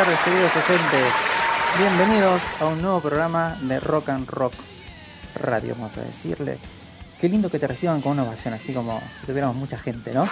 Tardes, 0.00 0.20
queridos 0.20 0.52
oyentes. 0.56 1.12
Bienvenidos 1.76 2.40
a 2.58 2.68
un 2.68 2.80
nuevo 2.80 3.02
programa 3.02 3.58
de 3.60 3.78
Rock 3.80 4.08
and 4.08 4.26
Rock 4.30 4.54
Radio, 5.34 5.74
vamos 5.74 5.94
a 5.98 6.00
decirle. 6.00 6.56
Qué 7.20 7.28
lindo 7.28 7.50
que 7.50 7.58
te 7.58 7.66
reciban 7.66 8.00
con 8.00 8.12
una 8.12 8.22
ovación, 8.22 8.54
así 8.54 8.72
como 8.72 8.98
si 9.20 9.26
tuviéramos 9.26 9.56
mucha 9.56 9.76
gente, 9.76 10.14
¿no? 10.14 10.26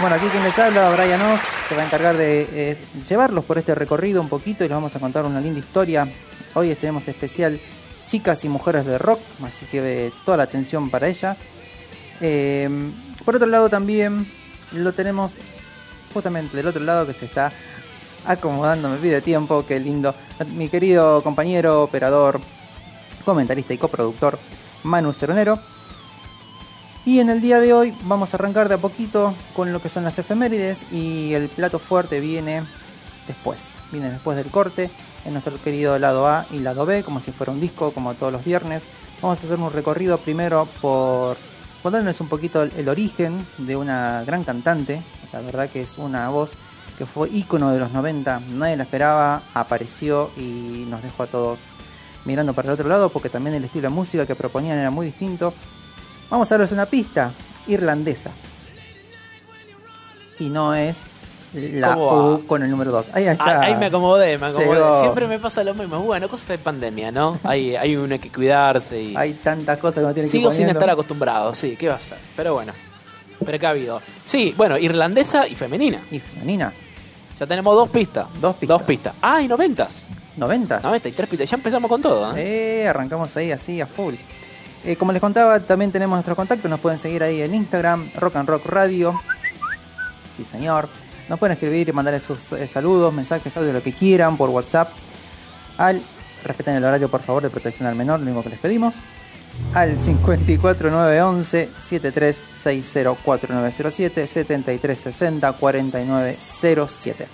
Bueno, 0.00 0.16
aquí 0.16 0.28
quien 0.28 0.42
les 0.42 0.58
habla, 0.58 0.88
Brian 0.88 1.20
Oz, 1.20 1.42
se 1.68 1.76
va 1.76 1.82
a 1.82 1.84
encargar 1.84 2.16
de 2.16 2.48
eh, 2.50 2.78
llevarlos 3.06 3.44
por 3.44 3.58
este 3.58 3.74
recorrido 3.74 4.22
un 4.22 4.30
poquito 4.30 4.64
y 4.64 4.68
les 4.68 4.74
vamos 4.74 4.96
a 4.96 4.98
contar 4.98 5.26
una 5.26 5.42
linda 5.42 5.60
historia. 5.60 6.10
Hoy 6.54 6.74
tenemos 6.74 7.06
especial 7.06 7.60
chicas 8.06 8.46
y 8.46 8.48
mujeres 8.48 8.86
de 8.86 8.96
rock, 8.96 9.20
así 9.44 9.66
que 9.66 10.06
eh, 10.06 10.12
toda 10.24 10.38
la 10.38 10.44
atención 10.44 10.88
para 10.88 11.06
ella. 11.06 11.36
Eh, 12.22 12.66
por 13.26 13.36
otro 13.36 13.46
lado 13.46 13.68
también 13.68 14.32
lo 14.72 14.94
tenemos 14.94 15.34
justamente 16.12 16.56
del 16.56 16.66
otro 16.66 16.82
lado 16.82 17.06
que 17.06 17.12
se 17.12 17.26
está 17.26 17.52
acomodando, 18.24 18.88
me 18.88 18.96
pide 18.96 19.20
tiempo, 19.20 19.64
qué 19.66 19.80
lindo. 19.80 20.14
Mi 20.54 20.68
querido 20.68 21.22
compañero, 21.22 21.82
operador, 21.82 22.40
comentarista 23.24 23.74
y 23.74 23.78
coproductor, 23.78 24.38
Manu 24.82 25.12
Ceronero. 25.12 25.60
Y 27.04 27.20
en 27.20 27.30
el 27.30 27.40
día 27.40 27.60
de 27.60 27.72
hoy 27.72 27.96
vamos 28.02 28.32
a 28.32 28.36
arrancar 28.36 28.68
de 28.68 28.74
a 28.74 28.78
poquito 28.78 29.34
con 29.54 29.72
lo 29.72 29.80
que 29.80 29.88
son 29.88 30.04
las 30.04 30.18
efemérides 30.18 30.84
y 30.92 31.32
el 31.32 31.48
plato 31.48 31.78
fuerte 31.78 32.20
viene 32.20 32.62
después, 33.26 33.70
viene 33.90 34.10
después 34.10 34.36
del 34.36 34.50
corte 34.50 34.90
en 35.24 35.32
nuestro 35.32 35.60
querido 35.62 35.98
lado 35.98 36.26
A 36.26 36.46
y 36.50 36.58
lado 36.58 36.84
B, 36.84 37.02
como 37.02 37.20
si 37.20 37.32
fuera 37.32 37.52
un 37.52 37.60
disco, 37.60 37.92
como 37.92 38.14
todos 38.14 38.32
los 38.32 38.44
viernes. 38.44 38.84
Vamos 39.22 39.38
a 39.38 39.46
hacer 39.46 39.58
un 39.58 39.72
recorrido 39.72 40.18
primero 40.18 40.68
por 40.82 41.38
contándoles 41.82 42.20
un 42.20 42.28
poquito 42.28 42.62
el, 42.62 42.72
el 42.76 42.88
origen 42.88 43.44
de 43.58 43.76
una 43.76 44.24
gran 44.24 44.44
cantante, 44.44 45.02
la 45.32 45.40
verdad 45.40 45.70
que 45.70 45.82
es 45.82 45.98
una 45.98 46.28
voz 46.28 46.56
que 46.98 47.06
fue 47.06 47.30
ícono 47.30 47.72
de 47.72 47.78
los 47.78 47.92
90, 47.92 48.40
nadie 48.50 48.76
la 48.76 48.82
esperaba, 48.82 49.42
apareció 49.54 50.30
y 50.36 50.84
nos 50.88 51.02
dejó 51.02 51.22
a 51.22 51.26
todos 51.26 51.60
mirando 52.24 52.52
para 52.52 52.68
el 52.68 52.74
otro 52.74 52.88
lado 52.88 53.08
porque 53.08 53.28
también 53.28 53.56
el 53.56 53.64
estilo 53.64 53.88
de 53.88 53.94
música 53.94 54.26
que 54.26 54.34
proponían 54.34 54.78
era 54.78 54.90
muy 54.90 55.06
distinto. 55.06 55.54
Vamos 56.28 56.50
a 56.50 56.54
darles 56.54 56.72
una 56.72 56.86
pista, 56.86 57.32
irlandesa. 57.66 58.30
Y 60.38 60.48
no 60.48 60.74
es 60.74 61.04
la. 61.54 61.96
U 61.96 62.46
con 62.46 62.62
el 62.62 62.70
número 62.70 62.90
2. 62.90 63.10
Ahí 63.12 63.26
está. 63.26 63.44
Ah, 63.44 63.60
Ahí 63.62 63.74
me 63.76 63.86
acomodé, 63.86 64.38
me 64.38 64.46
acomodé. 64.46 64.74
Llegó. 64.74 65.00
Siempre 65.00 65.26
me 65.26 65.38
pasa 65.38 65.64
lo 65.64 65.74
mismo. 65.74 66.00
Bueno, 66.00 66.28
cosas 66.28 66.48
de 66.48 66.58
pandemia, 66.58 67.10
¿no? 67.10 67.38
Hay, 67.44 67.76
hay 67.76 67.96
uno 67.96 68.18
que 68.20 68.30
cuidarse 68.30 69.00
y... 69.00 69.16
Hay 69.16 69.34
tantas 69.34 69.78
cosas 69.78 70.02
que 70.02 70.06
no 70.08 70.14
tiene 70.14 70.28
que 70.28 70.32
Sigo 70.32 70.52
sin 70.52 70.68
estar 70.68 70.88
acostumbrado, 70.90 71.54
sí, 71.54 71.76
¿qué 71.76 71.88
va 71.88 71.96
a 71.96 72.00
ser? 72.00 72.18
Pero 72.36 72.54
bueno, 72.54 72.72
precavido. 73.44 74.00
Sí, 74.24 74.54
bueno, 74.56 74.78
irlandesa 74.78 75.46
y 75.46 75.54
femenina. 75.54 76.02
Y 76.10 76.20
femenina, 76.20 76.72
Ya 77.38 77.46
tenemos 77.46 77.74
dos 77.74 77.88
pistas. 77.88 78.26
Dos 78.40 78.56
pistas. 78.56 78.78
Dos 78.78 78.82
pistas. 78.86 79.14
Ah, 79.20 79.40
y 79.42 79.48
noventas. 79.48 80.02
90. 80.36 80.80
Noventa 80.80 81.08
y 81.08 81.12
tres 81.12 81.28
pistas. 81.28 81.50
Ya 81.50 81.56
empezamos 81.56 81.88
con 81.88 82.00
todo, 82.00 82.34
¿eh? 82.36 82.82
Eh, 82.82 82.88
arrancamos 82.88 83.36
ahí 83.36 83.52
así 83.52 83.80
a 83.80 83.86
full. 83.86 84.14
Eh, 84.84 84.96
como 84.96 85.12
les 85.12 85.20
contaba, 85.20 85.60
también 85.60 85.92
tenemos 85.92 86.16
nuestros 86.16 86.36
contactos. 86.36 86.70
Nos 86.70 86.80
pueden 86.80 86.98
seguir 86.98 87.22
ahí 87.22 87.42
en 87.42 87.54
Instagram, 87.54 88.10
Rock 88.14 88.36
and 88.36 88.48
Rock 88.48 88.66
Radio. 88.66 89.20
Sí, 90.36 90.44
señor. 90.44 90.88
Nos 91.30 91.38
pueden 91.38 91.52
escribir 91.52 91.88
y 91.88 91.92
mandarle 91.92 92.18
sus 92.18 92.50
eh, 92.50 92.66
saludos, 92.66 93.14
mensajes, 93.14 93.56
audio, 93.56 93.72
lo 93.72 93.80
que 93.80 93.92
quieran 93.92 94.36
por 94.36 94.50
WhatsApp. 94.50 94.90
Al, 95.78 96.02
respeten 96.42 96.74
el 96.74 96.84
horario, 96.84 97.08
por 97.08 97.22
favor, 97.22 97.40
de 97.40 97.50
protección 97.50 97.86
al 97.86 97.94
menor, 97.94 98.18
lo 98.18 98.26
único 98.26 98.42
que 98.42 98.48
les 98.48 98.58
pedimos. 98.58 98.96
Al 99.72 99.96
54911 99.96 101.68
73604907 101.78 104.26
7360 104.26 105.52
4907. 105.52 107.28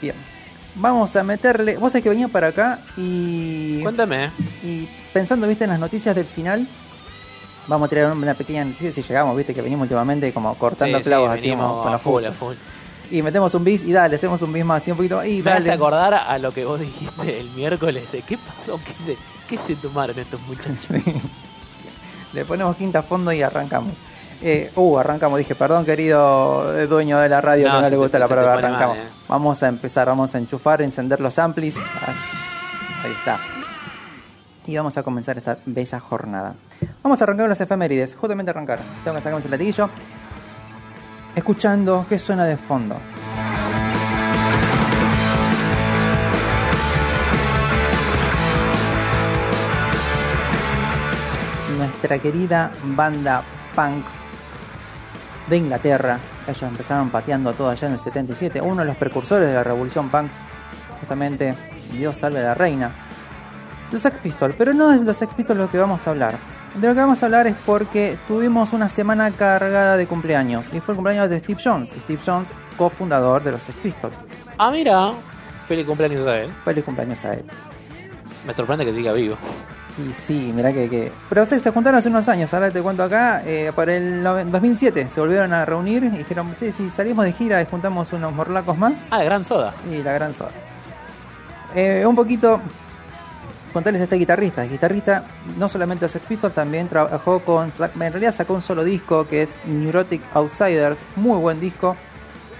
Bien. 0.00 0.14
Vamos 0.76 1.16
a 1.16 1.24
meterle. 1.24 1.78
Vos 1.78 1.90
sabés 1.90 2.04
que 2.04 2.10
venía 2.10 2.28
para 2.28 2.46
acá 2.46 2.78
y. 2.96 3.82
Cuéntame. 3.82 4.30
Y 4.62 4.88
pensando, 5.12 5.48
viste, 5.48 5.64
en 5.64 5.70
las 5.70 5.80
noticias 5.80 6.14
del 6.14 6.26
final, 6.26 6.68
vamos 7.66 7.86
a 7.86 7.88
tirar 7.88 8.12
una 8.12 8.34
pequeña 8.34 8.66
si 8.76 8.90
llegamos, 9.02 9.36
viste, 9.36 9.54
que 9.54 9.62
venimos 9.62 9.82
últimamente 9.84 10.32
como 10.32 10.54
cortando 10.56 10.98
Sí, 10.98 11.04
sí, 11.04 11.08
clavos 11.10 11.30
así 11.30 11.50
como 11.50 11.82
con 11.82 11.90
la 11.90 11.96
a 11.96 11.98
full, 11.98 12.24
a. 12.24 12.32
Y 13.10 13.22
metemos 13.22 13.54
un 13.54 13.62
bis 13.64 13.84
y 13.84 13.92
dale, 13.92 14.16
hacemos 14.16 14.40
un 14.42 14.52
bis 14.52 14.64
más 14.64 14.80
así 14.82 14.90
un 14.90 14.96
poquito. 14.96 15.22
Y 15.24 15.42
Me 15.42 15.50
dale. 15.50 15.70
acordar 15.72 16.14
a 16.14 16.38
lo 16.38 16.50
que 16.52 16.64
vos 16.64 16.80
dijiste 16.80 17.40
el 17.40 17.50
miércoles 17.50 18.10
de 18.10 18.22
qué 18.22 18.38
pasó, 18.38 18.80
qué 18.84 18.94
se, 19.04 19.18
qué 19.48 19.58
se 19.58 19.76
tomaron 19.76 20.18
estos 20.18 20.40
muchachos. 20.42 20.78
Sí. 21.02 21.02
Le 22.32 22.46
ponemos 22.46 22.74
quinta 22.76 23.00
a 23.00 23.02
fondo 23.02 23.30
y 23.32 23.42
arrancamos. 23.42 23.92
Eh, 24.40 24.72
uh, 24.74 24.96
arrancamos, 24.98 25.38
dije, 25.38 25.54
perdón 25.54 25.84
querido 25.84 26.86
dueño 26.88 27.18
de 27.18 27.28
la 27.28 27.40
radio 27.42 27.68
No, 27.68 27.74
que 27.74 27.76
no 27.76 27.82
le 27.82 27.90
te- 27.90 27.96
gusta 27.96 28.18
la 28.18 28.26
palabra 28.26 28.54
arrancamos. 28.54 28.96
mal, 28.96 29.06
eh. 29.06 29.10
Vamos 29.28 29.62
a 29.62 29.68
empezar, 29.68 30.06
vamos 30.08 30.34
a 30.34 30.38
enchufar, 30.38 30.80
encender 30.80 31.20
los 31.20 31.38
amplis. 31.38 31.76
Ahí 31.76 33.12
está. 33.12 33.38
Y 34.66 34.76
vamos 34.76 34.96
a 34.96 35.02
comenzar 35.02 35.38
esta 35.38 35.58
bella 35.66 36.00
jornada. 36.00 36.54
Vamos 37.02 37.20
a 37.20 37.24
arrancar 37.24 37.44
con 37.44 37.50
las 37.50 37.60
efemérides, 37.60 38.14
justamente 38.14 38.50
arrancar. 38.50 38.80
Tengo 39.02 39.16
que 39.16 39.22
sacarme 39.22 39.40
ese 39.40 39.48
latiguillo. 39.48 39.90
Escuchando 41.34 42.06
qué 42.08 42.18
suena 42.18 42.44
de 42.44 42.56
fondo. 42.56 42.96
nuestra 51.82 52.18
querida 52.18 52.70
banda 52.84 53.42
punk 53.74 54.04
de 55.48 55.56
Inglaterra. 55.56 56.18
Ellos 56.46 56.62
empezaron 56.62 57.10
pateando 57.10 57.52
todo 57.52 57.70
allá 57.70 57.88
en 57.88 57.94
el 57.94 58.00
77. 58.00 58.60
Uno 58.60 58.82
de 58.82 58.86
los 58.86 58.96
precursores 58.96 59.48
de 59.48 59.54
la 59.54 59.64
revolución 59.64 60.08
punk. 60.08 60.30
Justamente, 61.00 61.54
Dios 61.92 62.16
salve 62.16 62.40
a 62.40 62.42
la 62.42 62.54
reina. 62.54 62.90
Los 63.92 64.02
Sex 64.02 64.18
Pistols. 64.18 64.54
Pero 64.56 64.72
no 64.74 64.90
es 64.92 65.00
de 65.00 65.06
los 65.06 65.16
Sex 65.16 65.32
Pistols 65.34 65.58
lo 65.58 65.68
que 65.70 65.78
vamos 65.78 66.06
a 66.06 66.10
hablar. 66.10 66.34
De 66.74 66.88
lo 66.88 66.94
que 66.94 67.00
vamos 67.00 67.22
a 67.22 67.26
hablar 67.26 67.46
es 67.46 67.54
porque 67.66 68.18
tuvimos 68.26 68.72
una 68.72 68.88
semana 68.88 69.30
cargada 69.30 69.96
de 69.96 70.06
cumpleaños. 70.06 70.72
Y 70.72 70.80
fue 70.80 70.92
el 70.92 70.96
cumpleaños 70.96 71.28
de 71.30 71.38
Steve 71.40 71.60
Jones. 71.62 71.90
Steve 72.00 72.20
Jones, 72.24 72.52
cofundador 72.78 73.42
de 73.44 73.52
los 73.52 73.62
Sex 73.62 73.78
Pistols. 73.80 74.16
Ah, 74.58 74.70
mira. 74.70 75.12
Feliz 75.68 75.86
cumpleaños 75.86 76.26
a 76.26 76.38
él. 76.40 76.50
Feliz 76.64 76.84
cumpleaños 76.84 77.24
a 77.24 77.34
él. 77.34 77.44
Me 78.46 78.52
sorprende 78.52 78.84
que 78.84 78.92
siga 78.94 79.12
vivo. 79.12 79.36
Y 79.98 80.12
sí, 80.14 80.50
mirá 80.56 80.72
que, 80.72 80.88
que... 80.88 81.12
Pero 81.28 81.42
ustedes 81.42 81.62
se 81.62 81.70
juntaron 81.70 81.98
hace 81.98 82.08
unos 82.08 82.26
años, 82.26 82.52
ahora 82.54 82.70
te 82.70 82.80
cuento 82.80 83.02
acá, 83.02 83.42
eh, 83.44 83.70
para 83.76 83.94
el 83.94 84.24
nove- 84.24 84.44
2007 84.46 85.08
se 85.10 85.20
volvieron 85.20 85.52
a 85.52 85.66
reunir 85.66 86.02
y 86.04 86.08
dijeron, 86.08 86.56
che, 86.58 86.72
si 86.72 86.88
salimos 86.88 87.26
de 87.26 87.32
gira 87.34 87.60
y 87.60 87.66
juntamos 87.66 88.10
unos 88.14 88.32
morlacos 88.32 88.78
más, 88.78 89.04
Ah, 89.10 89.18
la 89.18 89.24
gran 89.24 89.44
soda. 89.44 89.74
y 89.90 90.02
la 90.02 90.14
gran 90.14 90.32
soda. 90.32 90.48
Eh, 91.74 92.04
un 92.06 92.14
poquito, 92.16 92.60
contarles 93.72 94.00
a 94.00 94.04
este 94.04 94.16
guitarrista, 94.16 94.62
guitarrista 94.64 95.24
no 95.58 95.68
solamente 95.68 96.00
de 96.00 96.04
los 96.06 96.12
Sex 96.12 96.24
Pistols, 96.26 96.54
también 96.54 96.88
trabajó 96.88 97.40
con, 97.40 97.72
en 97.78 98.12
realidad 98.12 98.34
sacó 98.34 98.54
un 98.54 98.62
solo 98.62 98.84
disco 98.84 99.26
que 99.26 99.42
es 99.42 99.56
Neurotic 99.64 100.22
Outsiders, 100.34 101.00
muy 101.16 101.38
buen 101.38 101.60
disco. 101.60 101.96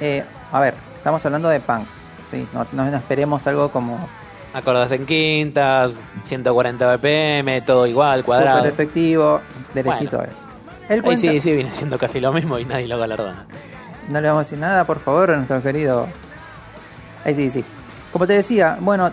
Eh, 0.00 0.24
a 0.50 0.60
ver, 0.60 0.74
estamos 0.96 1.24
hablando 1.26 1.48
de 1.48 1.60
punk, 1.60 1.84
¿sí? 2.28 2.46
no, 2.52 2.66
no- 2.72 2.90
no 2.90 2.96
esperemos 2.96 3.46
algo 3.46 3.70
como 3.70 4.08
Acordas 4.54 4.92
en 4.92 5.06
quintas, 5.06 5.92
140 6.24 6.96
BPM, 6.96 7.62
todo 7.64 7.86
igual, 7.86 8.22
cuadrado. 8.22 8.58
super 8.58 8.72
efectivo, 8.72 9.40
derechito. 9.72 10.18
Bueno. 10.18 10.32
Él 10.88 10.96
Ahí 10.96 11.00
cuenta- 11.00 11.20
sí, 11.22 11.40
sí, 11.40 11.52
viene 11.52 11.72
siendo 11.72 11.96
casi 11.98 12.20
lo 12.20 12.32
mismo 12.34 12.58
y 12.58 12.64
nadie 12.66 12.86
lo 12.86 12.98
galardona. 12.98 13.46
No 14.10 14.20
le 14.20 14.28
vamos 14.28 14.40
a 14.40 14.44
decir 14.44 14.58
nada, 14.58 14.84
por 14.84 15.00
favor, 15.00 15.30
a 15.30 15.36
nuestro 15.36 15.62
querido. 15.62 16.06
Ahí 17.24 17.34
sí, 17.34 17.48
sí. 17.48 17.64
Como 18.12 18.26
te 18.26 18.34
decía, 18.34 18.76
bueno, 18.80 19.10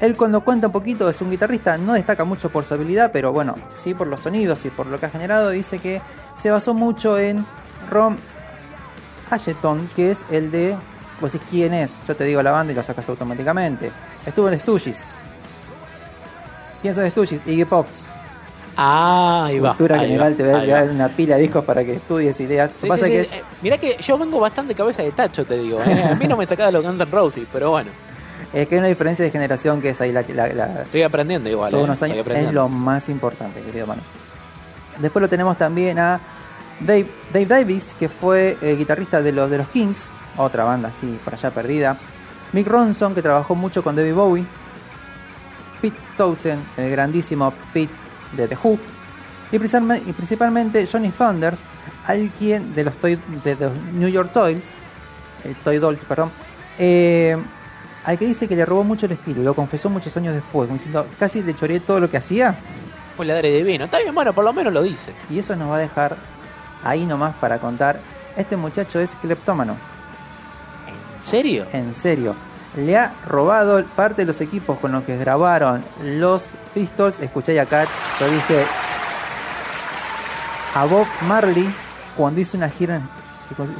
él 0.00 0.16
cuando 0.16 0.42
cuenta 0.42 0.66
un 0.68 0.72
poquito 0.72 1.08
es 1.08 1.20
un 1.20 1.30
guitarrista, 1.30 1.78
no 1.78 1.94
destaca 1.94 2.24
mucho 2.24 2.50
por 2.50 2.64
su 2.64 2.74
habilidad, 2.74 3.10
pero 3.12 3.32
bueno, 3.32 3.54
sí 3.70 3.94
por 3.94 4.06
los 4.06 4.20
sonidos 4.20 4.64
y 4.66 4.70
por 4.70 4.86
lo 4.86 4.98
que 5.00 5.06
ha 5.06 5.10
generado, 5.10 5.50
dice 5.50 5.78
que 5.78 6.00
se 6.40 6.50
basó 6.50 6.74
mucho 6.74 7.18
en 7.18 7.44
Ron 7.90 8.18
Asheton, 9.30 9.88
que 9.96 10.10
es 10.10 10.24
el 10.30 10.50
de. 10.50 10.76
Vos 11.20 11.32
decís 11.32 11.46
quién 11.50 11.72
es, 11.72 11.96
yo 12.06 12.14
te 12.14 12.24
digo 12.24 12.42
la 12.42 12.50
banda 12.52 12.72
y 12.72 12.76
lo 12.76 12.82
sacas 12.82 13.08
automáticamente. 13.08 13.90
Estuvo 14.26 14.48
en 14.50 14.58
Stooges. 14.58 15.08
¿Quién 16.82 16.94
son 16.94 17.10
Stooges? 17.10 17.40
Iggy 17.46 17.64
Pop. 17.64 17.86
Ah, 18.76 19.46
ahí 19.46 19.58
va. 19.58 19.70
Cultura 19.70 19.96
ahí 20.00 20.08
general 20.08 20.32
va, 20.32 20.36
te 20.36 20.42
voy 20.42 20.52
a 20.70 20.74
dar 20.74 20.88
va. 20.88 20.92
una 20.92 21.08
pila 21.08 21.36
de 21.36 21.42
discos 21.42 21.64
para 21.64 21.82
que 21.82 21.94
estudies 21.94 22.38
ideas. 22.40 22.72
Lo 22.72 22.76
Sí, 22.76 22.82
que 22.82 22.88
pasa 22.88 23.04
sí, 23.06 23.10
que 23.12 23.24
sí. 23.24 23.30
es, 23.32 23.40
Eh, 23.40 23.44
Mirá 23.62 23.78
que 23.78 23.96
yo 23.98 24.18
vengo 24.18 24.38
bastante 24.38 24.74
cabeza 24.74 25.02
de 25.02 25.12
tacho, 25.12 25.46
te 25.46 25.56
digo. 25.56 25.80
¿eh? 25.86 26.04
A 26.04 26.14
mí 26.14 26.26
no 26.28 26.36
me 26.36 26.46
sacaba 26.46 26.70
los 26.70 26.82
Guns 26.84 27.00
N' 27.00 27.10
Roses, 27.10 27.46
pero 27.50 27.70
bueno, 27.70 27.90
es 28.52 28.68
que 28.68 28.74
hay 28.74 28.78
una 28.78 28.88
diferencia 28.88 29.24
de 29.24 29.30
generación 29.30 29.80
que 29.82 29.90
es 29.90 30.00
ahí 30.00 30.12
la, 30.12 30.22
la- 30.28 30.48
la- 30.48 30.82
estoy 30.82 31.02
aprendiendo 31.02 31.48
igual. 31.50 31.70
son 31.70 31.80
¿eh? 31.80 31.84
unos 31.84 32.02
años, 32.02 32.26
es 32.26 32.52
lo 32.52 32.68
más 32.68 33.08
importante, 33.08 33.60
querido 33.62 33.86
mano. 33.86 34.02
Después 34.98 35.20
lo 35.20 35.28
tenemos 35.28 35.58
también 35.58 35.98
a 35.98 36.20
Dave, 36.80 37.06
Dave 37.32 37.46
Davis, 37.46 37.94
que 37.98 38.08
fue 38.08 38.56
eh, 38.62 38.76
guitarrista 38.76 39.20
de 39.22 39.32
los, 39.32 39.50
de 39.50 39.58
los 39.58 39.68
Kings, 39.68 40.10
otra 40.36 40.64
banda 40.64 40.88
así 40.88 41.18
por 41.24 41.34
allá 41.34 41.50
perdida. 41.50 41.96
Mick 42.52 42.66
Ronson, 42.66 43.14
que 43.14 43.22
trabajó 43.22 43.54
mucho 43.54 43.82
con 43.82 43.94
David 43.96 44.14
Bowie. 44.14 44.46
Pete 45.80 45.98
Townsend, 46.16 46.62
el 46.78 46.90
grandísimo 46.90 47.52
Pete 47.72 47.92
de 48.36 48.48
The 48.48 48.56
Who. 48.62 48.78
Y 49.52 49.58
principalmente, 49.58 50.10
y 50.10 50.12
principalmente 50.12 50.86
Johnny 50.90 51.10
Thunders, 51.10 51.60
alguien 52.06 52.74
de 52.74 52.84
los, 52.84 52.96
Toy, 52.96 53.18
de 53.44 53.56
los 53.56 53.76
New 53.92 54.08
York 54.08 54.30
Toys, 54.32 54.70
eh, 55.44 55.54
Toy 55.62 55.78
Dolls, 55.78 56.04
perdón, 56.04 56.30
eh, 56.78 57.36
al 58.06 58.18
que 58.18 58.24
dice 58.26 58.48
que 58.48 58.56
le 58.56 58.64
robó 58.64 58.84
mucho 58.84 59.04
el 59.06 59.12
estilo, 59.12 59.42
lo 59.42 59.52
confesó 59.54 59.90
muchos 59.90 60.16
años 60.16 60.32
después, 60.32 60.66
como 60.68 60.74
diciendo, 60.78 61.06
casi 61.18 61.42
le 61.42 61.54
choreé 61.54 61.80
todo 61.80 62.00
lo 62.00 62.08
que 62.08 62.16
hacía, 62.16 62.56
Un 63.18 63.26
ladre 63.26 63.50
de 63.50 63.62
vino. 63.62 63.84
Está 63.86 63.98
bien, 63.98 64.14
bueno, 64.14 64.32
por 64.32 64.44
lo 64.44 64.52
menos 64.52 64.72
lo 64.72 64.82
dice. 64.82 65.12
y 65.28 65.38
eso 65.38 65.54
nos 65.56 65.70
va 65.70 65.76
a 65.76 65.78
dejar 65.80 66.16
ahí 66.84 67.04
nomás 67.04 67.34
para 67.36 67.58
contar, 67.58 67.98
este 68.36 68.56
muchacho 68.56 69.00
es 69.00 69.10
cleptómano, 69.16 69.76
¿En 71.18 71.24
serio? 71.24 71.66
en 71.72 71.94
serio. 71.94 72.34
Le 72.76 72.96
ha 72.96 73.12
robado 73.26 73.82
parte 73.96 74.22
de 74.22 74.26
los 74.26 74.40
equipos 74.42 74.78
con 74.78 74.92
los 74.92 75.02
que 75.04 75.16
grabaron 75.16 75.82
los 76.04 76.52
Pistols. 76.74 77.18
Escuché 77.20 77.58
acá, 77.58 77.86
yo 78.20 78.28
dije 78.30 78.62
a 80.74 80.84
Bob 80.84 81.06
Marley 81.26 81.68
cuando 82.16 82.40
hizo 82.40 82.56
una 82.56 82.68
gira, 82.68 82.96
en- 82.96 83.08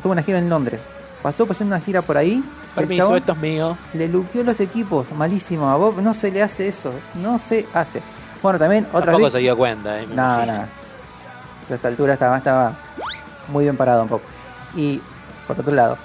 tuvo 0.02 0.12
una 0.12 0.22
gira 0.22 0.38
en 0.38 0.48
Londres. 0.48 0.90
Pasó 1.22 1.46
pasando 1.46 1.76
una 1.76 1.84
gira 1.84 2.00
por 2.02 2.16
ahí. 2.16 2.42
Permiso, 2.76 3.16
esto 3.16 3.32
es 3.32 3.38
mío. 3.38 3.76
le 3.94 4.08
luqueó 4.08 4.44
los 4.44 4.60
equipos, 4.60 5.12
malísimo. 5.12 5.68
A 5.68 5.76
Bob 5.76 6.00
no 6.00 6.14
se 6.14 6.30
le 6.30 6.42
hace 6.42 6.68
eso, 6.68 6.92
no 7.14 7.38
se 7.38 7.66
hace. 7.74 8.02
Bueno, 8.42 8.58
también 8.58 8.86
otra 8.92 9.06
Tampoco 9.06 9.24
vez. 9.24 9.32
se 9.32 9.38
dio 9.38 9.56
cuenta. 9.56 9.98
Eh, 9.98 10.04
imagino. 10.04 10.22
nada. 10.22 10.68
A 11.70 11.74
esta 11.74 11.88
altura 11.88 12.12
estaba, 12.12 12.36
estaba 12.36 12.72
muy 13.48 13.64
bien 13.64 13.76
parado 13.76 14.02
un 14.02 14.08
poco. 14.08 14.24
Y 14.76 15.00
por 15.46 15.58
otro 15.58 15.74
lado, 15.74 15.98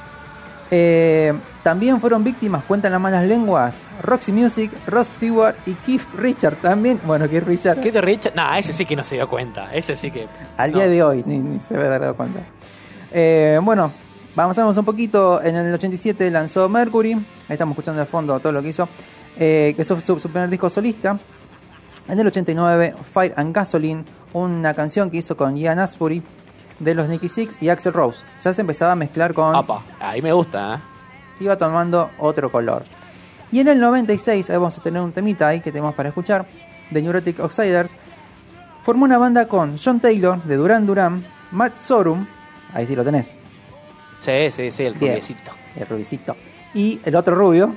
eh, 0.71 1.33
también 1.63 2.00
fueron 2.00 2.23
víctimas, 2.23 2.63
cuentan 2.63 2.94
las 2.94 3.01
malas 3.01 3.25
lenguas, 3.25 3.83
Roxy 4.01 4.31
Music, 4.31 4.71
Ross 4.88 5.07
Stewart 5.07 5.56
y 5.65 5.74
Keith 5.74 6.01
Richard 6.17 6.56
también. 6.56 7.00
Bueno, 7.03 7.29
Keith 7.29 7.44
Richard 7.44 7.79
¿Qué 7.81 7.91
te 7.91 8.01
Richard? 8.01 8.33
Nah, 8.35 8.57
ese 8.57 8.74
sí 8.74 8.85
que 8.85 8.95
no 8.95 9.03
se 9.03 9.15
dio 9.15 9.27
cuenta. 9.29 9.71
Ese 9.74 9.95
sí 9.95 10.09
que. 10.09 10.27
al 10.57 10.71
no. 10.71 10.77
día 10.77 10.88
de 10.88 11.03
hoy 11.03 11.24
ni, 11.27 11.38
ni 11.38 11.59
se 11.59 11.75
haber 11.75 12.00
dado 12.00 12.15
cuenta. 12.15 12.39
Eh, 13.12 13.59
bueno, 13.62 13.91
avanzamos 14.35 14.77
un 14.77 14.85
poquito. 14.85 15.41
En 15.41 15.55
el 15.55 15.73
87 15.73 16.29
lanzó 16.31 16.67
Mercury. 16.69 17.13
Ahí 17.13 17.23
estamos 17.49 17.73
escuchando 17.73 17.99
de 17.99 18.05
fondo 18.05 18.39
todo 18.39 18.51
lo 18.51 18.61
que 18.61 18.69
hizo. 18.69 18.87
eh, 19.37 19.73
que 19.75 19.81
es 19.81 19.87
su, 19.87 19.99
su 19.99 20.29
primer 20.29 20.49
disco 20.49 20.69
solista. 20.69 21.19
En 22.07 22.19
el 22.19 22.27
89, 22.27 22.95
Fire 23.13 23.33
and 23.37 23.55
Gasoline, 23.55 24.03
una 24.33 24.73
canción 24.73 25.09
que 25.09 25.17
hizo 25.17 25.37
con 25.37 25.55
Ian 25.55 25.79
Asbury 25.79 26.21
de 26.79 26.95
los 26.95 27.07
Nicky 27.07 27.29
Six 27.29 27.61
y 27.61 27.69
Axel 27.69 27.93
Rose. 27.93 28.25
Ya 28.41 28.51
se 28.53 28.61
empezaba 28.61 28.91
a 28.93 28.95
mezclar 28.95 29.33
con. 29.33 29.55
Apa, 29.55 29.83
ahí 29.99 30.21
me 30.21 30.33
gusta, 30.33 30.75
¿eh? 30.75 31.43
Iba 31.43 31.57
tomando 31.57 32.09
otro 32.19 32.51
color. 32.51 32.83
Y 33.51 33.59
en 33.59 33.67
el 33.67 33.79
96, 33.79 34.49
ahí 34.49 34.55
vamos 34.57 34.77
a 34.77 34.81
tener 34.81 35.01
un 35.01 35.11
temita 35.11 35.47
ahí 35.47 35.59
que 35.61 35.71
tenemos 35.71 35.93
para 35.93 36.09
escuchar, 36.09 36.45
de 36.89 37.01
Neurotic 37.01 37.39
Outsiders. 37.39 37.93
Formó 38.83 39.05
una 39.05 39.17
banda 39.17 39.47
con 39.47 39.77
John 39.77 39.99
Taylor, 39.99 40.41
de 40.43 40.55
Duran 40.55 40.87
Duran, 40.87 41.23
Matt 41.51 41.77
Sorum, 41.77 42.25
ahí 42.73 42.87
sí 42.87 42.95
lo 42.95 43.03
tenés, 43.03 43.37
Sí, 44.21 44.50
sí, 44.51 44.71
sí, 44.71 44.83
el 44.83 44.94
Bien. 44.94 45.12
rubiecito. 45.13 45.51
el 45.75 45.85
rubicito, 45.88 46.35
y 46.73 47.00
el 47.06 47.15
otro 47.15 47.33
rubio, 47.35 47.73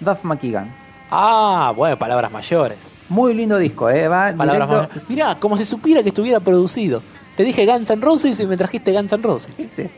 Duff 0.00 0.22
McKagan. 0.24 0.74
Ah, 1.10 1.72
bueno, 1.74 1.98
palabras 1.98 2.30
mayores. 2.32 2.78
Muy 3.08 3.34
lindo 3.34 3.56
disco, 3.58 3.88
¿eh? 3.90 4.06
Va 4.08 4.32
Palabras 4.32 4.68
directo- 4.68 4.76
mayores. 4.88 5.10
Mirá, 5.10 5.34
como 5.38 5.56
si 5.56 5.64
supiera 5.64 6.02
que 6.02 6.08
estuviera 6.10 6.40
producido. 6.40 7.02
Te 7.36 7.44
dije 7.44 7.64
Guns 7.66 7.88
N' 7.90 8.00
Roses 8.02 8.38
y 8.40 8.46
me 8.46 8.56
trajiste 8.56 8.92
Guns 8.92 9.12
N' 9.12 9.22
Roses. 9.22 9.56
¿Viste? 9.56 9.90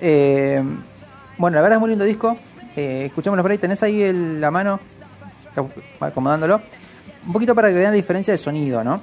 Eh, 0.00 0.62
bueno, 1.38 1.56
la 1.56 1.62
verdad 1.62 1.76
es 1.76 1.80
muy 1.80 1.90
lindo 1.90 2.04
disco. 2.04 2.36
Eh, 2.76 3.04
escuchémoslo 3.06 3.42
por 3.42 3.50
ahí. 3.50 3.58
Tenés 3.58 3.82
ahí 3.82 4.00
el- 4.02 4.40
la 4.40 4.50
mano, 4.50 4.78
acomodándolo. 6.00 6.60
Un 7.26 7.32
poquito 7.32 7.54
para 7.54 7.68
que 7.68 7.74
vean 7.74 7.92
la 7.92 7.96
diferencia 7.96 8.32
de 8.32 8.38
sonido, 8.38 8.82
¿no? 8.84 9.00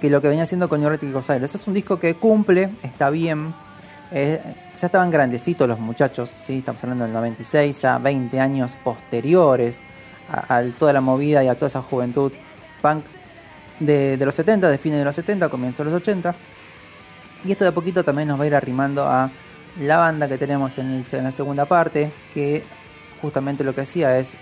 Que 0.00 0.08
lo 0.08 0.20
que 0.22 0.28
venía 0.28 0.44
haciendo 0.44 0.68
con 0.68 0.80
Neurotic 0.80 1.14
Osiris. 1.14 1.54
Es 1.54 1.66
un 1.66 1.74
disco 1.74 1.98
que 1.98 2.14
cumple, 2.14 2.70
está 2.82 3.10
bien. 3.10 3.52
Eh, 4.12 4.40
ya 4.78 4.86
estaban 4.86 5.10
grandecitos 5.10 5.68
los 5.68 5.78
muchachos, 5.78 6.30
¿sí? 6.30 6.58
Estamos 6.58 6.82
hablando 6.84 7.04
del 7.04 7.12
96, 7.12 7.82
ya 7.82 7.98
20 7.98 8.40
años 8.40 8.76
posteriores 8.82 9.82
a, 10.28 10.62
toda 10.78 10.92
la 10.92 11.00
movida 11.00 11.42
y 11.42 11.48
a 11.48 11.54
toda 11.54 11.68
esa 11.68 11.82
juventud 11.82 12.32
punk 12.82 13.04
de, 13.80 14.16
los 14.18 14.34
70, 14.34 14.70
de 14.70 14.78
fines 14.78 14.98
de 14.98 15.04
los 15.04 15.14
70, 15.14 15.48
comienzo 15.48 15.84
de 15.84 15.90
los 15.90 16.00
80. 16.00 16.34
Y 17.44 17.52
esto 17.52 17.64
de 17.64 17.70
a 17.70 17.74
poquito 17.74 18.04
también 18.04 18.28
nos 18.28 18.38
va 18.38 18.44
a 18.44 18.46
ir 18.46 18.54
arrimando 18.54 19.06
a 19.06 19.30
la 19.80 19.98
banda 19.98 20.28
que 20.28 20.38
tenemos 20.38 20.78
en 20.78 21.04
la 21.10 21.32
segunda 21.32 21.66
parte, 21.66 22.12
que 22.32 22.62
justamente 23.20 23.64
lo 23.64 23.74
que 23.74 23.82
hacía 23.82 24.18
es 24.18 24.36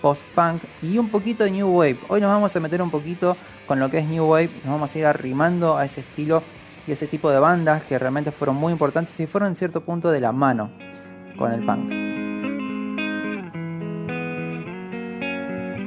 post-punk 0.00 0.62
y 0.82 0.98
un 0.98 1.08
poquito 1.08 1.44
de 1.44 1.50
New 1.50 1.68
Wave. 1.68 1.98
Hoy 2.08 2.20
nos 2.20 2.30
vamos 2.30 2.54
a 2.54 2.60
meter 2.60 2.82
un 2.82 2.90
poquito 2.90 3.36
con 3.66 3.80
lo 3.80 3.90
que 3.90 3.98
es 3.98 4.06
New 4.06 4.24
Wave, 4.24 4.50
nos 4.64 4.74
vamos 4.74 4.94
a 4.94 4.98
ir 4.98 5.06
arrimando 5.06 5.76
a 5.76 5.84
ese 5.84 6.00
estilo 6.00 6.42
y 6.86 6.92
ese 6.92 7.06
tipo 7.06 7.30
de 7.30 7.38
bandas 7.38 7.82
que 7.82 7.98
realmente 7.98 8.30
fueron 8.30 8.56
muy 8.56 8.72
importantes 8.72 9.18
y 9.20 9.26
fueron 9.26 9.50
en 9.50 9.56
cierto 9.56 9.80
punto 9.80 10.10
de 10.10 10.20
la 10.20 10.32
mano 10.32 10.70
con 11.36 11.52
el 11.52 11.64
punk. 11.64 11.90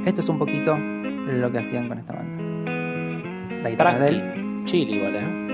Esto 0.05 0.21
es 0.21 0.29
un 0.29 0.39
poquito 0.39 0.77
lo 0.77 1.51
que 1.51 1.59
hacían 1.59 1.87
con 1.87 1.99
esta 1.99 2.13
banda. 2.13 2.43
La 3.63 3.69
guitarra 3.69 3.99
de 3.99 4.07
él. 4.09 4.19
Tranqui. 4.19 4.65
Chill 4.65 4.89
igual, 4.89 5.15
¿eh? 5.15 5.45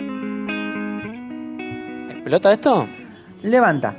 ¿Explota 2.11 2.51
esto? 2.51 2.87
Levanta. 3.43 3.95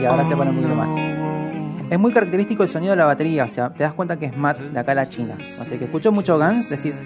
Y 0.00 0.04
ahora 0.04 0.24
se 0.24 0.36
pone 0.36 0.50
un 0.50 0.56
poquito 0.56 0.74
más. 0.74 1.11
Es 1.92 1.98
muy 1.98 2.10
característico 2.10 2.62
el 2.62 2.70
sonido 2.70 2.92
de 2.92 2.96
la 2.96 3.04
batería, 3.04 3.44
o 3.44 3.48
sea, 3.48 3.68
te 3.68 3.82
das 3.84 3.92
cuenta 3.92 4.18
que 4.18 4.24
es 4.26 4.34
Matt 4.36 4.58
de 4.58 4.80
acá 4.80 4.92
a 4.92 4.94
la 4.94 5.08
China. 5.10 5.34
O 5.60 5.64
sea, 5.64 5.78
que 5.78 5.84
escucho 5.84 6.10
mucho 6.10 6.38
Guns, 6.38 6.70
decís, 6.70 6.98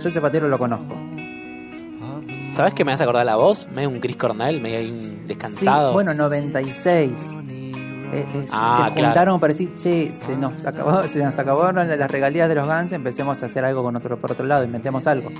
yo 0.00 0.08
ese 0.08 0.20
batero 0.20 0.46
lo 0.46 0.56
conozco. 0.60 0.94
¿Sabes 2.54 2.72
qué 2.74 2.84
me 2.84 2.92
hace 2.92 3.02
acordar 3.02 3.26
la 3.26 3.34
voz? 3.34 3.66
Medio 3.74 3.88
un 3.88 3.98
Chris 3.98 4.16
Cornell, 4.16 4.60
medio 4.60 4.78
ahí 4.78 4.90
un 4.90 5.00
Sí, 5.00 5.22
descansado. 5.26 5.92
bueno, 5.92 6.14
96. 6.14 7.10
Eh, 8.12 8.26
eh, 8.32 8.46
Ah, 8.52 8.84
se 8.88 8.94
claro. 8.94 9.06
juntaron 9.08 9.40
para 9.40 9.52
decir, 9.52 9.74
che, 9.74 10.12
se 10.12 10.36
nos, 10.36 10.64
acabó, 10.64 11.02
se 11.08 11.22
nos 11.22 11.36
acabaron 11.36 11.88
las 11.88 12.10
regalías 12.10 12.48
de 12.48 12.54
los 12.54 12.66
Guns, 12.68 12.92
empecemos 12.92 13.42
a 13.42 13.46
hacer 13.46 13.64
algo 13.64 13.82
con 13.82 13.96
otro, 13.96 14.18
por 14.18 14.30
otro 14.30 14.46
lado, 14.46 14.62
inventemos 14.62 15.06
algo. 15.08 15.30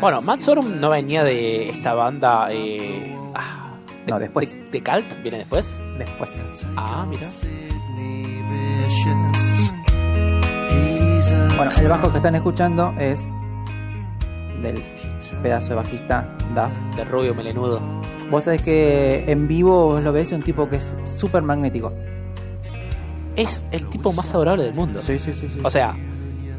Bueno, 0.00 0.20
Matt 0.20 0.40
Sorum 0.40 0.80
no 0.80 0.90
venía 0.90 1.22
de 1.22 1.70
esta 1.70 1.94
banda. 1.94 2.48
Eh, 2.50 3.16
ah, 3.36 3.70
de, 4.04 4.10
No, 4.10 4.18
después. 4.18 4.52
De, 4.52 4.68
de 4.68 4.82
Cult, 4.82 5.22
viene 5.22 5.38
después. 5.38 5.70
Después. 5.98 6.30
Ah, 6.76 7.06
mira. 7.08 7.26
Bueno, 11.56 11.70
el 11.80 11.88
bajo 11.88 12.10
que 12.10 12.18
están 12.18 12.34
escuchando 12.34 12.94
es 12.98 13.26
del 14.62 14.82
pedazo 15.42 15.68
de 15.70 15.74
bajista 15.76 16.28
Duff. 16.54 16.96
De 16.96 17.04
rubio 17.04 17.34
melenudo. 17.34 17.80
Vos 18.30 18.44
sabés 18.44 18.60
que 18.62 19.24
en 19.30 19.46
vivo 19.48 19.86
vos 19.88 20.02
lo 20.02 20.12
ves, 20.12 20.28
es 20.28 20.32
un 20.34 20.42
tipo 20.42 20.68
que 20.68 20.76
es 20.76 20.94
súper 21.04 21.42
magnético. 21.42 21.92
Es 23.36 23.60
el 23.70 23.86
tipo 23.88 24.12
más 24.12 24.34
adorable 24.34 24.64
del 24.64 24.74
mundo. 24.74 25.00
Sí, 25.02 25.18
sí, 25.18 25.32
sí. 25.34 25.48
sí. 25.52 25.60
O 25.62 25.70
sea, 25.70 25.94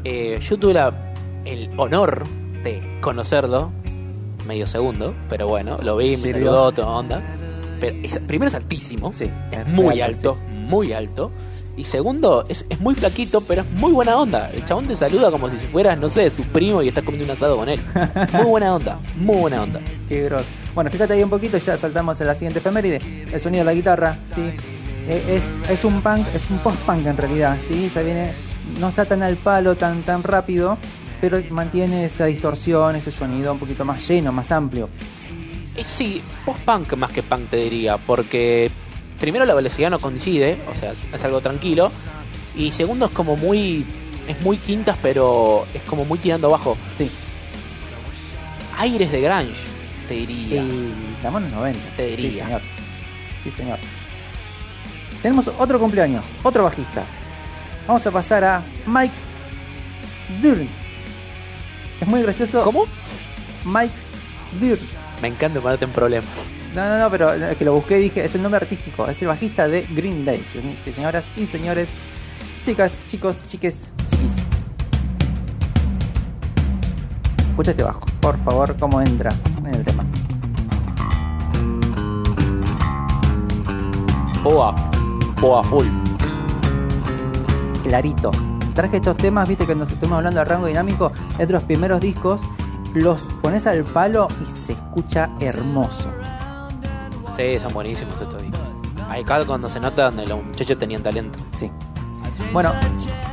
eh, 0.04 0.38
yo 0.40 0.58
tuve 0.58 0.74
la- 0.74 1.12
el 1.44 1.70
honor 1.76 2.24
de 2.64 2.98
conocerlo 3.00 3.70
medio 4.46 4.66
segundo, 4.66 5.14
pero 5.28 5.46
bueno, 5.48 5.76
lo 5.82 5.96
vi, 5.96 6.16
me 6.16 6.32
saludó, 6.32 6.72
toda 6.72 6.88
onda. 6.88 7.20
Pero 7.80 7.96
es- 8.02 8.18
primero 8.20 8.48
es 8.48 8.54
altísimo, 8.54 9.12
Sí, 9.12 9.30
es 9.50 9.66
muy 9.66 10.00
alto, 10.00 10.36
muy 10.66 10.92
alto. 10.92 11.30
Y 11.76 11.84
segundo, 11.84 12.44
es, 12.48 12.66
es 12.68 12.80
muy 12.80 12.96
flaquito, 12.96 13.40
pero 13.40 13.62
es 13.62 13.70
muy 13.70 13.92
buena 13.92 14.16
onda. 14.16 14.48
El 14.52 14.64
chabón 14.66 14.86
te 14.88 14.96
saluda 14.96 15.30
como 15.30 15.48
si 15.48 15.56
fueras, 15.58 15.96
no 15.96 16.08
sé, 16.08 16.28
su 16.28 16.42
primo 16.42 16.82
y 16.82 16.88
estás 16.88 17.04
comiendo 17.04 17.26
un 17.26 17.30
asado 17.36 17.56
con 17.56 17.68
él. 17.68 17.78
Muy 18.32 18.46
buena 18.46 18.74
onda, 18.74 18.98
muy 19.14 19.36
buena 19.36 19.62
onda. 19.62 19.80
Qué 20.08 20.24
grosso. 20.24 20.46
Bueno, 20.74 20.90
fíjate 20.90 21.12
ahí 21.12 21.22
un 21.22 21.30
poquito, 21.30 21.56
ya 21.56 21.76
saltamos 21.76 22.20
a 22.20 22.24
la 22.24 22.34
siguiente 22.34 22.58
efeméride. 22.58 23.00
El 23.32 23.40
sonido 23.40 23.60
de 23.60 23.64
la 23.66 23.74
guitarra, 23.74 24.18
sí. 24.26 24.40
Eh, 25.08 25.22
Es, 25.36 25.60
es 25.70 25.84
un 25.84 26.02
punk, 26.02 26.26
es 26.34 26.50
un 26.50 26.58
post-punk 26.58 27.06
en 27.06 27.16
realidad, 27.16 27.56
sí. 27.60 27.88
Ya 27.94 28.02
viene, 28.02 28.32
no 28.80 28.88
está 28.88 29.04
tan 29.04 29.22
al 29.22 29.36
palo, 29.36 29.76
tan, 29.76 30.02
tan 30.02 30.24
rápido, 30.24 30.78
pero 31.20 31.38
mantiene 31.50 32.06
esa 32.06 32.24
distorsión, 32.24 32.96
ese 32.96 33.12
sonido 33.12 33.52
un 33.52 33.60
poquito 33.60 33.84
más 33.84 34.06
lleno, 34.08 34.32
más 34.32 34.50
amplio. 34.50 34.88
Eh, 35.78 35.84
sí, 35.84 36.20
post-punk 36.44 36.94
más 36.94 37.12
que 37.12 37.22
punk 37.22 37.50
te 37.50 37.56
diría, 37.58 37.98
porque 37.98 38.68
primero 39.20 39.44
la 39.44 39.54
velocidad 39.54 39.90
no 39.90 40.00
coincide, 40.00 40.58
o 40.68 40.74
sea, 40.74 40.90
es 40.90 41.24
algo 41.24 41.40
tranquilo, 41.40 41.92
y 42.56 42.72
segundo 42.72 43.06
es 43.06 43.12
como 43.12 43.36
muy, 43.36 43.86
es 44.26 44.40
muy 44.40 44.56
quintas, 44.56 44.98
pero 45.00 45.66
es 45.72 45.82
como 45.82 46.04
muy 46.04 46.18
tirando 46.18 46.48
abajo. 46.48 46.76
Sí. 46.94 47.08
Aires 48.76 49.12
de 49.12 49.20
grunge, 49.20 49.60
te 50.08 50.14
diría. 50.14 50.62
Sí, 50.62 50.92
estamos 51.16 51.42
en 51.42 51.50
los 51.50 51.60
90. 51.60 51.80
Te 51.96 52.06
diría. 52.06 52.30
Sí, 52.30 52.40
señor. 52.40 52.62
Sí, 53.44 53.50
señor. 53.52 53.78
Tenemos 55.22 55.48
otro 55.58 55.78
cumpleaños, 55.78 56.26
otro 56.42 56.64
bajista. 56.64 57.04
Vamos 57.86 58.04
a 58.04 58.10
pasar 58.10 58.42
a 58.42 58.62
Mike 58.84 59.14
Durns. 60.42 60.70
Es 62.00 62.08
muy 62.08 62.22
gracioso. 62.22 62.64
¿Cómo? 62.64 62.84
Mike 63.64 63.94
Durns. 64.60 64.97
Me 65.22 65.28
encanta 65.28 65.60
ponerte 65.60 65.84
en 65.84 65.90
problemas. 65.90 66.28
No, 66.74 66.88
no, 66.88 66.98
no, 66.98 67.10
pero 67.10 67.32
es 67.32 67.56
que 67.56 67.64
lo 67.64 67.74
busqué 67.74 67.98
y 67.98 68.02
dije, 68.02 68.24
es 68.24 68.34
el 68.34 68.42
nombre 68.42 68.60
artístico, 68.60 69.06
es 69.06 69.20
el 69.22 69.28
bajista 69.28 69.66
de 69.66 69.82
Green 69.90 70.24
Day. 70.24 70.42
Señoras 70.84 71.26
y 71.36 71.46
señores, 71.46 71.88
chicas, 72.64 73.00
chicos, 73.08 73.44
chiques, 73.46 73.88
chiquis. 74.10 74.36
Escucha 77.50 77.72
este 77.72 77.82
bajo, 77.82 78.06
por 78.20 78.38
favor, 78.44 78.76
cómo 78.78 79.00
entra 79.00 79.34
en 79.56 79.74
el 79.74 79.84
tema. 79.84 80.04
Boa. 84.42 84.74
Boa 85.40 85.64
full. 85.64 85.86
clarito. 87.82 88.30
Traje 88.74 88.96
estos 88.98 89.16
temas, 89.16 89.48
viste 89.48 89.66
que 89.66 89.74
nos 89.74 89.88
estuvimos 89.90 90.18
hablando 90.18 90.38
de 90.38 90.44
rango 90.44 90.66
dinámico, 90.66 91.10
es 91.38 91.48
de 91.48 91.52
los 91.52 91.64
primeros 91.64 92.00
discos, 92.00 92.42
los 92.94 93.22
pones 93.42 93.66
al 93.66 93.84
palo 93.84 94.28
y 94.42 94.46
se 94.50 94.72
escucha 94.72 95.30
hermoso. 95.40 96.10
Sí, 97.36 97.58
son 97.60 97.72
buenísimos 97.72 98.20
estos 98.20 98.40
discos. 98.42 98.60
Acá 99.08 99.44
cuando 99.46 99.68
se 99.68 99.78
nota 99.80 100.04
donde 100.04 100.26
los 100.26 100.44
muchachos 100.44 100.78
tenían 100.78 101.02
talento. 101.02 101.38
Sí. 101.56 101.70
Bueno, 102.52 102.72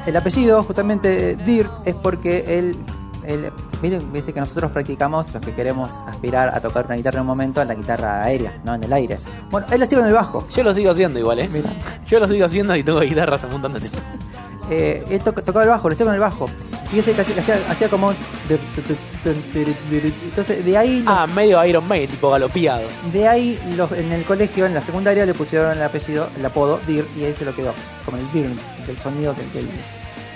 el 0.06 0.16
apellido, 0.16 0.64
justamente 0.64 1.36
Dirt, 1.38 1.72
es 1.86 1.96
porque 1.96 2.44
él, 2.60 2.78
él- 3.24 3.52
viste, 3.82 4.00
viste 4.12 4.34
que 4.34 4.40
nosotros 4.40 4.72
practicamos, 4.72 5.34
los 5.34 5.44
que 5.44 5.54
queremos 5.54 5.94
aspirar 6.08 6.50
a 6.56 6.60
tocar 6.62 6.86
una 6.86 6.96
guitarra 6.96 7.18
en 7.18 7.22
un 7.22 7.28
momento, 7.28 7.62
en 7.62 7.68
la 7.68 7.76
guitarra 7.76 8.24
aérea, 8.24 8.54
no 8.64 8.74
en 8.76 8.84
el 8.84 8.94
aire. 8.94 9.18
Bueno, 9.50 9.68
él 9.72 9.80
lo 9.80 9.86
hacía 9.86 9.98
con 10.00 10.08
el 10.08 10.14
bajo. 10.14 10.48
Yo 10.50 10.64
lo 10.64 10.74
sigo 10.74 10.92
haciendo 10.92 11.20
igual, 11.20 11.40
¿eh? 11.40 11.50
Mira. 11.52 11.72
Yo 12.08 12.20
lo 12.20 12.28
sigo 12.28 12.46
haciendo 12.46 12.76
y 12.76 12.84
tengo 12.84 13.00
guitarra 13.02 13.36
hace 13.36 13.46
un 13.48 13.54
montón 13.54 13.74
de 13.74 13.80
tiempo. 13.82 14.00
Eh, 14.70 15.06
él 15.10 15.22
toca- 15.22 15.42
tocaba 15.42 15.64
el 15.64 15.70
bajo, 15.70 15.88
lo 15.90 15.94
hacía 15.94 16.06
con 16.06 16.16
el 16.16 16.20
bajo. 16.20 16.48
Y 16.94 17.00
ese 17.00 17.14
que 17.14 17.22
hacía, 17.22 17.58
hacía, 17.70 17.90
como... 17.90 18.14
Entonces, 19.26 20.64
de 20.66 20.78
ahí... 20.78 21.02
los- 21.02 21.14
Ah, 21.16 21.28
medio 21.28 21.64
Iron 21.66 21.88
Maiden, 21.88 22.10
tipo 22.10 22.30
galopeado. 22.30 22.88
De 23.12 23.28
ahí 23.28 23.60
los, 23.76 23.92
en 23.92 24.12
el 24.12 24.24
colegio, 24.24 24.66
en 24.66 24.74
la 24.74 24.82
secundaria, 24.82 25.26
le 25.26 25.34
pusieron 25.34 25.72
el 25.72 25.82
apellido, 25.84 26.28
el 26.38 26.46
apodo 26.46 26.80
Dir 26.88 27.06
y 27.18 27.24
ahí 27.24 27.34
se 27.34 27.46
lo 27.46 27.56
quedó. 27.56 27.74
Como 28.06 28.18
el 28.18 28.32
Dir, 28.32 28.50
del 28.88 28.98
sonido 28.98 29.34
del, 29.34 29.52
del- 29.52 29.70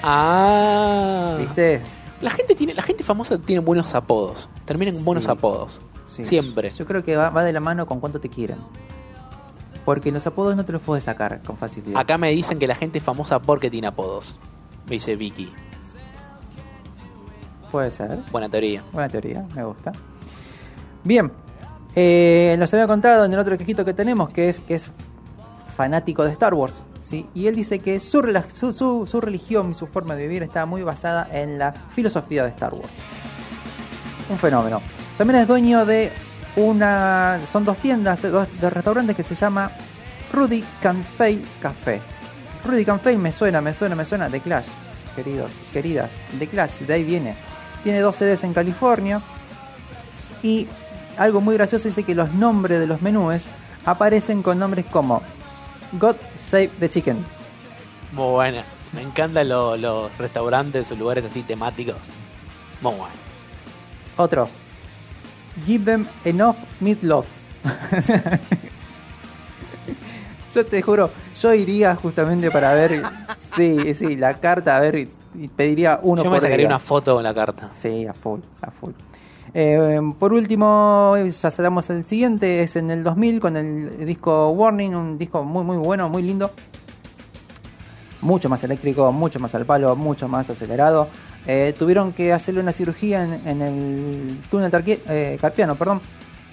Ah. 0.04 1.36
¿Viste? 1.40 1.82
La 2.22 2.32
gente 2.32 2.56
tiene, 2.56 2.74
la 2.74 2.82
gente 2.84 3.04
famosa 3.04 3.38
tiene 3.38 3.62
buenos 3.62 3.94
apodos. 3.96 4.50
Terminan 4.66 4.96
con 4.96 5.06
buenos 5.06 5.26
Sí. 5.26 5.30
apodos. 5.32 5.82
Sí. 6.08 6.26
Siempre. 6.26 6.72
Yo 6.72 6.86
creo 6.86 7.04
que 7.04 7.16
va, 7.16 7.30
va 7.30 7.44
de 7.44 7.54
la 7.54 7.60
mano 7.60 7.86
con 7.86 8.00
cuánto 8.00 8.20
te 8.20 8.30
quieren. 8.30 8.58
Porque 9.90 10.12
los 10.12 10.28
apodos 10.28 10.56
no 10.56 10.64
te 10.66 10.72
los 10.72 10.84
puedes 10.84 11.04
sacar 11.06 11.42
con 11.42 11.58
facilidad. 11.58 12.00
Acá 12.00 12.20
me 12.20 12.30
dicen 12.30 12.60
que 12.60 12.68
la 12.68 12.76
gente 12.76 13.00
es 13.00 13.04
famosa 13.04 13.40
porque 13.42 13.72
tiene 13.72 13.88
apodos. 13.88 14.38
Me 14.86 14.92
dice 14.92 15.16
Vicky. 15.16 15.52
Puede 17.72 17.90
ser. 17.90 18.20
Buena 18.32 18.48
teoría. 18.50 18.84
Buena 18.94 19.10
teoría, 19.10 19.44
me 19.56 19.64
gusta. 19.64 19.92
Bien, 21.04 21.32
eh, 21.96 22.56
nos 22.60 22.72
había 22.72 22.86
contado 22.86 23.26
en 23.26 23.34
el 23.34 23.40
otro 23.40 23.58
quejito 23.58 23.84
que 23.84 23.96
tenemos 23.96 24.30
que 24.30 24.50
es, 24.50 24.60
que 24.60 24.76
es 24.76 24.92
fanático 25.76 26.24
de 26.24 26.34
Star 26.34 26.54
Wars. 26.54 26.84
¿sí? 27.04 27.26
Y 27.34 27.48
él 27.48 27.56
dice 27.56 27.80
que 27.80 28.00
su, 28.00 28.22
rela- 28.22 28.48
su, 28.48 28.72
su- 28.74 29.08
su 29.08 29.20
religión 29.20 29.72
y 29.72 29.74
su 29.74 29.88
forma 29.88 30.16
de 30.16 30.22
vivir 30.22 30.44
está 30.44 30.68
muy 30.68 30.84
basada 30.84 31.28
en 31.32 31.58
la 31.58 31.74
filosofía 31.90 32.44
de 32.44 32.50
Star 32.50 32.76
Wars. 32.76 32.94
Un 34.30 34.38
fenómeno. 34.38 34.82
También 35.18 35.40
es 35.40 35.48
dueño 35.48 35.84
de 35.84 36.12
una. 36.56 37.40
Son 37.52 37.66
dos 37.66 37.78
tiendas, 37.78 38.22
dos, 38.22 38.48
dos 38.60 38.74
restaurantes 38.74 39.16
que 39.16 39.24
se 39.24 39.36
llama 39.36 39.72
Rudy 40.32 40.64
Can 40.82 41.04
Fail 41.04 41.46
Café. 41.62 42.02
Rudy 42.66 42.86
Can 42.86 43.00
Fail 43.00 43.18
me 43.18 43.32
suena, 43.32 43.62
me 43.62 43.74
suena, 43.74 43.96
me 43.96 44.06
suena 44.06 44.30
de 44.30 44.40
Clash, 44.42 44.68
queridos, 45.16 45.52
queridas. 45.72 46.12
De 46.38 46.48
Clash, 46.48 46.80
de 46.82 46.94
ahí 46.94 47.04
viene. 47.04 47.36
Tiene 47.84 48.00
dos 48.00 48.16
sedes 48.18 48.44
en 48.44 48.54
California. 48.54 49.22
Y 50.44 50.68
algo 51.18 51.42
muy 51.42 51.56
gracioso 51.56 51.88
dice 51.88 52.04
que 52.04 52.16
los 52.16 52.34
nombres 52.34 52.80
de 52.80 52.88
los 52.88 53.02
menúes 53.02 53.46
aparecen 53.86 54.42
con 54.44 54.60
nombres 54.60 54.86
como 54.86 55.22
God 55.94 56.16
Save 56.36 56.70
the 56.80 56.90
Chicken. 56.90 57.26
Muy 58.12 58.32
buena. 58.32 58.64
Me 58.94 59.02
encantan 59.04 59.48
lo- 59.48 59.78
los 59.78 60.18
restaurantes 60.18 60.92
o 60.92 60.96
lugares 60.96 61.24
así 61.26 61.44
temáticos. 61.44 61.98
Muy 62.82 62.94
bueno. 62.96 63.14
Otro. 64.18 64.50
Give 65.66 65.86
them 65.86 66.08
enough 66.26 66.56
meatloaf. 66.80 67.26
yo 70.56 70.66
te 70.66 70.82
juro, 70.82 71.10
yo 71.42 71.54
iría 71.54 71.96
justamente 71.96 72.50
para 72.52 72.74
ver, 72.74 73.04
sí, 73.56 73.94
sí, 73.94 74.16
la 74.16 74.40
carta, 74.40 74.78
a 74.78 74.80
ver, 74.80 75.08
y, 75.36 75.48
pediría 75.50 76.00
uno 76.02 76.24
Yo 76.24 76.30
por 76.30 76.38
me 76.38 76.42
sacaría 76.42 76.58
día. 76.58 76.68
una 76.68 76.80
foto 76.80 77.16
con 77.16 77.24
la 77.24 77.34
carta. 77.34 77.70
Sí, 77.76 78.06
a 78.08 78.14
full, 78.14 78.40
a 78.62 78.72
full. 78.72 78.92
Eh, 79.54 80.00
por 80.20 80.32
último, 80.34 81.16
ya 81.18 81.52
salamos 81.52 81.90
el 81.90 82.06
siguiente, 82.06 82.62
es 82.62 82.76
en 82.76 82.92
el 82.92 83.04
2000 83.04 83.40
con 83.40 83.58
el 83.58 84.06
disco 84.06 84.50
Warning, 84.52 84.96
un 84.96 85.18
disco 85.18 85.44
muy 85.44 85.64
muy 85.64 85.78
bueno, 85.78 86.08
muy 86.10 86.22
lindo. 86.22 86.52
Mucho 88.22 88.50
más 88.50 88.64
eléctrico, 88.64 89.12
mucho 89.12 89.40
más 89.40 89.56
al 89.56 89.66
palo, 89.66 89.96
mucho 89.96 90.28
más 90.28 90.50
acelerado. 90.50 91.08
Eh, 91.48 91.74
tuvieron 91.78 92.12
que 92.14 92.34
hacerle 92.34 92.60
una 92.62 92.72
cirugía 92.74 93.24
en, 93.24 93.48
en 93.48 93.62
el 93.62 94.38
túnel 94.52 94.72
eh, 94.86 95.38
carpiano, 95.40 95.76
perdón, 95.76 96.02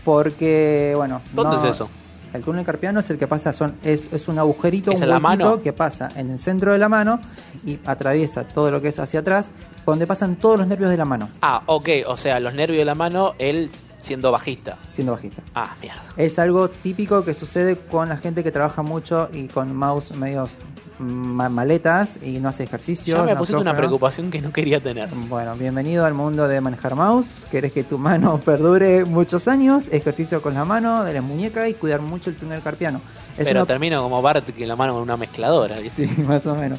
porque, 0.05 0.93
bueno... 0.97 1.21
¿Dónde 1.33 1.57
no- 1.57 1.65
es 1.65 1.75
eso? 1.75 1.89
El 2.33 2.43
túnel 2.43 2.65
carpiano 2.67 3.01
es 3.01 3.09
el 3.09 3.17
que 3.19 3.27
pasa, 3.27 3.53
son, 3.55 3.77
es, 3.83 4.13
es 4.13 4.29
un 4.29 4.39
agujerito, 4.39 4.91
¿Es 4.91 5.01
un 5.01 5.09
la 5.09 5.19
mano? 5.19 5.63
que 5.63 5.73
pasa 5.73 6.11
en 6.17 6.31
el 6.33 6.39
centro 6.39 6.71
de 6.73 6.77
la 6.79 6.89
mano 6.89 7.19
y 7.65 7.79
atraviesa 7.87 8.45
todo 8.45 8.71
lo 8.71 8.83
que 8.83 8.89
es 8.89 8.99
hacia 8.99 9.21
atrás, 9.21 9.49
donde 9.87 10.07
pasan 10.07 10.37
todos 10.37 10.59
los 10.59 10.67
nervios 10.67 10.91
de 10.91 10.99
la 10.99 11.05
mano, 11.07 11.29
Ah, 11.41 11.63
ok. 11.67 11.89
O 12.07 12.17
sea, 12.19 12.39
los 12.41 12.53
nervios 12.53 12.81
de 12.81 12.85
la 12.85 12.95
mano, 12.95 13.33
él 13.39 13.71
siendo 14.07 14.31
bajista. 14.31 14.79
siendo 14.91 15.13
bajista. 15.13 15.43
Ah, 15.55 15.75
mierda. 15.83 16.01
Es 16.17 16.39
algo 16.39 16.69
típico 16.71 17.25
que 17.25 17.35
sucede 17.35 17.77
con 17.77 18.09
la 18.09 18.17
gente 18.17 18.43
que 18.45 18.51
trabaja 18.53 18.83
mucho 18.83 19.29
y 19.33 19.49
con 19.49 19.75
mouse 19.75 20.15
medios 20.17 20.61
ma- 20.99 21.49
maletas 21.49 22.19
y 22.23 22.39
no 22.39 22.49
hace 22.49 22.63
ejercicio. 22.63 23.17
Ya 23.17 23.23
me 23.25 23.33
no 23.35 23.39
pusiste 23.41 23.61
una 23.61 23.75
preocupación 23.77 24.31
que 24.31 24.41
no 24.41 24.53
quería 24.53 24.81
tener. 24.81 25.09
Bueno, 25.29 25.55
bienvenido 25.57 26.05
al 26.07 26.15
mundo 26.15 26.47
de 26.49 26.61
manejar 26.61 26.95
mouse. 26.95 27.47
Querés 27.51 27.73
que 27.73 27.83
tu 27.85 27.99
mano 27.99 28.39
perdure 28.45 29.05
muchos 29.05 29.49
años, 29.49 29.89
ejercicio 29.93 30.41
con 30.41 30.55
la 30.55 30.65
mano, 30.65 31.03
de 31.05 31.13
la 31.15 31.21
muñeca 31.23 31.69
y 31.69 31.75
cuidar 31.75 32.01
mucho 32.01 32.31
el 32.31 32.37
túnel 32.37 32.63
carpiano. 32.63 33.01
Es 33.37 33.49
Pero 33.49 33.61
una- 33.61 33.67
termino 33.67 34.01
como 34.03 34.23
Bart 34.23 34.47
que 34.51 34.67
la 34.67 34.77
mano 34.77 34.95
con 34.95 35.03
una 35.03 35.17
mezcladora. 35.17 35.75
¿viste? 35.77 36.07
Sí, 36.09 36.23
más 36.27 36.47
o 36.47 36.55
menos. 36.55 36.79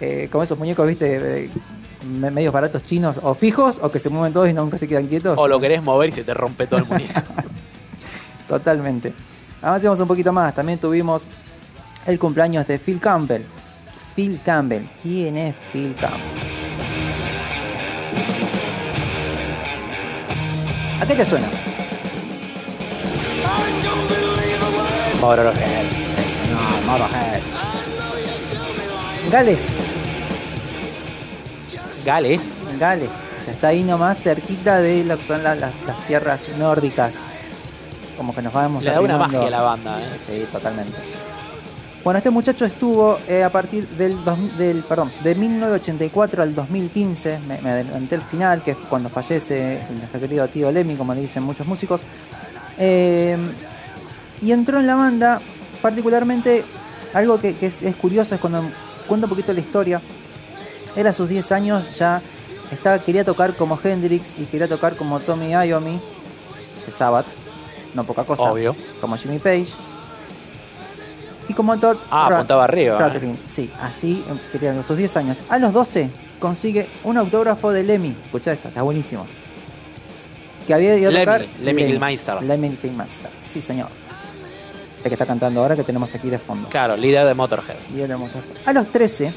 Eh, 0.00 0.28
como 0.30 0.44
esos 0.44 0.56
muñecos, 0.56 0.86
viste, 0.86 1.44
eh, 1.46 1.50
medios 2.04 2.52
baratos 2.52 2.82
chinos 2.82 3.18
o 3.22 3.34
fijos 3.34 3.80
o 3.82 3.90
que 3.90 3.98
se 3.98 4.08
mueven 4.08 4.32
todos 4.32 4.48
y 4.48 4.52
nunca 4.52 4.78
se 4.78 4.86
quedan 4.86 5.06
quietos. 5.06 5.38
O 5.38 5.48
lo 5.48 5.60
querés 5.60 5.82
mover 5.82 6.10
y 6.10 6.12
se 6.12 6.24
te 6.24 6.34
rompe 6.34 6.66
todo 6.66 6.80
el 6.80 6.86
muñeco. 6.86 7.20
Totalmente. 8.48 9.12
Avancemos 9.60 9.98
un 10.00 10.08
poquito 10.08 10.32
más. 10.32 10.54
También 10.54 10.78
tuvimos 10.78 11.24
el 12.06 12.18
cumpleaños 12.18 12.66
de 12.66 12.78
Phil 12.78 13.00
Campbell. 13.00 13.42
Phil 14.14 14.40
Campbell. 14.44 14.84
¿Quién 15.02 15.36
es 15.36 15.54
Phil 15.72 15.94
Campbell? 15.94 16.20
¿A 21.00 21.06
qué 21.06 21.14
te 21.14 21.24
suena? 21.24 21.46
Motorhead. 25.20 25.84
No, 26.50 26.92
Motorhead. 26.92 27.42
Gales. 29.30 29.97
Gales. 32.08 32.40
Gales. 32.80 33.10
O 33.38 33.40
sea, 33.42 33.52
está 33.52 33.68
ahí 33.68 33.82
nomás 33.84 34.18
cerquita 34.18 34.80
de 34.80 35.04
lo 35.04 35.18
que 35.18 35.24
son 35.24 35.42
la- 35.44 35.54
las, 35.54 35.74
las 35.86 36.06
tierras 36.06 36.40
nórdicas. 36.58 37.14
Como 38.16 38.34
que 38.34 38.40
nos 38.40 38.50
vamos 38.54 38.82
Le 38.82 38.92
da 38.92 39.00
una 39.02 39.18
magia 39.18 39.46
a 39.46 39.50
la 39.50 39.60
banda, 39.60 40.00
¿eh? 40.00 40.08
Sí, 40.18 40.46
totalmente. 40.50 40.96
Bueno, 42.02 42.16
este 42.16 42.30
muchacho 42.30 42.64
estuvo 42.64 43.18
eh, 43.28 43.44
a 43.44 43.50
partir 43.50 43.86
del, 43.88 44.24
dos- 44.24 44.56
del 44.56 44.78
perdón, 44.84 45.12
de 45.22 45.34
1984 45.34 46.42
al 46.42 46.54
2015, 46.54 47.40
me, 47.46 47.60
me 47.60 47.70
adelanté 47.72 48.14
el 48.14 48.22
final, 48.22 48.62
que 48.62 48.70
es 48.70 48.78
cuando 48.88 49.10
fallece 49.10 49.82
nuestro 49.98 50.18
querido 50.18 50.48
tío 50.48 50.72
Lemmy, 50.72 50.94
como 50.96 51.12
le 51.12 51.20
dicen 51.20 51.42
muchos 51.42 51.66
músicos. 51.66 52.02
Eh, 52.78 53.36
y 54.40 54.52
entró 54.52 54.78
en 54.80 54.86
la 54.86 54.94
banda, 54.94 55.40
particularmente, 55.82 56.64
algo 57.12 57.38
que, 57.38 57.54
que 57.54 57.66
es, 57.66 57.82
es 57.82 57.94
curioso 57.96 58.34
es 58.34 58.40
cuando 58.40 58.62
cuenta 59.06 59.26
un 59.26 59.30
poquito 59.30 59.52
la 59.52 59.60
historia. 59.60 60.00
Él 60.98 61.06
a 61.06 61.12
sus 61.12 61.28
10 61.28 61.52
años 61.52 61.96
ya 61.96 62.20
estaba, 62.72 62.98
quería 62.98 63.24
tocar 63.24 63.54
como 63.54 63.78
Hendrix 63.82 64.30
y 64.38 64.44
quería 64.46 64.68
tocar 64.68 64.96
como 64.96 65.20
Tommy 65.20 65.50
Iommi, 65.52 66.00
de 66.86 66.92
Sabbath, 66.92 67.26
no 67.94 68.04
poca 68.04 68.24
cosa, 68.24 68.42
Obvio. 68.50 68.74
como 69.00 69.16
Jimmy 69.16 69.38
Page. 69.38 69.68
Y 71.48 71.54
como 71.54 71.78
Todd 71.78 71.96
Ah, 72.10 72.28
Ra- 72.28 72.36
apuntaba 72.38 72.64
arriba, 72.64 73.10
¿eh? 73.14 73.34
Sí, 73.46 73.70
así 73.80 74.22
eh, 74.28 74.34
quería 74.52 74.78
a 74.78 74.82
sus 74.82 74.96
10 74.98 75.16
años. 75.16 75.38
A 75.48 75.58
los 75.58 75.72
12 75.72 76.10
consigue 76.38 76.88
un 77.04 77.16
autógrafo 77.16 77.72
de 77.72 77.84
Lemmy. 77.84 78.14
Escuchá 78.26 78.52
esta, 78.52 78.68
está 78.68 78.82
buenísimo. 78.82 79.26
Que 80.66 80.74
había 80.74 80.96
ido 80.98 81.08
a 81.08 81.12
Lemmy, 81.12 81.24
tocar 81.24 81.46
Lemmy 81.62 81.86
Kilmister. 81.86 82.42
Lemmy 82.42 82.70
Kilmister, 82.76 83.30
sí 83.48 83.60
señor. 83.62 83.88
El 84.98 85.04
que 85.04 85.14
está 85.14 85.24
cantando 85.24 85.62
ahora 85.62 85.74
que 85.76 85.84
tenemos 85.84 86.14
aquí 86.14 86.28
de 86.28 86.38
fondo. 86.38 86.68
Claro, 86.68 86.96
líder 86.96 87.24
de 87.26 87.32
Motorhead. 87.32 87.76
Él 87.96 88.10
lo 88.10 88.18
mostró. 88.18 88.42
A 88.66 88.72
los 88.74 88.88
13 88.88 89.32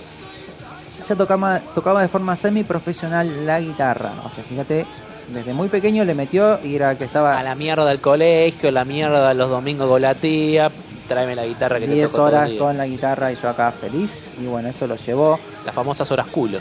ya 1.08 1.16
tocaba, 1.16 1.60
tocaba 1.74 2.02
de 2.02 2.08
forma 2.08 2.36
semi-profesional 2.36 3.46
la 3.46 3.60
guitarra. 3.60 4.12
O 4.26 4.30
sea, 4.30 4.44
fíjate, 4.44 4.86
desde 5.34 5.54
muy 5.54 5.70
pequeño 5.70 6.04
le 6.04 6.14
metió 6.14 6.60
y 6.64 6.76
era 6.76 6.98
que 6.98 7.06
estaba 7.06 7.38
A 7.38 7.44
la 7.44 7.56
mierda 7.56 7.86
del 7.86 8.00
colegio, 8.00 8.72
la 8.72 8.86
mierda 8.86 9.34
los 9.34 9.50
domingos 9.50 9.88
con 9.90 10.02
la 10.02 10.16
tía. 10.16 10.72
Tráeme 11.08 11.36
la 11.36 11.46
guitarra 11.46 11.80
que 11.80 11.88
te 11.88 11.94
10 11.94 12.12
toco 12.12 12.18
todo 12.18 12.28
el 12.30 12.34
horas 12.36 12.54
con 12.54 12.78
la 12.78 12.88
guitarra 12.88 13.32
y 13.32 13.36
yo 13.36 13.50
acá 13.50 13.72
feliz. 13.72 14.28
Y 14.42 14.46
bueno, 14.46 14.70
eso 14.70 14.88
lo 14.88 14.96
llevó. 14.96 15.40
Las 15.66 15.76
famosas 15.76 16.10
horas 16.12 16.28
culo. 16.28 16.60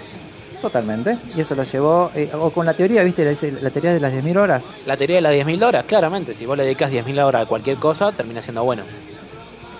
Totalmente. 0.60 1.16
Y 1.34 1.40
eso 1.40 1.54
lo 1.54 1.64
llevó, 1.64 2.10
eh, 2.14 2.30
o 2.34 2.50
con 2.50 2.66
la 2.66 2.74
teoría, 2.74 3.02
¿viste? 3.02 3.24
La, 3.24 3.60
la 3.62 3.70
teoría 3.70 3.94
de 3.94 4.00
las 4.00 4.12
10.000 4.12 4.36
horas. 4.36 4.72
La 4.86 4.96
teoría 4.96 5.16
de 5.16 5.22
las 5.22 5.32
10.000 5.32 5.64
horas, 5.64 5.84
claramente. 5.86 6.34
Si 6.34 6.44
vos 6.44 6.56
le 6.56 6.64
dedicas 6.64 6.90
10.000 6.90 7.24
horas 7.24 7.42
a 7.42 7.46
cualquier 7.46 7.78
cosa, 7.78 8.12
termina 8.12 8.42
siendo 8.42 8.62
bueno. 8.62 8.82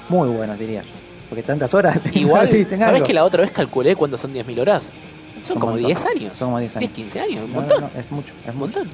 Muy 0.09 0.29
bueno, 0.29 0.57
diría 0.57 0.83
yo. 0.83 1.00
Porque 1.31 1.43
tantas 1.43 1.73
horas. 1.73 1.99
Igual, 2.13 2.51
sí, 2.51 2.65
tenés 2.67 2.81
¿sabés 2.85 2.97
algo. 2.97 3.07
que 3.07 3.15
la 3.15 3.25
otra 3.25 3.41
vez 3.43 3.53
calculé 3.53 3.97
cuándo 3.97 4.19
son 4.19 4.35
10.000 4.35 4.59
horas? 4.61 4.85
Son 5.45 5.47
Son 5.55 5.59
como 5.61 5.73
un 5.73 5.79
10 5.79 5.99
montón. 5.99 6.17
años. 6.19 6.37
Son 6.37 6.49
como 6.49 6.59
10 6.59 6.77
años. 6.77 6.91
15 6.93 7.21
años, 7.21 7.45
un 7.45 7.53
No, 7.53 7.61
montón. 7.61 7.81
no, 7.83 7.91
es 7.99 8.11
mucho, 8.11 8.33
es 8.47 8.53
un 8.53 8.59
mucho. 8.59 8.79
montón. 8.81 8.93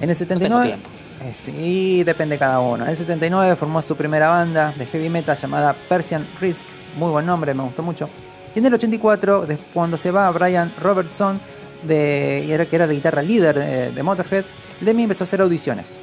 En 0.00 0.10
el 0.10 0.16
79. 0.16 0.66
tiempo. 0.66 0.88
eh, 1.24 1.32
sí, 1.34 2.02
depende 2.02 2.34
de 2.34 2.38
cada 2.40 2.58
uno. 2.58 2.82
En 2.84 2.90
el 2.90 2.96
79 2.96 3.54
formó 3.54 3.80
su 3.82 3.94
primera 3.94 4.28
banda 4.30 4.74
de 4.76 4.86
heavy 4.86 5.08
metal 5.08 5.36
llamada 5.36 5.76
Persian 5.88 6.26
Risk. 6.40 6.64
Muy 6.96 7.10
buen 7.10 7.24
nombre, 7.26 7.54
me 7.54 7.62
gustó 7.62 7.82
mucho. 7.82 8.08
Y 8.54 8.58
en 8.58 8.66
el 8.66 8.74
84, 8.74 9.46
des- 9.46 9.58
cuando 9.72 9.96
se 9.96 10.10
va 10.10 10.28
Brian 10.30 10.72
Robertson, 10.80 11.40
de, 11.84 12.52
era, 12.52 12.66
que 12.66 12.76
era 12.76 12.86
la 12.86 12.92
guitarra 12.92 13.22
líder 13.22 13.58
de, 13.58 13.92
de 13.92 14.02
Motorhead, 14.02 14.44
Lemmy 14.80 15.02
empezó 15.04 15.24
a 15.24 15.26
hacer 15.26 15.40
audiciones. 15.40 15.96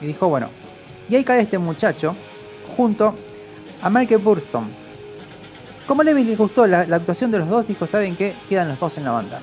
Y 0.00 0.06
dijo, 0.06 0.28
bueno, 0.28 0.48
y 1.08 1.16
ahí 1.16 1.24
cae 1.24 1.40
este 1.42 1.58
muchacho 1.58 2.14
junto 2.76 3.14
a 3.80 3.88
Michael 3.88 4.20
Burston. 4.20 4.66
Como 5.86 6.02
Lemmy 6.02 6.24
le 6.24 6.36
gustó 6.36 6.66
la, 6.66 6.84
la 6.84 6.96
actuación 6.96 7.30
de 7.30 7.38
los 7.38 7.48
dos, 7.48 7.66
dijo, 7.66 7.86
¿saben 7.86 8.16
qué? 8.16 8.34
Quedan 8.48 8.68
los 8.68 8.78
dos 8.80 8.96
en 8.98 9.04
la 9.04 9.12
banda. 9.12 9.40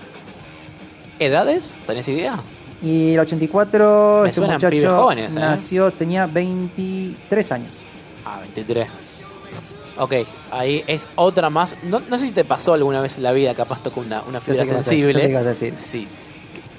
¿Edades? 1.19 1.73
¿Tenés 1.88 2.08
idea? 2.08 2.38
Y 2.82 3.13
el 3.13 3.19
84, 3.21 4.21
Me 4.23 4.29
este 4.29 4.41
muchacho 4.41 4.95
jóvenes, 5.01 5.32
¿eh? 5.32 5.36
nació, 5.36 5.89
tenía 5.91 6.25
23 6.25 7.51
años. 7.53 7.71
Ah, 8.25 8.39
23. 8.41 8.88
Ok, 9.97 10.13
ahí 10.51 10.84
es 10.88 11.08
otra 11.15 11.49
más. 11.49 11.75
No, 11.84 12.01
no 12.01 12.17
sé 12.17 12.25
si 12.25 12.32
te 12.32 12.43
pasó 12.43 12.73
alguna 12.73 12.99
vez 12.99 13.15
en 13.17 13.23
la 13.23 13.32
vida, 13.32 13.53
capaz 13.53 13.82
tocó 13.82 14.01
una, 14.01 14.21
una 14.23 14.41
fibra 14.41 14.65
sensible. 14.65 15.13
ya 15.13 15.19
sé 15.19 15.27
qué 15.27 15.34
vas 15.34 15.45
a 15.45 15.49
decir. 15.49 15.73
Sí. 15.77 16.08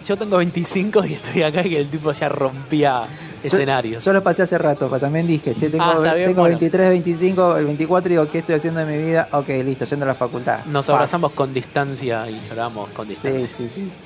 Yo 0.05 0.19
tengo 0.19 0.37
25 0.37 1.07
y 1.07 1.15
estoy 1.15 1.43
acá 1.43 1.67
y 1.67 1.77
el 1.77 1.89
tipo 1.89 2.13
ya 2.13 2.29
rompía 2.29 3.05
escenarios. 3.45 4.05
Yo, 4.05 4.11
yo 4.11 4.13
lo 4.15 4.23
pasé 4.23 4.43
hace 4.43 4.57
rato, 4.59 4.89
pero 4.89 5.01
también 5.01 5.27
dije, 5.27 5.55
che, 5.55 5.71
tengo, 5.71 5.85
Ah, 5.85 5.99
bien, 6.15 6.29
tengo 6.29 6.41
bueno. 6.43 6.59
23, 6.59 6.89
25, 6.89 7.57
el 7.59 7.65
24 7.67 8.09
y 8.09 8.11
digo, 8.17 8.29
¿qué 8.31 8.39
estoy 8.39 8.55
haciendo 8.57 8.81
en 8.81 8.89
mi 8.89 8.97
vida? 8.99 9.29
Ok, 9.33 9.49
listo, 9.65 9.85
yendo 9.85 10.05
a 10.05 10.09
la 10.09 10.15
facultad. 10.15 10.65
Nos 10.67 10.87
Fuck. 10.87 10.95
abrazamos 10.95 11.33
con 11.33 11.53
distancia 11.55 12.29
y 12.31 12.41
lloramos 12.49 12.91
con 12.91 13.07
distancia. 13.09 13.47
Sí, 13.47 13.69
sí, 13.69 13.69
sí. 13.69 13.91
sí. 13.91 13.97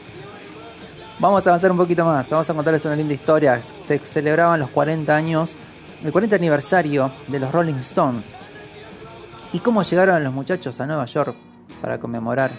Vamos 1.20 1.44
a 1.46 1.51
avanzar 1.51 1.70
un 1.72 1.77
poquito 1.79 2.05
más, 2.05 2.31
vamos 2.31 2.48
a 2.48 2.55
contarles 2.55 2.85
una 2.85 2.94
linda 2.94 3.12
historia. 3.14 3.61
Se 3.85 3.98
celebraban 3.98 4.61
los 4.61 4.70
40 4.70 5.14
años, 5.16 5.57
el 6.05 6.12
40 6.12 6.37
aniversario 6.37 7.11
de 7.27 7.40
los 7.40 7.51
Rolling 7.51 7.74
Stones. 7.74 8.33
¿Y 9.53 9.59
cómo 9.61 9.83
llegaron 9.83 10.22
los 10.22 10.33
muchachos 10.33 10.79
a 10.81 10.87
Nueva 10.87 11.07
York 11.07 11.35
para 11.81 11.98
conmemorar 11.98 12.53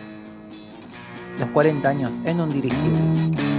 los 1.38 1.48
40 1.52 1.88
años 1.88 2.16
en 2.26 2.42
un 2.42 2.50
dirigible? 2.52 3.59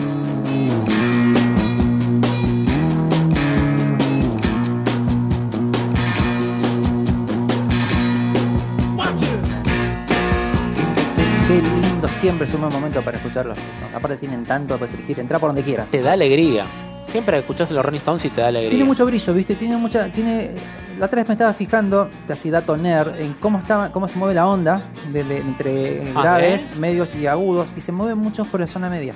Siempre 12.20 12.46
es 12.46 12.52
un 12.54 12.60
buen 12.60 12.72
momento 12.72 13.02
para 13.02 13.16
escucharlos. 13.16 13.58
Aparte 13.94 14.18
tienen 14.18 14.44
tanto 14.44 14.78
para 14.78 14.92
elegir, 14.92 15.18
entra 15.20 15.38
por 15.38 15.48
donde 15.48 15.62
quieras. 15.62 15.88
Te 15.90 16.02
da 16.02 16.12
alegría. 16.12 16.66
Siempre 17.06 17.38
escuchás 17.38 17.70
los 17.70 17.84
Rolling 17.84 17.98
Stones 17.98 18.24
y 18.26 18.30
te 18.30 18.40
da 18.42 18.48
alegría. 18.48 18.70
Tiene 18.70 18.84
mucho 18.84 19.04
brillo, 19.06 19.34
¿viste? 19.34 19.56
Tiene 19.56 19.76
mucha. 19.76 20.12
Tiene. 20.12 20.50
La 20.98 21.06
otra 21.06 21.22
vez 21.22 21.28
me 21.28 21.34
estaba 21.34 21.54
fijando, 21.54 22.10
así 22.28 22.50
dato 22.50 22.76
nerd, 22.76 23.18
en 23.18 23.32
cómo 23.34 23.58
estaba, 23.58 23.90
cómo 23.90 24.06
se 24.06 24.18
mueve 24.18 24.34
la 24.34 24.46
onda 24.46 24.90
de- 25.10 25.24
de- 25.24 25.38
entre 25.38 26.02
Ah, 26.14 26.22
graves, 26.22 26.62
¿eh? 26.62 26.68
medios 26.78 27.14
y 27.16 27.26
agudos, 27.26 27.72
y 27.74 27.80
se 27.80 27.90
mueve 27.90 28.14
mucho 28.14 28.44
por 28.44 28.60
la 28.60 28.66
zona 28.66 28.90
media. 28.90 29.14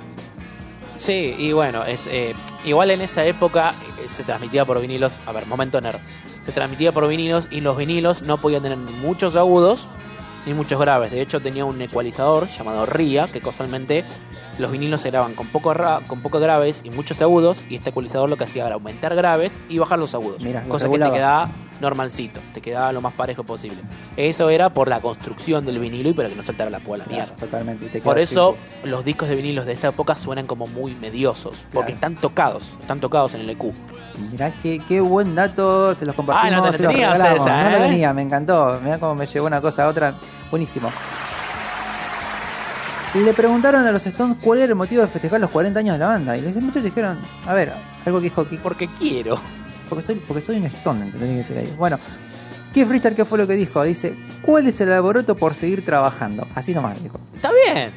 Sí, 0.97 1.35
y 1.37 1.51
bueno, 1.51 1.85
es 1.85 2.07
eh, 2.09 2.33
igual 2.65 2.89
en 2.89 3.01
esa 3.01 3.23
época 3.25 3.71
eh, 4.03 4.07
se 4.09 4.23
transmitía 4.23 4.65
por 4.65 4.81
vinilos. 4.81 5.13
A 5.27 5.31
ver, 5.31 5.45
momento 5.45 5.79
nerd. 5.79 5.99
Se 6.45 6.51
transmitía 6.51 6.91
por 6.91 7.07
vinilos 7.07 7.47
y 7.51 7.61
los 7.61 7.77
vinilos 7.77 8.23
no 8.23 8.37
podían 8.39 8.63
tener 8.63 8.77
muchos 8.77 9.35
agudos 9.35 9.87
ni 10.45 10.53
muchos 10.53 10.79
graves. 10.79 11.11
De 11.11 11.21
hecho, 11.21 11.39
tenía 11.41 11.65
un 11.65 11.81
ecualizador 11.81 12.47
llamado 12.49 12.85
RIA, 12.85 13.27
que 13.27 13.41
casualmente 13.41 14.03
los 14.57 14.71
vinilos 14.71 15.01
se 15.01 15.09
graban 15.11 15.33
con 15.33 15.47
poco, 15.47 15.73
ra- 15.73 16.01
con 16.07 16.21
poco 16.21 16.39
graves 16.39 16.81
y 16.85 16.89
muchos 16.89 17.21
agudos. 17.21 17.65
Y 17.69 17.75
este 17.75 17.89
ecualizador 17.89 18.29
lo 18.29 18.37
que 18.37 18.45
hacía 18.45 18.65
era 18.65 18.75
aumentar 18.75 19.15
graves 19.15 19.59
y 19.69 19.77
bajar 19.79 19.99
los 19.99 20.13
agudos. 20.13 20.41
Mirá, 20.41 20.63
cosa 20.63 20.89
que 20.89 20.97
te 20.99 21.11
quedaba 21.11 21.49
normalcito, 21.81 22.39
te 22.53 22.61
quedaba 22.61 22.93
lo 22.93 23.01
más 23.01 23.11
parejo 23.13 23.43
posible. 23.43 23.77
Eso 24.15 24.49
era 24.49 24.69
por 24.69 24.87
la 24.87 25.01
construcción 25.01 25.65
del 25.65 25.77
vinilo 25.79 26.09
y 26.09 26.13
para 26.13 26.29
que 26.29 26.35
no 26.35 26.43
saltara 26.43 26.69
la 26.69 26.79
púa 26.79 26.97
la 26.97 27.05
mierda. 27.05 27.35
Totalmente. 27.35 27.99
Por 28.01 28.17
eso 28.17 28.55
los 28.85 29.03
discos 29.03 29.27
de 29.27 29.35
vinilos 29.35 29.65
de 29.65 29.73
esta 29.73 29.89
época 29.89 30.15
suenan 30.15 30.47
como 30.47 30.67
muy 30.67 30.95
mediosos, 30.95 31.57
porque 31.73 31.91
Claro. 31.91 31.95
están 31.95 32.15
tocados, 32.21 32.63
están 32.79 33.01
tocados 33.01 33.33
en 33.33 33.41
el 33.41 33.49
EQ. 33.49 33.73
Mirá 34.31 34.53
qué, 34.61 34.81
qué 34.87 34.99
buen 35.01 35.35
dato, 35.35 35.93
se 35.95 36.05
los 36.05 36.15
compartimos, 36.15 36.59
Ah, 36.59 36.61
no 36.65 36.71
te 36.71 36.77
se 36.77 36.83
los 36.83 36.93
regalamos. 36.93 37.45
No 37.45 37.69
lo 37.69 37.77
¿eh? 37.77 37.79
tenía, 37.79 38.13
me 38.13 38.21
encantó. 38.21 38.79
Mirá 38.83 38.97
cómo 38.99 39.15
me 39.15 39.25
llevó 39.25 39.47
una 39.47 39.61
cosa 39.61 39.85
a 39.85 39.87
otra. 39.87 40.15
Buenísimo. 40.51 40.89
Le 43.13 43.33
preguntaron 43.33 43.87
a 43.87 43.91
los 43.93 44.05
Stones 44.05 44.35
cuál 44.41 44.59
era 44.59 44.67
el 44.67 44.75
motivo 44.75 45.01
de 45.01 45.07
festejar 45.07 45.39
los 45.39 45.49
40 45.49 45.79
años 45.79 45.93
de 45.95 45.99
la 45.99 46.07
banda. 46.07 46.35
Y 46.35 46.41
los 46.41 46.53
muchachos 46.55 46.83
dijeron, 46.83 47.17
a 47.47 47.53
ver, 47.53 47.71
algo 48.05 48.19
que 48.19 48.25
dijo 48.25 48.45
Keith, 48.47 48.59
Porque 48.61 48.89
quiero. 48.99 49.37
porque 49.87 50.01
soy, 50.01 50.15
porque 50.15 50.41
soy 50.41 50.57
un 50.57 50.65
Stone, 50.65 51.05
¿entendés? 51.05 51.47
que 51.47 51.59
ahí? 51.59 51.73
Bueno, 51.77 51.97
Keith 52.73 52.89
Richard, 52.89 53.15
¿qué 53.15 53.23
fue 53.23 53.37
lo 53.37 53.47
que 53.47 53.53
dijo? 53.53 53.81
Dice, 53.83 54.17
¿cuál 54.41 54.67
es 54.67 54.81
el 54.81 54.91
alboroto 54.91 55.35
por 55.35 55.55
seguir 55.55 55.85
trabajando? 55.85 56.45
Así 56.55 56.73
nomás 56.73 57.01
dijo. 57.01 57.17
Está 57.33 57.51
bien. 57.65 57.89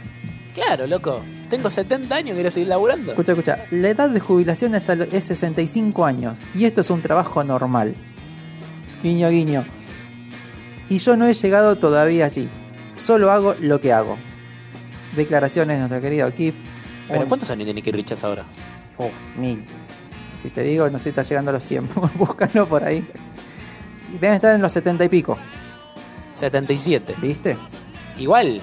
Claro, 0.65 0.87
loco. 0.87 1.21
Tengo 1.51 1.71
70 1.71 2.15
años 2.15 2.31
y 2.31 2.35
quiero 2.35 2.51
seguir 2.51 2.69
laburando. 2.69 3.13
Escucha, 3.13 3.33
escucha, 3.33 3.59
la 3.71 3.89
edad 3.91 4.11
de 4.11 4.21
jubilación 4.21 4.75
es, 4.75 4.89
es 4.89 5.25
65 5.25 6.05
años 6.05 6.41
y 6.55 6.65
esto 6.65 6.81
es 6.81 6.91
un 6.91 7.01
trabajo 7.03 7.43
normal. 7.45 7.95
Guiño, 9.03 9.29
guiño. 9.31 9.65
Y 10.89 10.99
yo 10.99 11.17
no 11.17 11.27
he 11.27 11.35
llegado 11.35 11.77
todavía 11.77 12.27
allí. 12.27 12.49
Solo 13.03 13.31
hago 13.31 13.55
lo 13.61 13.81
que 13.81 13.93
hago. 13.93 14.17
Declaraciones 15.17 15.77
de 15.77 15.81
nuestro 15.89 16.01
querido 16.01 16.33
Keith. 16.35 16.55
Pero 17.09 17.21
Un- 17.21 17.29
¿cuántos 17.29 17.51
años 17.51 17.65
tiene 17.65 17.81
que 17.83 17.93
Richards 17.93 18.25
ahora? 18.25 18.45
Uf, 18.99 19.13
mil. 19.37 19.65
Si 20.43 20.51
te 20.51 20.63
digo, 20.63 20.89
no 20.91 20.99
sé 20.99 21.05
si 21.05 21.09
está 21.11 21.23
llegando 21.23 21.51
a 21.51 21.55
los 21.55 21.63
100. 21.65 21.89
Búscalo 22.15 22.69
por 22.69 22.85
ahí. 22.85 23.05
Deben 24.21 24.35
estar 24.35 24.55
en 24.55 24.63
los 24.63 24.73
70 24.73 25.05
y 25.05 25.09
pico. 25.09 25.39
77. 26.35 27.15
¿Viste? 27.21 27.57
Igual, 28.19 28.61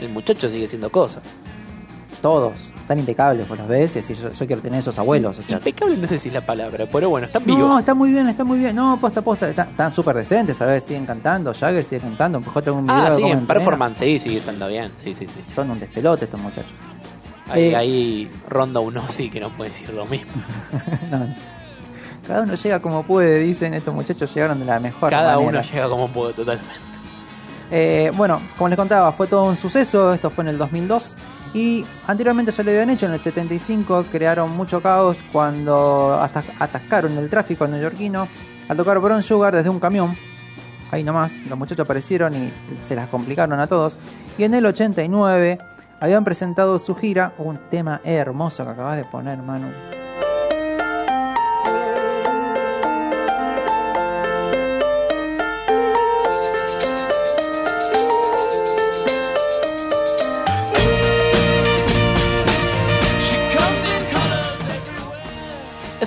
el 0.00 0.08
muchacho 0.10 0.48
sigue 0.50 0.66
haciendo 0.66 0.90
cosas. 0.90 1.22
Todos. 2.22 2.54
Están 2.80 2.98
impecables, 2.98 3.46
vos 3.48 3.58
los 3.58 3.68
ves 3.68 3.94
y 3.96 4.00
decís, 4.00 4.18
yo, 4.18 4.32
yo 4.32 4.46
quiero 4.46 4.62
tener 4.62 4.80
esos 4.80 4.98
abuelos. 4.98 5.38
O 5.38 5.42
sea, 5.42 5.58
Impecable 5.58 5.96
no 5.98 6.08
sé 6.08 6.18
si 6.18 6.28
es 6.28 6.34
la 6.34 6.40
palabra, 6.44 6.86
pero 6.90 7.10
bueno, 7.10 7.26
están 7.26 7.44
vivos. 7.44 7.60
No, 7.60 7.78
está 7.78 7.94
muy 7.94 8.10
bien, 8.12 8.28
está 8.28 8.44
muy 8.44 8.58
bien. 8.58 8.74
No, 8.74 8.98
posta, 9.00 9.20
posta. 9.22 9.48
Están, 9.50 9.68
están 9.68 9.92
súper 9.92 10.16
decentes, 10.16 10.56
¿sabes? 10.56 10.82
Siguen 10.84 11.04
cantando. 11.06 11.52
Jagger 11.52 11.84
sigue 11.84 12.00
cantando. 12.00 12.38
Empujó 12.38 12.62
tengo 12.62 12.78
un 12.78 12.86
video 12.86 12.96
ah, 13.02 13.10
de 13.10 13.16
sí, 13.16 13.22
en 13.22 13.46
performance, 13.46 13.98
sí, 13.98 14.18
sigue 14.18 14.38
estando 14.38 14.66
bien. 14.68 14.90
Sí, 15.04 15.14
sí, 15.14 15.26
sí. 15.26 15.52
Son 15.54 15.70
un 15.70 15.78
despelote 15.78 16.24
estos 16.24 16.40
muchachos. 16.40 16.72
Ahí, 17.50 17.64
Eh. 17.64 17.76
ahí 17.76 18.30
ronda 18.48 18.80
uno 18.80 19.06
sí 19.08 19.30
que 19.30 19.38
no 19.40 19.50
puede 19.50 19.70
decir 19.70 19.90
lo 19.90 20.04
mismo. 20.06 20.32
No. 21.10 21.26
Cada 22.26 22.42
uno 22.42 22.54
llega 22.56 22.80
como 22.80 23.02
puede, 23.04 23.38
dicen. 23.38 23.72
Estos 23.74 23.94
muchachos 23.94 24.34
llegaron 24.34 24.58
de 24.60 24.66
la 24.66 24.80
mejor 24.80 25.08
Cada 25.10 25.36
manera. 25.36 25.48
uno 25.48 25.62
llega 25.62 25.88
como 25.88 26.08
puede 26.08 26.34
totalmente. 26.34 26.74
Eh, 27.70 28.10
bueno, 28.14 28.40
como 28.56 28.68
les 28.68 28.76
contaba, 28.78 29.12
fue 29.12 29.26
todo 29.26 29.44
un 29.44 29.56
suceso. 29.56 30.12
Esto 30.14 30.30
fue 30.30 30.42
en 30.44 30.48
el 30.48 30.58
2002. 30.58 31.16
Y 31.54 31.84
anteriormente 32.06 32.52
ya 32.52 32.62
lo 32.62 32.70
habían 32.70 32.90
hecho 32.90 33.06
en 33.06 33.12
el 33.12 33.20
75. 33.20 34.04
Crearon 34.10 34.56
mucho 34.56 34.82
caos 34.82 35.22
cuando 35.32 36.18
atas- 36.20 36.50
atascaron 36.58 37.16
el 37.16 37.30
tráfico 37.30 37.66
neoyorquino 37.66 38.28
al 38.68 38.76
tocar 38.76 38.98
Brown 38.98 39.22
Sugar 39.22 39.54
desde 39.56 39.70
un 39.70 39.80
camión. 39.80 40.14
Ahí 40.90 41.04
nomás, 41.04 41.38
los 41.48 41.58
muchachos 41.58 41.84
aparecieron 41.84 42.34
y 42.34 42.52
se 42.82 42.94
las 42.94 43.08
complicaron 43.08 43.58
a 43.60 43.66
todos. 43.66 43.98
Y 44.38 44.44
en 44.44 44.54
el 44.54 44.64
89 44.66 45.58
habían 46.00 46.24
presentado 46.24 46.78
su 46.78 46.94
gira, 46.94 47.32
un 47.38 47.58
tema 47.70 48.00
hermoso 48.04 48.64
que 48.64 48.70
acabas 48.70 48.96
de 48.96 49.04
poner, 49.04 49.38
Manu. 49.38 49.97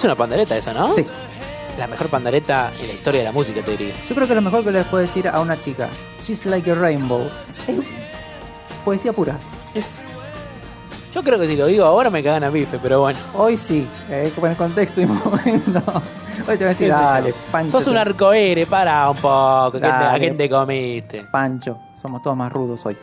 Es 0.01 0.05
una 0.05 0.15
pandereta 0.15 0.57
esa, 0.57 0.73
¿no? 0.73 0.93
Sí, 0.95 1.05
La 1.77 1.85
mejor 1.85 2.07
pandereta 2.07 2.71
en 2.81 2.87
la 2.87 2.93
historia 2.93 3.19
de 3.21 3.25
la 3.25 3.31
música, 3.31 3.61
te 3.61 3.71
diría. 3.77 3.93
yo 4.09 4.15
creo 4.15 4.27
que 4.27 4.33
lo 4.33 4.41
mejor 4.41 4.63
que 4.63 4.71
les 4.71 4.83
puedo 4.87 5.01
decir 5.01 5.27
a 5.27 5.39
una 5.39 5.59
chica, 5.59 5.89
She's 6.19 6.45
like 6.47 6.69
a 6.71 6.75
rainbow, 6.75 7.29
es 7.67 7.77
poesía 8.83 9.13
pura. 9.13 9.37
Es 9.75 9.97
Yo 11.13 11.21
creo 11.23 11.37
que 11.39 11.47
si 11.47 11.55
lo 11.55 11.67
digo 11.67 11.85
ahora 11.85 12.09
me 12.09 12.23
cagan 12.23 12.43
a 12.45 12.49
bife, 12.49 12.79
pero 12.81 13.01
bueno. 13.01 13.19
Hoy 13.35 13.57
sí, 13.59 13.87
eh, 14.09 14.31
con 14.39 14.49
el 14.49 14.57
contexto 14.57 15.01
y 15.01 15.05
momento. 15.07 15.81
Hoy 16.47 16.57
te 16.57 16.63
voy 16.63 16.65
a 16.65 16.67
decir, 16.69 16.89
dale, 16.89 17.33
Pancho. 17.51 17.77
Sos 17.77 17.87
un 17.87 17.97
arcoíris, 17.97 18.65
para 18.65 19.07
un 19.09 19.17
poco. 19.17 19.67
¿A 19.67 19.71
quién 19.71 19.81
te- 19.83 19.87
¿A 19.87 19.99
Dale. 19.99 20.19
quién 20.19 20.37
te 20.37 20.49
comiste? 20.49 21.25
Pancho, 21.31 21.77
somos 21.93 22.23
todos 22.23 22.35
más 22.35 22.51
rudos 22.51 22.83
hoy. 22.87 22.97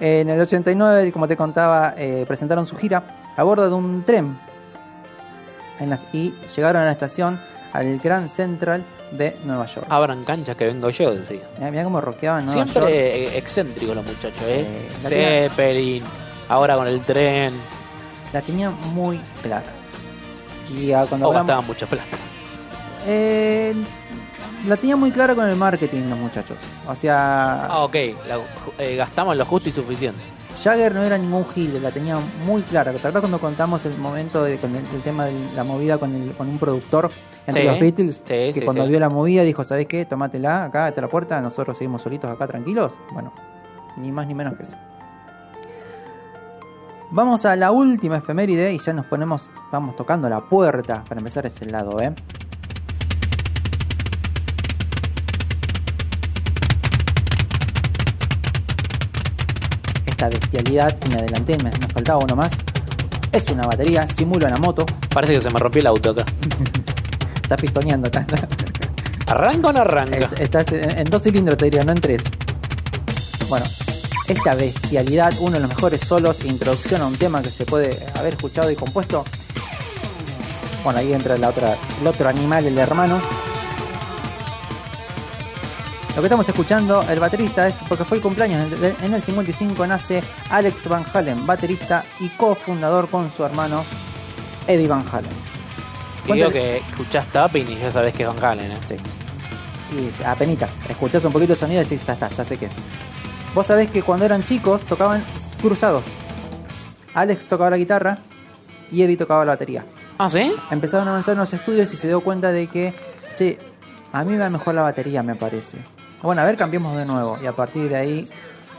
En 0.00 0.28
el 0.30 0.40
89, 0.40 1.12
como 1.12 1.28
te 1.28 1.36
contaba, 1.36 1.94
eh, 1.96 2.24
presentaron 2.26 2.66
su 2.66 2.76
gira 2.76 3.04
a 3.36 3.42
bordo 3.44 3.68
de 3.68 3.74
un 3.76 4.02
tren 4.04 4.36
en 5.80 5.90
la- 5.90 6.00
y 6.12 6.34
llegaron 6.54 6.82
a 6.82 6.86
la 6.86 6.92
estación 6.92 7.40
al 7.72 7.98
Grand 7.98 8.28
Central 8.28 8.84
de 9.10 9.36
Nueva 9.44 9.66
York. 9.66 9.86
Abran 9.88 10.24
canchas 10.24 10.56
que 10.56 10.66
vengo 10.66 10.90
yo, 10.90 11.12
decía. 11.14 11.40
Mirá, 11.58 11.82
cómo 11.84 12.00
rockeaban 12.00 12.46
Nueva 12.46 12.64
Siempre 12.64 12.80
York. 12.82 12.92
eh, 12.94 13.38
excéntricos 13.38 13.96
los 13.96 14.04
muchachos, 14.04 14.42
¿eh? 14.46 14.88
Sí, 14.98 15.08
tenía- 15.08 15.48
Zeppelin, 15.50 16.02
ahora 16.48 16.76
con 16.76 16.86
el 16.86 17.00
tren. 17.00 17.52
La 18.32 18.40
tenía 18.42 18.70
muy 18.70 19.20
clara. 19.42 19.64
Y 20.68 20.90
cuando 20.90 21.26
O 21.26 21.30
hablamos- 21.30 21.34
gastaban 21.34 21.66
mucha 21.66 21.86
plata. 21.86 22.16
Eh, 23.06 23.74
la 24.66 24.76
tenía 24.76 24.94
muy 24.96 25.10
clara 25.10 25.34
con 25.34 25.48
el 25.48 25.56
marketing 25.56 26.02
los 26.08 26.18
muchachos. 26.18 26.56
O 26.86 26.94
sea, 26.94 27.66
Ah, 27.66 27.78
ok. 27.84 27.94
la- 28.28 28.38
eh, 28.78 28.94
gastamos 28.96 29.36
lo 29.36 29.44
justo 29.44 29.68
y 29.68 29.72
suficiente. 29.72 30.22
Jagger 30.62 30.94
no 30.94 31.02
era 31.02 31.16
ningún 31.18 31.46
gil, 31.46 31.82
la 31.82 31.90
tenía 31.90 32.18
muy 32.46 32.62
clara. 32.62 32.92
¿Te 32.92 32.98
acuerdas 32.98 33.20
cuando 33.20 33.38
contamos 33.38 33.84
el 33.86 33.96
momento 33.98 34.44
de, 34.44 34.56
con 34.58 34.74
el, 34.74 34.84
el 34.94 35.00
tema 35.02 35.24
de 35.26 35.32
la 35.56 35.64
movida 35.64 35.98
con, 35.98 36.14
el- 36.14 36.32
con 36.32 36.48
un 36.48 36.58
productor 36.58 37.10
entre 37.46 37.62
Sí, 37.62 37.68
los 37.68 37.78
Beatles? 37.80 38.16
sí, 38.18 38.22
que 38.24 38.52
sí, 38.52 38.60
cuando 38.62 38.86
vio 38.86 39.00
la 39.00 39.08
movida 39.08 39.42
dijo, 39.42 39.64
¿sabes 39.64 39.86
qué? 39.86 40.04
Tómatela, 40.04 40.64
acá 40.64 40.88
está 40.88 41.00
la 41.00 41.08
puerta, 41.08 41.40
nosotros 41.40 41.78
seguimos 41.78 42.02
solitos 42.02 42.30
acá 42.30 42.46
tranquilos. 42.46 42.92
Bueno, 43.12 43.32
ni 43.96 44.12
más 44.12 44.26
ni 44.26 44.34
menos 44.34 44.54
que 44.56 44.64
eso. 44.64 44.76
Vamos 47.12 47.44
a 47.44 47.56
la 47.56 47.72
última 47.72 48.18
efeméride 48.18 48.72
y 48.72 48.78
ya 48.78 48.92
nos 48.92 49.06
ponemos, 49.06 49.50
vamos 49.72 49.96
tocando 49.96 50.28
la 50.28 50.40
puerta 50.42 51.02
para 51.08 51.18
empezar 51.18 51.44
ese 51.46 51.66
lado, 51.66 52.00
¿eh? 52.00 52.14
Esta 60.20 60.38
bestialidad, 60.38 60.94
y 61.06 61.08
me 61.08 61.14
adelanté, 61.14 61.56
me, 61.64 61.70
me 61.70 61.88
faltaba 61.88 62.22
uno 62.22 62.36
más. 62.36 62.52
Es 63.32 63.48
una 63.50 63.66
batería, 63.66 64.06
simula 64.06 64.48
una 64.48 64.58
moto, 64.58 64.84
Parece 65.14 65.32
que 65.32 65.40
se 65.40 65.48
me 65.48 65.58
rompió 65.58 65.80
el 65.80 65.86
auto 65.86 66.10
acá. 66.10 66.26
está 67.42 67.56
pistoneando 67.56 68.08
acá. 68.08 68.26
¿Arranca 69.28 69.68
o 69.68 69.72
no 69.72 69.80
arranca? 69.80 70.18
Est- 70.18 70.38
Estás 70.40 70.72
en, 70.72 70.90
en 70.98 71.04
dos 71.04 71.22
cilindros, 71.22 71.56
te 71.56 71.64
diría, 71.64 71.84
no 71.84 71.92
en 71.92 72.00
tres. 72.02 72.22
Bueno, 73.48 73.64
esta 74.28 74.54
bestialidad, 74.56 75.32
uno 75.40 75.52
de 75.52 75.60
los 75.60 75.70
mejores 75.70 76.02
solos, 76.02 76.44
introducción 76.44 77.00
a 77.00 77.06
un 77.06 77.16
tema 77.16 77.40
que 77.40 77.48
se 77.50 77.64
puede 77.64 77.98
haber 78.18 78.34
escuchado 78.34 78.70
y 78.70 78.76
compuesto. 78.76 79.24
Bueno, 80.84 80.98
ahí 80.98 81.14
entra 81.14 81.38
la 81.38 81.48
otra, 81.48 81.78
el 81.98 82.06
otro 82.06 82.28
animal, 82.28 82.66
el 82.66 82.76
hermano. 82.76 83.22
Lo 86.20 86.22
que 86.22 86.26
estamos 86.26 86.46
escuchando, 86.50 87.02
el 87.08 87.18
baterista 87.18 87.66
es 87.66 87.76
porque 87.88 88.04
fue 88.04 88.18
el 88.18 88.22
cumpleaños. 88.22 88.70
En 88.70 88.84
el- 88.84 88.94
En 89.02 89.14
el 89.14 89.22
55 89.22 89.86
nace 89.86 90.22
Alex 90.50 90.86
Van 90.86 91.02
Halen, 91.14 91.46
baterista 91.46 92.04
y 92.20 92.28
cofundador 92.28 93.08
con 93.08 93.30
su 93.30 93.42
hermano 93.42 93.82
Eddie 94.68 94.86
Van 94.86 95.02
Halen. 95.10 95.30
Y 96.26 96.32
digo 96.34 96.50
que 96.50 96.76
escuchás 96.76 97.24
tapping 97.28 97.66
y 97.70 97.76
ya 97.76 97.90
sabés 97.90 98.12
que 98.12 98.24
es 98.24 98.28
Van 98.28 98.44
Halen, 98.44 98.70
¿eh? 98.70 98.76
Sí. 98.86 98.96
Y 99.96 100.22
apenita, 100.24 100.68
escuchás 100.90 101.24
un 101.24 101.32
poquito 101.32 101.54
el 101.54 101.58
sonido 101.58 101.80
y 101.80 101.84
decís, 101.84 102.04
ya 102.06 102.12
está, 102.12 102.28
ya 102.28 102.44
sé 102.44 102.58
qué 102.58 102.66
es. 102.66 102.72
Vos 103.54 103.66
sabés 103.66 103.90
que 103.90 104.02
cuando 104.02 104.26
eran 104.26 104.44
chicos 104.44 104.82
tocaban 104.82 105.24
cruzados. 105.62 106.04
Alex 107.14 107.46
tocaba 107.46 107.70
la 107.70 107.78
guitarra 107.78 108.18
y 108.92 109.00
Eddie 109.02 109.16
tocaba 109.16 109.42
la 109.46 109.52
batería. 109.52 109.86
¿Ah, 110.18 110.28
sí? 110.28 110.52
Empezaron 110.70 111.08
a 111.08 111.12
avanzar 111.12 111.32
en 111.32 111.38
los 111.40 111.52
estudios 111.54 111.90
y 111.94 111.96
se 111.96 112.08
dio 112.08 112.20
cuenta 112.20 112.52
de 112.52 112.66
que, 112.66 112.94
che, 113.34 113.58
a 114.12 114.22
mí 114.22 114.32
me 114.32 114.38
va 114.38 114.50
mejor 114.50 114.74
la 114.74 114.82
batería, 114.82 115.22
me 115.22 115.34
parece. 115.34 115.78
Bueno, 116.22 116.42
a 116.42 116.44
ver, 116.44 116.56
cambiemos 116.56 116.96
de 116.96 117.04
nuevo. 117.06 117.38
Y 117.42 117.46
a 117.46 117.52
partir 117.56 117.88
de 117.88 117.96
ahí, 117.96 118.28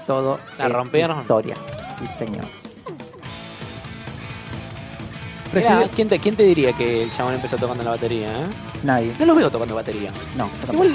todo 0.07 0.39
La 0.57 0.67
es 0.67 0.73
rompieron. 0.73 1.21
historia. 1.21 1.55
Sí, 1.99 2.05
señor. 2.07 2.45
Recibe- 5.53 5.89
¿quién, 5.93 6.07
te, 6.07 6.19
¿Quién 6.19 6.35
te 6.35 6.43
diría 6.43 6.71
que 6.73 7.03
el 7.03 7.13
chabón 7.13 7.33
empezó 7.33 7.57
tocando 7.57 7.83
la 7.83 7.91
batería, 7.91 8.27
eh? 8.29 8.45
Nadie. 8.83 9.13
No 9.19 9.25
lo 9.25 9.35
veo 9.35 9.49
tocando 9.51 9.75
batería. 9.75 10.11
No. 10.37 10.49
Igual. 10.71 10.93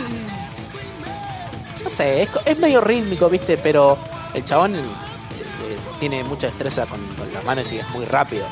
No 1.85 1.91
sé, 1.91 2.23
es, 2.23 2.29
es 2.47 2.59
medio 2.59 2.81
rítmico, 2.81 3.29
¿viste? 3.29 3.59
Pero 3.59 3.99
el 4.33 4.45
chabón 4.47 4.75
eh, 4.77 4.81
tiene 6.01 6.25
mucha 6.25 6.47
destreza 6.47 6.87
con, 6.87 6.99
con 7.17 7.33
las 7.35 7.45
manos 7.45 7.71
y 7.71 7.79
es 7.79 7.89
muy 7.91 8.07
rápido. 8.07 8.47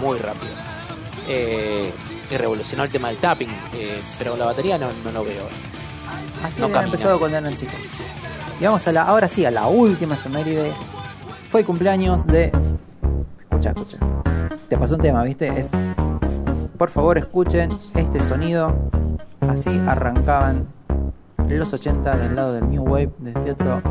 Muy 0.00 0.18
rápido. 0.18 0.52
Eh, 1.28 1.92
y 2.30 2.36
revolucionó 2.36 2.84
el 2.84 2.90
tema 2.90 3.08
del 3.08 3.18
tapping. 3.18 3.50
eh, 3.74 4.00
pero 4.18 4.30
con 4.30 4.40
la 4.40 4.46
batería 4.46 4.78
no, 4.78 4.88
no 5.04 5.12
lo 5.12 5.24
veo. 5.24 5.44
Así 6.44 6.60
No 6.60 6.66
habían 6.66 6.84
empezado 6.84 7.18
cuando 7.18 7.38
eran 7.38 7.54
chicos. 7.54 7.74
Y 8.60 8.64
vamos 8.64 8.86
a 8.86 8.92
la, 8.92 9.02
ahora 9.02 9.26
sí, 9.28 9.44
a 9.44 9.50
la 9.50 9.66
última 9.66 10.14
efeméride. 10.14 10.72
Fue 11.50 11.60
el 11.60 11.66
cumpleaños 11.66 12.26
de. 12.26 12.52
Escucha, 13.40 13.70
escucha. 13.70 13.98
Te 14.68 14.76
pasó 14.76 14.96
un 14.96 15.00
tema, 15.00 15.24
¿viste? 15.24 15.48
Es. 15.58 15.70
Por 16.78 16.90
favor, 16.90 17.16
escuchen 17.18 17.78
este 17.94 18.22
sonido. 18.22 18.76
Así 19.40 19.70
arrancaban 19.86 20.68
los 21.48 21.72
80 21.72 22.16
del 22.16 22.36
lado 22.36 22.52
del 22.54 22.68
New 22.68 22.82
Wave, 22.82 23.10
desde 23.18 23.52
otro 23.52 23.82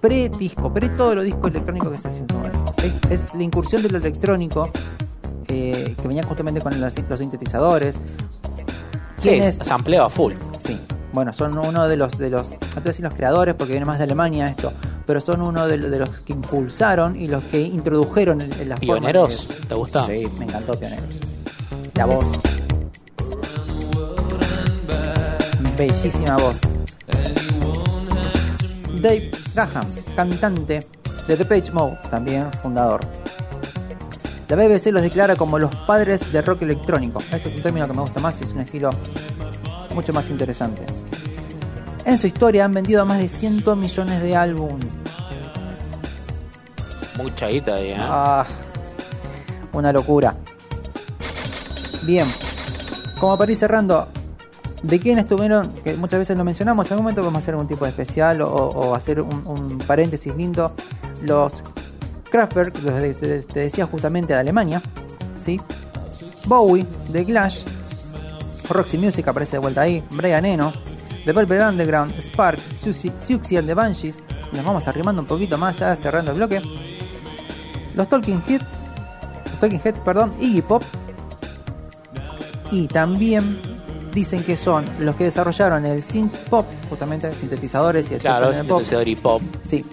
pre-disco, 0.00 0.72
pre 0.72 0.88
todo 0.88 1.14
lo 1.14 1.22
disco 1.22 1.48
electrónico 1.48 1.90
que 1.90 1.98
se 1.98 2.08
hacía. 2.08 2.24
Es, 2.82 3.10
es 3.10 3.34
la 3.34 3.42
incursión 3.42 3.82
de 3.82 3.90
lo 3.90 3.98
electrónico 3.98 4.70
eh, 5.48 5.94
que 6.00 6.08
venía 6.08 6.22
justamente 6.22 6.60
con 6.60 6.80
los, 6.80 6.98
los 7.08 7.20
sintetizadores. 7.20 7.96
Sí, 7.96 9.28
¿Quién 9.28 9.42
es? 9.42 9.56
sampleo 9.56 10.04
a 10.04 10.10
full. 10.10 10.34
Sí, 10.64 10.80
bueno, 11.12 11.32
son 11.32 11.58
uno 11.58 11.88
de 11.88 11.96
los, 11.96 12.16
de 12.18 12.30
los, 12.30 12.52
no 12.52 12.58
te 12.58 12.66
voy 12.66 12.78
a 12.78 12.80
decir 12.82 13.04
los 13.04 13.14
creadores 13.14 13.54
porque 13.54 13.72
viene 13.72 13.86
más 13.86 13.98
de 13.98 14.04
Alemania 14.04 14.46
esto, 14.48 14.72
pero 15.06 15.20
son 15.20 15.40
uno 15.42 15.66
de, 15.66 15.76
de 15.78 15.98
los 15.98 16.22
que 16.22 16.32
impulsaron 16.32 17.16
y 17.16 17.26
los 17.26 17.42
que 17.44 17.60
introdujeron 17.60 18.40
el, 18.40 18.52
el- 18.60 18.68
la 18.68 18.76
forma 18.76 18.94
¿Pioneros? 19.00 19.48
de- 19.48 19.54
¿Te 19.66 19.74
gusta? 19.74 20.02
Sí, 20.04 20.28
me 20.38 20.44
encantó 20.44 20.78
Pioneros. 20.78 21.04
La 21.94 22.06
voz. 22.06 22.26
Bellísima 25.76 26.36
voz. 26.36 26.60
Dave 29.00 29.30
Graham, 29.54 29.86
cantante 30.14 30.86
de 31.26 31.36
The 31.36 31.44
Page 31.44 31.72
Mode, 31.72 31.98
también 32.10 32.52
fundador. 32.52 33.00
La 34.48 34.56
BBC 34.56 34.86
los 34.92 35.02
declara 35.02 35.36
como 35.36 35.58
los 35.58 35.74
padres 35.86 36.30
del 36.32 36.44
rock 36.44 36.62
electrónico. 36.62 37.22
Ese 37.32 37.48
es 37.48 37.54
un 37.54 37.62
término 37.62 37.86
que 37.86 37.94
me 37.94 38.00
gusta 38.00 38.20
más 38.20 38.40
y 38.40 38.44
es 38.44 38.52
un 38.52 38.60
estilo 38.60 38.90
mucho 39.94 40.12
más 40.12 40.28
interesante. 40.28 40.82
En 42.10 42.18
su 42.18 42.26
historia 42.26 42.64
han 42.64 42.74
vendido 42.74 43.06
más 43.06 43.20
de 43.20 43.28
100 43.28 43.62
millones 43.78 44.20
de 44.20 44.34
álbumes. 44.34 44.84
Mucha 47.16 47.46
guita 47.46 47.76
ahí, 47.76 47.90
¿eh? 47.90 47.96
Ah, 48.00 48.44
una 49.72 49.92
locura. 49.92 50.34
Bien, 52.02 52.26
como 53.20 53.38
para 53.38 53.52
ir 53.52 53.56
cerrando, 53.56 54.08
¿de 54.82 54.98
quién 54.98 55.20
estuvieron? 55.20 55.72
Que 55.84 55.94
muchas 55.94 56.18
veces 56.18 56.36
lo 56.36 56.42
mencionamos, 56.42 56.88
en 56.88 56.94
algún 56.94 57.04
momento 57.04 57.22
vamos 57.22 57.36
a 57.36 57.42
hacer 57.42 57.54
algún 57.54 57.68
tipo 57.68 57.84
de 57.84 57.92
especial 57.92 58.42
o, 58.42 58.48
o 58.48 58.96
hacer 58.96 59.20
un, 59.20 59.46
un 59.46 59.78
paréntesis 59.78 60.34
lindo. 60.34 60.74
Los 61.22 61.62
Kraftwerk, 62.28 62.76
los 62.82 63.20
te 63.20 63.60
decía 63.60 63.86
justamente 63.86 64.32
de 64.32 64.40
Alemania, 64.40 64.82
¿sí? 65.40 65.60
Bowie, 66.46 66.84
The 67.12 67.24
Clash, 67.24 67.60
Roxy 68.68 68.98
Music 68.98 69.28
aparece 69.28 69.52
de 69.52 69.58
vuelta 69.60 69.82
ahí, 69.82 70.02
Brian 70.10 70.44
Eno, 70.44 70.72
The 71.24 71.32
Velvet 71.32 71.60
Underground, 71.60 72.14
Spark, 72.20 72.58
Siouxsie 72.72 73.58
and 73.58 73.66
the 73.68 73.74
Banshees, 73.74 74.22
nos 74.52 74.64
vamos 74.64 74.86
arrimando 74.88 75.20
un 75.22 75.28
poquito 75.28 75.58
más 75.58 75.78
ya 75.78 75.94
cerrando 75.96 76.30
el 76.32 76.38
bloque. 76.38 76.62
Los 77.94 78.08
Talking 78.08 78.42
Heads, 78.48 78.64
los 79.50 79.60
Talking 79.60 79.80
Heads, 79.84 80.00
perdón, 80.00 80.30
Iggy 80.40 80.62
Pop, 80.62 80.82
y 82.72 82.86
también 82.86 83.60
dicen 84.14 84.42
que 84.44 84.56
son 84.56 84.84
los 85.00 85.14
que 85.16 85.24
desarrollaron 85.24 85.84
el 85.86 86.02
synth 86.02 86.34
pop, 86.48 86.66
justamente 86.88 87.32
sintetizadores 87.34 88.10
y 88.10 88.14
el 88.14 88.20
Claro, 88.20 88.50
el 88.50 88.66
pop. 88.66 88.80
sintetizador 88.80 89.08
y 89.08 89.16
pop. 89.16 89.42
Sí. 89.66 89.84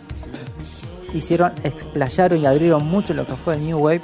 Hicieron, 1.13 1.53
explayaron 1.63 2.39
y 2.39 2.45
abrieron 2.45 2.85
mucho 2.85 3.13
lo 3.13 3.25
que 3.25 3.35
fue 3.35 3.55
el 3.55 3.65
New 3.65 3.79
Wave. 3.79 4.01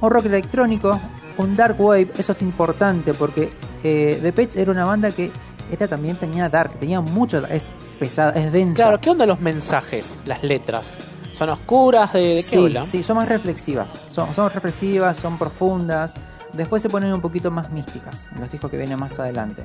Un 0.00 0.10
rock 0.10 0.26
electrónico, 0.26 1.00
un 1.38 1.56
dark 1.56 1.80
wave, 1.80 2.10
eso 2.18 2.32
es 2.32 2.42
importante 2.42 3.14
porque 3.14 3.52
eh, 3.84 4.18
The 4.22 4.32
Pitch 4.32 4.56
era 4.56 4.70
una 4.72 4.84
banda 4.84 5.12
que 5.12 5.30
era 5.70 5.88
también 5.88 6.16
tenía 6.16 6.48
dark, 6.48 6.78
tenía 6.78 7.00
mucho, 7.00 7.44
es 7.46 7.70
pesada, 7.98 8.32
es 8.32 8.52
densa. 8.52 8.82
Claro, 8.82 9.00
¿qué 9.00 9.10
onda 9.10 9.26
los 9.26 9.40
mensajes, 9.40 10.18
las 10.26 10.42
letras? 10.42 10.94
¿Son 11.34 11.48
oscuras? 11.48 12.12
¿De, 12.12 12.20
de 12.20 12.34
qué 12.36 12.42
sí, 12.42 12.58
hablan? 12.58 12.84
sí, 12.84 13.02
son 13.02 13.16
más 13.16 13.28
reflexivas. 13.28 13.92
Son, 14.08 14.34
son 14.34 14.50
reflexivas, 14.50 15.16
son 15.16 15.38
profundas. 15.38 16.14
Después 16.52 16.82
se 16.82 16.90
ponen 16.90 17.12
un 17.12 17.20
poquito 17.20 17.50
más 17.50 17.70
místicas 17.70 18.28
los 18.38 18.50
discos 18.50 18.70
que 18.70 18.76
vienen 18.76 18.98
más 18.98 19.18
adelante. 19.18 19.64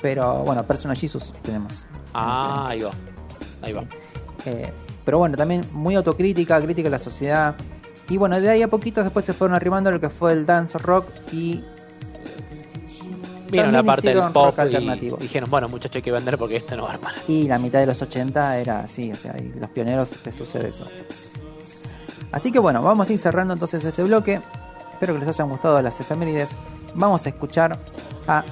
Pero 0.00 0.44
bueno, 0.44 0.64
Personal 0.64 0.96
Jesus 0.96 1.34
tenemos. 1.42 1.86
Ah, 2.12 2.66
ahí 2.68 2.82
va. 2.82 2.90
Ahí 3.62 3.72
va. 3.72 3.84
Eh, 4.46 4.72
pero 5.04 5.18
bueno, 5.18 5.36
también 5.36 5.62
muy 5.72 5.94
autocrítica, 5.94 6.60
crítica 6.62 6.88
a 6.88 6.90
la 6.92 6.98
sociedad. 6.98 7.54
Y 8.08 8.16
bueno, 8.16 8.40
de 8.40 8.48
ahí 8.48 8.62
a 8.62 8.68
poquito 8.68 9.02
después 9.02 9.24
se 9.24 9.32
fueron 9.32 9.54
arrimando 9.54 9.90
lo 9.90 10.00
que 10.00 10.10
fue 10.10 10.32
el 10.32 10.46
dance 10.46 10.76
rock 10.78 11.06
y 11.32 11.64
Vieron 13.50 13.72
la 13.72 13.82
parte 13.82 14.14
del 14.14 14.32
pop 14.32 14.58
alternativo. 14.58 15.16
y 15.20 15.24
dijeron, 15.24 15.50
bueno, 15.50 15.68
muchachos, 15.68 15.96
hay 15.96 16.02
que 16.02 16.12
vender 16.12 16.38
porque 16.38 16.56
esto 16.56 16.76
no 16.76 16.84
va 16.84 16.90
a 16.90 16.94
armar. 16.94 17.14
Y 17.28 17.46
la 17.46 17.58
mitad 17.58 17.80
de 17.80 17.86
los 17.86 18.00
80 18.00 18.58
era 18.58 18.80
así, 18.80 19.12
o 19.12 19.16
sea, 19.16 19.36
y 19.38 19.58
los 19.58 19.70
pioneros 19.70 20.10
te 20.10 20.32
sucede 20.32 20.68
eso. 20.68 20.84
Así 22.32 22.50
que 22.50 22.58
bueno, 22.58 22.82
vamos 22.82 23.08
a 23.08 23.12
ir 23.12 23.18
cerrando 23.18 23.54
entonces 23.54 23.84
este 23.84 24.02
bloque. 24.02 24.40
Espero 24.92 25.14
que 25.14 25.20
les 25.20 25.28
hayan 25.28 25.48
gustado 25.48 25.80
las 25.80 26.00
efemérides. 26.00 26.56
Vamos 26.94 27.26
a 27.26 27.28
escuchar 27.28 27.78
a 28.26 28.44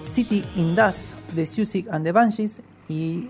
City 0.00 0.44
in 0.54 0.76
Dust 0.76 1.04
de 1.32 1.46
Susie 1.46 1.86
and 1.90 2.04
the 2.04 2.12
Banshees. 2.12 2.60
Y 2.88 3.28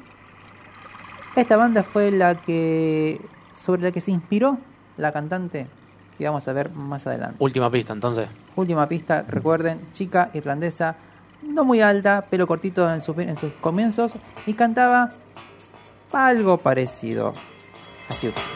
esta 1.37 1.57
banda 1.57 1.83
fue 1.83 2.11
la 2.11 2.35
que. 2.35 3.21
sobre 3.55 3.83
la 3.83 3.93
que 3.93 4.01
se 4.01 4.11
inspiró 4.11 4.59
la 4.97 5.13
cantante 5.13 5.67
que 6.21 6.27
vamos 6.27 6.47
a 6.47 6.53
ver 6.53 6.71
más 6.71 7.07
adelante. 7.07 7.37
Última 7.39 7.71
pista, 7.71 7.95
entonces. 7.95 8.29
Última 8.55 8.87
pista, 8.87 9.25
recuerden, 9.27 9.81
chica 9.93 10.31
irlandesa, 10.35 10.97
no 11.43 11.65
muy 11.65 11.81
alta, 11.81 12.27
pelo 12.29 12.47
cortito 12.47 12.93
en 12.93 13.01
sus, 13.01 13.17
en 13.19 13.37
sus 13.37 13.53
comienzos 13.55 14.17
y 14.47 14.53
cantaba 14.53 15.11
algo 16.13 16.59
parecido 16.59 17.33
a 18.11 18.15
Siouxsie. 18.15 18.53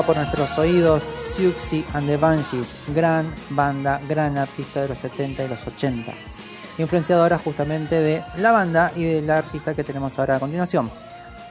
Pasaba 0.00 0.06
por 0.06 0.16
nuestros 0.16 0.58
oídos 0.58 1.02
Siouxsie 1.34 1.84
and 1.94 2.06
the 2.06 2.16
Banshees, 2.16 2.74
gran 2.94 3.32
banda, 3.50 4.00
gran 4.08 4.38
artista 4.38 4.82
de 4.82 4.88
los 4.88 4.98
70 4.98 5.44
y 5.44 5.48
los 5.48 5.66
80. 5.66 6.12
Influenciadora 6.78 7.38
justamente 7.38 8.00
de 8.00 8.22
la 8.38 8.52
banda 8.52 8.92
y 8.96 9.04
del 9.04 9.28
artista 9.30 9.74
que 9.74 9.84
tenemos 9.84 10.18
ahora 10.18 10.36
a 10.36 10.40
continuación. 10.40 10.90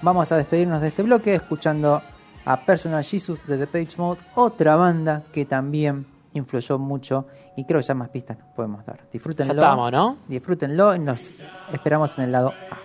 Vamos 0.02 0.32
a 0.32 0.38
despedirnos 0.38 0.82
de 0.82 0.88
este 0.88 1.04
bloque 1.04 1.36
escuchando 1.36 2.02
a 2.46 2.60
Personal 2.62 3.04
Jesus 3.04 3.46
de 3.46 3.58
The 3.58 3.68
Page 3.68 3.98
Mode, 3.98 4.22
otra 4.36 4.76
banda 4.76 5.24
que 5.32 5.46
también 5.46 6.08
influyó 6.34 6.80
mucho 6.80 7.28
y 7.56 7.66
creo 7.66 7.82
que 7.82 7.86
ya 7.86 7.94
más 7.94 8.10
pistas 8.10 8.40
nos 8.40 8.48
podemos 8.50 8.86
dar. 8.86 9.02
Disfrútenlo. 9.12 9.54
Estamos, 9.54 9.92
¿no? 9.92 10.18
Disfrútenlo 10.28 10.96
y 10.96 11.00
nos 11.00 11.34
esperamos 11.72 12.18
en 12.18 12.24
el 12.24 12.32
lado 12.32 12.54
A. 12.72 12.79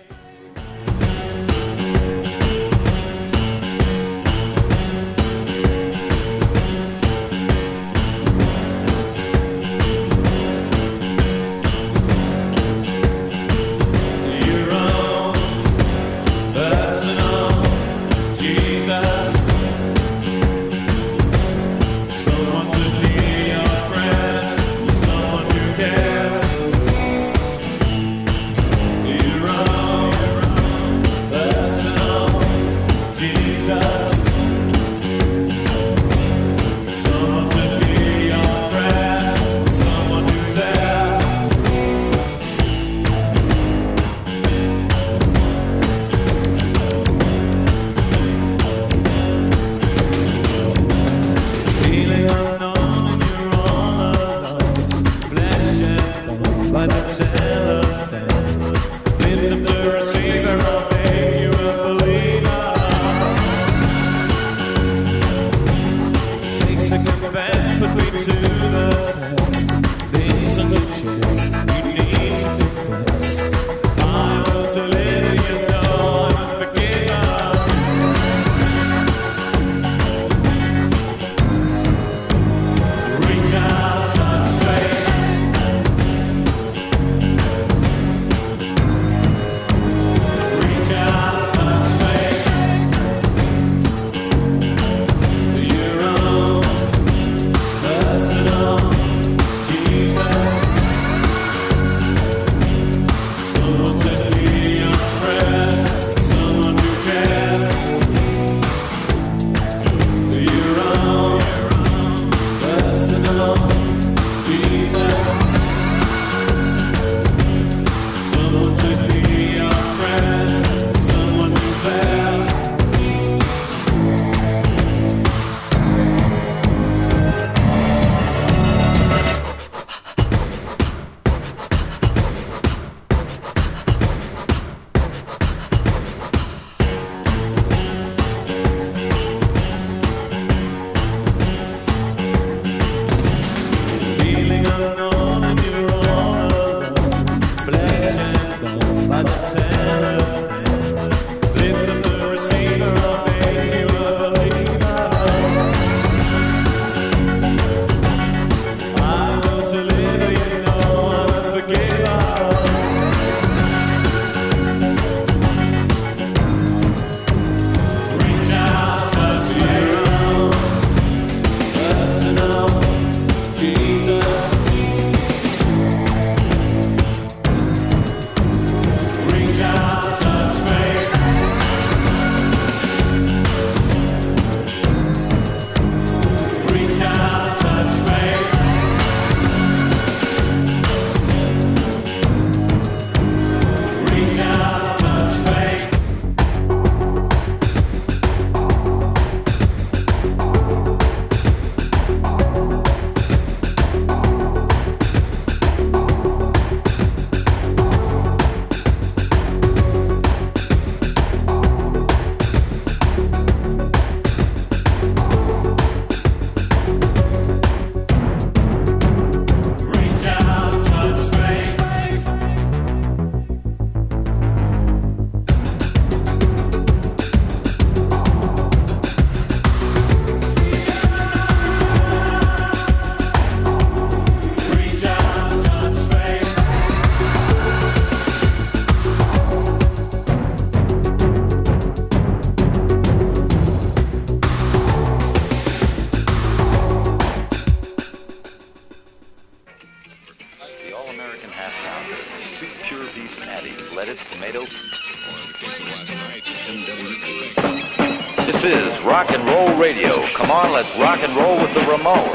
Ramon. 261.95 262.34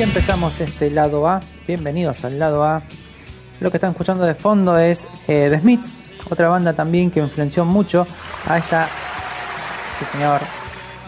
Y 0.00 0.02
empezamos 0.02 0.58
este 0.60 0.90
lado 0.90 1.28
A. 1.28 1.40
Bienvenidos 1.66 2.24
al 2.24 2.38
lado 2.38 2.64
A. 2.64 2.82
Lo 3.60 3.70
que 3.70 3.76
están 3.76 3.90
escuchando 3.90 4.24
de 4.24 4.34
fondo 4.34 4.78
es 4.78 5.06
eh, 5.28 5.48
The 5.50 5.60
Smiths, 5.60 5.92
otra 6.30 6.48
banda 6.48 6.72
también 6.72 7.10
que 7.10 7.20
influenció 7.20 7.66
mucho 7.66 8.06
a 8.46 8.56
esta. 8.56 8.88
Sí, 9.98 10.06
señor. 10.06 10.40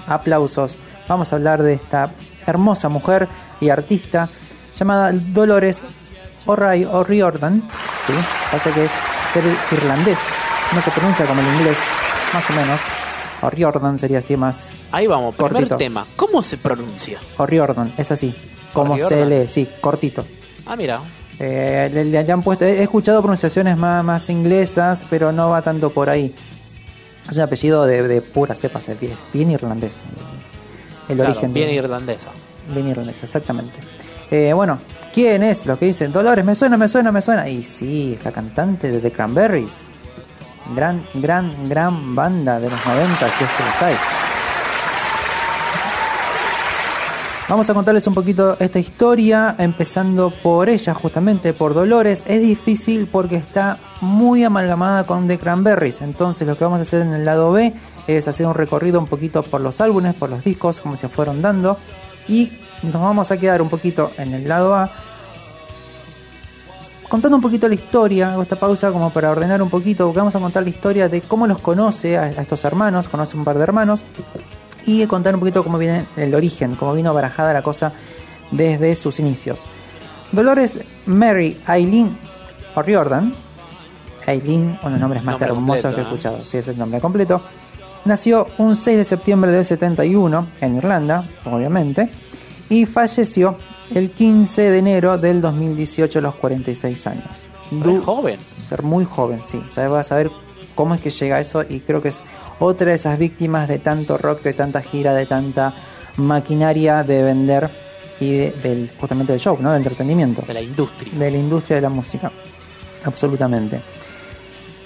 Aplausos. 0.06 0.76
Vamos 1.08 1.32
a 1.32 1.36
hablar 1.36 1.62
de 1.62 1.72
esta 1.72 2.12
hermosa 2.46 2.90
mujer 2.90 3.28
y 3.62 3.70
artista 3.70 4.28
llamada 4.74 5.10
Dolores 5.10 5.84
O'Riordan. 6.44 7.62
Sí, 8.06 8.12
pasa 8.50 8.74
que 8.74 8.84
es 8.84 8.90
ser 9.32 9.44
irlandés. 9.72 10.18
No 10.74 10.82
se 10.82 10.90
pronuncia 10.90 11.24
como 11.24 11.40
el 11.40 11.46
inglés, 11.46 11.78
más 12.34 12.50
o 12.50 12.52
menos. 12.52 12.80
O'Riordan 13.40 13.98
sería 13.98 14.18
así 14.18 14.36
más. 14.36 14.68
Ahí 14.90 15.06
vamos, 15.06 15.34
primer 15.34 15.52
Cortito. 15.52 15.78
tema. 15.78 16.04
¿Cómo 16.14 16.42
se 16.42 16.58
pronuncia? 16.58 17.20
O'Riordan, 17.38 17.94
es 17.96 18.12
así. 18.12 18.34
Como 18.72 18.96
lee, 18.96 19.48
sí, 19.48 19.68
cortito. 19.80 20.24
Ah, 20.66 20.76
mira. 20.76 21.00
Eh, 21.38 21.90
le, 21.92 22.04
le- 22.04 22.22
le 22.24 22.32
han 22.32 22.42
puesto, 22.42 22.64
he 22.64 22.82
escuchado 22.82 23.20
pronunciaciones 23.20 23.76
más, 23.76 24.04
más 24.04 24.28
inglesas, 24.30 25.06
pero 25.10 25.32
no 25.32 25.50
va 25.50 25.62
tanto 25.62 25.90
por 25.90 26.08
ahí. 26.10 26.34
Es 27.28 27.36
un 27.36 27.42
apellido 27.42 27.84
de, 27.86 28.06
de 28.06 28.20
pura 28.20 28.54
cepa, 28.54 28.78
es 28.78 28.98
bien, 29.32 29.50
irlandés. 29.50 30.02
El 31.08 31.16
Claro, 31.16 31.30
origen. 31.32 31.52
bien 31.52 31.68
de- 31.68 31.74
irlandesa. 31.74 32.28
bien 32.72 32.88
irlandés, 32.88 33.22
exactamente. 33.22 33.78
Eh, 34.30 34.52
bueno, 34.54 34.78
¿quién 35.12 35.42
es? 35.42 35.66
Los 35.66 35.78
que 35.78 35.86
dicen, 35.86 36.12
Dolores, 36.12 36.44
me 36.44 36.54
suena, 36.54 36.76
me 36.76 36.88
suena, 36.88 37.10
me 37.12 37.20
suena. 37.20 37.48
Y 37.48 37.62
sí, 37.64 38.16
es 38.18 38.24
la 38.24 38.32
cantante 38.32 38.90
de 38.90 39.00
The 39.00 39.10
Cranberries. 39.12 39.88
Gran, 40.76 41.04
gran, 41.14 41.68
gran 41.68 42.14
banda 42.14 42.60
de 42.60 42.70
los 42.70 42.86
90, 42.86 43.30
si 43.30 43.44
es 43.44 43.50
que 43.50 43.62
las 43.64 43.82
hay. 43.82 43.94
Vamos 47.52 47.68
a 47.68 47.74
contarles 47.74 48.06
un 48.06 48.14
poquito 48.14 48.56
esta 48.60 48.78
historia, 48.78 49.54
empezando 49.58 50.32
por 50.42 50.70
ella, 50.70 50.94
justamente 50.94 51.52
por 51.52 51.74
Dolores. 51.74 52.24
Es 52.26 52.40
difícil 52.40 53.06
porque 53.06 53.36
está 53.36 53.76
muy 54.00 54.42
amalgamada 54.42 55.04
con 55.04 55.28
The 55.28 55.36
Cranberries. 55.36 56.00
Entonces, 56.00 56.48
lo 56.48 56.56
que 56.56 56.64
vamos 56.64 56.78
a 56.78 56.80
hacer 56.80 57.02
en 57.02 57.12
el 57.12 57.26
lado 57.26 57.52
B 57.52 57.74
es 58.06 58.26
hacer 58.26 58.46
un 58.46 58.54
recorrido 58.54 58.98
un 58.98 59.06
poquito 59.06 59.42
por 59.42 59.60
los 59.60 59.82
álbumes, 59.82 60.14
por 60.14 60.30
los 60.30 60.42
discos, 60.42 60.80
como 60.80 60.96
se 60.96 61.10
fueron 61.10 61.42
dando. 61.42 61.76
Y 62.26 62.52
nos 62.84 62.94
vamos 62.94 63.30
a 63.30 63.36
quedar 63.36 63.60
un 63.60 63.68
poquito 63.68 64.12
en 64.16 64.32
el 64.32 64.48
lado 64.48 64.74
A, 64.74 64.90
contando 67.10 67.36
un 67.36 67.42
poquito 67.42 67.68
la 67.68 67.74
historia. 67.74 68.32
Hago 68.32 68.44
esta 68.44 68.56
pausa 68.56 68.90
como 68.92 69.10
para 69.10 69.30
ordenar 69.30 69.60
un 69.60 69.68
poquito, 69.68 70.10
vamos 70.10 70.34
a 70.34 70.40
contar 70.40 70.62
la 70.62 70.70
historia 70.70 71.10
de 71.10 71.20
cómo 71.20 71.46
los 71.46 71.58
conoce 71.58 72.16
a, 72.16 72.22
a 72.22 72.30
estos 72.30 72.64
hermanos. 72.64 73.08
Conoce 73.08 73.36
un 73.36 73.44
par 73.44 73.58
de 73.58 73.62
hermanos 73.62 74.06
y 74.86 75.06
contar 75.06 75.34
un 75.34 75.40
poquito 75.40 75.62
cómo 75.64 75.78
viene 75.78 76.06
el 76.16 76.34
origen, 76.34 76.74
cómo 76.76 76.92
vino 76.94 77.12
barajada 77.14 77.52
la 77.52 77.62
cosa 77.62 77.92
desde 78.50 78.94
sus 78.94 79.18
inicios. 79.20 79.60
Dolores 80.32 80.80
Mary 81.06 81.56
Eileen 81.68 82.18
O'Riordan, 82.74 83.34
Eileen, 84.26 84.78
uno 84.82 84.84
de 84.84 84.90
los 84.90 85.00
nombres 85.00 85.24
más 85.24 85.34
Nombre 85.40 85.48
hermosos 85.48 85.82
completo, 85.82 85.94
que 85.94 86.00
he 86.00 86.04
escuchado, 86.04 86.44
sí 86.44 86.56
es 86.58 86.68
el 86.68 86.78
nombre 86.78 87.00
completo, 87.00 87.40
Nació 88.04 88.48
un 88.58 88.74
6 88.74 88.96
de 88.96 89.04
septiembre 89.04 89.52
del 89.52 89.64
71 89.64 90.46
en 90.60 90.76
Irlanda, 90.76 91.24
obviamente, 91.44 92.10
y 92.68 92.84
falleció 92.84 93.56
el 93.94 94.10
15 94.10 94.70
de 94.70 94.78
enero 94.78 95.18
del 95.18 95.40
2018 95.40 96.18
a 96.18 96.22
los 96.22 96.34
46 96.34 97.06
años. 97.06 97.46
Du- 97.70 98.02
joven. 98.02 98.40
ser 98.60 98.82
muy 98.82 99.04
joven, 99.04 99.42
sí. 99.44 99.62
Ya 99.76 99.86
vas 99.86 100.10
a 100.10 100.16
ver 100.16 100.30
cómo 100.82 100.94
es 100.94 101.00
que 101.00 101.10
llega 101.10 101.36
a 101.36 101.40
eso 101.40 101.62
y 101.68 101.80
creo 101.80 102.02
que 102.02 102.08
es 102.08 102.22
otra 102.58 102.88
de 102.88 102.94
esas 102.94 103.18
víctimas 103.18 103.68
de 103.68 103.78
tanto 103.78 104.18
rock, 104.18 104.42
de 104.42 104.52
tanta 104.52 104.82
gira, 104.82 105.14
de 105.14 105.26
tanta 105.26 105.74
maquinaria 106.16 107.04
de 107.04 107.22
vender 107.22 107.70
y 108.20 108.32
de- 108.36 108.50
del, 108.62 108.90
justamente 109.00 109.32
del 109.32 109.40
show, 109.40 109.56
¿no? 109.60 109.70
Del 109.72 109.78
entretenimiento, 109.82 110.42
De 110.46 110.54
la 110.54 110.60
industria. 110.60 111.12
de 111.18 111.30
la 111.30 111.36
industria 111.36 111.76
de 111.76 111.82
la 111.82 111.88
música. 111.88 112.30
Absolutamente. 113.04 113.80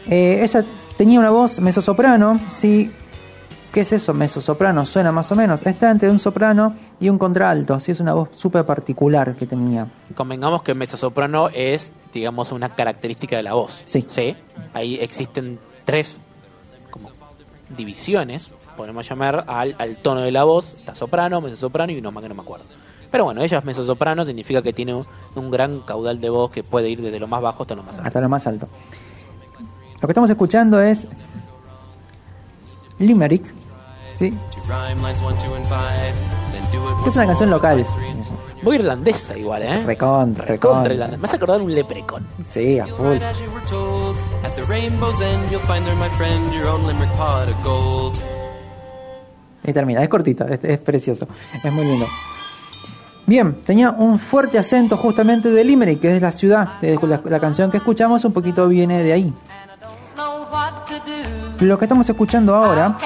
Eh, 0.08 0.40
ella 0.42 0.64
tenía 0.96 1.18
una 1.18 1.30
voz 1.30 1.60
mezzosoprano, 1.60 2.40
sí. 2.54 2.90
¿Qué 3.72 3.80
es 3.82 3.92
eso? 3.92 4.14
Mezzosoprano, 4.14 4.86
suena 4.86 5.12
más 5.12 5.30
o 5.32 5.34
menos. 5.36 5.66
Está 5.66 5.90
entre 5.90 6.08
un 6.08 6.18
soprano 6.18 6.74
y 6.98 7.10
un 7.10 7.18
contralto, 7.18 7.78
sí, 7.78 7.92
es 7.92 8.00
una 8.00 8.14
voz 8.14 8.30
súper 8.32 8.64
particular 8.64 9.34
que 9.36 9.46
tenía. 9.46 9.86
Convengamos 10.14 10.62
que 10.62 10.72
mezzosoprano 10.74 11.50
es, 11.50 11.92
digamos, 12.14 12.52
una 12.52 12.70
característica 12.74 13.36
de 13.36 13.42
la 13.42 13.52
voz. 13.52 13.82
Sí. 13.84 14.06
Ahí 14.72 14.94
existen 14.94 15.58
tres 15.86 16.20
como 16.90 17.10
divisiones, 17.74 18.52
podemos 18.76 19.08
llamar 19.08 19.44
al, 19.46 19.74
al 19.78 19.96
tono 19.96 20.20
de 20.20 20.30
la 20.30 20.44
voz, 20.44 20.74
está 20.74 20.94
soprano, 20.94 21.40
mezzosoprano 21.40 21.92
y 21.92 21.98
uno 21.98 22.12
más 22.12 22.22
que 22.22 22.28
no 22.28 22.34
me 22.34 22.42
acuerdo. 22.42 22.66
Pero 23.10 23.24
bueno, 23.24 23.40
ella 23.40 23.58
es 23.58 23.64
mezzosoprano, 23.64 24.26
significa 24.26 24.60
que 24.60 24.74
tiene 24.74 24.92
un, 24.92 25.06
un 25.36 25.50
gran 25.50 25.80
caudal 25.80 26.20
de 26.20 26.28
voz 26.28 26.50
que 26.50 26.62
puede 26.62 26.90
ir 26.90 27.00
desde 27.00 27.18
lo 27.18 27.26
más 27.26 27.40
bajo 27.40 27.62
hasta 27.62 27.74
lo 27.74 27.82
más 27.82 27.94
alto. 27.94 28.06
hasta 28.06 28.20
lo 28.20 28.28
más 28.28 28.46
alto. 28.46 28.68
Lo 29.94 30.00
que 30.00 30.12
estamos 30.12 30.28
escuchando 30.28 30.80
es 30.80 31.08
Limerick, 32.98 33.44
¿sí? 34.12 34.36
que 37.02 37.08
es 37.08 37.16
una 37.16 37.26
canción 37.26 37.50
local. 37.50 37.86
Muy 38.66 38.76
irlandesa 38.78 39.38
igual, 39.38 39.62
¿eh? 39.62 39.84
Recontra. 39.86 40.52
irlandesa. 40.52 41.18
Me 41.18 41.24
hace 41.24 41.36
acordar 41.36 41.62
un 41.62 41.72
leprecon. 41.72 42.26
Sí, 42.44 42.80
a 42.80 42.86
full. 42.88 43.22
As 43.22 43.38
you 43.38 43.48
were 43.52 43.64
told, 43.64 44.16
at 44.44 44.50
the 44.56 44.64
rainbow's 44.64 45.20
end, 45.20 45.48
you'll 45.52 45.64
find 45.64 45.86
there, 45.86 45.94
my 45.94 46.08
friend, 46.16 46.52
your 46.52 46.66
own 46.66 46.84
limerick 46.84 47.12
pot 47.12 47.48
of 47.48 47.54
gold. 47.62 48.16
Y 49.62 49.72
termina, 49.72 50.02
es 50.02 50.08
cortita, 50.08 50.46
es, 50.46 50.64
es 50.64 50.78
precioso, 50.80 51.28
es 51.62 51.72
muy 51.72 51.84
lindo. 51.84 52.08
Bien, 53.24 53.60
tenía 53.64 53.92
un 53.92 54.18
fuerte 54.18 54.58
acento 54.58 54.96
justamente 54.96 55.48
de 55.50 55.62
Limerick, 55.64 56.00
que 56.00 56.16
es 56.16 56.20
la 56.20 56.32
ciudad. 56.32 56.70
Eh, 56.82 56.96
La, 57.02 57.20
la 57.24 57.38
canción 57.38 57.70
que 57.70 57.76
escuchamos 57.76 58.24
un 58.24 58.32
poquito 58.32 58.66
viene 58.66 59.00
de 59.04 59.12
ahí. 59.12 59.32
Lo 61.60 61.78
que 61.78 61.84
estamos 61.84 62.08
escuchando 62.08 62.54
ahora 62.56 62.98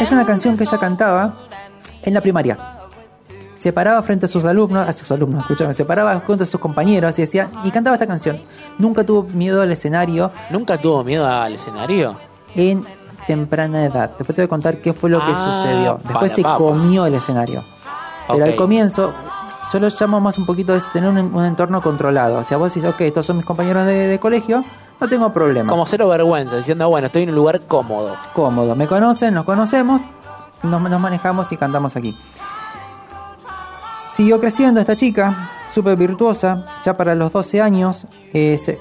es 0.00 0.10
una 0.10 0.26
canción 0.26 0.56
que 0.56 0.64
ella 0.64 0.78
cantaba 0.78 1.46
en 2.02 2.12
la 2.12 2.20
primaria. 2.20 2.75
Se 3.56 3.72
paraba 3.72 4.00
frente 4.04 4.26
a 4.26 4.28
sus 4.28 4.44
alumnos, 4.44 4.86
a 4.86 4.92
sus 4.92 5.10
alumnos, 5.10 5.40
escúchame, 5.40 5.74
se 5.74 5.84
paraba 5.84 6.14
junto 6.24 6.44
a 6.44 6.46
sus 6.46 6.60
compañeros 6.60 7.18
y 7.18 7.22
decía, 7.22 7.50
y 7.64 7.70
cantaba 7.72 7.96
esta 7.96 8.06
canción. 8.06 8.40
Nunca 8.78 9.02
tuvo 9.04 9.24
miedo 9.24 9.60
al 9.62 9.72
escenario 9.72 10.30
¿Nunca 10.50 10.78
tuvo 10.78 11.02
miedo 11.02 11.26
al 11.26 11.54
escenario? 11.54 12.16
en 12.54 12.86
temprana 13.26 13.84
edad. 13.84 14.10
Después 14.16 14.28
te 14.36 14.42
voy 14.42 14.44
a 14.44 14.48
contar 14.48 14.80
qué 14.80 14.92
fue 14.92 15.10
lo 15.10 15.18
que 15.20 15.32
Ah, 15.34 15.34
sucedió. 15.52 16.00
Después 16.04 16.30
se 16.32 16.42
papa. 16.42 16.58
comió 16.58 17.06
el 17.06 17.14
escenario. 17.14 17.64
Pero 18.28 18.44
al 18.44 18.54
comienzo, 18.56 19.12
solo 19.70 19.88
llamo 19.88 20.20
más 20.20 20.38
un 20.38 20.46
poquito 20.46 20.72
de 20.72 20.80
tener 20.92 21.10
un, 21.10 21.18
un 21.34 21.44
entorno 21.44 21.80
controlado. 21.82 22.38
O 22.38 22.44
sea, 22.44 22.56
vos 22.56 22.72
decís, 22.72 22.88
ok, 22.88 23.00
estos 23.00 23.26
son 23.26 23.36
mis 23.38 23.44
compañeros 23.46 23.84
de, 23.86 24.06
de 24.06 24.18
colegio, 24.20 24.64
no 25.00 25.08
tengo 25.08 25.32
problema. 25.32 25.70
Como 25.70 25.86
cero 25.86 26.08
vergüenza, 26.08 26.56
diciendo, 26.56 26.88
bueno, 26.88 27.06
estoy 27.06 27.22
en 27.24 27.30
un 27.30 27.34
lugar 27.34 27.62
cómodo. 27.62 28.16
Cómodo. 28.32 28.74
Me 28.76 28.86
conocen, 28.86 29.34
nos 29.34 29.44
conocemos, 29.44 30.02
nos, 30.62 30.80
nos 30.82 31.00
manejamos 31.00 31.50
y 31.52 31.56
cantamos 31.56 31.96
aquí. 31.96 32.16
Siguió 34.16 34.40
creciendo 34.40 34.80
esta 34.80 34.96
chica, 34.96 35.50
súper 35.74 35.98
virtuosa, 35.98 36.64
ya 36.82 36.96
para 36.96 37.14
los 37.14 37.30
12 37.32 37.60
años, 37.60 38.06
eh, 38.32 38.56
se- 38.56 38.78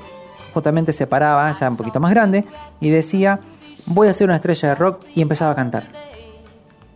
justamente 0.54 0.94
se 0.94 1.08
paraba, 1.08 1.52
ya 1.52 1.70
un 1.70 1.76
poquito 1.76 2.00
más 2.00 2.12
grande, 2.12 2.46
y 2.80 2.90
decía, 2.90 3.42
voy 3.86 4.08
a 4.08 4.14
ser 4.14 4.28
una 4.28 4.38
estrella 4.38 4.70
de 4.70 4.76
rock, 4.76 5.02
y 5.14 5.22
empezaba 5.22 5.52
a 5.52 5.56
cantar. 5.56 5.90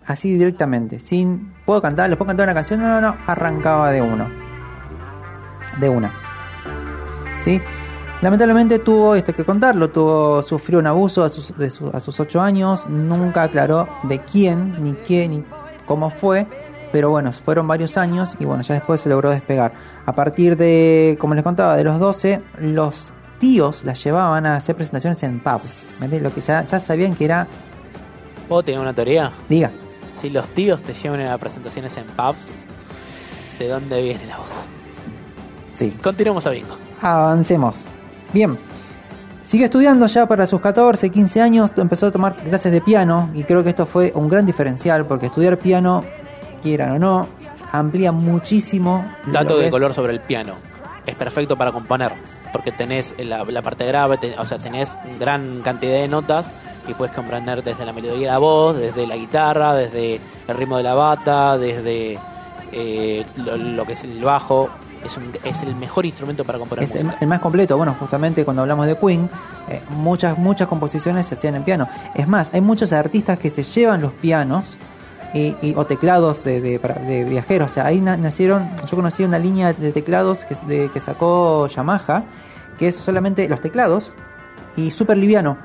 Así 0.06 0.34
directamente, 0.36 1.02
sin, 1.02 1.54
¿puedo 1.66 1.82
cantar? 1.82 2.10
¿Les 2.10 2.18
puedo 2.18 2.28
cantar 2.28 2.46
una 2.46 2.54
canción? 2.54 2.80
No, 2.80 2.88
no, 2.88 3.02
no, 3.02 3.18
arrancaba 3.28 3.92
de 3.92 4.02
uno. 4.02 4.30
De 5.82 5.90
una. 5.90 6.14
¿Sí? 7.42 7.62
Lamentablemente 8.22 8.80
tuvo 8.80 9.16
esto 9.16 9.34
que 9.34 9.44
contarlo, 9.44 9.90
tuvo, 9.90 10.42
sufrió 10.44 10.80
un 10.80 10.88
abuso 10.88 11.24
a 11.26 11.30
sus, 11.30 11.56
de 11.58 11.68
a 11.94 12.00
sus 12.00 12.18
8 12.20 12.42
años, 12.42 12.88
nunca 12.88 13.44
aclaró 13.44 13.88
de 14.04 14.20
quién, 14.20 14.82
ni 14.82 14.94
qué, 14.94 15.28
ni 15.28 15.44
cómo 15.86 16.10
fue, 16.10 16.48
pero 16.92 17.10
bueno, 17.10 17.32
fueron 17.32 17.68
varios 17.68 17.98
años 17.98 18.36
y 18.40 18.46
bueno, 18.46 18.64
ya 18.64 18.76
después 18.76 19.02
se 19.02 19.10
logró 19.10 19.30
despegar. 19.30 19.72
A 20.06 20.14
partir 20.14 20.58
de, 20.58 21.18
como 21.20 21.36
les 21.36 21.44
contaba, 21.44 21.76
de 21.76 21.84
los 21.84 22.00
12, 22.00 22.42
los 22.60 23.12
tíos 23.40 23.84
la 23.84 23.94
llevaban 23.94 24.46
a 24.46 24.56
hacer 24.56 24.76
presentaciones 24.76 25.22
en 25.24 25.40
pubs, 25.40 25.86
¿me 26.00 26.20
Lo 26.20 26.34
que 26.34 26.42
ya, 26.42 26.64
ya 26.64 26.80
sabían 26.80 27.16
que 27.16 27.26
era, 27.26 27.48
¿Puedo 28.48 28.64
tener 28.64 28.80
una 28.82 28.94
teoría? 28.94 29.32
diga, 29.48 29.72
Si 30.20 30.30
los 30.30 30.48
tíos 30.50 30.82
te 30.82 30.94
llevan 30.94 31.22
a 31.22 31.38
presentaciones 31.38 31.96
en 31.98 32.06
pubs, 32.06 32.50
¿de 33.60 33.68
dónde 33.68 34.02
viene 34.02 34.26
la 34.26 34.38
voz? 34.38 34.48
sí, 35.74 35.92
Continuamos 36.02 36.46
a 36.48 36.50
bingo. 36.50 36.76
Avancemos. 37.02 37.86
Bien. 38.34 38.58
Sigue 39.44 39.66
estudiando 39.66 40.06
ya 40.06 40.28
para 40.28 40.46
sus 40.46 40.62
14, 40.62 41.10
15 41.10 41.42
años, 41.42 41.72
empezó 41.78 42.08
a 42.08 42.12
tomar 42.12 42.36
clases 42.36 42.72
de 42.72 42.82
piano 42.82 43.30
y 43.34 43.44
creo 43.44 43.64
que 43.64 43.70
esto 43.70 43.86
fue 43.88 44.12
un 44.14 44.30
gran 44.30 44.46
diferencial 44.46 45.06
porque 45.08 45.28
estudiar 45.28 45.58
piano, 45.58 46.04
quieran 46.60 46.92
o 46.92 47.00
no, 47.00 47.28
amplía 47.72 48.12
muchísimo. 48.12 49.06
Dato 49.28 49.58
de 49.58 49.70
color 49.70 49.94
sobre 49.94 50.14
el 50.14 50.20
piano. 50.22 50.54
Es 51.06 51.16
perfecto 51.16 51.58
para 51.58 51.72
componer, 51.72 52.12
porque 52.54 52.72
tenés 52.72 53.16
la, 53.18 53.44
la 53.46 53.62
parte 53.62 53.86
grave, 53.86 54.20
o 54.38 54.46
sea, 54.46 54.58
tenés 54.60 54.96
gran 55.20 55.62
cantidad 55.62 55.94
de 55.94 56.08
notas 56.08 56.50
y 56.88 56.94
puedes 56.94 57.14
comprender 57.16 57.64
desde 57.64 57.84
la 57.86 57.94
melodía 57.94 58.20
de 58.20 58.26
la 58.34 58.38
voz, 58.38 58.78
desde 58.78 59.08
la 59.08 59.16
guitarra, 59.16 59.74
desde 59.74 60.20
el 60.48 60.56
ritmo 60.58 60.78
de 60.78 60.84
la 60.84 60.94
bata, 60.94 61.58
desde 61.58 62.20
eh, 62.72 63.26
lo, 63.38 63.58
lo 63.58 63.86
que 63.86 63.94
es 63.94 64.04
el 64.04 64.24
bajo. 64.24 64.70
Es, 65.04 65.16
un- 65.16 65.32
es 65.46 65.64
el 65.64 65.76
mejor 65.76 66.06
instrumento 66.06 66.44
para 66.44 66.60
componer 66.60 66.84
Es 66.84 66.94
música. 66.94 67.18
el 67.22 67.28
más 67.28 67.40
completo. 67.40 67.78
Bueno, 67.78 67.96
justamente 67.98 68.44
cuando 68.44 68.64
hablamos 68.64 68.86
de 68.86 68.98
Queen, 68.98 69.30
eh, 69.70 69.82
muchas, 69.92 70.38
muchas 70.38 70.68
composiciones 70.68 71.26
se 71.26 71.36
hacían 71.36 71.56
en 71.56 71.64
piano. 71.64 71.88
Es 72.16 72.28
más, 72.28 72.52
hay 72.54 72.60
muchos 72.62 72.92
artistas 72.92 73.40
que 73.40 73.50
se 73.50 73.64
llevan 73.64 74.02
los 74.02 74.12
pianos 74.12 74.78
y, 75.34 75.56
y- 75.62 75.74
o 75.76 75.86
teclados 75.86 76.44
de, 76.44 76.62
de- 76.62 76.80
de 76.80 77.24
viajeros. 77.26 77.72
O 77.72 77.74
sea, 77.74 77.86
ahí 77.86 78.00
na- 78.02 78.18
nacieron, 78.18 78.70
yo 78.90 78.96
conocí 78.96 79.24
una 79.24 79.40
línea 79.40 79.74
de 79.74 79.92
teclados 79.92 80.46
que, 80.46 80.56
de- 80.68 80.90
que 80.92 81.00
sacó 81.00 81.68
Yamaha, 81.68 82.24
que 82.78 82.88
es 82.88 82.96
solamente 82.96 83.48
los 83.50 83.62
teclados 83.62 84.14
y 84.76 84.92
súper 84.92 85.18
liviano. 85.18 85.58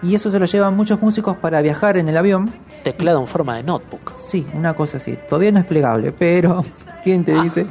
Y 0.00 0.14
eso 0.14 0.30
se 0.30 0.38
lo 0.38 0.46
llevan 0.46 0.76
muchos 0.76 1.02
músicos 1.02 1.36
para 1.38 1.60
viajar 1.60 1.96
en 1.96 2.08
el 2.08 2.16
avión. 2.16 2.52
Teclado 2.84 3.20
en 3.20 3.26
forma 3.26 3.56
de 3.56 3.64
notebook. 3.64 4.12
Sí, 4.16 4.46
una 4.54 4.74
cosa 4.74 4.98
así. 4.98 5.18
Todavía 5.28 5.50
no 5.50 5.58
es 5.58 5.64
plegable, 5.64 6.12
pero 6.12 6.62
¿quién 7.02 7.24
te 7.24 7.34
Ah, 7.34 7.42
dice? 7.42 7.66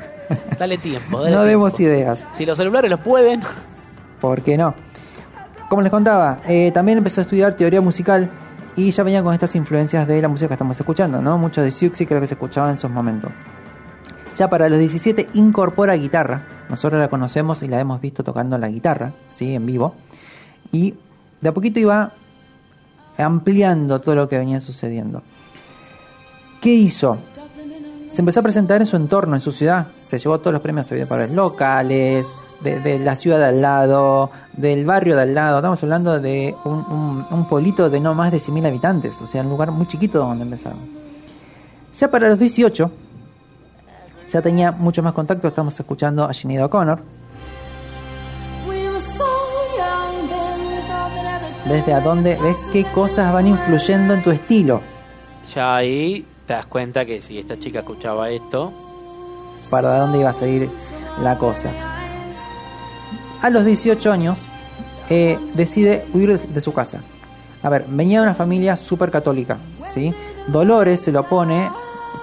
Dale 0.59 0.77
tiempo. 0.77 1.19
Dale 1.21 1.29
no 1.31 1.43
tiempo. 1.43 1.43
demos 1.45 1.79
ideas. 1.79 2.25
Si 2.37 2.45
los 2.45 2.57
celulares 2.57 2.91
lo 2.91 3.01
pueden, 3.01 3.39
¿Por 4.19 4.41
qué 4.41 4.57
no? 4.57 4.73
Como 5.69 5.81
les 5.81 5.91
contaba, 5.91 6.39
eh, 6.47 6.71
también 6.73 6.97
empezó 6.97 7.21
a 7.21 7.23
estudiar 7.23 7.53
teoría 7.53 7.81
musical 7.81 8.29
y 8.77 8.91
ya 8.91 9.03
venía 9.03 9.23
con 9.23 9.33
estas 9.33 9.55
influencias 9.55 10.07
de 10.07 10.21
la 10.21 10.27
música 10.27 10.47
que 10.47 10.53
estamos 10.53 10.79
escuchando, 10.79 11.19
¿no? 11.19 11.39
Mucho 11.39 11.63
de 11.63 11.71
Siouxsie 11.71 12.07
lo 12.09 12.21
que 12.21 12.27
se 12.27 12.35
escuchaba 12.35 12.69
en 12.69 12.75
esos 12.75 12.91
momentos. 12.91 13.31
Ya 14.37 14.49
para 14.51 14.69
los 14.69 14.77
17 14.77 15.29
incorpora 15.33 15.95
guitarra. 15.95 16.45
Nosotros 16.69 17.01
la 17.01 17.07
conocemos 17.07 17.63
y 17.63 17.67
la 17.67 17.79
hemos 17.79 17.99
visto 17.99 18.23
tocando 18.23 18.55
la 18.59 18.69
guitarra, 18.69 19.13
¿sí? 19.29 19.55
En 19.55 19.65
vivo. 19.65 19.95
Y 20.71 20.93
de 21.41 21.49
a 21.49 21.53
poquito 21.53 21.79
iba 21.79 22.11
ampliando 23.17 23.99
todo 23.99 24.13
lo 24.13 24.29
que 24.29 24.37
venía 24.37 24.59
sucediendo. 24.59 25.23
¿Qué 26.61 26.75
hizo? 26.75 27.17
Se 28.11 28.21
empezó 28.21 28.41
a 28.41 28.43
presentar 28.43 28.79
en 28.79 28.85
su 28.85 28.95
entorno, 28.95 29.35
en 29.35 29.41
su 29.41 29.51
ciudad. 29.51 29.87
Se 29.95 30.19
llevó 30.19 30.39
todos 30.39 30.53
los 30.53 30.61
premios 30.61 30.91
locales, 31.31 32.31
de, 32.61 32.79
de 32.79 32.99
la 32.99 33.15
ciudad 33.15 33.39
de 33.39 33.45
al 33.45 33.61
lado, 33.61 34.31
del 34.53 34.85
barrio 34.85 35.15
de 35.15 35.23
al 35.23 35.33
lado. 35.35 35.57
Estamos 35.57 35.81
hablando 35.83 36.19
de 36.19 36.55
un, 36.65 36.73
un, 36.73 37.25
un 37.29 37.45
pueblito 37.47 37.89
de 37.89 37.99
no 37.99 38.13
más 38.13 38.31
de 38.31 38.37
100.000 38.37 38.67
habitantes, 38.67 39.21
o 39.21 39.27
sea, 39.27 39.41
un 39.41 39.49
lugar 39.49 39.71
muy 39.71 39.85
chiquito 39.87 40.19
donde 40.19 40.43
empezaron. 40.43 40.79
Ya 41.97 42.11
para 42.11 42.29
los 42.29 42.37
18, 42.39 42.91
ya 44.29 44.41
tenía 44.41 44.71
mucho 44.71 45.01
más 45.01 45.13
contacto. 45.13 45.47
Estamos 45.47 45.79
escuchando 45.79 46.25
a 46.25 46.33
Sinead 46.33 46.65
O'Connor. 46.65 47.01
Desde 51.65 51.93
a 51.93 51.99
dónde 51.99 52.37
ves 52.41 52.69
qué 52.71 52.85
cosas 52.85 53.33
van 53.33 53.47
influyendo 53.47 54.13
en 54.13 54.23
tu 54.23 54.31
estilo. 54.31 54.81
ya 55.53 55.75
ahí 55.75 56.25
te 56.45 56.53
das 56.53 56.65
cuenta 56.65 57.05
que 57.05 57.21
si 57.21 57.39
esta 57.39 57.59
chica 57.59 57.79
escuchaba 57.79 58.29
esto, 58.29 58.71
para 59.69 59.99
dónde 59.99 60.19
iba 60.19 60.29
a 60.29 60.33
seguir 60.33 60.69
la 61.21 61.37
cosa. 61.37 61.96
A 63.41 63.49
los 63.49 63.65
18 63.65 64.11
años 64.11 64.45
eh, 65.09 65.37
decide 65.53 66.05
huir 66.13 66.39
de 66.39 66.61
su 66.61 66.73
casa. 66.73 67.01
A 67.63 67.69
ver, 67.69 67.85
venía 67.87 68.19
de 68.19 68.27
una 68.27 68.35
familia 68.35 68.77
súper 68.77 69.11
católica, 69.11 69.57
¿sí? 69.89 70.13
Dolores 70.47 71.01
se 71.01 71.11
lo 71.11 71.23
pone 71.23 71.69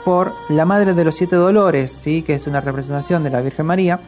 por 0.05 0.33
la 0.49 0.65
madre 0.65 0.95
de 0.95 1.05
los 1.05 1.15
siete 1.15 1.37
dolores, 1.37 1.93
¿sí? 1.93 2.23
Que 2.23 2.35
es 2.35 2.47
una 2.47 2.61
representación 2.61 3.25
de 3.25 3.31
la 3.31 3.41
Virgen 3.41 3.67
María. 3.67 4.01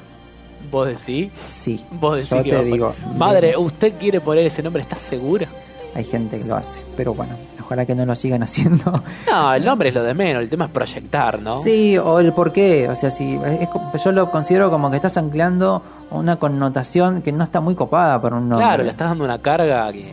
¿Vos 0.71 0.89
decís? 0.89 1.31
Sí, 1.45 1.85
Vos 1.91 2.17
decís 2.17 2.31
yo 2.31 2.43
que 2.43 2.51
te 2.51 2.65
digo. 2.65 2.93
Madre, 3.17 3.57
¿usted 3.57 3.95
quiere 3.99 4.21
poner 4.21 4.47
ese 4.47 4.63
nombre? 4.63 4.83
¿Estás 4.83 5.01
segura? 5.01 5.49
Hay 5.97 6.05
gente 6.05 6.38
que 6.38 6.44
lo 6.44 6.57
hace, 6.57 6.82
pero 6.94 7.14
bueno, 7.14 7.32
ojalá 7.64 7.86
que 7.86 7.94
no 7.94 8.05
lo 8.05 8.14
sigan 8.14 8.42
haciendo. 8.44 9.03
No, 9.30 9.55
el 9.55 9.64
nombre 9.64 9.88
es 9.88 9.94
lo 9.94 10.03
de 10.03 10.12
menos, 10.12 10.42
el 10.42 10.51
tema 10.51 10.66
es 10.66 10.70
proyectar, 10.70 11.40
¿no? 11.40 11.62
Sí, 11.62 11.97
o 11.97 12.20
el 12.20 12.32
por 12.34 12.53
qué. 12.53 12.88
O 12.90 12.94
sea, 12.97 13.11
si 13.11 13.34
es 13.36 13.68
yo 14.05 14.12
lo 14.12 14.30
considero 14.30 14.70
como 14.70 14.90
que 14.90 14.97
estás 14.97 15.16
anclando 15.16 15.82
una 16.11 16.36
connotación 16.36 17.22
que 17.22 17.32
no 17.32 17.44
está 17.44 17.61
muy 17.62 17.74
copada 17.74 18.20
por 18.20 18.34
un 18.34 18.49
nombre. 18.49 18.66
Claro, 18.66 18.82
le 18.84 18.90
estás 18.90 19.09
dando 19.09 19.24
una 19.24 19.40
carga 19.40 19.90
que. 19.90 20.05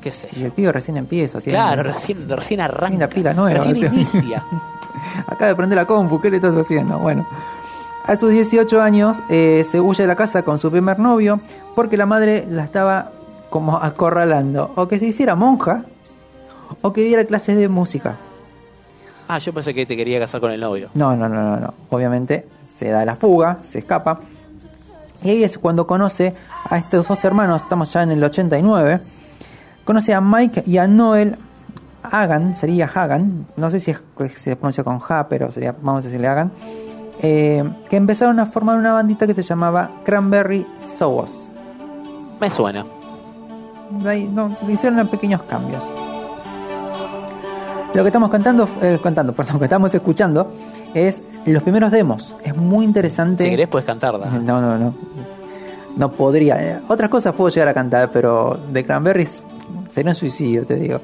qué 0.00 0.10
sé 0.12 0.28
Y 0.32 0.40
yo. 0.40 0.46
el 0.46 0.52
pibe 0.52 0.70
recién 0.70 0.96
empieza. 0.96 1.40
tiene- 1.40 1.58
Claro, 1.58 1.82
recién, 1.82 2.28
recién 2.28 2.60
arranca. 2.60 2.96
Una 2.96 3.08
pila 3.08 3.34
nueva, 3.34 3.64
Recién 3.64 3.92
inicia. 3.94 4.42
Acaba 5.26 5.48
de 5.48 5.54
prender 5.56 5.76
la 5.78 5.84
compu, 5.84 6.20
¿qué 6.20 6.30
le 6.30 6.36
estás 6.36 6.54
haciendo? 6.54 6.98
Bueno, 6.98 7.26
a 8.06 8.16
sus 8.16 8.30
18 8.30 8.80
años 8.80 9.18
eh, 9.28 9.64
se 9.68 9.80
huye 9.80 10.02
de 10.04 10.06
la 10.06 10.14
casa 10.16 10.42
con 10.44 10.58
su 10.58 10.70
primer 10.70 10.98
novio 11.00 11.40
porque 11.74 11.96
la 11.96 12.06
madre 12.06 12.46
la 12.48 12.62
estaba 12.64 13.10
como 13.50 13.76
acorralando. 13.76 14.72
O 14.76 14.88
que 14.88 14.98
se 14.98 15.06
hiciera 15.06 15.34
monja 15.34 15.84
o 16.82 16.92
que 16.92 17.02
diera 17.02 17.24
clases 17.24 17.56
de 17.56 17.68
música. 17.68 18.16
Ah, 19.26 19.38
yo 19.38 19.52
pensé 19.52 19.74
que 19.74 19.84
te 19.84 19.96
quería 19.96 20.18
casar 20.18 20.40
con 20.40 20.50
el 20.50 20.60
novio. 20.60 20.88
No, 20.94 21.14
no, 21.16 21.28
no, 21.28 21.42
no, 21.42 21.56
no. 21.58 21.74
Obviamente 21.90 22.46
se 22.64 22.88
da 22.90 23.04
la 23.04 23.16
fuga, 23.16 23.58
se 23.62 23.80
escapa. 23.80 24.20
Y 25.22 25.30
ahí 25.30 25.44
es 25.44 25.58
cuando 25.58 25.86
conoce 25.86 26.34
a 26.70 26.78
estos 26.78 27.06
dos 27.08 27.24
hermanos, 27.24 27.62
estamos 27.62 27.92
ya 27.92 28.02
en 28.04 28.12
el 28.12 28.22
89. 28.24 29.00
Conoce 29.84 30.14
a 30.14 30.20
Mike 30.20 30.62
y 30.66 30.78
a 30.78 30.86
Noel 30.86 31.36
Hagan, 32.02 32.54
sería 32.56 32.86
Hagan, 32.94 33.46
no 33.56 33.70
sé 33.70 33.80
si 33.80 33.90
es- 33.90 34.02
se 34.36 34.54
pronuncia 34.56 34.84
con 34.84 34.98
Ja, 35.00 35.28
pero 35.28 35.50
sería, 35.50 35.72
vamos 35.82 36.04
a 36.04 36.08
decirle 36.08 36.28
Hagan, 36.28 36.52
eh, 37.20 37.64
que 37.90 37.96
empezaron 37.96 38.38
a 38.38 38.46
formar 38.46 38.78
una 38.78 38.92
bandita 38.92 39.26
que 39.26 39.34
se 39.34 39.42
llamaba 39.42 39.90
Cranberry 40.04 40.66
Sauce. 40.78 41.50
Me 42.40 42.48
suena. 42.48 42.86
No, 43.90 44.56
hicieron 44.68 45.08
pequeños 45.08 45.42
cambios. 45.44 45.84
Lo 47.94 48.02
que 48.02 48.08
estamos 48.08 48.28
cantando, 48.30 48.68
eh, 48.82 48.98
contando, 49.02 49.32
perdón, 49.36 49.58
que 49.58 49.64
estamos 49.64 49.94
escuchando 49.94 50.52
es 50.94 51.22
los 51.46 51.62
primeros 51.62 51.90
demos. 51.90 52.36
Es 52.44 52.54
muy 52.56 52.84
interesante. 52.84 53.44
Si 53.44 53.50
querés, 53.50 53.68
puedes 53.68 53.86
cantarla. 53.86 54.26
No, 54.26 54.60
no, 54.60 54.78
no. 54.78 54.94
No 55.96 56.12
podría. 56.12 56.56
eh. 56.62 56.80
Otras 56.88 57.10
cosas 57.10 57.32
puedo 57.34 57.50
llegar 57.50 57.68
a 57.68 57.74
cantar, 57.74 58.10
pero 58.10 58.58
de 58.70 58.84
Cranberries 58.84 59.44
sería 59.88 60.10
un 60.10 60.14
suicidio, 60.14 60.64
te 60.66 60.76
digo. 60.76 61.00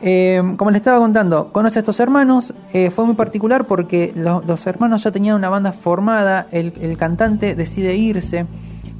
Eh, 0.00 0.42
como 0.56 0.70
les 0.70 0.80
estaba 0.80 0.98
contando, 0.98 1.48
conoce 1.52 1.78
a 1.78 1.80
estos 1.80 1.98
hermanos. 2.00 2.54
eh, 2.72 2.90
fue 2.90 3.04
muy 3.04 3.14
particular 3.14 3.66
porque 3.66 4.12
lo- 4.14 4.42
los 4.46 4.66
hermanos 4.66 5.02
ya 5.02 5.10
tenían 5.10 5.36
una 5.36 5.48
banda 5.48 5.72
formada. 5.72 6.46
El, 6.52 6.72
el 6.80 6.96
cantante 6.96 7.54
decide 7.54 7.94
irse, 7.96 8.46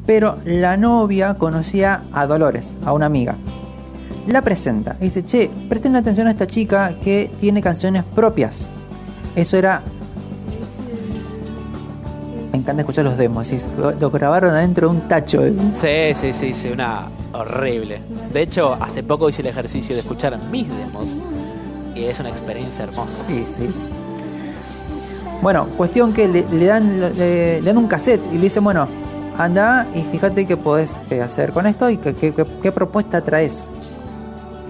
pero 0.07 0.39
la 0.45 0.77
novia 0.77 1.35
conocía 1.35 2.03
a 2.13 2.27
Dolores, 2.27 2.75
a 2.85 2.93
una 2.93 3.07
amiga. 3.07 3.37
La 4.27 4.43
presenta. 4.43 4.97
y 5.01 5.05
Dice, 5.05 5.25
che, 5.25 5.51
presten 5.69 5.97
atención 5.97 6.27
a 6.27 6.31
esta 6.31 6.47
chica 6.47 6.99
que 7.01 7.31
tiene 7.41 7.61
canciones 7.61 8.05
propias. 8.05 8.71
Eso 9.37 9.57
era 9.57 9.83
me 12.53 12.59
encanta 12.59 12.83
escuchar 12.83 13.05
los 13.05 13.19
demos. 13.19 13.49
decís, 13.49 13.69
Lo 14.01 14.11
grabaron 14.11 14.51
adentro 14.51 14.89
de 14.89 14.95
un 14.95 15.09
tacho. 15.09 15.43
Sí, 15.75 16.15
sí, 16.15 16.33
sí, 16.33 16.55
sí, 16.55 16.69
una 16.69 17.09
horrible. 17.33 18.01
De 18.33 18.43
hecho, 18.43 18.75
hace 18.75 19.03
poco 19.03 19.29
hice 19.29 19.43
el 19.43 19.49
ejercicio 19.49 19.95
de 19.97 20.03
escuchar 20.03 20.39
mis 20.53 20.69
demos 20.69 21.17
y 21.97 22.05
es 22.05 22.21
una 22.21 22.29
experiencia 22.29 22.85
hermosa. 22.85 23.25
Sí, 23.27 23.45
sí. 23.45 23.75
Bueno, 25.43 25.67
cuestión 25.77 26.13
que 26.13 26.29
le, 26.29 26.47
le 26.49 26.67
dan, 26.67 27.01
le, 27.01 27.61
le 27.61 27.67
dan 27.67 27.77
un 27.77 27.89
cassette 27.89 28.23
y 28.33 28.37
le 28.37 28.43
dicen, 28.45 28.63
bueno, 28.63 28.87
anda 29.39 29.87
y 29.95 30.03
fíjate 30.03 30.47
qué 30.47 30.57
podés 30.57 30.97
eh, 31.11 31.21
hacer 31.23 31.53
con 31.53 31.67
esto 31.67 31.89
y 31.91 31.97
qué, 31.99 32.15
qué- 32.15 32.33
qué- 32.35 32.47
qué 32.63 32.73
propuesta 32.73 33.21
traes. 33.23 33.71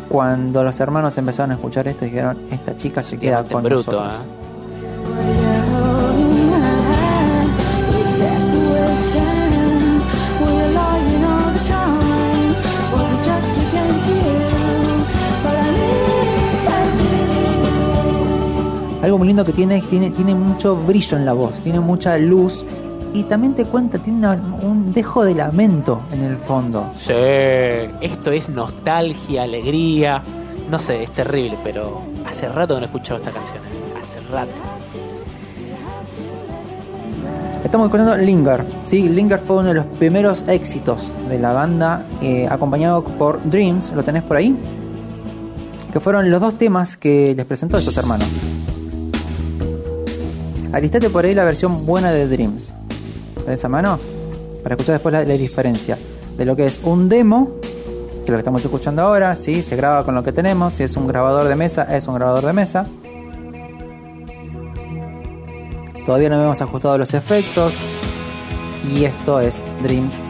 Cuando 0.08 0.62
los 0.62 0.78
hermanos 0.80 1.16
empezaron 1.18 1.52
a 1.52 1.54
escuchar 1.54 1.88
esto, 1.88 2.04
dijeron, 2.04 2.38
esta 2.50 2.76
chica 2.76 3.02
se 3.02 3.18
queda 3.18 3.42
Diamante 3.42 3.52
con 3.54 3.62
bruto, 3.64 3.92
nosotros. 3.92 4.20
¿eh? 4.20 5.74
Algo 19.02 19.18
muy 19.18 19.26
lindo 19.28 19.44
que 19.44 19.52
tiene 19.52 19.76
es 19.76 19.82
que 19.82 19.88
tiene, 19.90 20.10
tiene 20.10 20.34
mucho 20.34 20.76
brillo 20.76 21.18
en 21.18 21.26
la 21.26 21.34
voz, 21.34 21.60
tiene 21.62 21.78
mucha 21.78 22.16
luz 22.16 22.64
y 23.14 23.22
también 23.24 23.54
te 23.54 23.64
cuenta, 23.64 23.98
tiene 23.98 24.18
una- 24.18 24.56
un 24.62 24.92
dejo 24.92 25.24
de 25.24 25.34
lamento 25.34 26.02
en 26.12 26.22
el 26.22 26.36
fondo. 26.36 26.92
Sí, 26.96 27.12
esto 28.02 28.30
es 28.32 28.48
nostalgia, 28.50 29.44
alegría. 29.44 30.20
No 30.70 30.78
sé, 30.78 31.02
es 31.04 31.10
terrible, 31.12 31.56
pero 31.64 32.02
hace 32.28 32.48
rato 32.48 32.74
que 32.74 32.80
no 32.80 32.84
he 32.84 32.86
escuchado 32.86 33.18
esta 33.18 33.30
canción. 33.30 33.58
Hace 33.58 34.32
rato. 34.32 34.50
Estamos 37.64 37.86
escuchando 37.86 38.16
Linger. 38.18 38.64
Sí, 38.84 39.08
Linger 39.08 39.38
fue 39.38 39.56
uno 39.56 39.68
de 39.68 39.74
los 39.74 39.86
primeros 39.86 40.44
éxitos 40.48 41.14
de 41.30 41.38
la 41.38 41.52
banda, 41.52 42.04
eh, 42.20 42.46
acompañado 42.50 43.02
por 43.02 43.42
Dreams. 43.48 43.92
¿Lo 43.92 44.02
tenés 44.02 44.22
por 44.22 44.36
ahí? 44.36 44.54
Que 45.92 45.98
fueron 46.00 46.30
los 46.30 46.40
dos 46.40 46.56
temas 46.58 46.96
que 46.96 47.34
les 47.34 47.46
presentó 47.46 47.76
a 47.76 47.78
estos 47.78 47.96
hermanos. 47.96 48.28
Alistate 50.72 51.08
por 51.08 51.24
ahí 51.24 51.34
la 51.34 51.44
versión 51.44 51.86
buena 51.86 52.10
de 52.12 52.26
Dreams. 52.28 52.74
¿De 53.46 53.54
esa 53.54 53.68
mano? 53.68 53.98
Para 54.62 54.74
escuchar 54.74 54.94
después 54.94 55.12
la, 55.12 55.24
diferencia 55.24 55.98
de 56.36 56.44
lo 56.44 56.56
que 56.56 56.66
es 56.66 56.80
un 56.82 57.08
demo, 57.08 57.56
que 58.24 58.32
lo 58.32 58.36
que 58.36 58.40
estamos 58.40 58.64
escuchando 58.64 59.02
ahora, 59.02 59.36
¿sí? 59.36 59.62
se 59.62 59.76
graba 59.76 60.04
con 60.04 60.14
lo 60.14 60.22
que 60.22 60.32
tenemos. 60.32 60.74
Si 60.74 60.82
es 60.82 60.96
un 60.96 61.06
grabador 61.06 61.48
de 61.48 61.56
mesa, 61.56 61.94
es 61.94 62.06
un 62.06 62.14
grabador 62.14 62.46
de 62.46 62.52
mesa. 62.52 62.86
Todavía 66.06 66.28
no 66.28 66.42
hemos 66.42 66.60
ajustado 66.60 66.98
los 66.98 67.12
efectos. 67.14 67.74
Y 68.92 69.04
esto 69.04 69.40
es 69.40 69.64
Dreams 69.82 70.20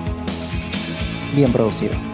bien 1.35 1.53
producido. 1.53 2.14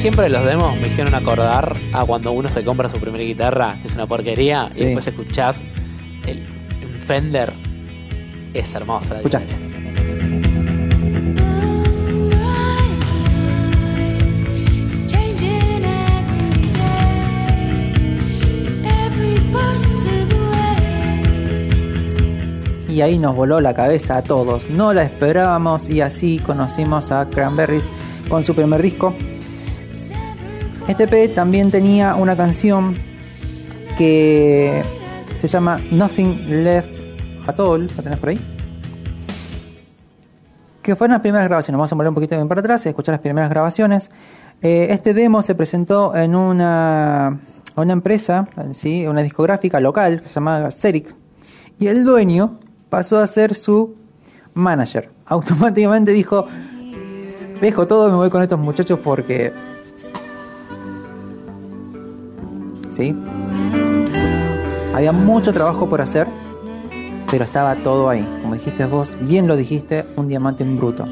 Siempre 0.00 0.30
los 0.30 0.46
demos 0.46 0.80
me 0.80 0.86
hicieron 0.88 1.14
acordar 1.14 1.76
a 1.92 2.06
cuando 2.06 2.32
uno 2.32 2.48
se 2.48 2.64
compra 2.64 2.88
su 2.88 2.96
primera 2.98 3.22
guitarra, 3.22 3.76
que 3.82 3.88
es 3.88 3.94
una 3.94 4.06
porquería, 4.06 4.68
Sí. 4.70 4.82
y 4.82 4.86
después 4.86 5.06
escuchás 5.06 5.62
el, 6.26 6.42
Fender. 7.06 7.52
Es 8.54 8.74
Escucha. 8.74 9.40
diferencia. 9.40 9.58
Y 22.88 23.02
ahí 23.02 23.18
nos 23.18 23.34
voló 23.36 23.60
la 23.60 23.72
cabeza 23.72 24.16
a 24.16 24.22
todos. 24.22 24.68
No 24.68 24.92
la 24.92 25.04
esperábamos 25.04 25.88
y 25.88 26.00
así 26.00 26.38
conocimos 26.38 27.12
a 27.12 27.28
Cranberries 27.30 27.88
con 28.28 28.42
su 28.44 28.54
primer 28.54 28.82
disco. 28.82 29.14
Este 30.90 31.06
P 31.06 31.28
también 31.28 31.70
tenía 31.70 32.16
una 32.16 32.36
canción 32.36 32.96
que 33.96 34.82
se 35.36 35.46
llama 35.46 35.80
Nothing 35.92 36.64
Left 36.64 36.90
at 37.46 37.60
All. 37.60 37.86
¿La 37.96 38.02
tenés 38.02 38.18
por 38.18 38.30
ahí? 38.30 38.40
Que 40.82 40.96
fueron 40.96 41.12
las 41.12 41.20
primeras 41.20 41.46
grabaciones. 41.46 41.76
Vamos 41.76 41.92
a 41.92 41.94
volver 41.94 42.08
un 42.08 42.14
poquito 42.16 42.34
bien 42.34 42.48
para 42.48 42.60
atrás 42.60 42.84
y 42.86 42.88
escuchar 42.88 43.12
las 43.12 43.20
primeras 43.20 43.50
grabaciones. 43.50 44.10
Eh, 44.62 44.88
este 44.90 45.14
demo 45.14 45.42
se 45.42 45.54
presentó 45.54 46.16
en 46.16 46.34
una, 46.34 47.38
una 47.76 47.92
empresa, 47.92 48.48
¿sí? 48.72 49.06
una 49.06 49.22
discográfica 49.22 49.78
local 49.78 50.22
que 50.22 50.26
se 50.26 50.34
llama 50.34 50.72
Seric. 50.72 51.14
Y 51.78 51.86
el 51.86 52.04
dueño 52.04 52.58
pasó 52.88 53.20
a 53.20 53.28
ser 53.28 53.54
su 53.54 53.94
manager. 54.54 55.08
Automáticamente 55.26 56.10
dijo, 56.10 56.48
dejo 57.60 57.86
todo 57.86 58.10
me 58.10 58.16
voy 58.16 58.28
con 58.28 58.42
estos 58.42 58.58
muchachos 58.58 58.98
porque... 58.98 59.69
¿Sí? 63.00 63.14
Había 64.94 65.12
mucho 65.12 65.52
trabajo 65.54 65.88
por 65.88 66.02
hacer, 66.02 66.26
pero 67.30 67.44
estaba 67.44 67.74
todo 67.76 68.10
ahí. 68.10 68.26
Como 68.42 68.54
dijiste 68.54 68.84
vos, 68.84 69.16
bien 69.22 69.46
lo 69.46 69.56
dijiste, 69.56 70.04
un 70.16 70.28
diamante 70.28 70.64
en 70.64 70.76
bruto. 70.76 71.06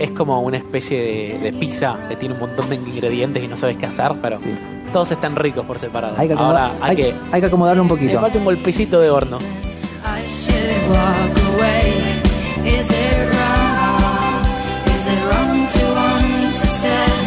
Es 0.00 0.10
como 0.10 0.40
una 0.40 0.56
especie 0.56 0.98
de, 1.00 1.38
de 1.38 1.52
pizza 1.52 1.96
que 2.08 2.16
tiene 2.16 2.34
un 2.34 2.40
montón 2.40 2.68
de 2.70 2.74
ingredientes 2.74 3.40
y 3.44 3.46
no 3.46 3.56
sabes 3.56 3.76
qué 3.76 3.86
hacer, 3.86 4.12
pero 4.20 4.36
Sí. 4.38 4.50
todos 4.92 5.12
están 5.12 5.36
ricos 5.36 5.64
por 5.64 5.78
separado. 5.78 6.14
Hay 6.18 6.26
que, 6.26 6.34
Ahora 6.34 6.70
hay, 6.80 6.90
hay, 6.90 6.96
que. 6.96 7.14
hay 7.30 7.40
que 7.40 7.46
acomodarlo 7.46 7.82
un 7.82 7.88
Le 7.88 7.94
poquito. 7.94 8.20
falta 8.20 8.38
un 8.38 8.44
golpecito 8.44 9.00
de 9.00 9.10
horno. 9.10 9.38
Is 9.38 10.48
it 10.48 10.88
wrong? 13.34 14.46
Is 14.86 15.06
it 15.06 15.20
wrong 15.28 15.66
to 15.66 15.84
want 15.94 16.54
to 16.60 16.66
stay? 16.66 17.21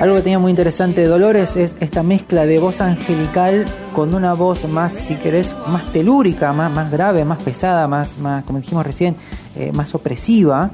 Algo 0.00 0.16
que 0.16 0.22
tenía 0.22 0.38
muy 0.40 0.50
interesante 0.50 1.00
de 1.02 1.06
Dolores 1.06 1.56
es 1.56 1.76
esta 1.80 2.02
mezcla 2.02 2.46
de 2.46 2.58
voz 2.58 2.80
angelical 2.80 3.64
con 3.94 4.12
una 4.14 4.34
voz 4.34 4.68
más, 4.68 4.92
si 4.92 5.14
querés, 5.14 5.54
más 5.68 5.86
telúrica, 5.92 6.52
más, 6.52 6.70
más 6.72 6.90
grave, 6.90 7.24
más 7.24 7.42
pesada, 7.42 7.86
más, 7.86 8.18
más, 8.18 8.44
como 8.44 8.58
dijimos 8.58 8.84
recién, 8.84 9.14
eh, 9.56 9.70
más 9.72 9.94
opresiva. 9.94 10.72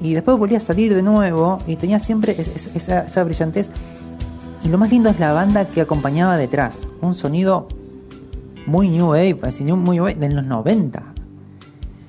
Y 0.00 0.14
después 0.14 0.36
volvía 0.38 0.56
a 0.56 0.60
salir 0.60 0.94
de 0.94 1.02
nuevo 1.02 1.58
y 1.66 1.76
tenía 1.76 2.00
siempre 2.00 2.32
es- 2.32 2.48
es- 2.48 2.70
esa, 2.74 3.04
esa 3.04 3.22
brillantez. 3.24 3.68
Y 4.64 4.68
lo 4.68 4.78
más 4.78 4.90
lindo 4.90 5.10
es 5.10 5.20
la 5.20 5.32
banda 5.32 5.68
que 5.68 5.80
acompañaba 5.82 6.36
detrás. 6.38 6.88
Un 7.02 7.14
sonido 7.14 7.68
muy 8.66 8.88
new 8.88 9.10
wave, 9.10 9.38
muy 9.76 9.96
new 9.96 10.04
wave 10.04 10.14
de 10.14 10.30
los 10.34 10.44
90. 10.46 11.02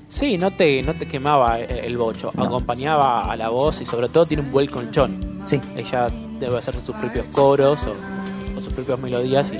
Sí, 0.08 0.38
no 0.38 0.50
te, 0.52 0.82
no 0.82 0.94
te 0.94 1.08
quemaba 1.08 1.60
el 1.60 1.98
bocho. 1.98 2.30
No. 2.36 2.46
Acompañaba 2.46 3.30
a 3.32 3.36
la 3.36 3.50
voz 3.50 3.82
y 3.82 3.86
sobre 3.86 4.08
todo 4.10 4.26
tiene 4.26 4.44
un 4.44 4.52
buen 4.52 4.68
colchón. 4.68 5.18
Sí, 5.46 5.60
Ella 5.76 6.08
debe 6.46 6.58
hacer 6.60 6.76
sus 6.76 6.96
propios 6.96 7.26
coros 7.32 7.80
o, 7.86 8.58
o 8.58 8.62
sus 8.62 8.74
propias 8.74 9.00
melodías 9.00 9.52
y 9.52 9.58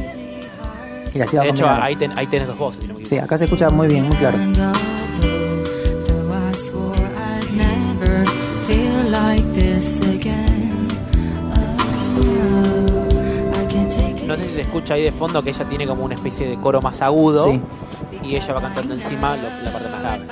y 1.16 1.20
de 1.20 1.50
hecho 1.50 1.70
ahí, 1.70 1.96
ten- 1.96 2.18
ahí 2.18 2.26
tenés 2.28 2.48
dos 2.48 2.58
voces. 2.58 2.82
si 2.82 2.88
no 2.88 2.96
me 2.98 3.06
Sí, 3.06 3.18
acá 3.20 3.38
se 3.38 3.46
escucha 3.46 3.70
muy 3.70 3.88
bien, 3.88 4.08
muy 4.08 4.16
claro. 4.18 4.38
No 14.28 14.38
sé 14.38 14.44
si 14.46 14.50
se 14.54 14.62
escucha 14.62 14.94
ahí 14.94 15.04
de 15.04 15.12
fondo 15.12 15.44
que 15.44 15.50
ella 15.50 15.66
tiene 15.66 15.86
como 15.86 16.06
una 16.06 16.16
especie 16.16 16.48
de 16.48 16.58
coro 16.60 16.82
más 16.82 17.02
agudo 17.02 17.44
Sí. 17.44 17.62
y 18.24 18.36
ella 18.36 18.54
va 18.54 18.62
cantando 18.62 18.94
encima 18.94 19.36
la 19.64 19.72
parte 19.72 19.90
más 19.90 20.02
grave. 20.02 20.26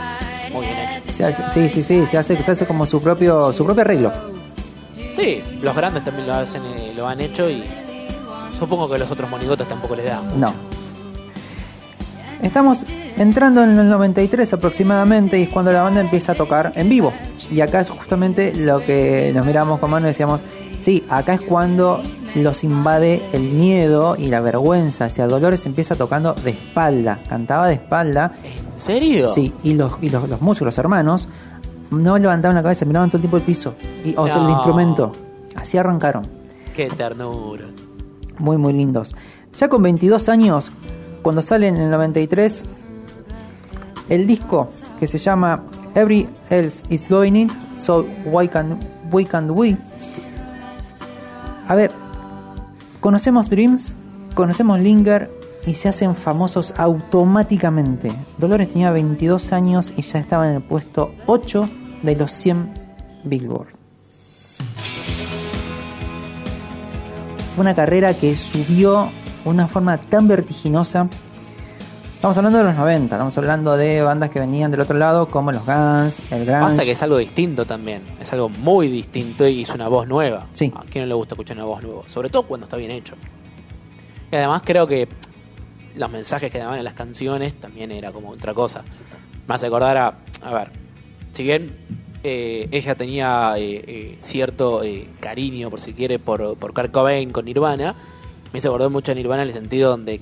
Muy 0.54 0.66
bien 0.66 0.78
hecho. 0.78 1.14
Se 1.14 1.26
hace- 1.26 1.50
sí, 1.50 1.70
sí, 1.70 1.84
sí, 1.84 2.06
se 2.06 2.18
hace, 2.18 2.42
se 2.42 2.52
hace 2.52 2.66
como 2.66 2.86
su 2.86 3.02
propio, 3.02 3.52
su 3.52 3.66
propio 3.66 3.82
arreglo. 3.82 4.12
Sí, 5.16 5.42
los 5.62 5.76
grandes 5.76 6.04
también 6.04 6.28
lo 6.28 6.34
hacen, 6.36 6.64
eh, 6.66 6.94
lo 6.96 7.08
han 7.08 7.20
hecho 7.20 7.50
y 7.50 7.64
supongo 8.58 8.88
que 8.90 8.96
a 8.96 8.98
los 9.00 9.12
otros 9.12 9.30
monigotes 9.30 9.68
tampoco 9.68 9.96
les 9.96 10.06
da. 10.06 10.22
No. 10.38 10.54
Estamos 12.42 12.86
entrando 13.18 13.64
en 13.64 13.78
el 13.78 13.90
93 13.90 14.54
aproximadamente 14.54 15.40
y 15.40 15.44
es 15.44 15.50
cuando 15.50 15.72
la 15.72 15.84
banda 15.84 16.02
empieza 16.02 16.32
a 16.32 16.36
tocar 16.36 16.74
en 16.76 16.90
vivo. 16.90 17.14
Y 17.52 17.62
acá 17.62 17.82
es 17.82 17.90
justamente 17.90 18.54
lo 18.56 18.80
que 18.80 19.32
nos 19.36 19.46
miramos 19.46 19.80
con 19.80 19.92
mano 19.92 20.08
y 20.08 20.10
decíamos, 20.10 20.44
sí, 20.80 21.04
acá 21.10 21.36
es 21.36 21.42
cuando 21.42 22.02
los 22.36 22.64
invade 22.64 23.22
el 23.34 23.44
miedo 23.44 24.16
y 24.18 24.28
la 24.28 24.40
vergüenza. 24.40 25.06
O 25.06 25.10
sea, 25.10 25.28
Dolores 25.28 25.66
empieza 25.66 25.96
tocando 25.96 26.34
de 26.34 26.52
espalda, 26.52 27.20
cantaba 27.30 27.68
de 27.68 27.76
espalda. 27.76 28.32
¿En 28.44 28.82
serio? 28.82 29.28
Sí, 29.28 29.54
y 29.64 29.74
los, 29.74 29.94
y 30.02 30.10
los, 30.10 30.28
los 30.28 30.42
músicos, 30.42 30.68
los 30.68 30.78
hermanos, 30.80 31.28
no 31.92 32.18
levantaban 32.18 32.56
la 32.56 32.64
cabeza, 32.64 32.86
miraban 32.86 33.10
todo 33.10 33.18
el 33.18 33.22
tiempo 33.22 33.38
el 33.38 33.44
piso. 33.44 33.76
Y, 34.04 34.16
o 34.18 34.26
sea, 34.26 34.44
el 34.44 34.50
instrumento. 34.50 35.12
Así 35.56 35.78
arrancaron. 35.78 36.26
Qué 36.76 36.88
ternura. 36.90 37.66
Muy, 38.40 38.58
muy 38.58 38.74
lindos. 38.74 39.14
Ya 39.58 39.68
con 39.68 39.84
22 39.84 40.30
años, 40.30 40.72
cuando 41.22 41.42
sale 41.42 41.68
en 41.68 41.76
el 41.76 41.92
93, 41.92 42.66
el 44.10 44.26
disco 44.26 44.70
que 45.00 45.08
se 45.08 45.18
llama 45.18 45.64
Every 45.94 46.30
Else 46.50 46.84
is 46.90 47.08
Doing 47.08 47.36
It, 47.36 47.52
So 47.78 48.06
Why 48.26 48.48
Can 48.48 48.80
We 49.12 49.26
Can't 49.26 49.52
We. 49.52 49.78
A 51.68 51.76
ver, 51.76 51.92
conocemos 53.02 53.50
Dreams, 53.50 53.96
conocemos 54.34 54.80
Linger 54.80 55.30
y 55.66 55.76
se 55.76 55.90
hacen 55.90 56.16
famosos 56.16 56.74
automáticamente. 56.78 58.14
Dolores 58.38 58.70
tenía 58.70 58.92
22 58.92 59.52
años 59.52 59.94
y 59.96 60.02
ya 60.02 60.20
estaba 60.20 60.48
en 60.48 60.56
el 60.56 60.62
puesto 60.62 61.14
8 61.28 61.70
de 62.02 62.16
los 62.16 62.32
100 62.32 62.74
Billboard. 63.24 63.70
Fue 67.56 67.62
una 67.62 67.76
carrera 67.76 68.14
que 68.14 68.36
subió 68.36 69.12
de 69.44 69.50
una 69.50 69.68
forma 69.68 69.98
tan 69.98 70.28
vertiginosa. 70.28 71.08
Estamos 72.16 72.38
hablando 72.38 72.60
de 72.60 72.64
los 72.66 72.76
90, 72.76 73.16
estamos 73.16 73.38
hablando 73.38 73.78
de 73.78 74.02
bandas 74.04 74.30
que 74.30 74.40
venían 74.40 74.70
del 74.70 74.82
otro 74.82 74.98
lado, 74.98 75.28
como 75.28 75.52
los 75.52 75.66
Guns, 75.66 76.22
el 76.32 76.46
Grunge. 76.46 76.62
Pasa 76.62 76.84
que 76.84 76.92
es 76.92 77.02
algo 77.02 77.18
distinto 77.18 77.66
también. 77.66 78.04
Es 78.22 78.32
algo 78.32 78.48
muy 78.48 78.88
distinto 78.90 79.48
y 79.48 79.64
es 79.64 79.70
una 79.72 79.88
voz 79.88 80.08
nueva. 80.08 80.48
Sí. 80.54 80.72
¿A 80.76 80.82
quién 80.82 81.04
no 81.04 81.08
le 81.08 81.16
gusta 81.16 81.34
escuchar 81.34 81.58
una 81.58 81.66
voz 81.66 81.82
nueva? 81.82 82.04
Sobre 82.08 82.30
todo 82.30 82.44
cuando 82.44 82.66
está 82.66 82.78
bien 82.78 82.92
hecho. 82.92 83.16
Y 84.32 84.36
además 84.36 84.62
creo 84.64 84.86
que 84.86 85.10
los 85.96 86.10
mensajes 86.12 86.52
que 86.52 86.60
daban 86.60 86.78
en 86.78 86.84
las 86.84 86.94
canciones 86.94 87.60
también 87.60 87.92
era 87.92 88.12
como 88.12 88.30
otra 88.30 88.54
cosa. 88.54 88.84
Más 89.48 89.64
acordar 89.64 89.98
a... 89.98 90.18
A 90.44 90.54
ver, 90.54 90.81
si 91.34 91.44
bien 91.44 91.72
eh, 92.24 92.68
ella 92.72 92.96
tenía 92.96 93.54
eh, 93.58 93.84
eh, 93.88 94.18
cierto 94.22 94.84
eh, 94.84 95.08
cariño, 95.20 95.70
por 95.70 95.82
si 95.82 95.94
quiere, 95.94 96.20
por, 96.20 96.56
por 96.58 96.74
Kurt 96.74 96.92
Cobain 96.92 97.32
con 97.32 97.46
Nirvana, 97.46 97.96
me 98.54 98.60
hizo 98.60 98.70
acordar 98.70 98.90
mucho 98.90 99.12
a 99.12 99.16
Nirvana 99.16 99.44
en 99.44 99.50
el 99.50 99.54
sentido 99.54 99.90
donde 99.90 100.22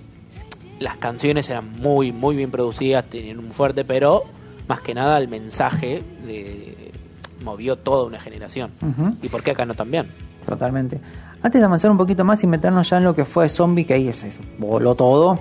las 0.80 0.97
canciones 0.97 1.49
eran 1.49 1.72
muy, 1.74 2.12
muy 2.12 2.36
bien 2.36 2.51
producidas, 2.51 3.05
tenían 3.05 3.39
un 3.39 3.51
fuerte, 3.51 3.84
pero 3.84 4.24
más 4.68 4.82
que 4.82 4.93
nada 4.93 5.18
el 5.18 5.28
mensaje 5.28 6.03
de, 6.26 6.91
movió 7.43 7.76
toda 7.76 8.05
una 8.05 8.20
generación. 8.20 8.72
¿Y 9.22 9.28
por 9.30 9.43
qué 9.43 9.51
acá 9.51 9.66
no 9.66 9.74
también? 9.74 10.07
Totalmente. 10.45 10.99
Antes 11.41 11.60
de 11.60 11.66
avanzar 11.66 11.91
un 11.91 11.97
poquito 11.97 12.24
más 12.24 12.43
y 12.43 12.47
meternos 12.47 12.89
ya 12.89 12.97
en 12.97 13.03
lo 13.03 13.16
que 13.16 13.26
fue 13.26 13.49
Zombie, 13.49 13.86
que 13.86 13.93
ahí 13.93 14.14
se 14.14 14.32
voló 14.57 14.95
todo, 14.95 15.39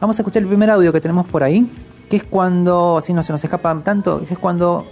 vamos 0.00 0.18
a 0.18 0.22
escuchar 0.22 0.42
el 0.42 0.48
primer 0.48 0.70
audio 0.70 0.92
que 0.92 1.00
tenemos 1.00 1.26
por 1.26 1.42
ahí, 1.42 1.66
que 2.10 2.16
es 2.16 2.24
cuando, 2.24 3.00
si 3.02 3.12
no 3.12 3.22
se 3.22 3.32
nos 3.32 3.42
escapa 3.42 3.80
tanto, 3.82 4.24
que 4.26 4.34
es 4.34 4.38
cuando 4.38 4.86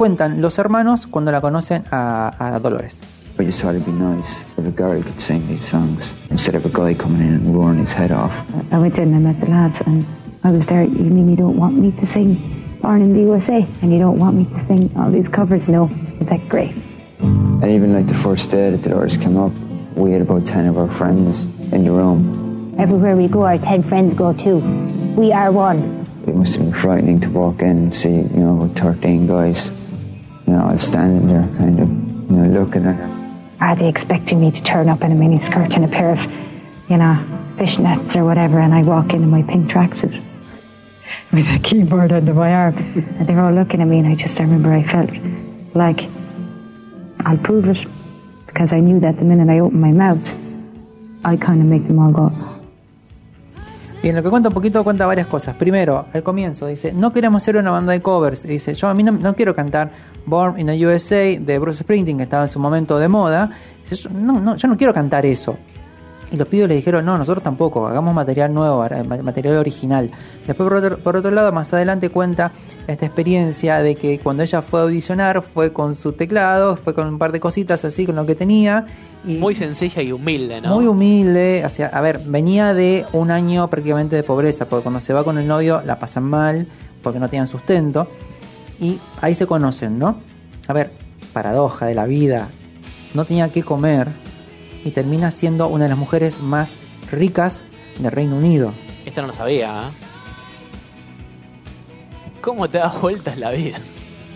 cuentan 0.00 0.40
los 0.40 0.58
hermanos 0.58 1.06
cuando 1.06 1.30
la 1.30 1.42
conocen 1.42 1.84
a, 1.90 2.32
a 2.38 2.58
Dolores. 2.58 3.02
I 3.38 3.44
just 3.44 3.60
thought 3.60 3.74
it'd 3.74 3.84
be 3.84 3.92
nice 3.92 4.42
if 4.56 4.66
a 4.66 4.70
girl 4.70 5.02
could 5.02 5.20
sing 5.20 5.46
these 5.46 5.62
songs 5.62 6.14
instead 6.30 6.54
of 6.54 6.64
a 6.64 6.70
guy 6.70 6.94
coming 6.94 7.20
in 7.20 7.34
and 7.34 7.54
roaring 7.54 7.80
his 7.80 7.92
head 7.92 8.10
off. 8.10 8.32
I 8.72 8.78
went 8.78 8.96
in 8.96 9.12
and 9.12 9.28
I 9.28 9.32
met 9.32 9.40
the 9.42 9.50
lads, 9.50 9.82
and 9.82 10.06
I 10.42 10.52
was 10.52 10.64
there. 10.64 10.84
You 10.84 11.10
mean 11.10 11.28
you 11.28 11.36
don't 11.36 11.58
want 11.58 11.74
me 11.74 11.92
to 12.00 12.06
sing 12.06 12.38
Born 12.80 13.02
in 13.02 13.12
the 13.12 13.20
USA, 13.20 13.60
and 13.82 13.92
you 13.92 13.98
don't 13.98 14.18
want 14.18 14.36
me 14.36 14.44
to 14.46 14.66
sing 14.68 14.90
all 14.96 15.10
these 15.10 15.28
covers? 15.28 15.68
No, 15.68 15.90
that's 16.22 16.48
great. 16.48 16.72
And 17.20 17.70
even 17.70 17.92
like 17.92 18.06
the 18.06 18.14
first 18.14 18.50
day 18.50 18.70
that 18.70 18.80
Dolores 18.80 19.18
came 19.18 19.36
up, 19.36 19.52
we 19.94 20.12
had 20.12 20.22
about 20.22 20.46
10 20.46 20.64
of 20.64 20.78
our 20.78 20.88
friends 20.88 21.44
in 21.74 21.84
the 21.84 21.90
room. 21.90 22.74
Everywhere 22.78 23.16
we 23.16 23.28
go, 23.28 23.42
our 23.42 23.58
ten 23.58 23.82
friends 23.82 24.16
go 24.16 24.32
too. 24.32 24.60
We 25.14 25.30
are 25.30 25.52
one. 25.52 26.06
It 26.26 26.34
must 26.34 26.56
have 26.56 26.64
been 26.64 26.72
frightening 26.72 27.20
to 27.20 27.28
walk 27.28 27.60
in 27.60 27.76
and 27.76 27.94
see, 27.94 28.08
you 28.08 28.40
know, 28.40 28.66
13 28.76 29.26
guys, 29.26 29.70
you 30.50 30.56
know, 30.56 30.64
all 30.64 30.78
standing 30.80 31.28
there 31.28 31.46
kind 31.58 31.78
of, 31.78 31.88
you 31.88 32.36
know, 32.36 32.60
looking 32.60 32.84
at 32.84 32.96
her. 32.96 33.36
Are 33.60 33.76
they 33.76 33.88
expecting 33.88 34.40
me 34.40 34.50
to 34.50 34.62
turn 34.64 34.88
up 34.88 35.00
in 35.02 35.12
a 35.12 35.14
mini 35.14 35.40
skirt 35.40 35.76
and 35.76 35.84
a 35.84 35.88
pair 35.88 36.10
of, 36.10 36.20
you 36.90 36.96
know, 36.96 37.24
fishnets 37.56 38.16
or 38.16 38.24
whatever, 38.24 38.58
and 38.58 38.74
I 38.74 38.82
walk 38.82 39.12
in 39.12 39.22
in 39.22 39.30
my 39.30 39.42
pink 39.42 39.70
tracksuit 39.70 40.20
with 41.32 41.46
a 41.46 41.60
keyboard 41.60 42.10
under 42.10 42.34
my 42.34 42.52
arm, 42.52 42.76
and 42.76 43.28
they're 43.28 43.40
all 43.40 43.52
looking 43.52 43.80
at 43.80 43.86
me, 43.86 44.00
and 44.00 44.08
I 44.08 44.16
just 44.16 44.40
I 44.40 44.42
remember 44.42 44.72
I 44.72 44.82
felt 44.82 45.10
like 45.76 46.08
I'll 47.20 47.38
prove 47.38 47.68
it 47.68 47.86
because 48.46 48.72
I 48.72 48.80
knew 48.80 48.98
that 48.98 49.18
the 49.18 49.24
minute 49.24 49.48
I 49.48 49.60
opened 49.60 49.80
my 49.80 49.92
mouth, 49.92 50.34
I 51.24 51.36
kind 51.36 51.60
of 51.60 51.66
make 51.66 51.86
them 51.86 52.00
all 52.00 52.10
go. 52.10 52.59
Bien, 54.02 54.16
lo 54.16 54.22
que 54.22 54.30
cuenta 54.30 54.48
un 54.48 54.54
poquito 54.54 54.82
cuenta 54.82 55.04
varias 55.04 55.26
cosas. 55.26 55.54
Primero, 55.56 56.06
al 56.14 56.22
comienzo 56.22 56.66
dice, 56.66 56.90
no 56.90 57.12
queremos 57.12 57.42
ser 57.42 57.56
una 57.56 57.70
banda 57.70 57.92
de 57.92 58.00
covers. 58.00 58.44
Dice, 58.44 58.72
yo 58.74 58.88
a 58.88 58.94
mí 58.94 59.02
no, 59.02 59.12
no 59.12 59.34
quiero 59.34 59.54
cantar 59.54 59.90
Born 60.24 60.58
in 60.58 60.68
the 60.68 60.86
USA 60.86 61.38
de 61.38 61.58
Bruce 61.58 61.82
Springsteen, 61.82 62.16
que 62.16 62.22
estaba 62.22 62.44
en 62.44 62.48
su 62.48 62.58
momento 62.58 62.98
de 62.98 63.08
moda. 63.08 63.50
Dice, 63.82 63.96
yo 63.96 64.08
no, 64.08 64.40
no, 64.40 64.56
yo 64.56 64.68
no 64.68 64.78
quiero 64.78 64.94
cantar 64.94 65.26
eso. 65.26 65.58
Y 66.32 66.36
los 66.36 66.46
pibes 66.46 66.68
le 66.68 66.76
dijeron, 66.76 67.04
no, 67.04 67.18
nosotros 67.18 67.42
tampoco, 67.42 67.88
hagamos 67.88 68.14
material 68.14 68.54
nuevo, 68.54 68.86
ma- 69.08 69.16
material 69.16 69.56
original. 69.56 70.10
Después, 70.46 70.68
por 70.68 70.74
otro, 70.74 70.98
por 70.98 71.16
otro 71.16 71.32
lado, 71.32 71.50
más 71.50 71.72
adelante 71.74 72.08
cuenta 72.10 72.52
esta 72.86 73.04
experiencia 73.06 73.78
de 73.78 73.96
que 73.96 74.20
cuando 74.20 74.44
ella 74.44 74.62
fue 74.62 74.78
a 74.78 74.82
audicionar, 74.84 75.42
fue 75.42 75.72
con 75.72 75.96
su 75.96 76.12
teclado, 76.12 76.76
fue 76.76 76.94
con 76.94 77.08
un 77.08 77.18
par 77.18 77.32
de 77.32 77.40
cositas 77.40 77.84
así, 77.84 78.06
con 78.06 78.14
lo 78.14 78.26
que 78.26 78.36
tenía. 78.36 78.86
Y 79.26 79.38
Muy 79.38 79.56
sencilla 79.56 80.02
y 80.02 80.12
humilde, 80.12 80.60
¿no? 80.60 80.74
muy 80.76 80.86
humilde, 80.86 81.62
o 81.66 81.68
sea, 81.68 81.88
a 81.88 82.00
ver, 82.00 82.20
venía 82.24 82.74
de 82.74 83.04
un 83.12 83.30
año 83.32 83.68
prácticamente 83.68 84.14
de 84.14 84.22
pobreza, 84.22 84.68
porque 84.68 84.84
cuando 84.84 85.00
se 85.00 85.12
va 85.12 85.24
con 85.24 85.36
el 85.36 85.48
novio 85.48 85.82
la 85.84 85.98
pasan 85.98 86.24
mal, 86.24 86.68
porque 87.02 87.18
no 87.18 87.28
tienen 87.28 87.48
sustento, 87.48 88.06
y 88.80 88.98
ahí 89.20 89.34
se 89.34 89.46
conocen, 89.46 89.98
¿no? 89.98 90.16
A 90.68 90.72
ver, 90.72 90.92
paradoja 91.32 91.86
de 91.86 91.94
la 91.96 92.06
vida, 92.06 92.48
no 93.14 93.24
tenía 93.24 93.48
que 93.50 93.62
comer 93.62 94.08
y 94.84 94.90
termina 94.92 95.30
siendo 95.30 95.68
una 95.68 95.84
de 95.84 95.90
las 95.90 95.98
mujeres 95.98 96.40
más 96.40 96.74
ricas 97.10 97.62
del 97.98 98.10
Reino 98.12 98.36
Unido. 98.36 98.72
Esta 99.04 99.20
no 99.22 99.28
lo 99.28 99.32
sabía, 99.32 99.88
¿eh? 99.88 99.90
¿Cómo 102.40 102.68
te 102.68 102.78
das 102.78 103.00
vueltas 103.00 103.38
la 103.38 103.50
vida? 103.50 103.78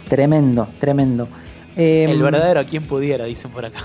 Tremendo, 0.08 0.68
tremendo. 0.78 1.28
Eh, 1.76 2.06
El 2.08 2.22
verdadero 2.22 2.60
a 2.60 2.64
quien 2.64 2.84
pudiera, 2.86 3.24
dicen 3.24 3.50
por 3.50 3.64
acá. 3.64 3.78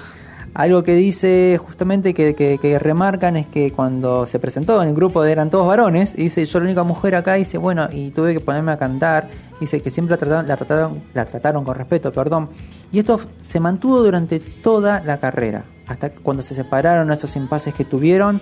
Algo 0.53 0.83
que 0.83 0.95
dice 0.95 1.59
justamente 1.63 2.13
que, 2.13 2.33
que- 2.35 2.57
que 2.57 2.79
remarcan 2.79 3.37
es 3.37 3.45
que 3.47 3.71
cuando 3.71 4.25
se 4.25 4.39
presentó 4.39 4.81
en 4.81 4.89
el 4.89 4.95
grupo 4.95 5.23
eran 5.23 5.49
todos 5.49 5.67
varones, 5.67 6.15
y 6.17 6.23
dice 6.23 6.45
yo 6.45 6.59
la 6.59 6.65
única 6.65 6.83
mujer 6.83 7.15
acá, 7.15 7.35
dice 7.35 7.57
bueno, 7.57 7.87
y 7.93 8.09
tuve 8.09 8.33
que 8.33 8.39
ponerme 8.39 8.71
a 8.71 8.77
cantar, 8.77 9.29
dice 9.61 9.81
que 9.81 9.89
siempre 9.89 10.11
la 10.13 10.17
trataron, 10.17 10.47
la 10.47 10.57
trataron, 10.57 11.03
la 11.13 11.25
trataron 11.25 11.63
con 11.63 11.75
respeto, 11.75 12.11
perdón. 12.11 12.49
Y 12.91 12.99
esto 12.99 13.21
se 13.39 13.59
mantuvo 13.59 14.03
durante 14.03 14.39
toda 14.39 15.01
la 15.01 15.19
carrera, 15.19 15.63
hasta 15.89 16.11
cuando 16.11 16.41
se 16.43 16.55
separaron, 16.55 17.11
esos 17.11 17.35
impases 17.35 17.73
que 17.73 17.83
tuvieron, 17.83 18.41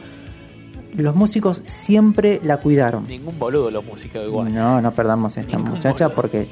los 0.93 1.16
músicos 1.16 1.62
siempre 1.66 2.39
la 2.43 2.58
cuidaron. 2.58 3.08
Ningún 3.08 3.39
boludo 3.39 3.72
los 3.72 3.84
músicos 3.86 4.22
igual. 4.26 4.54
No, 4.54 4.82
no 4.82 4.91
perdamos 4.91 5.38
a 5.38 5.41
esta 5.41 5.58
Ningún 5.58 5.74
muchacha 5.76 6.06
boludo. 6.08 6.16
porque 6.22 6.48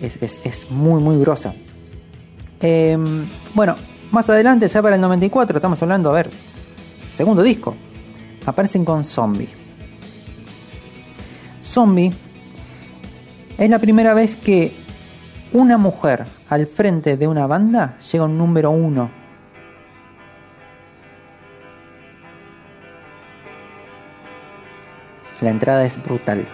es, 0.00 0.16
es- 0.22 0.40
es 0.44 0.70
muy, 0.70 1.02
muy 1.02 1.18
grosa. 1.18 1.54
Eh, 2.60 2.96
bueno, 3.54 3.74
más 4.10 4.28
adelante, 4.30 4.68
ya 4.68 4.80
para 4.80 4.94
el 4.94 5.00
94, 5.02 5.58
estamos 5.58 5.82
hablando, 5.82 6.10
a 6.10 6.12
ver, 6.14 6.30
segundo 7.12 7.42
disco, 7.42 7.74
aparecen 8.46 8.84
con 8.84 9.02
Zombie. 9.04 9.48
Zombie 11.60 12.10
es 13.58 13.70
la 13.70 13.78
primera 13.78 14.14
vez 14.14 14.36
que 14.36 14.72
una 15.52 15.78
mujer 15.78 16.24
al 16.48 16.66
frente 16.66 17.16
de 17.16 17.26
una 17.26 17.46
banda 17.46 17.98
llega 18.12 18.24
a 18.24 18.26
un 18.26 18.38
número 18.38 18.70
uno. 18.70 19.23
La 25.44 25.50
entrada 25.50 25.84
es 25.84 26.02
brutal. 26.02 26.46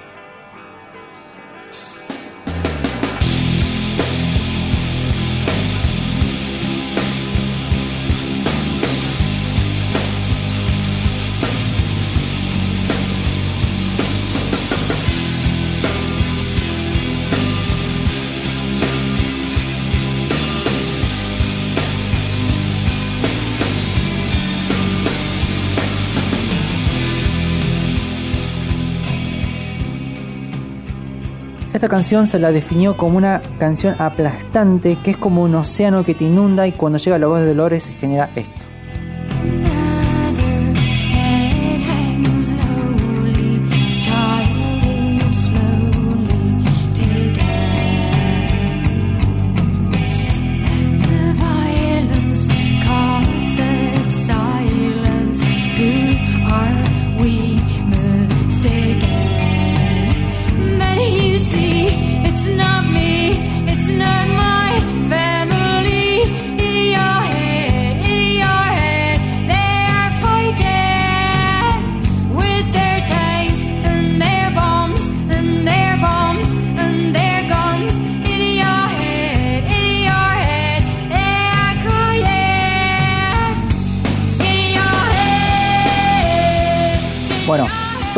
Esta 31.80 31.88
canción 31.88 32.26
se 32.26 32.38
la 32.38 32.52
definió 32.52 32.94
como 32.94 33.16
una 33.16 33.40
canción 33.58 33.96
aplastante, 33.98 34.98
que 35.02 35.12
es 35.12 35.16
como 35.16 35.44
un 35.44 35.54
océano 35.54 36.04
que 36.04 36.14
te 36.14 36.24
inunda 36.24 36.66
y 36.66 36.72
cuando 36.72 36.98
llega 36.98 37.16
la 37.16 37.26
voz 37.26 37.40
de 37.40 37.46
Dolores 37.46 37.90
genera 37.98 38.28
esto. 38.36 38.59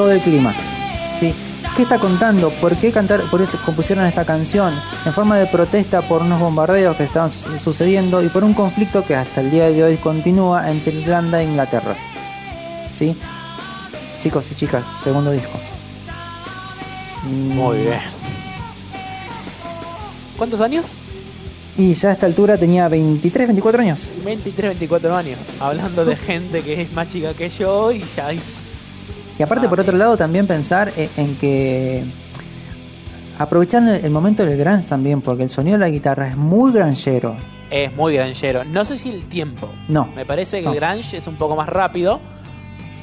Todo 0.03 0.13
el 0.13 0.21
clima. 0.21 0.53
¿sí? 1.21 1.33
¿Qué 1.77 1.83
está 1.83 1.99
contando? 2.01 2.51
¿Por 2.51 2.75
qué 2.77 2.91
cantar, 2.91 3.23
por 3.31 3.41
eso 3.41 3.57
compusieron 3.65 4.05
esta 4.05 4.25
canción? 4.25 4.75
En 5.07 5.13
forma 5.13 5.39
de 5.39 5.47
protesta 5.47 6.03
por 6.03 6.23
unos 6.23 6.41
bombardeos 6.41 6.97
que 6.97 7.05
estaban 7.05 7.31
su- 7.31 7.57
sucediendo 7.61 8.21
y 8.23 8.29
por 8.29 8.43
un 8.43 8.53
conflicto 8.53 9.05
que 9.05 9.15
hasta 9.15 9.41
el 9.43 9.51
día 9.53 9.71
de 9.71 9.85
hoy 9.85 9.97
continúa 9.97 10.69
entre 10.71 10.93
Irlanda 10.95 11.41
e 11.41 11.45
Inglaterra. 11.45 11.95
¿Sí? 12.93 13.17
Chicos 14.23 14.51
y 14.51 14.55
chicas, 14.57 14.85
segundo 15.01 15.31
disco. 15.31 15.57
Mm, 17.25 17.55
Muy 17.55 17.79
bien. 17.79 18.01
¿Cuántos 20.37 20.61
años? 20.61 20.87
Y 21.79 21.95
ya 21.95 22.11
a 22.11 22.13
esta 22.15 22.27
altura 22.27 22.59
tenía 22.59 22.89
23, 22.89 23.47
24 23.47 23.81
años. 23.83 24.11
23, 24.25 24.71
24 24.71 25.17
años. 25.17 25.39
Hablando 25.61 26.05
de 26.05 26.17
gente 26.17 26.61
que 26.63 26.83
es 26.83 26.93
más 26.93 27.09
chica 27.09 27.33
que 27.35 27.49
yo 27.49 27.93
y 27.93 28.05
ya 28.17 28.33
es... 28.33 28.41
Y 29.39 29.43
aparte, 29.43 29.67
Ah, 29.67 29.71
por 29.71 29.81
otro 29.81 29.97
lado, 29.97 30.17
también 30.17 30.47
pensar 30.47 30.93
e- 30.97 31.09
en 31.17 31.37
que 31.37 32.05
aprovechar 33.39 33.83
el 33.89 34.11
momento 34.11 34.45
del 34.45 34.59
grunge 34.59 34.87
también, 34.89 35.21
porque 35.21 35.45
el 35.45 35.49
sonido 35.49 35.79
de 35.79 35.85
la 35.85 35.91
guitarra 35.91 36.29
es 36.29 36.37
muy 36.37 36.73
granjero. 36.73 37.37
Es 37.71 37.95
muy 37.97 38.15
granjero. 38.15 38.65
No 38.65 38.85
sé 38.85 38.99
si 38.99 39.09
el 39.11 39.25
tiempo. 39.25 39.69
No. 39.89 40.07
Me 40.15 40.27
parece 40.27 40.59
que 40.61 40.67
No. 40.67 40.73
el 40.75 40.81
grunge 40.81 41.17
es 41.17 41.27
un 41.27 41.37
poco 41.37 41.57
más 41.57 41.69
rápido, 41.69 42.21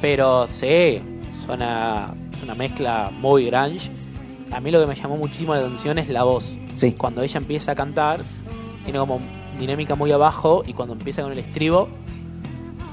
pero 0.01 0.45
sí, 0.47 1.01
suena 1.45 2.13
es 2.35 2.43
una 2.43 2.55
mezcla 2.55 3.11
muy 3.19 3.45
grunge. 3.49 3.89
A 4.51 4.59
mí 4.59 4.71
lo 4.71 4.79
que 4.79 4.87
me 4.87 4.95
llamó 4.95 5.17
muchísimo 5.17 5.53
la 5.55 5.61
atención 5.61 5.97
es 5.97 6.09
la 6.09 6.23
voz. 6.23 6.55
Sí. 6.75 6.93
Cuando 6.93 7.21
ella 7.23 7.37
empieza 7.39 7.71
a 7.71 7.75
cantar, 7.75 8.21
tiene 8.83 8.99
como 8.99 9.19
dinámica 9.59 9.95
muy 9.95 10.11
abajo 10.11 10.63
y 10.65 10.73
cuando 10.73 10.93
empieza 10.93 11.21
con 11.23 11.31
el 11.33 11.39
estribo 11.39 11.89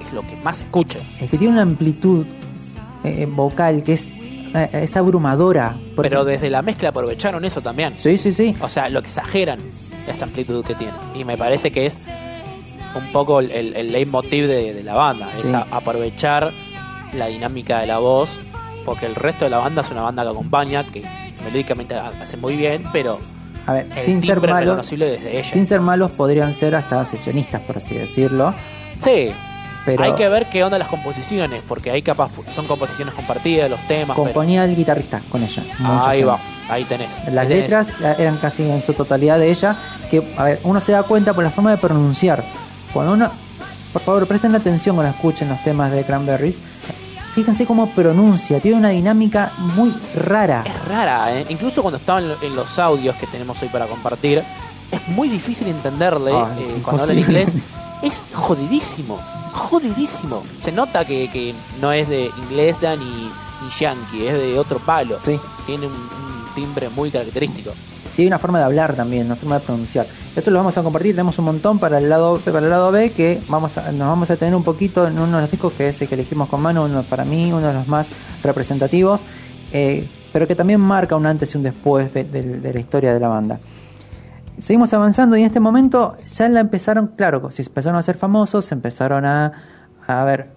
es 0.05 0.13
lo 0.13 0.23
que 0.23 0.37
más 0.43 0.57
se 0.57 0.65
escucha. 0.65 0.99
Es 1.21 1.31
que 1.31 1.39
tiene 1.39 1.53
una 1.55 1.63
amplitud 1.63 2.27
eh, 3.05 3.27
vocal 3.29 3.83
que 3.85 3.95
es, 3.95 4.07
eh, 4.07 4.69
es 4.73 4.97
abrumadora. 4.97 5.75
Porque- 5.95 6.09
Pero 6.11 6.25
desde 6.25 6.51
la 6.51 6.63
mezcla 6.63 6.89
aprovecharon 6.91 7.45
eso 7.45 7.61
también. 7.61 7.97
Sí, 7.97 8.17
sí, 8.19 8.33
sí. 8.33 8.55
O 8.61 8.69
sea, 8.69 8.89
lo 8.89 8.99
exageran 9.01 9.59
esa 10.07 10.25
amplitud 10.25 10.65
que 10.65 10.75
tiene. 10.75 10.95
Y 11.15 11.25
me 11.25 11.37
parece 11.37 11.71
que 11.71 11.87
es 11.87 11.99
un 12.95 13.13
poco 13.13 13.41
el, 13.41 13.51
el, 13.51 13.77
el 13.77 13.93
leitmotiv 13.93 14.47
de, 14.47 14.73
de 14.75 14.83
la 14.83 14.95
banda. 14.95 15.33
Sí. 15.33 15.49
Es 15.49 15.55
a- 15.55 15.67
aprovechar 15.71 16.53
la 17.13 17.27
dinámica 17.27 17.81
de 17.81 17.87
la 17.87 17.99
voz. 17.99 18.31
Porque 18.85 19.07
el 19.07 19.17
resto 19.17 19.45
de 19.47 19.51
la 19.51 19.59
banda 19.59 19.81
es 19.83 19.91
una 19.91 20.03
banda 20.03 20.23
que 20.23 20.29
acompaña, 20.31 20.87
que 20.87 21.03
melódicamente 21.45 21.95
ha- 21.97 22.11
hace 22.23 22.37
muy 22.37 22.55
bien, 22.57 22.85
pero 22.93 23.19
A 23.67 23.73
ver, 23.73 23.87
el 23.87 23.93
sin 23.97 24.23
ser 24.23 24.41
malos, 24.41 24.61
reconocible 24.61 25.07
desde 25.11 25.33
ella. 25.41 25.43
sin 25.51 25.67
ser 25.67 25.81
malos 25.81 26.13
podrían 26.13 26.53
ser 26.53 26.77
hasta 26.77 27.05
sesionistas, 27.05 27.63
por 27.63 27.79
así 27.79 27.97
decirlo. 27.97 28.55
Sí, 29.03 29.33
Pero 29.87 30.03
hay 30.03 30.13
que 30.15 30.29
ver 30.29 30.49
qué 30.51 30.63
onda 30.65 30.79
las 30.79 30.89
composiciones, 30.89 31.63
porque 31.67 31.91
ahí 31.91 32.03
capaz 32.03 32.31
son 32.55 32.67
composiciones 32.67 33.15
compartidas, 33.15 33.71
los 33.71 33.81
temas. 33.89 34.15
pero- 34.17 34.25
componía 34.25 34.65
el 34.65 34.77
guitarrista 34.77 35.23
con 35.31 35.43
ella. 35.43 35.63
ahí 36.05 36.23
va, 36.23 36.37
temas. 36.39 36.53
ahí 36.69 36.85
tenés. 36.85 37.11
Las 37.33 37.45
Ahí 37.45 37.49
tenés. 37.49 37.63
letras 37.63 37.93
eran 38.19 38.37
casi 38.39 38.69
en 38.69 38.83
su 38.83 38.93
totalidad 38.93 39.39
de 39.39 39.51
ella, 39.51 39.77
que, 40.11 40.35
a 40.37 40.45
ver, 40.45 40.61
uno 40.65 40.81
se 40.81 40.93
da 40.93 41.05
cuenta 41.05 41.33
por 41.33 41.45
la 41.45 41.51
forma 41.51 41.71
de 41.71 41.79
pronunciar. 41.79 42.45
Cuando 42.93 43.13
uno, 43.13 43.31
por 43.93 44.03
favor, 44.03 44.27
presten 44.27 44.55
atención 44.55 44.97
cuando 44.97 45.15
escuchen 45.15 45.49
los 45.49 45.63
temas 45.63 45.91
de 45.93 46.05
Cranberries. 46.05 46.61
Fíjense 47.35 47.67
cómo 47.67 47.91
pronuncia, 47.91 48.61
tiene 48.61 48.79
una 48.79 48.89
dinámica 48.89 49.53
muy 49.59 49.95
rara. 50.15 50.63
Es 50.65 50.85
rara, 50.87 51.35
¿eh? 51.39 51.45
incluso 51.51 51.83
cuando 51.83 51.99
estaban 51.99 52.25
en 52.25 52.29
lo- 52.31 52.43
en 52.43 52.57
los 52.57 52.79
audios 52.79 53.15
que 53.17 53.27
tenemos 53.27 53.61
hoy 53.63 53.69
para 53.69 53.87
compartir, 53.87 54.43
es 54.91 55.09
muy 55.09 55.29
difícil 55.29 55.69
entenderle 55.69 56.33
Ah, 56.33 56.49
eh, 56.59 56.79
cuando 56.83 57.03
habla 57.03 57.13
en 57.13 57.19
inglés. 57.21 57.53
Es 58.03 58.23
jodidísimo, 58.33 59.19
jodidísimo. 59.57 60.43
Se 60.63 60.73
nota 60.73 61.05
que, 61.05 61.31
que 61.31 61.55
no 61.81 61.93
es 61.93 62.09
de 62.09 62.31
inglesa 62.45 62.97
ni, 62.97 63.05
ni 63.05 63.71
yankee, 63.79 64.27
es 64.27 64.35
de 64.35 64.59
otro 64.59 64.79
palo. 64.79 65.19
Sí. 65.21 65.39
Tiene 65.67 65.87
un, 65.87 65.93
un 65.93 66.55
timbre 66.55 66.89
muy 66.91 67.11
característico. 67.11 67.73
Sí, 68.13 68.23
hay 68.23 68.29
una 68.29 68.39
forma 68.39 68.59
de 68.59 68.65
hablar 68.65 68.95
también, 68.95 69.27
una 69.27 69.37
forma 69.37 69.59
de 69.59 69.65
pronunciar. 69.67 70.07
Eso 70.35 70.51
lo 70.51 70.59
vamos 70.59 70.77
a 70.79 70.83
compartir, 70.83 71.13
tenemos 71.13 71.39
un 71.39 71.47
montón 71.47 71.79
para 71.79 71.99
el 71.99 72.09
lado 72.09 72.39
para 72.39 72.59
el 72.61 72.71
lado 72.71 72.91
B 72.93 73.11
que 73.11 73.41
vamos 73.49 73.77
a, 73.77 73.91
nos 73.93 74.09
vamos 74.09 74.31
a 74.31 74.37
tener 74.37 74.55
un 74.55 74.63
poquito 74.65 75.07
en 75.07 75.19
uno 75.19 75.37
de 75.37 75.43
los 75.43 75.51
discos 75.51 75.73
que 75.75 75.89
es 75.89 76.01
el 76.01 76.09
que 76.09 76.15
elegimos 76.15 76.49
con 76.49 76.61
mano, 76.63 76.85
uno 76.85 77.03
para 77.03 77.25
mí, 77.25 77.53
uno 77.53 77.67
de 77.67 77.73
los 77.75 77.89
más 77.89 78.09
representativos, 78.43 79.23
eh, 79.73 80.09
pero 80.33 80.47
que 80.47 80.55
también 80.55 80.81
marca 80.81 81.17
un 81.17 81.27
antes 81.27 81.55
y 81.55 81.59
un 81.59 81.65
después 81.65 82.13
de, 82.15 82.25
de- 82.25 82.43
de 82.61 82.73
la 82.75 82.81
historia 82.81 83.13
de 83.13 83.21
la 83.21 83.29
banda. 83.29 83.59
Seguimos 84.59 84.93
avanzando 84.95 85.37
y 85.37 85.41
en 85.41 85.47
este 85.47 85.61
momento 85.61 86.17
ya 86.33 86.49
la 86.49 86.61
empezaron, 86.61 87.09
claro, 87.09 87.51
se 87.51 87.63
empezaron 87.63 87.99
a 87.99 88.03
ser 88.03 88.17
famosos, 88.17 88.65
se 88.65 88.75
empezaron 88.75 89.25
a, 89.27 89.53
a 90.07 90.25
ver, 90.25 90.51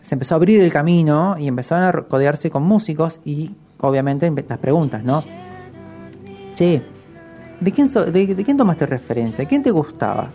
se 0.00 0.14
empezó 0.16 0.34
a 0.34 0.36
abrir 0.36 0.60
el 0.60 0.72
camino 0.72 1.36
y 1.38 1.46
empezaron 1.46 1.84
a 1.84 2.02
codearse 2.08 2.50
con 2.50 2.64
músicos 2.64 3.20
y 3.24 3.54
obviamente 3.80 4.30
las 4.48 4.58
preguntas, 4.58 5.04
¿no? 5.04 5.22
Che, 6.54 6.82
¿De 7.60 7.72
quién, 7.72 7.88
so- 7.88 8.04
de, 8.04 8.34
de 8.34 8.44
quién 8.44 8.56
tomaste 8.56 8.86
referencia? 8.86 9.44
¿Quién 9.44 9.62
te 9.62 9.70
gustaba? 9.70 10.30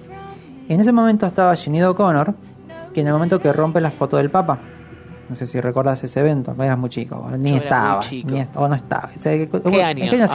En 0.70 0.80
ese 0.80 0.92
momento 0.92 1.26
estaba 1.26 1.56
Sinead 1.56 1.90
O'Connor, 1.90 2.34
que 2.94 3.02
en 3.02 3.08
el 3.08 3.14
momento 3.14 3.40
que 3.40 3.52
rompe 3.52 3.82
la 3.82 3.92
foto 3.92 4.18
del 4.18 4.30
Papa. 4.30 4.60
No 5.30 5.36
sé 5.36 5.46
si 5.48 5.60
recordás 5.62 6.04
ese 6.04 6.20
evento, 6.20 6.54
eras 6.60 6.78
muy 6.78 6.90
chico, 6.90 7.30
ni 7.38 7.56
estabas, 7.56 8.10
chico. 8.10 8.30
ni 8.30 8.40
est- 8.42 8.56
o 8.56 8.68
no 8.68 8.76
estabas. 8.76 9.16
O 9.18 9.20
sea, 9.20 9.32
¿qué, 9.34 9.48
¿Qué 9.50 9.84
año? 9.84 10.04
¿En 10.04 10.10
qué 10.10 10.16
año? 10.22 10.28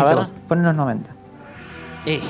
Fue 0.47 0.57
en 0.57 0.63
los 0.65 0.77
90. 0.77 1.11
Eh, 2.07 2.21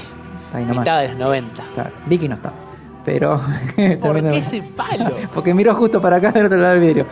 Nomás. 0.52 0.78
mitad 0.78 1.00
de 1.00 1.08
los 1.08 1.18
90. 1.18 1.62
Claro, 1.74 1.90
Vicky 2.06 2.28
no 2.28 2.34
estaba. 2.36 2.56
Pero. 3.04 3.40
¿Por 4.00 4.22
qué 4.22 4.38
ese 4.38 4.62
palo? 4.62 5.10
Porque 5.34 5.54
miró 5.54 5.74
justo 5.74 6.00
para 6.00 6.16
acá 6.16 6.32
del 6.32 6.46
otro 6.46 6.58
lado 6.58 6.74
del 6.74 6.82
vidrio. 6.82 7.06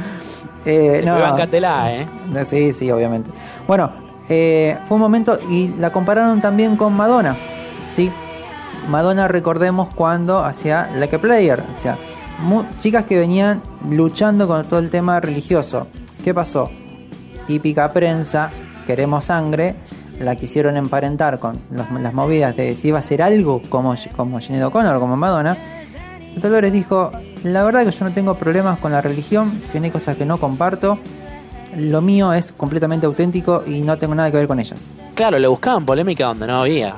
Eh, 0.65 1.03
no, 1.05 1.19
Bancatela, 1.19 1.93
¿eh? 1.95 2.07
Sí, 2.45 2.73
sí, 2.73 2.91
obviamente. 2.91 3.31
Bueno, 3.69 3.93
eh, 4.29 4.79
fue 4.87 4.97
un 4.97 5.01
momento 5.01 5.39
y 5.49 5.69
la 5.79 5.93
compararon 5.93 6.41
también 6.41 6.77
con 6.77 6.93
Madonna. 6.93 7.37
Sí, 7.87 8.11
Madonna 8.89 9.29
recordemos 9.29 9.95
cuando 9.95 10.45
hacía 10.45 10.91
Like 10.95 11.17
a 11.17 11.21
Player. 11.21 11.61
O 11.61 11.79
sea, 11.79 11.97
chicas 12.79 13.05
que 13.05 13.19
venían 13.19 13.63
luchando 13.89 14.47
con 14.47 14.65
todo 14.65 14.81
el 14.81 14.91
tema 14.91 15.21
religioso. 15.21 15.87
¿Qué 16.25 16.35
pasó? 16.35 16.71
Típica 17.47 17.93
prensa, 17.93 18.51
queremos 18.87 19.27
sangre, 19.27 19.77
la 20.21 20.37
quisieron 20.37 20.77
emparentar 20.77 21.39
con 21.39 21.59
los- 21.71 21.91
las 22.01 22.15
movidas 22.15 22.57
de 22.57 22.75
si 22.75 22.89
iba 22.89 22.99
a 22.99 23.03
ser 23.03 23.23
algo 23.23 23.63
como, 23.69 23.95
como 24.17 24.41
Sinead 24.41 24.67
O'Connor, 24.67 24.99
como 24.99 25.17
Madonna. 25.17 25.57
Dolores 26.37 26.73
dijo, 26.73 27.13
la 27.45 27.63
verdad 27.65 27.85
que 27.85 27.91
yo 27.93 28.05
no 28.05 28.13
tengo 28.13 28.35
problemas 28.35 28.79
con 28.79 28.93
la 28.93 29.01
religión, 29.01 29.59
si 29.63 29.73
bien 29.73 29.85
hay 29.85 29.91
cosas 29.91 30.17
que 30.17 30.27
no 30.27 30.39
comparto, 30.39 30.99
lo 31.77 32.01
mío 32.03 32.33
es 32.33 32.53
completamente 32.53 33.07
auténtico 33.07 33.63
y 33.67 33.81
no 33.81 33.97
tengo 33.99 34.15
nada 34.15 34.31
que 34.31 34.37
ver 34.39 34.49
con 34.49 34.61
ellas. 34.61 34.91
Claro, 35.15 35.39
le 35.39 35.49
buscaban 35.49 35.85
polémica 35.87 36.27
donde 36.27 36.47
no 36.47 36.61
había. 36.61 36.97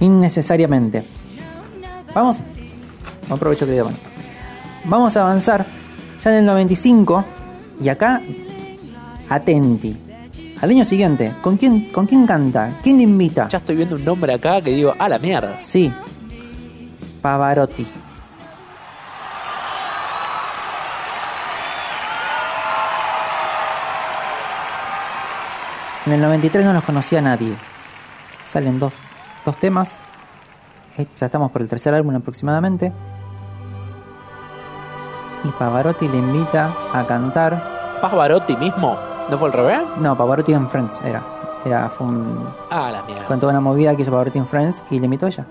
Innecesariamente. 0.00 1.04
Vamos, 2.14 2.42
aprovecho 3.30 3.66
que. 3.66 3.82
Vamos 4.84 5.16
a 5.16 5.22
avanzar 5.22 5.64
ya 6.22 6.30
en 6.30 6.36
el 6.38 6.46
95 6.46 7.24
y 7.80 7.88
acá, 7.88 8.20
atenti. 9.28 9.96
Al 10.62 10.70
año 10.70 10.84
siguiente, 10.84 11.34
¿con 11.42 11.56
quién, 11.56 11.90
¿con 11.90 12.06
quién 12.06 12.24
canta? 12.24 12.78
¿Quién 12.82 12.96
le 12.98 13.02
invita? 13.02 13.48
Ya 13.48 13.58
estoy 13.58 13.74
viendo 13.76 13.96
un 13.96 14.04
nombre 14.04 14.32
acá 14.32 14.60
que 14.60 14.70
digo, 14.70 14.94
a 14.96 15.08
la 15.08 15.18
mierda. 15.18 15.56
Sí, 15.60 15.92
Pavarotti. 17.20 17.84
En 26.06 26.12
el 26.12 26.20
93 26.20 26.64
no 26.64 26.72
los 26.72 26.82
conocía 26.84 27.22
nadie. 27.22 27.54
Salen 28.44 28.78
dos, 28.78 29.02
dos 29.44 29.56
temas. 29.58 30.00
Eh, 30.98 31.06
Ya 31.14 31.26
estamos 31.26 31.50
por 31.52 31.62
el 31.62 31.68
tercer 31.68 31.94
álbum 31.94 32.14
aproximadamente. 32.16 32.92
Y 35.44 35.48
Pavarotti 35.50 36.08
le 36.08 36.18
invita 36.18 36.72
a 36.92 37.06
cantar. 37.06 37.98
Pavarotti 38.00 38.56
mismo, 38.56 38.98
¿no 39.30 39.38
fue 39.38 39.48
al 39.48 39.52
revés? 39.52 39.80
No, 39.98 40.16
Pavarotti 40.16 40.52
en 40.52 40.68
Friends 40.68 41.00
era. 41.04 41.22
era 41.64 41.88
fue, 41.88 42.06
un- 42.06 42.48
Ah, 42.70 42.90
la 42.90 43.02
mierda. 43.04 43.24
fue 43.24 43.34
en 43.34 43.40
toda 43.40 43.52
una 43.52 43.60
movida 43.60 43.94
que 43.94 44.02
hizo 44.02 44.10
Pavarotti 44.10 44.38
en 44.38 44.46
Friends 44.46 44.82
y 44.90 44.98
le 44.98 45.04
invitó 45.06 45.26
a 45.26 45.28
ella. 45.28 45.46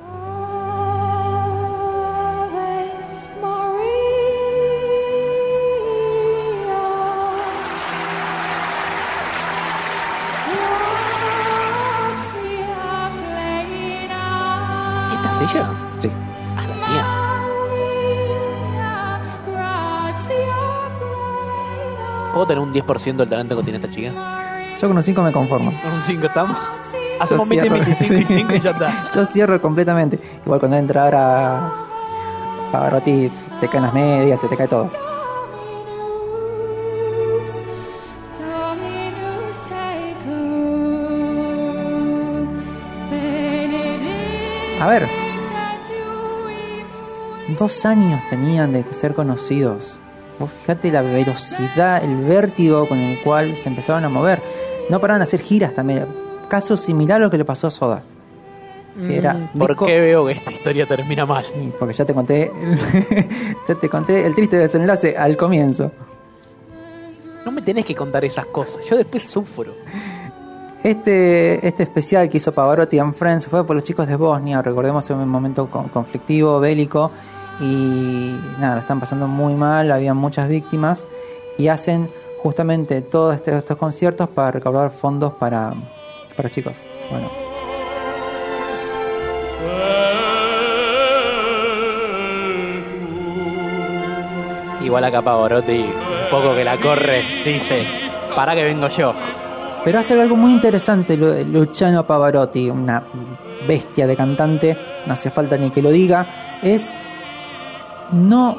Un 22.72 22.88
10% 22.88 23.16
del 23.18 23.30
talento 23.30 23.58
que 23.58 23.64
tiene 23.64 23.78
esta 23.78 23.92
chica? 23.92 24.12
Yo 24.80 24.88
con 24.88 24.98
un 24.98 25.04
5 25.04 25.22
me 25.22 25.32
conformo. 25.32 25.72
¿Con 25.84 25.94
un 25.94 26.02
5 26.02 26.26
estamos? 26.26 26.58
Hacemos 27.20 27.48
20, 27.48 27.68
cierro- 27.70 27.86
25 27.86 28.14
y 28.14 28.26
sí. 28.26 28.34
5 28.40 28.54
y 28.56 28.60
ya 28.62 28.72
está. 28.72 29.08
Yo 29.16 29.26
cierro 29.26 29.62
completamente. 29.62 30.20
Igual 30.46 30.60
cuando 30.60 30.78
entra 30.78 31.04
ahora 31.04 31.72
Pavarotti, 32.72 33.32
te 33.60 33.68
caen 33.68 33.84
las 33.84 33.94
medias, 33.94 34.40
se 34.40 34.48
te 34.48 34.58
cae 34.58 34.68
todo. 34.68 34.88
A 44.80 44.88
ver. 44.88 45.08
Dos 47.60 47.86
años 47.86 48.22
tenían 48.30 48.74
de 48.74 48.84
ser 48.94 49.14
conocidos. 49.14 50.00
Vos 50.42 50.50
fíjate 50.62 50.92
la 50.92 51.02
velocidad, 51.02 52.04
el 52.04 52.18
vértigo 52.26 52.88
con 52.88 52.98
el 52.98 53.22
cual 53.24 53.56
se 53.56 53.70
empezaron 53.70 54.04
a 54.04 54.10
mover. 54.10 54.42
No 54.90 55.00
paraban 55.00 55.20
de 55.22 55.24
hacer 55.24 55.40
giras 55.42 55.74
también. 55.74 56.06
Caso 56.50 56.76
similar 56.76 57.22
a 57.22 57.26
lo 57.26 57.30
que 57.32 57.38
le 57.38 57.46
pasó 57.46 57.68
a 57.68 57.72
Soda. 57.72 58.04
Sí, 59.00 59.14
era 59.16 59.34
Mm, 59.36 59.58
¿Por 59.58 59.70
disco- 59.70 59.86
qué 59.86 60.02
veo 60.02 60.26
que 60.26 60.34
esta 60.34 60.52
historia 60.52 60.86
termina 60.86 61.26
mal? 61.26 61.46
Sí, 61.46 61.72
porque 61.80 61.94
ya 61.94 62.04
te 62.04 62.14
conté, 62.14 62.52
ya 63.68 63.76
te 63.76 63.88
conté 63.88 64.26
el 64.26 64.36
triste 64.36 64.58
desenlace 64.58 65.16
al 65.18 65.38
comienzo. 65.38 65.92
No 67.46 67.52
me 67.52 67.62
tenés 67.62 67.86
que 67.86 67.96
contar 67.96 68.26
esas 68.26 68.48
cosas, 68.48 68.86
yo 68.86 68.98
después 68.98 69.30
sufro. 69.30 69.72
Este, 70.84 71.66
este 71.66 71.84
especial 71.84 72.28
que 72.28 72.38
hizo 72.38 72.52
Pavarotti 72.54 72.98
and 73.00 73.14
Friends 73.14 73.46
fue 73.48 73.66
por 73.66 73.76
los 73.76 73.86
chicos 73.86 74.08
de 74.08 74.16
Bosnia, 74.16 74.62
recordemos 74.62 75.08
en 75.12 75.18
un 75.20 75.30
momento 75.30 75.70
con- 75.70 75.90
conflictivo, 75.90 76.60
bélico, 76.60 77.12
y 77.62 78.36
nada, 78.60 78.76
la 78.76 78.82
están 78.82 79.00
pasando 79.00 79.28
muy 79.28 79.54
mal, 79.54 79.92
había 79.92 80.14
muchas 80.14 80.48
víctimas, 80.48 81.08
y 81.58 81.68
hacen 81.68 82.10
justamente 82.42 83.02
todos 83.02 83.36
este- 83.36 83.56
estos 83.56 83.78
conciertos 83.78 84.28
para 84.30 84.52
recaudar 84.52 84.90
fondos 84.92 85.34
para, 85.34 85.74
para 86.36 86.50
chicos. 86.50 86.82
Bueno, 87.12 87.30
Igual 94.84 95.04
acá 95.04 95.22
Pavarotti, 95.22 95.80
un 95.80 96.30
poco 96.32 96.56
que 96.56 96.64
la 96.64 96.78
corre, 96.78 97.24
dice, 97.46 97.86
para 98.36 98.56
que 98.56 98.64
vengo 98.64 98.88
yo. 98.88 99.14
Pero 99.86 100.00
hace 100.00 100.20
algo 100.20 100.36
muy 100.36 100.52
interesante 100.52 101.16
Lu- 101.18 101.44
Luciano 101.46 102.06
Pavarotti, 102.06 102.70
una 102.70 103.04
bestia 103.68 104.08
de 104.08 104.16
cantante, 104.16 104.78
no 105.06 105.14
hace 105.14 105.30
falta 105.30 105.56
ni 105.58 105.70
que 105.70 105.82
lo 105.82 105.92
diga, 105.92 106.60
es 106.64 106.92
no 108.12 108.58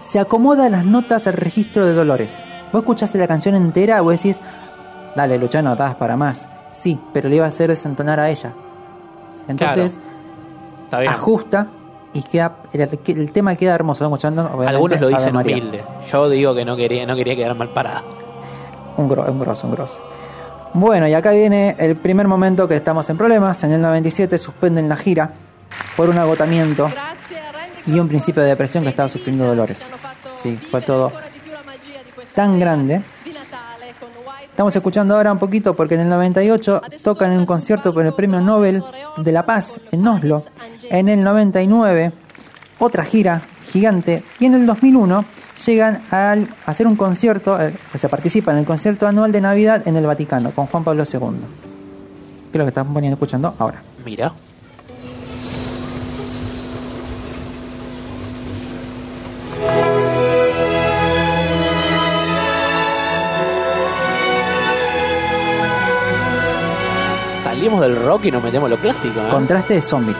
se 0.00 0.18
acomoda 0.18 0.68
las 0.68 0.84
notas 0.84 1.26
al 1.26 1.34
registro 1.34 1.86
de 1.86 1.92
Dolores. 1.92 2.44
Vos 2.72 2.82
escuchaste 2.82 3.18
la 3.18 3.28
canción 3.28 3.54
entera, 3.54 4.00
vos 4.00 4.14
decís, 4.14 4.40
dale 5.16 5.38
Luciano, 5.38 5.76
das 5.76 5.94
para 5.96 6.16
más. 6.16 6.46
Sí, 6.72 6.98
pero 7.12 7.28
le 7.28 7.36
iba 7.36 7.44
a 7.44 7.48
hacer 7.48 7.70
desentonar 7.70 8.20
a 8.20 8.30
ella. 8.30 8.54
Entonces 9.48 9.98
Está 10.84 11.00
bien. 11.00 11.12
ajusta 11.12 11.68
y 12.12 12.22
queda 12.22 12.56
el, 12.72 12.98
el 13.06 13.32
tema 13.32 13.54
queda 13.56 13.74
hermoso. 13.74 14.04
Escuchando, 14.04 14.60
Algunos 14.66 15.00
lo 15.00 15.08
dicen 15.08 15.36
humilde. 15.36 15.84
Yo 16.10 16.28
digo 16.28 16.54
que 16.54 16.64
no 16.64 16.76
quería, 16.76 17.06
no 17.06 17.16
quería 17.16 17.34
quedar 17.34 17.54
mal 17.54 17.70
parada. 17.70 18.02
Un, 18.96 19.08
gro, 19.08 19.30
un 19.30 19.40
grosso, 19.40 19.66
un 19.66 19.72
grosso. 19.72 20.00
Bueno, 20.72 21.08
y 21.08 21.14
acá 21.14 21.32
viene 21.32 21.74
el 21.78 21.96
primer 21.96 22.28
momento 22.28 22.68
que 22.68 22.76
estamos 22.76 23.08
en 23.10 23.16
problemas. 23.16 23.62
En 23.64 23.72
el 23.72 23.80
97 23.80 24.38
suspenden 24.38 24.88
la 24.88 24.96
gira 24.96 25.32
por 25.96 26.08
un 26.08 26.18
agotamiento 26.18 26.88
y 27.86 27.98
un 27.98 28.08
principio 28.08 28.42
de 28.42 28.48
depresión 28.48 28.84
que 28.84 28.90
estaba 28.90 29.08
sufriendo 29.08 29.46
Dolores. 29.46 29.90
Sí, 30.36 30.56
fue 30.56 30.80
todo 30.80 31.12
tan 32.34 32.58
grande. 32.58 33.02
Estamos 34.50 34.76
escuchando 34.76 35.16
ahora 35.16 35.32
un 35.32 35.38
poquito 35.38 35.74
porque 35.74 35.94
en 35.94 36.02
el 36.02 36.08
98 36.10 36.82
tocan 37.02 37.32
en 37.32 37.38
un 37.38 37.46
concierto 37.46 37.94
por 37.94 38.04
el 38.04 38.12
Premio 38.12 38.40
Nobel 38.40 38.82
de 39.16 39.32
la 39.32 39.46
Paz 39.46 39.80
en 39.90 40.06
Oslo. 40.06 40.42
En 40.90 41.08
el 41.08 41.22
99 41.24 42.12
otra 42.78 43.04
gira 43.04 43.42
gigante 43.70 44.22
y 44.38 44.46
en 44.46 44.54
el 44.54 44.66
2001 44.66 45.24
llegan 45.66 46.02
a 46.10 46.36
hacer 46.66 46.86
un 46.86 46.96
concierto, 46.96 47.60
eh, 47.60 47.74
se 47.98 48.08
participa 48.08 48.52
en 48.52 48.58
el 48.58 48.64
concierto 48.64 49.06
anual 49.06 49.32
de 49.32 49.40
Navidad 49.40 49.86
en 49.86 49.96
el 49.96 50.06
Vaticano 50.06 50.50
con 50.50 50.66
Juan 50.66 50.84
Pablo 50.84 51.04
II. 51.04 51.20
Que 52.50 52.52
es 52.52 52.58
lo 52.58 52.64
que 52.64 52.68
estamos 52.68 52.92
poniendo 52.92 53.14
escuchando 53.14 53.54
ahora. 53.58 53.82
Mira. 54.04 54.32
del 67.78 67.96
rock 67.96 68.24
y 68.24 68.30
nos 68.30 68.42
metemos 68.42 68.70
lo 68.70 68.78
clásico. 68.78 69.20
¿eh? 69.20 69.28
Contraste 69.30 69.74
de 69.74 69.82
zombie. 69.82 70.14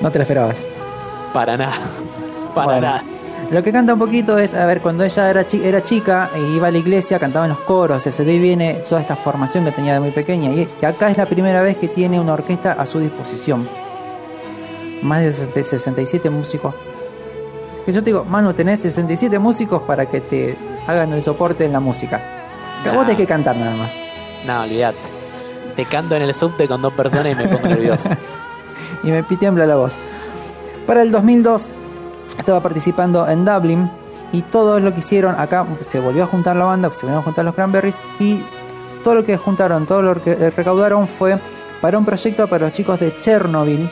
No 0.00 0.10
te 0.12 0.18
lo 0.18 0.22
esperabas. 0.22 0.66
Para 1.32 1.56
nada. 1.56 1.76
Para 2.54 2.80
nada. 2.80 3.04
Lo 3.50 3.62
que 3.62 3.72
canta 3.72 3.94
un 3.94 3.98
poquito 3.98 4.36
es, 4.36 4.52
a 4.54 4.66
ver, 4.66 4.82
cuando 4.82 5.04
ella 5.04 5.30
era, 5.30 5.46
chi- 5.46 5.64
era 5.64 5.82
chica 5.82 6.30
e 6.34 6.40
iba 6.54 6.68
a 6.68 6.70
la 6.70 6.76
iglesia, 6.78 7.18
cantaba 7.18 7.46
en 7.46 7.50
los 7.50 7.60
coros, 7.60 8.06
o 8.06 8.10
sea, 8.10 8.24
de 8.24 8.30
ahí 8.32 8.38
viene 8.38 8.74
toda 8.86 9.00
esta 9.00 9.16
formación 9.16 9.64
que 9.64 9.72
tenía 9.72 9.94
de 9.94 10.00
muy 10.00 10.10
pequeña. 10.10 10.50
Y 10.52 10.68
acá 10.84 11.08
es 11.10 11.16
la 11.16 11.24
primera 11.24 11.62
vez 11.62 11.76
que 11.78 11.88
tiene 11.88 12.20
una 12.20 12.34
orquesta 12.34 12.72
a 12.72 12.84
su 12.84 13.00
disposición. 13.00 13.66
Más 15.02 15.22
de 15.22 15.32
60 15.32 15.64
67 15.64 16.28
músicos. 16.28 16.74
Es 17.72 17.80
que 17.80 17.92
yo 17.92 18.00
te 18.00 18.06
digo, 18.06 18.24
Manu, 18.26 18.52
tenés 18.52 18.80
67 18.80 19.38
músicos 19.38 19.80
para 19.82 20.04
que 20.06 20.20
te 20.20 20.58
hagan 20.86 21.12
el 21.14 21.22
soporte 21.22 21.64
en 21.64 21.72
la 21.72 21.80
música. 21.80 22.20
Que 22.82 22.90
Vos 22.90 22.98
Nah. 22.98 23.04
tenés 23.06 23.16
que 23.16 23.26
cantar 23.26 23.56
nada 23.56 23.74
más. 23.76 23.96
No, 24.46 24.60
olvidate. 24.62 24.98
Te 25.74 25.86
canto 25.86 26.16
en 26.16 26.22
el 26.22 26.34
subte 26.34 26.68
con 26.68 26.82
dos 26.82 26.92
personas 26.92 27.32
y 27.32 27.34
me 27.34 27.48
pongo 27.48 27.68
nervioso. 27.68 28.10
y 29.04 29.10
me 29.10 29.22
tiembla 29.22 29.64
la 29.64 29.76
voz. 29.76 29.94
Para 30.86 31.00
el 31.02 31.10
2002 31.12 31.70
estaba 32.38 32.60
participando 32.60 33.28
en 33.28 33.44
Dublin 33.44 33.90
y 34.32 34.42
todo 34.42 34.80
lo 34.80 34.92
que 34.92 35.00
hicieron 35.00 35.34
acá 35.38 35.66
se 35.80 36.00
volvió 36.00 36.24
a 36.24 36.26
juntar 36.26 36.56
la 36.56 36.64
banda, 36.64 36.88
se 36.90 37.02
volvieron 37.02 37.20
a 37.20 37.24
juntar 37.24 37.44
los 37.44 37.54
Cranberries 37.54 37.98
y 38.18 38.42
todo 39.04 39.14
lo 39.14 39.24
que 39.24 39.36
juntaron, 39.36 39.86
todo 39.86 40.02
lo 40.02 40.22
que 40.22 40.50
recaudaron 40.50 41.08
fue 41.08 41.38
para 41.80 41.98
un 41.98 42.04
proyecto 42.04 42.46
para 42.48 42.66
los 42.66 42.74
chicos 42.74 42.98
de 43.00 43.18
Chernobyl. 43.20 43.88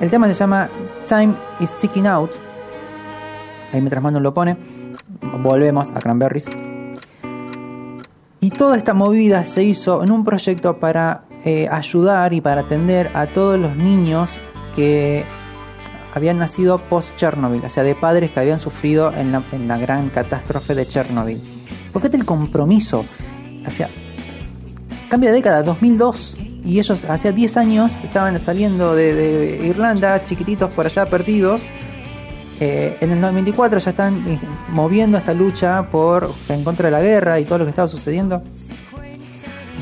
El 0.00 0.10
tema 0.10 0.26
se 0.26 0.34
llama 0.34 0.68
Time 1.06 1.34
is 1.60 1.70
Ticking 1.76 2.06
Out. 2.06 2.32
Ahí 3.72 3.80
mientras 3.80 4.02
Manu 4.02 4.20
lo 4.20 4.34
pone, 4.34 4.56
volvemos 5.42 5.90
a 5.92 6.00
Cranberries. 6.00 6.50
Y 8.40 8.50
toda 8.50 8.76
esta 8.76 8.94
movida 8.94 9.44
se 9.44 9.62
hizo 9.62 10.02
en 10.02 10.10
un 10.10 10.24
proyecto 10.24 10.78
para 10.78 11.24
eh, 11.44 11.68
ayudar 11.70 12.32
y 12.34 12.40
para 12.40 12.62
atender 12.62 13.10
a 13.14 13.26
todos 13.26 13.58
los 13.58 13.76
niños 13.76 14.40
que 14.74 15.24
habían 16.14 16.38
nacido 16.38 16.78
post-Chernobyl, 16.78 17.64
o 17.64 17.68
sea, 17.68 17.82
de 17.82 17.94
padres 17.94 18.30
que 18.30 18.40
habían 18.40 18.60
sufrido 18.60 19.12
en 19.12 19.32
la, 19.32 19.78
gran 19.78 20.10
catástrofe 20.10 20.74
de 20.74 20.86
Chernobyl. 20.86 21.40
Fíjate 21.92 22.16
el 22.16 22.24
compromiso. 22.24 23.04
Cambia 25.08 25.30
de 25.30 25.36
década, 25.36 25.62
2002. 25.62 26.38
Y 26.64 26.78
ellos 26.78 27.04
hace 27.04 27.32
10 27.32 27.56
años 27.56 27.96
estaban 28.02 28.40
saliendo 28.40 28.94
de, 28.94 29.60
Irlanda, 29.64 30.24
chiquititos 30.24 30.70
por 30.70 30.86
allá 30.86 31.06
perdidos. 31.06 31.66
Eh, 32.60 32.96
en 33.00 33.10
el 33.10 33.20
94 33.20 33.80
ya 33.80 33.90
están 33.90 34.16
eh, 34.28 34.38
moviendo 34.68 35.18
esta 35.18 35.34
lucha 35.34 35.90
por 35.90 36.32
en 36.48 36.62
contra 36.62 36.86
de 36.86 36.92
la 36.92 37.02
guerra 37.02 37.40
y 37.40 37.44
todo 37.44 37.58
lo 37.58 37.64
que 37.64 37.70
estaba 37.70 37.88
sucediendo. 37.88 38.42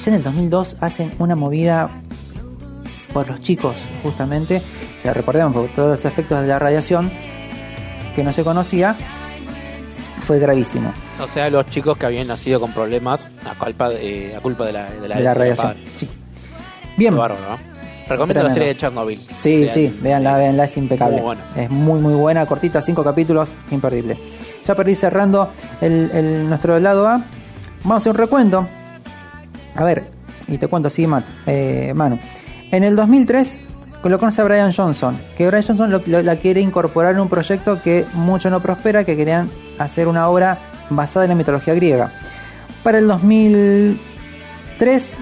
Y 0.04 0.08
en 0.08 0.14
el 0.14 0.22
2002 0.22 0.78
hacen 0.80 1.12
una 1.18 1.36
movida 1.36 1.90
por 3.12 3.28
los 3.28 3.40
chicos, 3.40 3.76
justamente. 4.02 4.62
O 5.02 5.04
sea, 5.04 5.12
recordemos, 5.14 5.52
por 5.52 5.66
todos 5.70 5.96
los 5.98 6.04
efectos 6.04 6.40
de 6.42 6.46
la 6.46 6.60
radiación 6.60 7.10
que 8.14 8.22
no 8.22 8.32
se 8.32 8.44
conocía, 8.44 8.94
fue 10.28 10.38
gravísimo. 10.38 10.92
O 11.20 11.26
sea, 11.26 11.50
los 11.50 11.66
chicos 11.66 11.96
que 11.96 12.06
habían 12.06 12.28
nacido 12.28 12.60
con 12.60 12.70
problemas 12.72 13.26
a 13.44 13.56
culpa 13.58 13.88
de, 13.88 14.36
a 14.36 14.40
culpa 14.40 14.64
de 14.64 14.72
la, 14.72 14.84
de 14.90 15.08
la, 15.08 15.16
de 15.16 15.22
la 15.24 15.30
del 15.30 15.34
radiación. 15.34 15.76
Sí. 15.94 16.08
Bien. 16.96 17.16
Bárbaro, 17.16 17.40
¿no? 17.48 17.56
Recomiendo 18.08 18.26
Tremendo. 18.26 18.48
la 18.48 18.50
serie 18.54 18.68
de 18.68 18.76
Chernobyl. 18.76 19.18
Sí, 19.38 19.60
Vean. 19.62 19.74
sí, 19.74 19.98
véanla, 20.02 20.36
véanla, 20.36 20.64
es 20.64 20.76
impecable. 20.76 21.16
Muy 21.16 21.22
buena. 21.24 21.40
Es 21.56 21.68
muy, 21.70 22.00
muy 22.00 22.14
buena, 22.14 22.46
cortita, 22.46 22.80
cinco 22.80 23.02
capítulos, 23.02 23.54
imperdible. 23.72 24.16
Ya 24.64 24.76
ir 24.86 24.96
cerrando 24.96 25.50
el, 25.80 26.10
el- 26.14 26.48
nuestro 26.48 26.78
lado 26.78 27.08
A, 27.08 27.22
vamos 27.82 27.94
a 27.94 27.96
hacer 27.96 28.10
un 28.12 28.18
recuento. 28.18 28.68
A 29.74 29.82
ver, 29.82 30.04
y 30.46 30.58
te 30.58 30.68
cuento 30.68 30.86
así, 30.86 31.06
Man- 31.08 31.24
eh, 31.46 31.92
Manu. 31.96 32.20
En 32.70 32.84
el 32.84 32.94
2003 32.94 33.58
lo 34.10 34.18
conoce 34.18 34.40
a 34.40 34.44
Brian 34.44 34.72
Johnson, 34.72 35.20
que 35.36 35.46
Brian 35.46 35.64
Johnson 35.64 36.02
la 36.06 36.36
quiere 36.36 36.60
incorporar 36.60 37.14
en 37.14 37.20
un 37.20 37.28
proyecto 37.28 37.80
que 37.80 38.04
mucho 38.14 38.50
no 38.50 38.60
prospera, 38.60 39.04
que 39.04 39.16
querían 39.16 39.48
hacer 39.78 40.08
una 40.08 40.28
obra 40.28 40.58
basada 40.90 41.24
en 41.24 41.30
la 41.30 41.34
mitología 41.36 41.74
griega. 41.74 42.10
Para 42.82 42.98
el 42.98 43.06
2003 43.06 45.16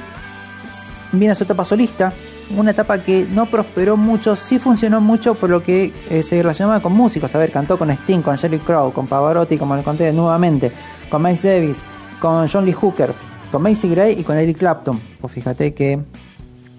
viene 1.12 1.34
su 1.34 1.44
etapa 1.44 1.64
solista, 1.64 2.12
una 2.56 2.70
etapa 2.70 2.98
que 2.98 3.26
no 3.30 3.46
prosperó 3.46 3.96
mucho, 3.96 4.34
sí 4.34 4.58
funcionó 4.58 5.00
mucho 5.00 5.34
por 5.34 5.50
lo 5.50 5.62
que 5.62 5.92
eh, 6.08 6.22
se 6.22 6.40
relacionaba 6.40 6.80
con 6.80 6.92
músicos. 6.92 7.34
A 7.34 7.38
ver, 7.38 7.52
cantó 7.52 7.78
con 7.78 7.90
Sting, 7.90 8.22
con 8.22 8.36
Jerry 8.38 8.58
Crow, 8.58 8.92
con 8.92 9.06
Pavarotti, 9.06 9.58
como 9.58 9.76
le 9.76 9.82
conté 9.82 10.12
nuevamente, 10.12 10.72
con 11.10 11.22
Miles 11.22 11.42
Davis, 11.42 11.78
con 12.18 12.48
John 12.48 12.64
Lee 12.64 12.72
Hooker, 12.72 13.12
con 13.52 13.62
Macy 13.62 13.90
Gray 13.90 14.18
y 14.18 14.24
con 14.24 14.36
Eric 14.36 14.58
Clapton. 14.58 15.00
Pues 15.20 15.32
fíjate 15.32 15.74
que 15.74 16.00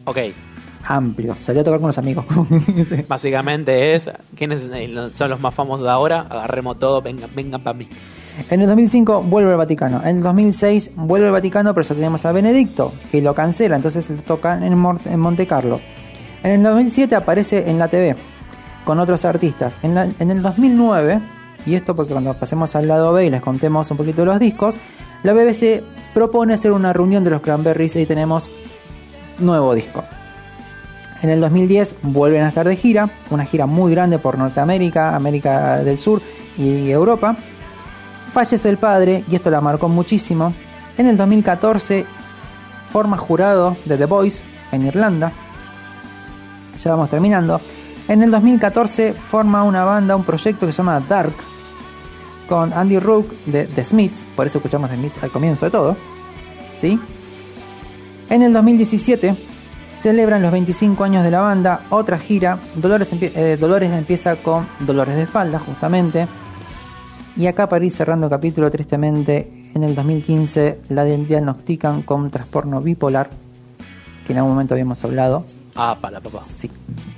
Ok, 0.05 0.17
amplio, 0.87 1.35
salió 1.35 1.61
a 1.61 1.63
tocar 1.63 1.79
con 1.79 1.87
los 1.87 1.97
amigos. 1.97 2.25
Sí. 2.85 2.97
básicamente 3.07 3.95
es, 3.95 4.09
¿quiénes 4.35 4.61
son 5.15 5.29
los 5.29 5.39
más 5.39 5.53
famosos 5.53 5.85
de 5.85 5.91
ahora? 5.91 6.21
Agarremos 6.29 6.79
todo, 6.79 7.01
vengan, 7.01 7.29
vengan 7.35 7.61
para 7.61 7.77
mí. 7.77 7.87
En 8.49 8.61
el 8.61 8.67
2005 8.67 9.23
vuelve 9.23 9.51
al 9.51 9.57
Vaticano. 9.57 10.01
En 10.03 10.17
el 10.17 10.23
2006 10.23 10.91
vuelve 10.95 11.25
al 11.27 11.31
Vaticano, 11.33 11.73
pero 11.73 11.85
ya 11.87 11.95
tenemos 11.95 12.25
a 12.25 12.31
Benedicto, 12.31 12.93
que 13.11 13.21
lo 13.21 13.35
cancela, 13.35 13.75
entonces 13.75 14.09
le 14.09 14.17
toca 14.21 14.55
en, 14.57 14.63
en 14.73 15.19
Monte 15.19 15.47
Carlo. 15.47 15.79
En 16.43 16.51
el 16.51 16.63
2007 16.63 17.13
aparece 17.15 17.69
en 17.69 17.77
la 17.77 17.87
TV 17.89 18.15
con 18.85 18.99
otros 18.99 19.25
artistas. 19.25 19.75
En, 19.83 19.93
la- 19.95 20.09
en 20.17 20.31
el 20.31 20.41
2009, 20.41 21.19
y 21.65 21.75
esto 21.75 21.95
porque 21.95 22.13
cuando 22.13 22.33
pasemos 22.33 22.75
al 22.75 22.87
lado 22.87 23.13
B 23.13 23.25
y 23.25 23.29
les 23.29 23.41
contemos 23.41 23.91
un 23.91 23.97
poquito 23.97 24.21
de 24.21 24.25
los 24.27 24.39
discos, 24.39 24.79
la 25.23 25.33
BBC 25.33 25.83
propone 26.13 26.53
hacer 26.55 26.71
una 26.71 26.93
reunión 26.93 27.23
de 27.23 27.29
los 27.29 27.41
Cranberries 27.41 27.95
y 27.97 28.05
tenemos 28.07 28.49
nuevo 29.39 29.75
disco. 29.75 30.03
En 31.21 31.29
el 31.29 31.39
2010 31.39 31.95
vuelven 32.01 32.43
a 32.43 32.49
estar 32.49 32.67
de 32.67 32.75
gira, 32.75 33.09
una 33.29 33.45
gira 33.45 33.67
muy 33.67 33.91
grande 33.91 34.17
por 34.17 34.37
Norteamérica, 34.37 35.15
América 35.15 35.77
del 35.77 35.99
Sur 35.99 36.21
y 36.57 36.89
Europa. 36.89 37.35
Fallece 38.33 38.69
el 38.69 38.77
padre 38.77 39.23
y 39.29 39.35
esto 39.35 39.51
la 39.51 39.61
marcó 39.61 39.87
muchísimo. 39.87 40.53
En 40.97 41.07
el 41.07 41.17
2014 41.17 42.05
forma 42.91 43.17
jurado 43.17 43.77
de 43.85 43.97
The 43.97 44.05
Voice 44.05 44.43
en 44.71 44.87
Irlanda. 44.87 45.31
Ya 46.83 46.91
vamos 46.91 47.09
terminando. 47.09 47.61
En 48.07 48.23
el 48.23 48.31
2014 48.31 49.13
forma 49.13 49.63
una 49.63 49.83
banda, 49.83 50.15
un 50.15 50.23
proyecto 50.23 50.65
que 50.65 50.71
se 50.71 50.77
llama 50.77 50.99
Dark 51.07 51.33
con 52.49 52.73
Andy 52.73 52.97
Rook 52.97 53.31
de 53.45 53.65
The 53.65 53.83
Smiths, 53.83 54.25
por 54.35 54.47
eso 54.47 54.57
escuchamos 54.57 54.89
The 54.89 54.97
Smiths 54.97 55.23
al 55.23 55.29
comienzo 55.29 55.65
de 55.65 55.71
todo. 55.71 55.95
¿Sí? 56.77 56.99
En 58.29 58.41
el 58.41 58.51
2017 58.51 59.50
celebran 60.01 60.41
los 60.41 60.51
25 60.51 61.03
años 61.03 61.23
de 61.23 61.31
la 61.31 61.41
banda, 61.41 61.81
otra 61.89 62.17
gira. 62.17 62.57
Dolores, 62.75 63.13
empie- 63.13 63.31
eh, 63.35 63.57
Dolores 63.57 63.91
empieza 63.91 64.35
con 64.37 64.67
Dolores 64.79 65.15
de 65.15 65.23
espalda, 65.23 65.59
justamente. 65.59 66.27
Y 67.37 67.47
acá 67.47 67.67
para 67.69 67.85
ir 67.85 67.91
cerrando 67.91 68.27
el 68.27 68.29
capítulo, 68.29 68.69
tristemente, 68.69 69.69
en 69.73 69.83
el 69.83 69.95
2015 69.95 70.79
la 70.89 71.03
diagnostican 71.05 72.01
con 72.01 72.29
trastorno 72.29 72.81
bipolar, 72.81 73.29
que 74.25 74.33
en 74.33 74.39
algún 74.39 74.53
momento 74.53 74.73
habíamos 74.73 75.03
hablado. 75.03 75.45
Ah, 75.75 75.97
para 75.99 76.19
papá. 76.19 76.41
Sí, 76.57 76.69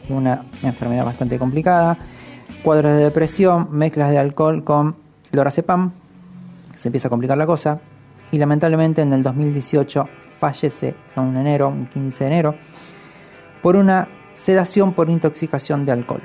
una 0.10 0.44
enfermedad 0.62 1.06
bastante 1.06 1.40
complicada. 1.40 1.98
Cuadros 2.64 2.92
de 2.92 3.00
depresión, 3.06 3.70
mezclas 3.72 4.12
de 4.12 4.20
alcohol 4.20 4.64
con 4.64 4.96
lorazepam. 5.32 5.92
Se 6.78 6.90
empieza 6.90 7.08
a 7.08 7.10
complicar 7.10 7.38
la 7.38 7.48
cosa. 7.48 7.80
Y 8.32 8.38
lamentablemente 8.38 9.02
en 9.02 9.14
el 9.14 9.24
2018 9.24 10.08
fallece 10.40 10.94
en 11.16 11.24
un 11.24 11.38
enero, 11.38 11.70
un 11.70 11.88
15 11.88 12.24
de 12.26 12.30
enero, 12.30 12.56
por 13.64 13.76
una 13.78 14.08
sedación 14.36 14.94
por 14.94 15.10
intoxicación 15.10 15.86
de 15.86 15.94
alcohol. 15.94 16.22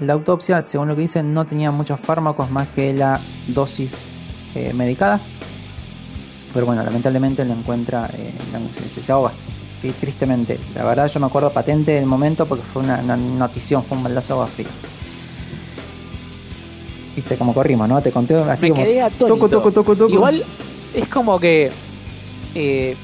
La 0.00 0.12
autopsia, 0.12 0.62
según 0.62 0.86
lo 0.88 0.94
que 0.94 1.00
dicen, 1.02 1.34
no 1.34 1.44
tenía 1.44 1.70
muchos 1.72 1.98
fármacos 1.98 2.50
más 2.50 2.68
que 2.68 2.92
la 2.92 3.20
dosis 3.48 3.94
eh, 4.54 4.72
medicada. 4.74 5.20
Pero 6.54 6.66
bueno, 6.66 6.82
lamentablemente 6.84 7.44
lo 7.44 7.54
encuentra, 7.54 8.08
eh, 8.12 8.32
la- 8.52 8.60
se, 8.88 9.02
se 9.02 9.12
ahoga. 9.12 9.32
Sí, 9.80 9.92
tristemente. 9.98 10.60
La 10.76 10.84
verdad 10.84 11.08
yo 11.08 11.18
me 11.18 11.26
acuerdo 11.26 11.50
patente 11.50 11.92
del 11.92 12.06
momento 12.06 12.46
porque 12.46 12.62
fue 12.64 12.82
una, 12.82 13.00
una 13.00 13.16
notición, 13.16 13.82
fue 13.82 13.96
un 13.96 14.04
baldazo 14.04 14.28
de 14.28 14.32
agua 14.34 14.46
fría. 14.46 14.68
Viste 17.16 17.36
cómo 17.36 17.52
corrimos, 17.52 17.88
¿no? 17.88 18.00
Te 18.00 18.10
conté 18.10 18.36
así 18.36 18.66
Me 18.66 18.70
como... 18.70 18.82
quedé. 18.84 19.10
Toco, 19.18 19.48
toco, 19.48 19.72
toco, 19.72 19.96
toco. 19.96 20.12
Igual 20.12 20.44
es 20.94 21.08
como 21.08 21.38
que 21.38 21.70
eh, 22.54 22.96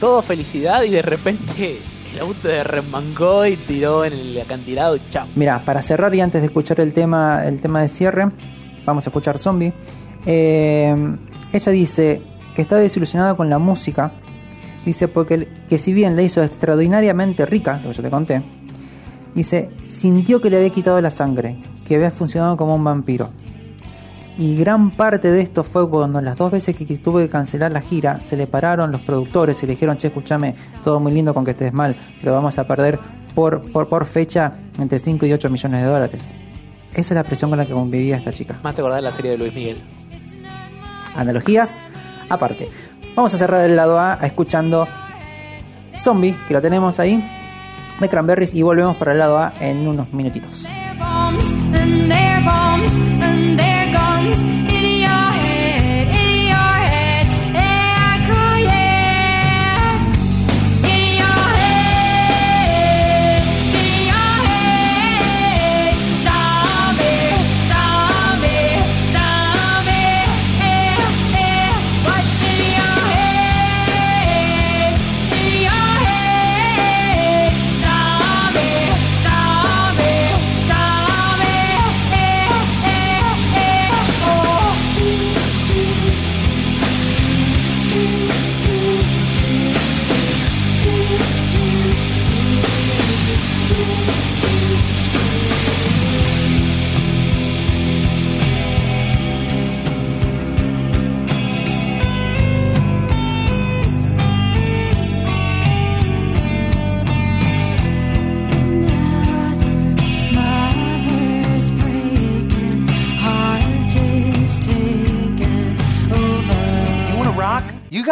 todo 0.00 0.20
felicidad 0.22 0.82
y 0.82 0.90
de 0.90 1.02
repente 1.02 1.78
el 2.12 2.20
auto 2.20 2.48
de 2.48 2.64
remangó 2.64 3.46
y 3.46 3.56
tiró 3.56 4.04
en 4.04 4.12
el 4.12 4.40
acantilado 4.40 4.98
chao. 5.10 5.26
Mira, 5.34 5.64
para 5.64 5.82
cerrar 5.82 6.14
y 6.14 6.20
antes 6.20 6.40
de 6.40 6.46
escuchar 6.46 6.80
el 6.80 6.92
tema, 6.92 7.46
el 7.46 7.60
tema 7.60 7.80
de 7.82 7.88
cierre, 7.88 8.28
vamos 8.84 9.06
a 9.06 9.10
escuchar 9.10 9.38
Zombie. 9.38 9.72
Eh, 10.26 10.94
ella 11.52 11.72
dice 11.72 12.22
que 12.54 12.62
está 12.62 12.76
desilusionada 12.76 13.34
con 13.34 13.48
la 13.48 13.58
música. 13.58 14.12
Dice 14.84 15.06
porque 15.08 15.48
que 15.68 15.78
si 15.78 15.92
bien 15.92 16.16
la 16.16 16.22
hizo 16.22 16.42
extraordinariamente 16.42 17.46
rica, 17.46 17.80
lo 17.82 17.90
que 17.90 17.96
yo 17.96 18.02
te 18.02 18.10
conté, 18.10 18.42
dice, 19.34 19.70
sintió 19.82 20.40
que 20.40 20.50
le 20.50 20.56
había 20.56 20.70
quitado 20.70 21.00
la 21.00 21.10
sangre, 21.10 21.62
que 21.86 21.94
había 21.94 22.10
funcionado 22.10 22.56
como 22.56 22.74
un 22.74 22.82
vampiro. 22.82 23.30
Y 24.38 24.56
gran 24.56 24.90
parte 24.90 25.30
de 25.30 25.40
esto 25.42 25.62
fue 25.62 25.88
cuando 25.88 26.20
las 26.20 26.36
dos 26.36 26.50
veces 26.50 26.74
que 26.74 26.84
tuvo 26.96 27.18
que 27.18 27.28
cancelar 27.28 27.70
la 27.70 27.80
gira, 27.80 28.20
se 28.20 28.36
le 28.36 28.46
pararon 28.46 28.90
los 28.90 29.02
productores 29.02 29.62
y 29.62 29.66
le 29.66 29.72
dijeron, 29.72 29.98
che, 29.98 30.08
escúchame, 30.08 30.54
todo 30.84 31.00
muy 31.00 31.12
lindo 31.12 31.34
con 31.34 31.44
que 31.44 31.50
estés 31.50 31.72
mal, 31.72 31.94
pero 32.20 32.32
vamos 32.32 32.58
a 32.58 32.66
perder 32.66 32.98
por, 33.34 33.70
por, 33.72 33.88
por 33.88 34.06
fecha 34.06 34.54
entre 34.78 34.98
5 34.98 35.26
y 35.26 35.32
8 35.32 35.50
millones 35.50 35.82
de 35.82 35.86
dólares. 35.86 36.34
Esa 36.92 37.00
es 37.00 37.12
la 37.12 37.24
presión 37.24 37.50
con 37.50 37.58
la 37.58 37.66
que 37.66 37.72
convivía 37.72 38.16
esta 38.16 38.32
chica. 38.32 38.58
Más 38.62 38.74
te 38.74 38.80
acordás 38.80 38.98
de 38.98 39.02
la 39.02 39.12
serie 39.12 39.32
de 39.32 39.38
Luis 39.38 39.54
Miguel. 39.54 39.78
Analogías 41.14 41.82
aparte. 42.28 42.70
Vamos 43.14 43.34
a 43.34 43.38
cerrar 43.38 43.68
el 43.68 43.76
lado 43.76 43.98
A 43.98 44.18
escuchando 44.22 44.86
Zombie, 45.94 46.36
que 46.48 46.54
lo 46.54 46.62
tenemos 46.62 46.98
ahí, 46.98 47.22
de 48.00 48.08
Cranberries, 48.08 48.54
y 48.54 48.62
volvemos 48.62 48.96
para 48.96 49.12
el 49.12 49.18
lado 49.18 49.38
A 49.38 49.52
en 49.60 49.86
unos 49.86 50.12
minutitos. 50.12 50.66
eyes. 54.22 54.61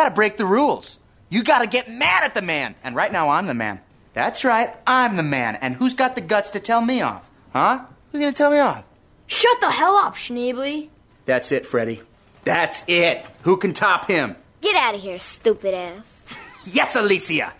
Got 0.01 0.09
to 0.09 0.15
break 0.15 0.39
the 0.39 0.47
rules. 0.47 0.99
You 1.29 1.43
got 1.43 1.59
to 1.59 1.67
get 1.67 1.89
mad 1.89 2.25
at 2.25 2.35
the 2.35 2.43
man. 2.43 2.75
And 2.83 2.97
right 2.97 3.13
now, 3.13 3.29
I'm 3.29 3.47
the 3.47 3.55
man. 3.55 3.81
That's 4.15 4.45
right, 4.45 4.75
I'm 4.87 5.17
the 5.17 5.23
man. 5.23 5.57
And 5.57 5.77
who's 5.77 5.95
got 5.95 6.15
the 6.17 6.23
guts 6.23 6.51
to 6.51 6.61
tell 6.61 6.81
me 6.81 7.03
off? 7.03 7.29
Huh? 7.53 7.85
Who's 8.11 8.21
going 8.21 8.33
to 8.33 8.37
tell 8.37 8.51
me 8.51 8.59
off? 8.59 8.83
Shut 9.27 9.61
the 9.61 9.71
hell 9.71 9.97
up, 9.97 10.15
Schneebly. 10.15 10.89
That's 11.27 11.53
it, 11.53 11.67
Freddie. 11.67 12.01
That's 12.45 12.83
it. 12.89 13.27
Who 13.43 13.59
can 13.59 13.75
top 13.75 14.07
him? 14.07 14.37
Get 14.63 14.75
out 14.75 14.95
of 14.95 15.01
here, 15.03 15.19
stupid 15.19 15.75
ass. 15.75 16.25
Yes, 16.67 16.95
Alicia. 16.95 17.55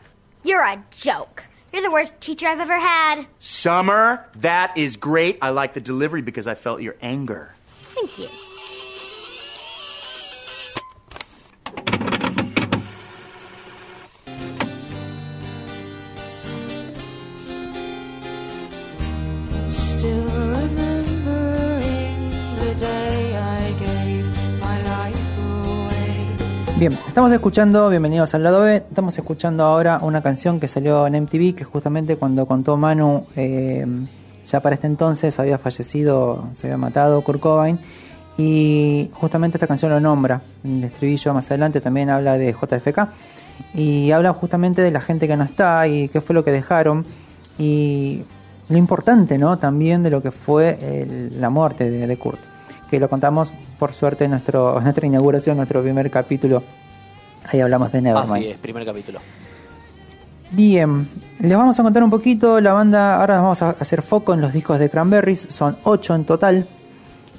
You're 0.45 0.63
a 0.63 0.85
joke. 0.91 1.45
You're 1.73 1.83
the 1.83 1.91
worst 1.91 2.21
teacher 2.21 2.47
I've 2.47 2.61
ever 2.61 2.79
had. 2.79 3.27
Summer, 3.39 4.27
that 4.37 4.77
is 4.77 4.99
great. 4.99 5.39
I 5.41 5.51
like 5.51 5.73
the 5.73 5.81
delivery 5.81 6.21
because 6.21 6.47
I 6.47 6.55
felt 6.55 6.83
your 6.83 6.97
anger. 7.01 7.55
Thank 7.95 8.19
you. 8.19 8.29
Bien, 26.81 26.95
estamos 27.07 27.31
escuchando, 27.31 27.91
bienvenidos 27.91 28.35
al 28.35 28.43
lado 28.43 28.63
B, 28.63 28.77
estamos 28.77 29.19
escuchando 29.19 29.65
ahora 29.65 29.99
una 30.01 30.23
canción 30.23 30.59
que 30.59 30.67
salió 30.67 31.07
en 31.07 31.15
MTV, 31.25 31.55
que 31.55 31.65
justamente 31.65 32.17
cuando 32.17 32.47
contó 32.47 32.79
Manu, 32.79 33.27
eh, 33.37 33.87
ya 34.51 34.61
para 34.61 34.77
este 34.77 34.87
entonces 34.87 35.39
había 35.39 35.59
fallecido, 35.59 36.49
se 36.55 36.69
había 36.69 36.79
matado 36.79 37.21
Kurt 37.23 37.39
Cobain, 37.39 37.79
y 38.39 39.11
justamente 39.13 39.59
esta 39.59 39.67
canción 39.67 39.91
lo 39.91 40.01
nombra, 40.01 40.41
en 40.65 40.79
el 40.79 40.85
estribillo 40.85 41.35
más 41.35 41.51
adelante 41.51 41.83
también 41.83 42.09
habla 42.09 42.39
de 42.39 42.55
JFK, 42.55 43.11
y 43.75 44.11
habla 44.13 44.33
justamente 44.33 44.81
de 44.81 44.91
la 44.91 45.03
gente 45.03 45.29
que 45.29 45.37
no 45.37 45.45
está 45.45 45.87
y 45.87 46.09
qué 46.09 46.23
fue 46.23 46.35
lo 46.35 46.45
que 46.45 46.51
dejaron, 46.51 47.05
y 47.59 48.23
lo 48.71 48.79
importante, 48.79 49.37
¿no? 49.37 49.59
También 49.59 50.03
de 50.03 50.09
lo 50.09 50.23
que 50.23 50.31
fue 50.31 51.31
la 51.39 51.51
muerte 51.51 51.91
de 51.91 52.17
Kurt, 52.17 52.41
que 52.91 52.99
lo 53.01 53.09
contamos 53.09 53.53
por 53.79 53.93
suerte 53.93 54.25
en 54.25 54.33
nuestro, 54.33 54.77
en 54.79 54.83
nuestra 54.85 55.07
inauguración, 55.07 55.57
nuestro 55.57 55.81
primer 55.83 56.11
capítulo. 56.11 56.63
Ahí 57.51 57.61
hablamos 57.61 57.93
de 57.93 58.03
Nevermind. 58.03 58.37
Así 58.37 58.47
es, 58.49 58.59
primer 58.59 58.85
capítulo. 58.85 59.21
Bien, 60.53 61.09
les 61.39 61.57
vamos 61.57 61.79
a 61.79 61.83
contar 61.83 62.03
un 62.03 62.11
poquito. 62.11 62.61
La 62.61 62.73
banda, 62.73 63.21
ahora 63.21 63.41
vamos 63.41 63.63
a 63.63 63.71
hacer 63.71 64.03
foco 64.03 64.35
en 64.35 64.41
los 64.41 64.53
discos 64.53 64.79
de 64.79 64.91
Cranberries, 64.91 65.47
son 65.49 65.77
8 65.85 66.15
en 66.17 66.25
total. 66.25 66.69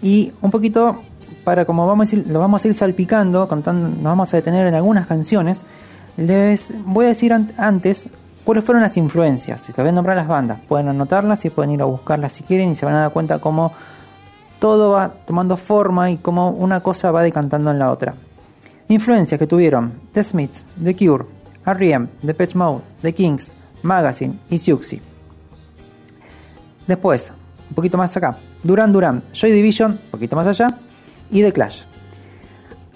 Y 0.02 0.32
un 0.42 0.50
poquito, 0.50 1.02
para 1.44 1.66
como 1.66 1.86
vamos 1.86 2.12
a 2.12 2.16
ir, 2.16 2.26
lo 2.28 2.40
vamos 2.40 2.64
a 2.64 2.68
ir 2.70 2.74
salpicando, 2.74 3.48
contando, 3.48 3.90
nos 3.90 4.04
vamos 4.04 4.34
a 4.34 4.38
detener 4.38 4.66
en 4.68 4.76
algunas 4.76 5.08
canciones. 5.08 5.64
Les 6.18 6.74
voy 6.86 7.06
a 7.06 7.10
decir 7.10 7.34
an- 7.34 7.52
antes 7.58 8.08
cuáles 8.46 8.64
fueron 8.64 8.82
las 8.82 8.96
influencias. 8.96 9.60
Si 9.62 9.68
les 9.74 9.78
voy 9.78 9.90
a 9.90 9.92
nombrar 9.92 10.16
las 10.16 10.28
bandas, 10.28 10.60
pueden 10.68 10.88
anotarlas 10.88 11.44
y 11.44 11.50
pueden 11.50 11.72
ir 11.72 11.82
a 11.82 11.86
buscarlas 11.86 12.32
si 12.34 12.44
quieren 12.44 12.72
y 12.72 12.76
se 12.76 12.86
van 12.86 12.96
a 12.96 13.02
dar 13.02 13.12
cuenta 13.12 13.40
cómo 13.40 13.74
todo 14.62 14.92
va 14.92 15.10
tomando 15.10 15.58
forma 15.58 16.12
y 16.12 16.18
cómo 16.18 16.52
una 16.52 16.82
cosa 16.82 17.10
va 17.10 17.24
decantando 17.24 17.72
en 17.72 17.80
la 17.80 17.92
otra. 17.92 18.14
Influencias 18.90 19.40
que 19.40 19.48
tuvieron 19.48 19.92
The 20.14 20.24
Smiths, 20.24 20.64
The 20.82 20.96
Cure, 20.96 21.26
R.E.M., 21.66 22.08
The 22.24 22.34
Patch 22.36 22.54
Mode, 22.54 22.84
The 23.02 23.12
Kings, 23.12 23.52
Magazine 23.82 24.38
y 24.52 24.60
Siouxsie. 24.60 25.02
Después, 26.86 27.32
un 27.70 27.76
poquito 27.76 27.98
más 27.98 28.16
acá, 28.16 28.38
Duran 28.62 28.94
Duran, 28.94 29.24
Joy 29.34 29.52
Division, 29.52 29.94
un 29.94 30.12
poquito 30.12 30.36
más 30.36 30.46
allá, 30.46 30.78
y 31.32 31.42
The 31.42 31.52
Clash. 31.52 31.82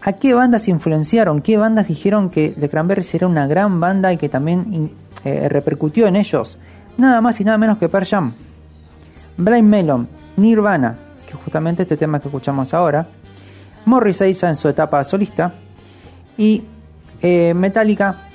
¿A 0.03 0.13
qué 0.13 0.35
bandas 0.35 0.67
influenciaron? 0.67 1.41
¿Qué 1.41 1.57
bandas 1.57 1.87
dijeron 1.87 2.29
que 2.29 2.49
The 2.49 2.69
Cranberries 2.69 3.11
era 3.15 3.25
una 3.25 3.47
gran 3.47 3.79
banda 3.79 4.13
y 4.13 4.17
que 4.17 4.29
también 4.29 4.91
eh, 5.23 5.49
repercutió 5.49 6.05
en 6.05 6.15
ellos? 6.15 6.59
Nada 6.95 7.21
más 7.21 7.41
y 7.41 7.43
nada 7.43 7.57
menos 7.57 7.79
que 7.79 7.89
Pearl 7.89 8.05
Jam. 8.05 8.33
Blind 9.37 9.67
Melon, 9.67 10.07
Nirvana, 10.37 10.99
que 11.25 11.33
justamente 11.33 11.83
este 11.83 11.97
tema 11.97 12.19
que 12.19 12.27
escuchamos 12.27 12.73
ahora, 12.73 13.07
Morrissey 13.85 14.33
ya 14.33 14.49
en 14.49 14.55
su 14.55 14.67
etapa 14.67 15.03
solista, 15.03 15.53
y 16.37 16.63
eh, 17.21 17.53
Metallica, 17.53 18.29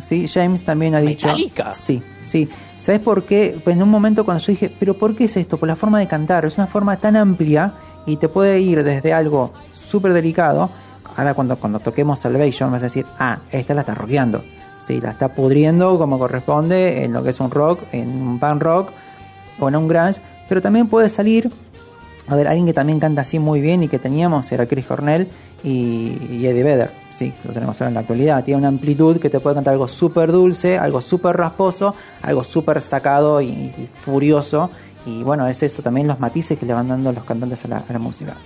¿sí? 0.00 0.26
James 0.28 0.64
también 0.64 0.94
ha 0.94 1.00
dicho... 1.00 1.26
¿Metallica? 1.26 1.72
Sí, 1.72 2.02
sí. 2.22 2.48
¿Sabes 2.78 3.00
por 3.00 3.24
qué? 3.24 3.60
Pues 3.62 3.76
en 3.76 3.82
un 3.82 3.90
momento 3.90 4.24
cuando 4.24 4.42
yo 4.42 4.52
dije, 4.52 4.74
pero 4.78 4.98
¿por 4.98 5.14
qué 5.14 5.24
es 5.24 5.36
esto? 5.36 5.56
Por 5.56 5.68
la 5.68 5.76
forma 5.76 6.00
de 6.00 6.08
cantar, 6.08 6.44
es 6.44 6.58
una 6.58 6.66
forma 6.66 6.96
tan 6.96 7.16
amplia 7.16 7.74
y 8.06 8.16
te 8.16 8.28
puede 8.28 8.60
ir 8.60 8.82
desde 8.82 9.12
algo 9.12 9.52
súper 9.70 10.12
delicado, 10.12 10.70
ahora 11.16 11.34
cuando, 11.34 11.56
cuando 11.56 11.78
toquemos 11.78 12.18
Salvation 12.18 12.72
vas 12.72 12.80
a 12.80 12.84
decir, 12.84 13.06
ah, 13.18 13.38
esta 13.50 13.74
la 13.74 13.82
está 13.82 13.94
rockeando, 13.94 14.42
sí, 14.80 15.00
la 15.00 15.10
está 15.10 15.34
pudriendo 15.34 15.96
como 15.98 16.18
corresponde 16.18 17.04
en 17.04 17.12
lo 17.12 17.22
que 17.22 17.30
es 17.30 17.40
un 17.40 17.50
rock, 17.50 17.80
en 17.92 18.08
un 18.08 18.40
punk 18.40 18.62
rock 18.62 18.90
o 19.60 19.68
en 19.68 19.76
un 19.76 19.86
grunge, 19.86 20.20
pero 20.48 20.60
también 20.60 20.88
puede 20.88 21.08
salir 21.08 21.52
a 22.28 22.36
ver, 22.36 22.46
alguien 22.46 22.66
que 22.66 22.72
también 22.72 23.00
canta 23.00 23.22
así 23.22 23.38
muy 23.38 23.60
bien 23.60 23.82
y 23.82 23.88
que 23.88 23.98
teníamos 23.98 24.50
era 24.52 24.66
Chris 24.66 24.86
Cornell 24.86 25.28
y, 25.64 26.46
Eddie 26.46 26.62
Vedder. 26.62 26.90
Sí, 27.10 27.32
lo 27.44 27.52
tenemos 27.52 27.80
ahora 27.80 27.88
en 27.88 27.94
la 27.94 28.00
actualidad. 28.00 28.44
Tiene 28.44 28.58
una 28.58 28.68
amplitud 28.68 29.18
que 29.18 29.28
te 29.28 29.40
puede 29.40 29.56
cantar 29.56 29.72
algo 29.72 29.88
súper 29.88 30.30
dulce, 30.30 30.78
algo 30.78 31.00
súper 31.00 31.36
rasposo, 31.36 31.94
algo 32.22 32.44
súper 32.44 32.80
sacado 32.80 33.42
y, 33.42 33.72
furioso. 33.94 34.70
Y 35.04 35.24
bueno, 35.24 35.48
es 35.48 35.62
eso 35.64 35.82
también 35.82 36.06
los 36.06 36.20
matices 36.20 36.56
que 36.58 36.64
le 36.64 36.72
van 36.72 36.88
dando 36.88 37.12
los 37.12 37.24
cantantes 37.24 37.64
a 37.64 37.68
la, 37.68 37.78
a 37.78 37.92
la 37.92 37.98
música. 37.98 38.36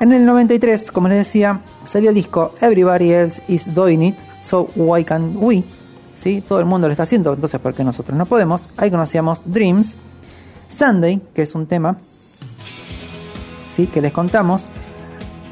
En 0.00 0.12
el 0.12 0.26
93, 0.26 0.90
como 0.90 1.06
les 1.06 1.18
decía, 1.18 1.60
salió 1.84 2.08
el 2.08 2.16
disco 2.16 2.52
Everybody 2.60 3.12
Else 3.12 3.42
Is 3.46 3.72
Doing 3.72 4.02
It, 4.02 4.16
So 4.42 4.68
Why 4.74 5.04
Can't 5.04 5.36
We? 5.36 5.62
¿Sí? 6.16 6.42
Todo 6.46 6.58
el 6.58 6.66
mundo 6.66 6.88
lo 6.88 6.92
está 6.92 7.04
haciendo, 7.04 7.32
entonces 7.32 7.60
¿por 7.60 7.72
qué 7.74 7.84
nosotros 7.84 8.18
no 8.18 8.26
podemos? 8.26 8.68
Ahí 8.76 8.90
conocíamos 8.90 9.42
Dreams, 9.44 9.94
Sunday, 10.68 11.20
que 11.32 11.42
es 11.42 11.54
un 11.54 11.66
tema 11.66 11.96
¿sí? 13.72 13.86
que 13.86 14.00
les 14.00 14.12
contamos. 14.12 14.68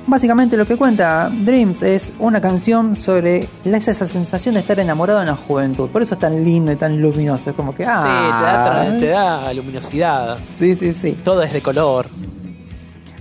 Básicamente 0.06 0.56
lo 0.56 0.66
que 0.66 0.76
cuenta 0.76 1.30
Dreams 1.30 1.82
es 1.82 2.12
una 2.18 2.40
canción 2.40 2.96
sobre 2.96 3.46
esa 3.64 4.06
sensación 4.06 4.54
de 4.54 4.60
estar 4.60 4.78
enamorado 4.80 5.20
en 5.20 5.26
la 5.26 5.36
juventud. 5.36 5.88
Por 5.90 6.02
eso 6.02 6.14
es 6.14 6.20
tan 6.20 6.44
lindo 6.44 6.72
y 6.72 6.76
tan 6.76 7.00
luminoso. 7.00 7.50
Es 7.50 7.56
como 7.56 7.74
que, 7.74 7.84
ah, 7.86 8.02
Sí, 8.02 8.40
te 8.40 8.46
da, 8.46 8.98
te 8.98 9.06
da 9.06 9.54
luminosidad. 9.54 10.38
Sí, 10.44 10.74
sí, 10.74 10.92
sí. 10.92 11.12
Todo 11.22 11.42
es 11.42 11.52
de 11.52 11.60
color. 11.60 12.06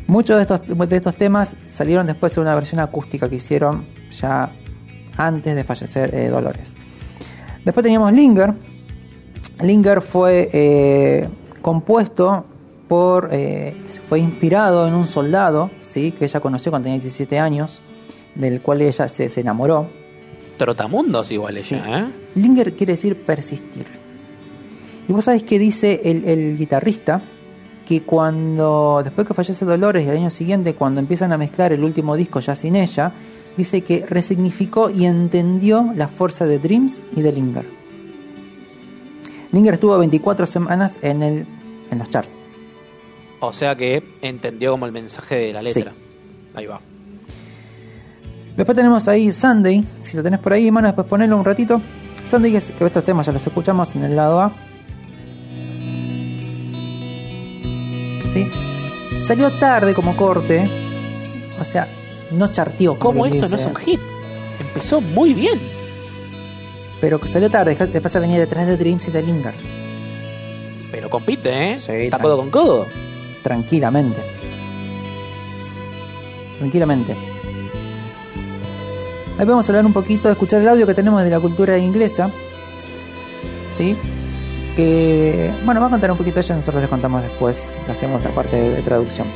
Muchos 0.07 0.37
de 0.37 0.41
estos, 0.41 0.89
de 0.89 0.95
estos 0.95 1.15
temas 1.15 1.55
salieron 1.67 2.07
después 2.07 2.35
en 2.37 2.41
una 2.41 2.55
versión 2.55 2.79
acústica 2.79 3.29
que 3.29 3.35
hicieron 3.35 3.85
ya 4.09 4.51
antes 5.15 5.55
de 5.55 5.63
fallecer 5.63 6.15
eh, 6.15 6.29
Dolores. 6.29 6.75
Después 7.63 7.83
teníamos 7.83 8.11
Linger. 8.13 8.55
Linger 9.61 10.01
fue 10.01 10.49
eh, 10.51 11.29
compuesto 11.61 12.45
por, 12.89 13.29
eh, 13.31 13.73
fue 14.09 14.19
inspirado 14.19 14.87
en 14.87 14.95
un 14.95 15.07
soldado, 15.07 15.69
¿sí? 15.79 16.11
que 16.11 16.25
ella 16.25 16.41
conoció 16.41 16.71
cuando 16.71 16.87
tenía 16.87 16.99
17 16.99 17.39
años, 17.39 17.81
del 18.35 18.61
cual 18.61 18.81
ella 18.81 19.07
se, 19.07 19.29
se 19.29 19.39
enamoró. 19.39 19.87
Trotamundos 20.57 21.31
igual 21.31 21.55
ella, 21.55 21.99
¿eh? 21.99 22.11
Linger 22.35 22.75
quiere 22.75 22.93
decir 22.93 23.15
persistir. 23.15 23.85
Y 25.07 25.13
vos 25.13 25.25
sabés 25.25 25.43
que 25.43 25.57
dice 25.57 26.01
el, 26.03 26.27
el 26.27 26.57
guitarrista 26.57 27.21
que 27.87 28.01
cuando, 28.01 29.01
después 29.03 29.25
que 29.25 29.33
fallece 29.33 29.65
Dolores 29.65 30.05
y 30.05 30.09
el 30.09 30.17
año 30.17 30.29
siguiente, 30.31 30.75
cuando 30.75 30.99
empiezan 30.99 31.31
a 31.31 31.37
mezclar 31.37 31.71
el 31.71 31.83
último 31.83 32.15
disco 32.15 32.39
ya 32.39 32.55
sin 32.55 32.75
ella, 32.75 33.13
dice 33.55 33.81
que 33.81 34.05
resignificó 34.05 34.89
y 34.89 35.05
entendió 35.05 35.91
la 35.95 36.07
fuerza 36.07 36.45
de 36.45 36.59
Dreams 36.59 37.01
y 37.15 37.21
de 37.21 37.31
Linger. 37.31 37.65
Linger 39.51 39.75
estuvo 39.75 39.97
24 39.97 40.45
semanas 40.45 40.97
en, 41.01 41.23
el, 41.23 41.45
en 41.91 41.99
los 41.99 42.09
charts. 42.09 42.38
O 43.41 43.53
sea 43.53 43.75
que 43.75 44.03
entendió 44.21 44.71
como 44.71 44.85
el 44.85 44.91
mensaje 44.91 45.35
de 45.35 45.53
la 45.53 45.61
letra. 45.61 45.93
Ahí 46.55 46.65
va. 46.65 46.81
Después 48.57 48.75
tenemos 48.75 49.07
ahí 49.07 49.31
Sunday, 49.31 49.85
si 49.99 50.17
lo 50.17 50.23
tenés 50.23 50.39
por 50.39 50.51
ahí, 50.51 50.69
mano, 50.71 50.87
después 50.87 51.07
ponelo 51.07 51.37
un 51.37 51.45
ratito. 51.45 51.81
Sunday, 52.29 52.51
que, 52.51 52.57
es- 52.57 52.71
que 52.71 52.85
estos 52.85 53.03
temas 53.05 53.25
ya 53.25 53.31
los 53.31 53.45
escuchamos 53.47 53.95
en 53.95 54.03
el 54.03 54.15
lado 54.15 54.41
A. 54.41 54.51
¿Sí? 58.31 58.47
Salió 59.25 59.51
tarde 59.59 59.93
como 59.93 60.15
corte, 60.15 60.69
o 61.59 61.63
sea, 61.63 61.87
no 62.31 62.47
charteó. 62.49 62.97
¿Cómo 62.99 63.25
esto 63.25 63.47
no 63.49 63.55
es 63.55 63.65
un 63.65 63.75
hit? 63.75 63.99
Empezó 64.59 65.01
muy 65.01 65.33
bien. 65.33 65.59
Pero 67.01 67.19
que 67.19 67.27
salió 67.27 67.49
tarde, 67.49 67.75
después 67.75 68.13
venía 68.19 68.37
detrás 68.39 68.67
de 68.67 68.75
Dreams 68.77 69.07
y 69.07 69.11
de 69.11 69.23
Linger. 69.23 69.53
Pero 70.91 71.09
compite, 71.09 71.49
¿eh? 71.71 71.71
Está 71.73 72.17
tranqui- 72.17 72.21
codo 72.21 72.37
con 72.37 72.49
codo. 72.51 72.87
Tranquilamente. 73.43 74.19
Tranquilamente. 76.57 77.15
Ahí 79.37 79.45
vamos 79.45 79.69
a 79.69 79.71
hablar 79.71 79.85
un 79.85 79.93
poquito, 79.93 80.29
escuchar 80.29 80.61
el 80.61 80.67
audio 80.67 80.85
que 80.85 80.93
tenemos 80.93 81.23
de 81.23 81.29
la 81.29 81.39
cultura 81.39 81.77
inglesa. 81.77 82.29
¿Sí? 83.69 83.97
Que, 84.75 85.51
bueno, 85.65 85.79
va 85.79 85.87
a 85.87 85.89
contar 85.89 86.11
un 86.11 86.17
poquito 86.17 86.39
ella, 86.39 86.55
nosotros 86.55 86.81
les 86.81 86.89
contamos 86.89 87.21
después, 87.21 87.71
que 87.85 87.91
hacemos 87.91 88.23
la 88.23 88.31
parte 88.31 88.55
de, 88.55 88.75
de 88.75 88.81
traducción. 88.81 89.27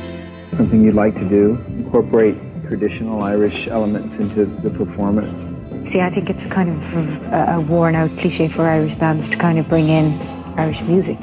Something 0.56 0.84
you'd 0.84 0.94
like 0.94 1.18
to 1.18 1.26
do? 1.26 1.58
Incorporate 1.78 2.36
traditional 2.68 3.22
Irish 3.22 3.68
elements 3.68 4.14
into 4.18 4.46
the 4.62 4.70
performance. 4.70 5.40
See, 5.86 6.00
I 6.00 6.10
think 6.10 6.30
it's 6.30 6.44
a 6.44 6.48
kind 6.48 6.70
of 6.70 7.32
a, 7.32 7.56
a 7.56 7.60
worn 7.60 7.94
out 7.94 8.10
cliche 8.18 8.48
for 8.48 8.66
Irish 8.66 8.94
bands 8.98 9.28
to 9.28 9.36
kind 9.36 9.58
of 9.58 9.68
bring 9.68 9.88
in 9.88 10.18
Irish 10.56 10.82
music. 10.82 11.18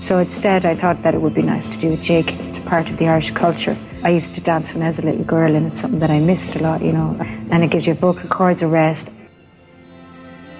So 0.00 0.18
instead, 0.20 0.64
I 0.64 0.76
thought 0.76 1.02
that 1.02 1.14
it 1.14 1.20
would 1.20 1.34
be 1.34 1.42
nice 1.42 1.68
to 1.68 1.76
do 1.76 1.92
a 1.92 1.96
jig. 1.96 2.28
It's 2.48 2.58
a 2.58 2.60
part 2.62 2.88
of 2.88 2.96
the 2.98 3.06
Irish 3.08 3.32
culture. 3.34 3.76
I 4.04 4.10
used 4.10 4.34
to 4.36 4.40
dance 4.40 4.72
when 4.72 4.82
I 4.82 4.88
was 4.90 4.98
a 4.98 5.02
little 5.02 5.24
girl, 5.24 5.54
and 5.56 5.66
it's 5.66 5.80
something 5.80 5.98
that 6.00 6.10
I 6.10 6.20
missed 6.20 6.54
a 6.56 6.60
lot, 6.62 6.80
you 6.80 6.92
know. 6.92 7.16
And 7.50 7.64
it 7.64 7.70
gives 7.70 7.84
your 7.86 7.96
vocal 7.96 8.28
cords 8.28 8.62
a 8.62 8.68
rest. 8.68 9.08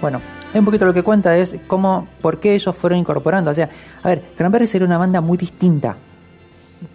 Bueno, 0.01 0.21
un 0.55 0.65
poquito 0.65 0.85
lo 0.87 0.93
que 0.93 1.03
cuenta 1.03 1.37
es 1.37 1.57
cómo, 1.69 2.09
por 2.21 2.41
qué 2.41 2.55
ellos 2.55 2.75
fueron 2.77 2.99
incorporando. 2.99 3.51
O 3.51 3.55
sea, 3.55 3.69
a 4.03 4.09
ver, 4.09 4.23
Cranberries 4.37 4.75
era 4.75 4.85
una 4.85 4.99
banda 4.99 5.21
muy 5.21 5.39
distinta. 5.39 5.97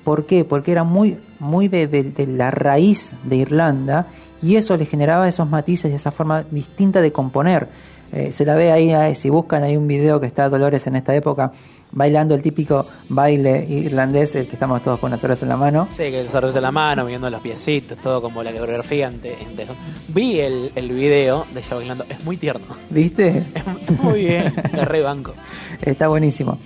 ¿Por 0.03 0.26
qué? 0.26 0.44
Porque 0.45 0.72
era 0.72 0.84
muy, 0.84 1.20
muy 1.40 1.68
de, 1.70 1.88
de- 1.88 2.03
de 2.03 2.28
la 2.28 2.52
raíz 2.52 3.15
de 3.26 3.36
Irlanda 3.38 4.07
y 4.41 4.56
eso 4.56 4.78
le 4.78 4.86
generaba 4.86 5.28
esos 5.28 5.49
matices 5.49 5.91
y 5.91 5.95
esa 5.95 6.11
forma 6.11 6.44
distinta 6.44 7.02
de 7.02 7.11
componer. 7.11 7.68
Eh, 8.14 8.32
se 8.32 8.45
la 8.45 8.56
ve 8.56 8.72
ahí, 8.72 8.91
ahí, 8.94 9.15
si 9.15 9.30
buscan, 9.30 9.64
hay 9.64 9.76
un 9.76 9.88
video 9.88 10.20
que 10.22 10.28
está 10.28 10.48
Dolores 10.49 10.88
en 10.88 10.95
esta 10.95 11.14
época 11.15 11.52
bailando 11.95 12.34
el 12.36 12.41
típico 12.41 12.86
baile 13.10 13.65
irlandés, 13.70 14.36
el 14.36 14.48
que 14.48 14.53
estamos 14.53 14.82
todos 14.84 14.99
con 14.99 15.11
las 15.11 15.22
cerveza 15.22 15.45
en 15.45 15.49
la 15.49 15.57
mano. 15.57 15.88
Sí, 15.91 15.98
que 16.03 16.22
el 16.22 16.28
en 16.57 16.61
la 16.64 16.72
mano, 16.72 17.06
viendo 17.06 17.30
los 17.30 17.40
piecitos, 17.41 17.98
todo 17.99 18.22
como 18.22 18.41
la 18.44 18.52
coreografía. 18.52 19.07
ante- 19.07 19.38
ante- 19.45 19.68
Vi 20.07 20.40
el, 20.40 20.72
el 20.76 20.90
video 20.91 21.45
de 21.53 21.60
ella 21.60 21.76
bailando, 21.76 22.06
es 22.10 22.24
muy 22.26 22.38
tierno. 22.38 22.65
¿Viste? 22.90 23.44
Muy 24.02 24.22
bien, 24.26 24.53
re 24.74 25.02
banco. 25.02 25.34
Está 25.82 26.07
buenísimo. 26.07 26.57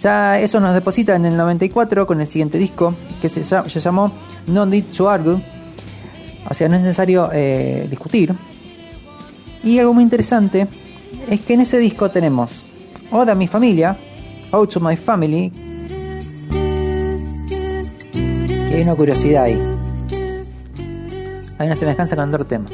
Ya 0.00 0.38
eso 0.40 0.58
nos 0.60 0.74
deposita 0.74 1.14
en 1.16 1.24
el 1.26 1.36
94 1.36 2.06
con 2.06 2.20
el 2.20 2.26
siguiente 2.26 2.58
disco 2.58 2.94
que 3.20 3.28
se, 3.28 3.42
llamó 3.80 4.12
No 4.46 4.66
Need 4.66 4.84
to 4.96 5.08
Argue. 5.08 5.36
O 6.50 6.54
sea, 6.54 6.68
no 6.68 6.76
es 6.76 6.82
necesario 6.82 7.30
eh, 7.32 7.86
discutir. 7.88 8.34
Y 9.64 9.78
algo 9.78 9.94
muy 9.94 10.02
interesante 10.02 10.66
es 11.30 11.40
que 11.42 11.54
en 11.54 11.60
ese 11.60 11.78
disco 11.78 12.10
tenemos 12.10 12.64
Oda 13.12 13.34
mi 13.34 13.46
familia, 13.46 13.96
Out 14.52 14.70
to 14.74 14.80
My 14.80 14.96
Family. 14.96 15.50
Que 18.68 18.74
hay 18.76 18.82
una 18.82 18.94
curiosidad 18.94 19.44
ahí. 19.44 19.58
Hay 21.58 21.66
una 21.66 21.76
semejanza 21.76 22.16
con 22.16 22.28
otro 22.28 22.46
tema. 22.46 22.66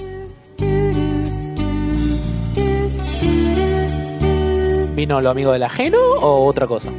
¿Vino 4.94 5.20
lo 5.20 5.30
amigo 5.30 5.52
del 5.52 5.62
ajeno 5.62 5.98
o 6.20 6.44
otra 6.46 6.66
cosa? 6.66 6.90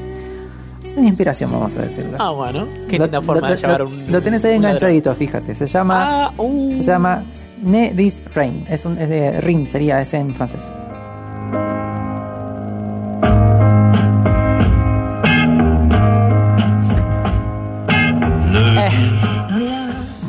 Una 0.95 1.07
inspiración, 1.07 1.51
vamos 1.51 1.75
a 1.77 1.81
decirlo. 1.81 2.17
Ah, 2.19 2.31
bueno. 2.31 2.65
Qué 2.89 2.97
Lo- 2.97 3.05
linda 3.05 3.21
forma 3.21 3.49
lo- 3.49 3.55
de 3.55 3.61
llevar 3.61 3.79
lo- 3.81 3.87
un. 3.87 4.11
Lo 4.11 4.21
tenés 4.21 4.43
ahí 4.45 4.51
ladrón. 4.53 4.65
enganchadito, 4.71 5.13
fíjate. 5.15 5.55
Se 5.55 5.67
llama. 5.67 6.25
Ah, 6.25 6.33
uh. 6.37 6.77
Se 6.77 6.83
llama 6.83 7.25
Ne 7.61 7.93
This 7.95 8.21
Rain. 8.33 8.63
Es, 8.69 8.85
un, 8.85 8.97
es 8.97 9.09
de 9.09 9.41
Rin, 9.41 9.67
sería 9.67 10.01
ese 10.01 10.17
en 10.17 10.33
francés. 10.33 10.63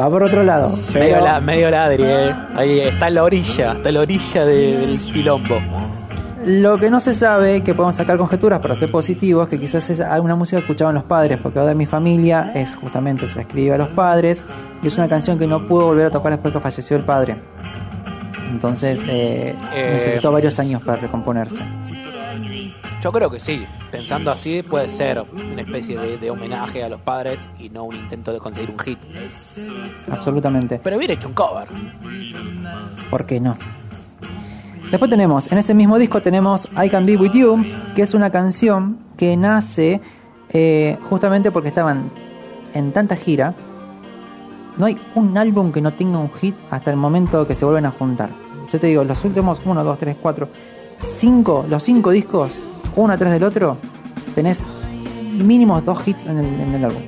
Va 0.00 0.08
por 0.08 0.22
otro 0.22 0.42
lado. 0.42 0.70
Medio, 0.70 0.92
Pero 1.16 1.24
la, 1.24 1.40
medio 1.40 1.70
ladri, 1.70 2.02
eh. 2.04 2.34
Ahí 2.56 2.80
está 2.80 3.08
en 3.08 3.14
la 3.16 3.22
orilla, 3.24 3.72
está 3.72 3.88
en 3.90 3.94
la 3.96 4.00
orilla 4.00 4.44
de- 4.46 4.76
del 4.78 4.98
quilombo. 4.98 5.60
lo 6.46 6.78
que 6.78 6.88
no 6.90 7.00
se 7.00 7.14
sabe, 7.14 7.62
que 7.62 7.74
podemos 7.74 7.96
sacar 7.96 8.16
conjeturas 8.16 8.60
para 8.60 8.74
ser 8.74 8.90
positivos, 8.90 9.46
que 9.48 9.58
quizás 9.60 9.90
es 9.90 10.00
alguna 10.00 10.34
música 10.36 10.56
que 10.56 10.62
escuchaban 10.62 10.94
los 10.94 11.04
padres, 11.04 11.38
porque 11.42 11.58
ahora 11.58 11.74
mi 11.74 11.84
familia 11.84 12.50
es 12.54 12.76
justamente 12.76 13.28
se 13.28 13.34
la 13.34 13.42
escribe 13.42 13.74
a 13.74 13.78
los 13.78 13.88
padres, 13.88 14.42
y 14.82 14.86
es 14.86 14.96
una 14.96 15.06
canción 15.06 15.38
que 15.38 15.46
no 15.46 15.68
pudo 15.68 15.84
volver 15.88 16.06
a 16.06 16.10
tocar 16.10 16.32
después 16.32 16.54
que 16.54 16.60
falleció 16.60 16.96
el 16.96 17.02
padre. 17.02 17.36
Entonces 18.50 19.04
eh, 19.06 19.54
Eh, 19.74 19.90
necesitó 19.92 20.32
varios 20.32 20.58
años 20.58 20.80
para 20.82 20.98
recomponerse. 21.02 21.60
Yo 23.02 23.12
creo 23.12 23.30
que 23.30 23.38
sí. 23.40 23.66
Pensando 23.90 24.30
así, 24.30 24.62
puede 24.62 24.88
ser 24.88 25.22
una 25.32 25.62
especie 25.62 25.98
de, 25.98 26.18
de 26.18 26.30
homenaje 26.30 26.84
a 26.84 26.88
los 26.88 27.00
padres 27.00 27.40
y 27.58 27.68
no 27.70 27.84
un 27.84 27.96
intento 27.96 28.32
de 28.32 28.38
conseguir 28.38 28.70
un 28.70 28.78
hit. 28.78 28.98
Absolutamente. 30.10 30.80
Pero 30.82 30.96
hubiera 30.96 31.14
hecho 31.14 31.28
un 31.28 31.34
cover. 31.34 31.68
¿Por 33.10 33.26
qué 33.26 33.40
no? 33.40 33.56
Después 34.90 35.08
tenemos, 35.08 35.50
en 35.52 35.58
ese 35.58 35.72
mismo 35.72 35.98
disco 35.98 36.20
tenemos 36.20 36.68
I 36.72 36.88
Can 36.88 37.06
Be 37.06 37.16
With 37.16 37.32
You, 37.32 37.64
que 37.94 38.02
es 38.02 38.12
una 38.12 38.30
canción 38.30 38.98
que 39.16 39.36
nace 39.36 40.00
eh, 40.52 40.98
justamente 41.08 41.52
porque 41.52 41.68
estaban 41.68 42.10
en 42.74 42.92
tanta 42.92 43.14
gira. 43.14 43.54
No 44.76 44.86
hay 44.86 44.98
un 45.14 45.38
álbum 45.38 45.70
que 45.70 45.80
no 45.80 45.92
tenga 45.92 46.18
un 46.18 46.32
hit 46.32 46.56
hasta 46.70 46.90
el 46.90 46.96
momento 46.96 47.46
que 47.46 47.54
se 47.54 47.64
vuelven 47.64 47.86
a 47.86 47.92
juntar. 47.92 48.30
Yo 48.72 48.80
te 48.80 48.88
digo, 48.88 49.04
los 49.04 49.24
últimos 49.24 49.60
1, 49.64 49.84
2, 49.84 49.98
3, 49.98 50.16
4, 50.20 50.48
5, 51.06 51.66
los 51.68 51.82
5 51.82 52.10
discos, 52.10 52.52
uno 52.96 53.12
atrás 53.12 53.32
del 53.32 53.44
otro, 53.44 53.76
tenés 54.34 54.64
mínimos 55.32 55.84
dos 55.84 56.06
hits 56.06 56.24
en 56.26 56.38
el, 56.38 56.46
en 56.46 56.74
el 56.74 56.84
álbum. 56.84 57.02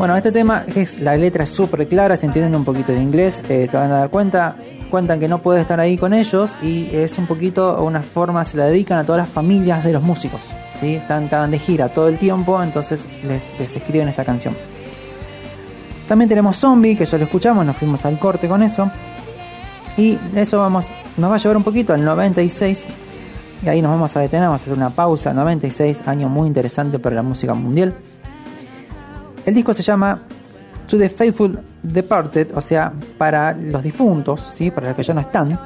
Bueno, 0.00 0.16
este 0.16 0.32
tema 0.32 0.64
es 0.74 0.98
la 0.98 1.14
letra 1.14 1.44
súper 1.44 1.86
clara, 1.86 2.16
si 2.16 2.24
entienden 2.24 2.54
un 2.54 2.64
poquito 2.64 2.90
de 2.90 3.02
inglés, 3.02 3.42
eh, 3.50 3.68
te 3.70 3.76
van 3.76 3.92
a 3.92 3.98
dar 3.98 4.08
cuenta. 4.08 4.56
Cuentan 4.90 5.20
que 5.20 5.28
no 5.28 5.38
puede 5.38 5.60
estar 5.60 5.78
ahí 5.78 5.96
con 5.96 6.12
ellos 6.12 6.58
y 6.62 6.88
es 6.92 7.16
un 7.16 7.26
poquito 7.26 7.82
una 7.82 8.02
forma, 8.02 8.44
se 8.44 8.56
la 8.56 8.66
dedican 8.66 8.98
a 8.98 9.04
todas 9.04 9.20
las 9.20 9.28
familias 9.28 9.84
de 9.84 9.92
los 9.92 10.02
músicos. 10.02 10.40
¿sí? 10.74 10.96
Están, 10.96 11.24
estaban 11.24 11.52
de 11.52 11.58
gira 11.58 11.88
todo 11.90 12.08
el 12.08 12.18
tiempo, 12.18 12.60
entonces 12.62 13.06
les, 13.26 13.58
les 13.58 13.76
escriben 13.76 14.08
esta 14.08 14.24
canción. 14.24 14.54
También 16.08 16.28
tenemos 16.28 16.56
Zombie, 16.56 16.96
que 16.96 17.06
ya 17.06 17.18
lo 17.18 17.24
escuchamos, 17.24 17.64
nos 17.64 17.76
fuimos 17.76 18.04
al 18.04 18.18
corte 18.18 18.48
con 18.48 18.64
eso. 18.64 18.90
Y 19.96 20.18
eso 20.34 20.58
vamos, 20.58 20.86
nos 21.16 21.30
va 21.30 21.36
a 21.36 21.38
llevar 21.38 21.56
un 21.56 21.62
poquito 21.62 21.92
al 21.92 22.04
96. 22.04 22.86
Y 23.64 23.68
ahí 23.68 23.80
nos 23.80 23.92
vamos 23.92 24.16
a 24.16 24.20
detener, 24.20 24.46
vamos 24.48 24.62
a 24.62 24.64
hacer 24.64 24.74
una 24.74 24.90
pausa. 24.90 25.32
96, 25.32 26.02
año 26.06 26.28
muy 26.28 26.48
interesante 26.48 26.98
para 26.98 27.14
la 27.14 27.22
música 27.22 27.54
mundial. 27.54 27.94
El 29.46 29.54
disco 29.54 29.72
se 29.72 29.84
llama 29.84 30.22
To 30.88 30.98
the 30.98 31.08
Faithful 31.08 31.60
Departed, 31.82 32.48
o 32.54 32.60
sea, 32.60 32.92
para 33.18 33.52
los 33.52 33.82
difuntos, 33.82 34.50
¿sí? 34.54 34.70
para 34.70 34.88
los 34.88 34.96
que 34.96 35.02
ya 35.02 35.14
no 35.14 35.20
están. 35.20 35.58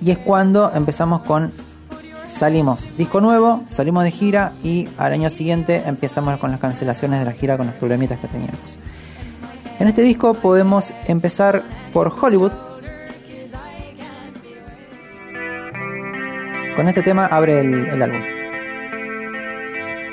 Y 0.00 0.10
es 0.10 0.18
cuando 0.18 0.70
empezamos 0.74 1.22
con 1.22 1.52
salimos 2.26 2.90
disco 2.98 3.20
nuevo, 3.20 3.62
salimos 3.68 4.04
de 4.04 4.10
gira 4.10 4.52
y 4.62 4.88
al 4.98 5.12
año 5.12 5.30
siguiente 5.30 5.82
empezamos 5.86 6.38
con 6.38 6.50
las 6.50 6.60
cancelaciones 6.60 7.20
de 7.20 7.26
la 7.26 7.32
gira 7.32 7.56
con 7.56 7.66
los 7.66 7.76
problemitas 7.76 8.18
que 8.18 8.28
teníamos. 8.28 8.78
En 9.78 9.88
este 9.88 10.02
disco 10.02 10.34
podemos 10.34 10.92
empezar 11.06 11.62
por 11.92 12.12
Hollywood. 12.20 12.52
Con 16.76 16.88
este 16.88 17.02
tema 17.02 17.26
abre 17.26 17.60
el, 17.60 17.86
el 17.88 18.02
álbum. 18.02 18.20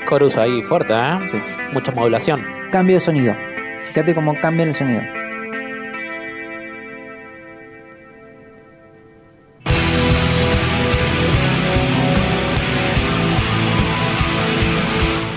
Chorus 0.08 0.36
ahí 0.36 0.62
fuerte, 0.62 0.92
¿eh? 0.92 1.42
Mucha 1.72 1.90
modulación. 1.92 2.42
Cambio 2.70 2.96
de 2.96 3.00
sonido. 3.00 3.34
Fíjate 3.88 4.14
cómo 4.14 4.34
cambia 4.40 4.66
el 4.66 4.74
sonido. 4.74 5.02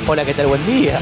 Hola, 0.07 0.23
¿qué 0.23 0.33
tal? 0.33 0.47
Buen 0.47 0.65
día. 0.65 0.99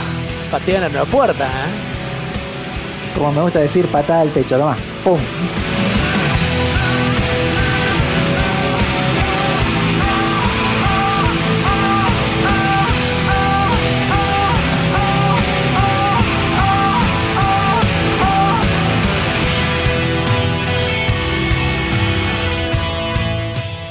Patean 0.49 0.85
a 0.85 0.89
nueva 0.89 1.05
puerta, 1.05 1.47
¿eh? 1.47 3.13
Como 3.17 3.31
me 3.33 3.41
gusta 3.41 3.59
decir, 3.59 3.85
patada 3.87 4.21
al 4.21 4.29
pecho, 4.29 4.57
toma. 4.57 4.75
¡Pum! 5.03 5.19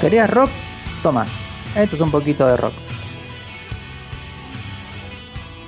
¿Querías 0.03 0.29
rock? 0.29 0.51
Toma. 1.01 1.25
Esto 1.77 1.95
es 1.95 2.01
un 2.01 2.11
poquito 2.11 2.45
de 2.45 2.57
rock. 2.57 2.73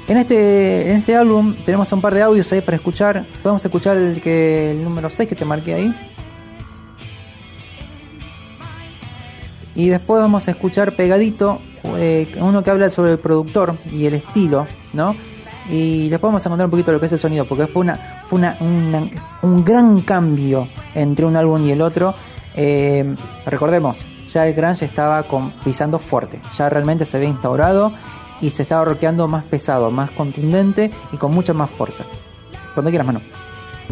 En 0.08 0.16
este, 0.16 0.90
en 0.90 0.96
este 0.96 1.14
álbum 1.14 1.54
tenemos 1.64 1.92
un 1.92 2.00
par 2.00 2.14
de 2.14 2.22
audios 2.22 2.52
ahí 2.52 2.60
para 2.60 2.76
escuchar. 2.76 3.24
Podemos 3.44 3.64
escuchar 3.64 3.96
el, 3.96 4.20
que, 4.20 4.72
el 4.72 4.82
número 4.82 5.08
6 5.08 5.28
que 5.28 5.36
te 5.36 5.44
marqué 5.44 5.74
ahí. 5.74 5.94
Y 9.76 9.88
después 9.88 10.20
vamos 10.20 10.48
a 10.48 10.50
escuchar 10.50 10.96
pegadito 10.96 11.60
eh, 11.96 12.34
uno 12.40 12.64
que 12.64 12.70
habla 12.72 12.90
sobre 12.90 13.12
el 13.12 13.20
productor 13.20 13.78
y 13.92 14.06
el 14.06 14.14
estilo, 14.14 14.66
¿no? 14.92 15.14
Y 15.70 16.08
después 16.08 16.30
vamos 16.30 16.44
a 16.44 16.50
contar 16.50 16.64
un 16.66 16.72
poquito 16.72 16.90
lo 16.90 16.98
que 16.98 17.06
es 17.06 17.12
el 17.12 17.20
sonido, 17.20 17.44
porque 17.44 17.68
fue 17.68 17.82
una, 17.82 18.24
fue 18.26 18.40
una, 18.40 18.58
un 19.42 19.64
gran 19.64 20.00
cambio 20.00 20.66
entre 20.96 21.24
un 21.24 21.36
álbum 21.36 21.64
y 21.64 21.70
el 21.70 21.80
otro. 21.80 22.16
Eh, 22.56 23.14
recordemos, 23.46 24.04
ya 24.34 24.46
el 24.46 24.54
grunge 24.54 24.84
estaba 24.84 25.22
con- 25.22 25.52
pisando 25.64 25.98
fuerte, 25.98 26.40
ya 26.58 26.68
realmente 26.68 27.04
se 27.04 27.16
había 27.16 27.28
instaurado 27.28 27.92
y 28.40 28.50
se 28.50 28.62
estaba 28.62 28.84
rockeando 28.84 29.28
más 29.28 29.44
pesado, 29.44 29.90
más 29.92 30.10
contundente 30.10 30.90
y 31.12 31.16
con 31.16 31.32
mucha 31.32 31.54
más 31.54 31.70
fuerza. 31.70 32.04
Cuando 32.74 32.90
quieras, 32.90 33.06
mano. 33.06 33.20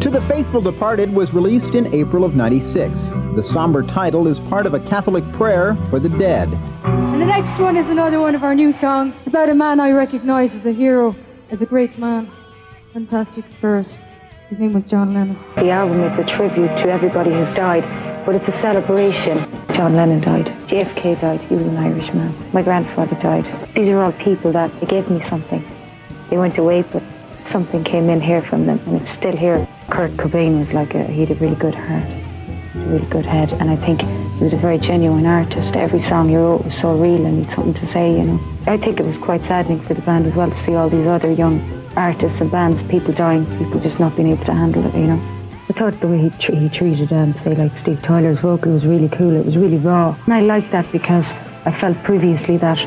To 0.01 0.09
the 0.09 0.21
Faithful 0.23 0.61
Departed 0.61 1.13
was 1.15 1.31
released 1.33 1.75
in 1.75 1.85
April 1.93 2.25
of 2.25 2.33
96. 2.35 2.91
The 3.35 3.43
somber 3.43 3.83
title 3.83 4.27
is 4.29 4.39
part 4.49 4.65
of 4.65 4.73
a 4.73 4.79
Catholic 4.89 5.23
prayer 5.37 5.77
for 5.89 5.99
the 6.01 6.09
dead. 6.09 6.49
And 6.83 7.21
the 7.21 7.25
next 7.25 7.57
one 7.59 7.77
is 7.77 7.89
another 7.89 8.19
one 8.19 8.35
of 8.35 8.43
our 8.43 8.53
new 8.55 8.71
songs 8.73 9.13
about 9.27 9.49
a 9.49 9.53
man 9.53 9.79
I 9.79 9.91
recognize 9.91 10.53
as 10.55 10.65
a 10.65 10.73
hero, 10.73 11.15
as 11.51 11.61
a 11.61 11.65
great 11.65 11.97
man, 11.97 12.27
fantastic 12.91 13.45
spirit. 13.51 13.85
His 14.53 14.59
name 14.59 14.73
was 14.73 14.83
John 14.83 15.11
Lennon. 15.11 15.35
The 15.55 15.71
album 15.71 16.03
is 16.03 16.19
a 16.19 16.23
tribute 16.23 16.67
to 16.77 16.91
everybody 16.91 17.31
who's 17.31 17.49
died, 17.53 17.83
but 18.23 18.35
it's 18.35 18.47
a 18.49 18.51
celebration. 18.51 19.39
John 19.73 19.95
Lennon 19.95 20.21
died. 20.21 20.45
JFK 20.67 21.19
died. 21.19 21.41
He 21.41 21.55
was 21.55 21.65
an 21.65 21.75
Irishman. 21.75 22.35
My 22.53 22.61
grandfather 22.61 23.15
died. 23.15 23.45
These 23.73 23.89
are 23.89 24.03
all 24.03 24.11
people 24.11 24.51
that 24.51 24.69
they 24.79 24.85
gave 24.85 25.09
me 25.09 25.23
something. 25.23 25.65
They 26.29 26.37
went 26.37 26.59
away, 26.59 26.83
but 26.83 27.01
something 27.45 27.83
came 27.83 28.11
in 28.11 28.21
here 28.21 28.43
from 28.43 28.67
them, 28.67 28.79
and 28.85 29.01
it's 29.01 29.09
still 29.09 29.35
here. 29.35 29.67
Kurt 29.89 30.11
Cobain 30.17 30.59
was 30.59 30.71
like 30.71 30.93
a, 30.93 31.03
he 31.03 31.25
had 31.25 31.31
a 31.31 31.39
really 31.39 31.55
good 31.55 31.73
heart, 31.73 32.03
a 32.75 32.79
really 32.89 33.07
good 33.07 33.25
head, 33.25 33.53
and 33.53 33.71
I 33.71 33.75
think 33.75 34.01
he 34.01 34.43
was 34.43 34.53
a 34.53 34.57
very 34.57 34.77
genuine 34.77 35.25
artist. 35.25 35.75
Every 35.75 36.03
song 36.03 36.29
he 36.29 36.35
wrote 36.35 36.65
was 36.65 36.75
so 36.75 36.95
real 36.95 37.25
and 37.25 37.39
he 37.39 37.43
had 37.45 37.55
something 37.55 37.73
to 37.73 37.91
say, 37.91 38.19
you 38.19 38.25
know. 38.25 38.39
I 38.67 38.77
think 38.77 38.99
it 38.99 39.05
was 39.07 39.17
quite 39.17 39.43
saddening 39.45 39.79
for 39.79 39.95
the 39.95 40.03
band 40.03 40.27
as 40.27 40.35
well 40.35 40.51
to 40.51 40.57
see 40.57 40.75
all 40.75 40.89
these 40.89 41.07
other 41.07 41.31
young 41.31 41.82
artists 41.95 42.41
and 42.41 42.51
bands, 42.51 42.81
people 42.83 43.13
dying, 43.13 43.45
people 43.57 43.79
just 43.79 43.99
not 43.99 44.15
being 44.15 44.29
able 44.29 44.45
to 44.45 44.53
handle 44.53 44.85
it, 44.85 44.95
you 44.95 45.07
know. 45.07 45.21
I 45.69 45.73
thought 45.73 45.99
the 46.01 46.07
way 46.07 46.17
he, 46.19 46.29
tr- 46.31 46.55
he 46.55 46.69
treated, 46.69 47.11
um, 47.13 47.33
say, 47.43 47.55
like 47.55 47.77
Steve 47.77 48.01
Tyler's 48.01 48.39
vocal 48.39 48.73
was 48.73 48.85
really 48.85 49.09
cool. 49.09 49.35
It 49.35 49.45
was 49.45 49.55
really 49.55 49.77
raw. 49.77 50.15
And 50.25 50.33
I 50.33 50.41
liked 50.41 50.71
that 50.71 50.91
because 50.91 51.33
I 51.65 51.71
felt 51.79 52.01
previously 52.03 52.57
that, 52.57 52.79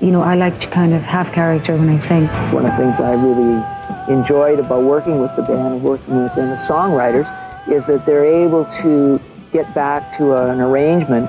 you 0.00 0.10
know, 0.10 0.22
I 0.22 0.34
like 0.34 0.58
to 0.60 0.68
kind 0.68 0.94
of 0.94 1.02
have 1.02 1.32
character 1.32 1.76
when 1.76 1.88
I 1.88 1.98
sing. 1.98 2.26
One 2.52 2.64
of 2.64 2.72
the 2.72 2.76
things 2.76 3.00
I 3.00 3.12
really 3.12 3.62
enjoyed 4.08 4.58
about 4.58 4.84
working 4.84 5.20
with 5.20 5.34
the 5.36 5.42
band 5.42 5.74
and 5.74 5.82
working 5.82 6.22
with 6.22 6.34
them 6.34 6.48
as 6.48 6.66
songwriters 6.66 7.28
is 7.68 7.86
that 7.86 8.06
they're 8.06 8.24
able 8.24 8.64
to 8.82 9.20
get 9.52 9.72
back 9.74 10.16
to 10.18 10.34
an 10.34 10.60
arrangement, 10.60 11.28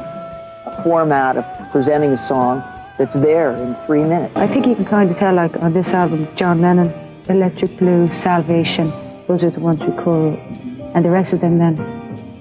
a 0.65 0.81
format 0.83 1.37
of 1.37 1.71
presenting 1.71 2.11
a 2.11 2.17
song 2.17 2.63
that's 2.99 3.15
there 3.15 3.55
in 3.55 3.75
three 3.87 4.03
minutes. 4.03 4.35
I 4.35 4.45
think 4.45 4.67
you 4.67 4.75
can 4.75 4.85
kind 4.85 5.09
of 5.09 5.17
tell, 5.17 5.33
like, 5.33 5.55
on 5.63 5.73
this 5.73 5.93
album, 5.93 6.27
John 6.35 6.61
Lennon, 6.61 6.93
Electric 7.29 7.77
Blue, 7.77 8.09
Salvation, 8.09 8.91
those 9.25 9.41
are 9.45 9.49
the 9.49 9.61
ones 9.61 9.79
we 9.79 9.93
call, 10.03 10.35
and 10.93 11.05
the 11.05 11.09
rest 11.09 11.31
of 11.31 11.39
them 11.39 11.57
then 11.59 11.77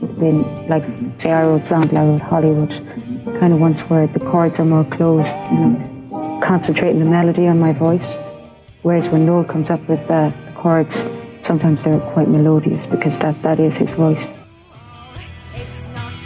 have 0.00 0.18
been, 0.18 0.42
like, 0.68 0.84
say, 1.18 1.30
I 1.30 1.44
wrote 1.44 1.70
I 1.70 2.04
wrote 2.04 2.20
Hollywood, 2.20 2.70
kind 3.38 3.52
of 3.52 3.60
ones 3.60 3.80
where 3.82 4.08
the 4.08 4.18
chords 4.18 4.58
are 4.58 4.64
more 4.64 4.84
closed, 4.84 5.32
you 5.52 5.58
know, 5.58 6.40
concentrating 6.44 6.98
the 7.04 7.08
melody 7.08 7.46
on 7.46 7.60
my 7.60 7.72
voice. 7.72 8.16
Whereas 8.82 9.08
when 9.10 9.26
Noel 9.26 9.44
comes 9.44 9.70
up 9.70 9.88
with 9.88 10.00
uh, 10.10 10.30
the 10.30 10.52
chords, 10.56 11.04
sometimes 11.42 11.84
they're 11.84 12.00
quite 12.14 12.28
melodious 12.28 12.84
because 12.84 13.16
that, 13.18 13.40
that 13.42 13.60
is 13.60 13.76
his 13.76 13.92
voice. 13.92 14.28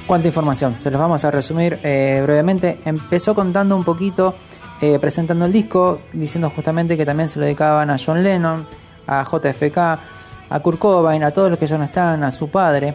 Cuánta 0.07 0.27
información, 0.29 0.77
se 0.81 0.91
los 0.91 1.01
vamos 1.01 1.24
a 1.24 1.31
resumir 1.31 1.79
eh, 1.83 2.20
brevemente. 2.23 2.81
Empezó 2.85 3.35
contando 3.35 3.77
un 3.77 3.85
poquito, 3.85 4.35
eh, 4.81 4.99
presentando 4.99 5.47
el 5.47 5.53
disco, 5.53 6.01
diciendo 6.12 6.51
justamente 6.51 6.97
que 6.97 7.07
también 7.07 7.29
se 7.29 7.39
lo 7.39 7.45
dedicaban 7.45 7.89
a 7.89 7.97
John 8.05 8.23
Lennon, 8.23 8.66
a 9.07 9.24
JFK, 9.24 9.79
a 9.79 10.61
Kurt 10.61 10.79
Cobain, 10.79 11.23
a 11.23 11.31
todos 11.31 11.51
los 11.51 11.59
que 11.59 11.66
ya 11.66 11.79
no 11.79 11.85
están, 11.85 12.24
a 12.24 12.31
su 12.31 12.49
padre. 12.49 12.95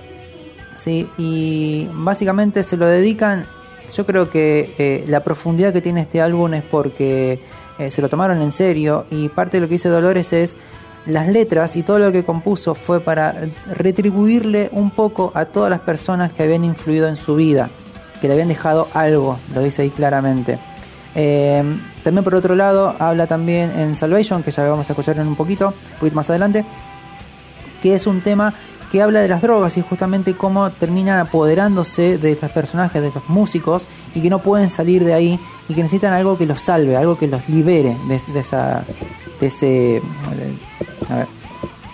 ¿sí? 0.75 1.09
Y 1.17 1.89
básicamente 1.91 2.63
se 2.63 2.77
lo 2.77 2.85
dedican, 2.85 3.45
yo 3.93 4.05
creo 4.05 4.29
que 4.29 4.73
eh, 4.77 5.05
la 5.07 5.23
profundidad 5.23 5.73
que 5.73 5.81
tiene 5.81 6.01
este 6.01 6.21
álbum 6.21 6.53
es 6.53 6.63
porque 6.63 7.41
eh, 7.79 7.91
se 7.91 8.01
lo 8.01 8.09
tomaron 8.09 8.41
en 8.41 8.51
serio 8.51 9.05
y 9.09 9.29
parte 9.29 9.57
de 9.57 9.61
lo 9.61 9.67
que 9.67 9.75
dice 9.75 9.89
Dolores 9.89 10.33
es 10.33 10.57
las 11.07 11.27
letras 11.27 11.75
y 11.75 11.83
todo 11.83 11.99
lo 11.99 12.11
que 12.11 12.23
compuso 12.23 12.75
fue 12.75 12.99
para 12.99 13.33
retribuirle 13.73 14.69
un 14.73 14.91
poco 14.91 15.31
a 15.33 15.45
todas 15.45 15.69
las 15.69 15.79
personas 15.79 16.33
que 16.33 16.43
habían 16.43 16.65
influido 16.65 17.07
en 17.07 17.15
su 17.15 17.35
vida, 17.35 17.69
que 18.21 18.27
le 18.27 18.33
habían 18.33 18.49
dejado 18.49 18.87
algo, 18.93 19.39
lo 19.53 19.61
dice 19.61 19.83
ahí 19.83 19.89
claramente. 19.89 20.59
Eh, 21.15 21.63
también 22.03 22.23
por 22.23 22.35
otro 22.35 22.55
lado 22.55 22.95
habla 22.99 23.25
también 23.25 23.71
en 23.79 23.95
Salvation, 23.95 24.43
que 24.43 24.51
ya 24.51 24.63
vamos 24.69 24.89
a 24.89 24.93
escuchar 24.93 25.17
en 25.17 25.27
un 25.27 25.35
poquito, 25.35 25.69
un 25.69 25.99
poquito 25.99 26.15
más 26.15 26.29
adelante, 26.29 26.65
que 27.81 27.95
es 27.95 28.05
un 28.05 28.21
tema 28.21 28.53
que 28.91 29.01
habla 29.01 29.21
de 29.21 29.27
las 29.27 29.41
drogas 29.41 29.75
y 29.77 29.81
justamente 29.81 30.35
cómo 30.35 30.69
terminan 30.71 31.19
apoderándose 31.19 32.17
de 32.17 32.31
esos 32.31 32.51
personajes, 32.51 33.01
de 33.01 33.09
esos 33.09 33.27
músicos 33.27 33.87
y 34.15 34.21
que 34.21 34.29
no 34.29 34.39
pueden 34.39 34.69
salir 34.69 35.03
de 35.03 35.13
ahí 35.13 35.39
y 35.67 35.73
que 35.73 35.81
necesitan 35.83 36.13
algo 36.13 36.37
que 36.37 36.45
los 36.45 36.61
salve, 36.61 36.95
algo 36.95 37.17
que 37.17 37.27
los 37.27 37.47
libere 37.49 37.97
de, 38.07 38.21
de 38.33 38.39
esa 38.39 38.83
de 39.41 39.47
ese 39.47 40.01
a 41.09 41.15
ver, 41.15 41.27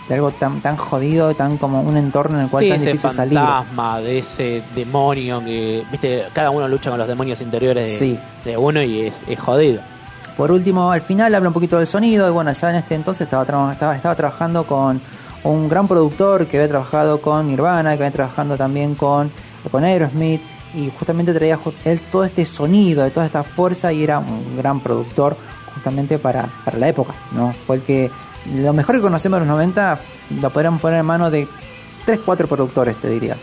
de 0.08 0.16
algo 0.16 0.32
tan 0.32 0.62
tan 0.62 0.76
jodido, 0.78 1.34
tan 1.34 1.58
como 1.58 1.82
un 1.82 1.98
entorno 1.98 2.38
en 2.38 2.44
el 2.46 2.50
cual 2.50 2.64
Sí, 2.64 2.70
tan 2.70 2.78
ese 2.82 2.92
difícil 2.92 3.16
salir. 3.16 3.38
fantasma, 3.40 4.00
de 4.00 4.20
ese 4.20 4.62
demonio 4.76 5.40
que, 5.44 5.84
viste, 5.92 6.26
cada 6.34 6.52
uno 6.52 6.68
lucha 6.68 6.90
con 6.90 7.00
los 7.00 7.08
demonios 7.08 7.42
interiores 7.42 7.90
de, 7.90 7.98
Sí. 7.98 8.20
de 8.46 8.56
uno 8.58 8.82
y 8.84 9.08
es, 9.08 9.16
es 9.28 9.40
jodido. 9.40 9.82
Por 10.38 10.52
último, 10.52 10.92
al 10.92 11.02
final 11.02 11.34
habla 11.36 11.50
un 11.50 11.54
poquito 11.54 11.78
del 11.78 11.88
sonido 11.88 12.28
y 12.28 12.32
bueno, 12.32 12.52
ya 12.54 12.70
en 12.72 12.78
este 12.78 12.96
entonces 12.96 13.22
estaba, 13.28 13.44
estaba, 13.72 13.96
estaba 13.96 14.16
trabajando 14.16 14.66
con 14.66 15.00
un 15.44 15.70
gran 15.70 15.88
productor 15.88 16.48
que 16.48 16.58
había 16.58 16.70
trabajado 16.70 17.22
con 17.22 17.48
Nirvana, 17.48 17.98
que 17.98 18.04
había 18.04 18.12
trabajando 18.12 18.58
también 18.58 18.96
con, 18.96 19.32
Aerosmith 19.74 20.42
y 20.76 20.92
justamente 20.98 21.34
traía 21.34 21.60
él 21.86 22.00
todo 22.12 22.24
este 22.24 22.46
sonido, 22.46 23.04
de 23.04 23.12
toda 23.12 23.26
esta 23.26 23.44
fuerza 23.44 23.94
y 23.94 24.04
era 24.04 24.20
un 24.20 24.58
gran 24.58 24.80
productor 24.80 25.36
justamente 25.74 26.20
para, 26.20 26.48
para 26.66 26.78
la 26.78 26.88
época, 26.88 27.14
¿no? 27.32 27.54
Fue 27.66 27.78
el 27.78 27.82
que 27.84 28.10
lo 28.56 28.74
mejor 28.74 28.96
que 28.96 29.02
conocemos 29.02 29.40
de 29.40 29.46
los 29.46 29.54
90 29.54 30.00
lo 30.42 30.50
podríamos 30.50 30.82
poner 30.82 31.00
en 31.00 31.06
manos 31.06 31.32
de 31.32 31.48
3, 32.06 32.20
4 32.26 32.48
productores, 32.48 32.96
te 33.00 33.10
diría. 33.10 33.38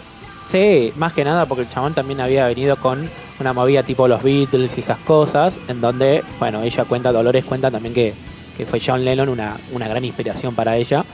Sí, 0.46 0.92
más 0.96 1.12
que 1.12 1.24
nada 1.24 1.46
porque 1.46 1.62
el 1.62 1.70
chabón 1.70 1.94
también 1.94 2.20
había 2.20 2.46
venido 2.46 2.76
con 2.76 3.08
una 3.38 3.52
movida 3.52 3.82
tipo 3.82 4.08
los 4.08 4.22
Beatles 4.22 4.76
y 4.76 4.80
esas 4.80 4.98
cosas, 4.98 5.58
en 5.68 5.80
donde, 5.80 6.24
bueno, 6.38 6.62
ella 6.62 6.84
cuenta, 6.84 7.12
Dolores 7.12 7.44
cuenta 7.44 7.70
también 7.70 7.94
que, 7.94 8.12
que 8.56 8.66
fue 8.66 8.80
John 8.84 9.04
Lennon 9.04 9.28
una, 9.28 9.56
una 9.72 9.88
gran 9.88 10.04
inspiración 10.04 10.54
para 10.54 10.76
ella. 10.76 11.04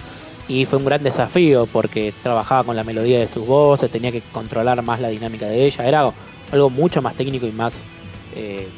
Y 0.48 0.64
fue 0.64 0.78
un 0.78 0.84
gran 0.84 1.02
desafío 1.02 1.66
porque 1.66 2.14
trabajaba 2.22 2.64
con 2.64 2.76
la 2.76 2.84
melodía 2.84 3.18
de 3.18 3.26
sus 3.26 3.46
voces, 3.46 3.90
tenía 3.90 4.12
que 4.12 4.20
controlar 4.20 4.80
más 4.82 5.00
la 5.00 5.08
dinámica 5.08 5.46
de 5.46 5.64
ella. 5.66 5.86
Era 5.86 6.12
algo, 6.52 6.70
mucho 6.70 7.02
más 7.02 7.14
técnico 7.16 7.46
y 7.46 7.52
más, 7.52 7.74
eh, 8.34 8.68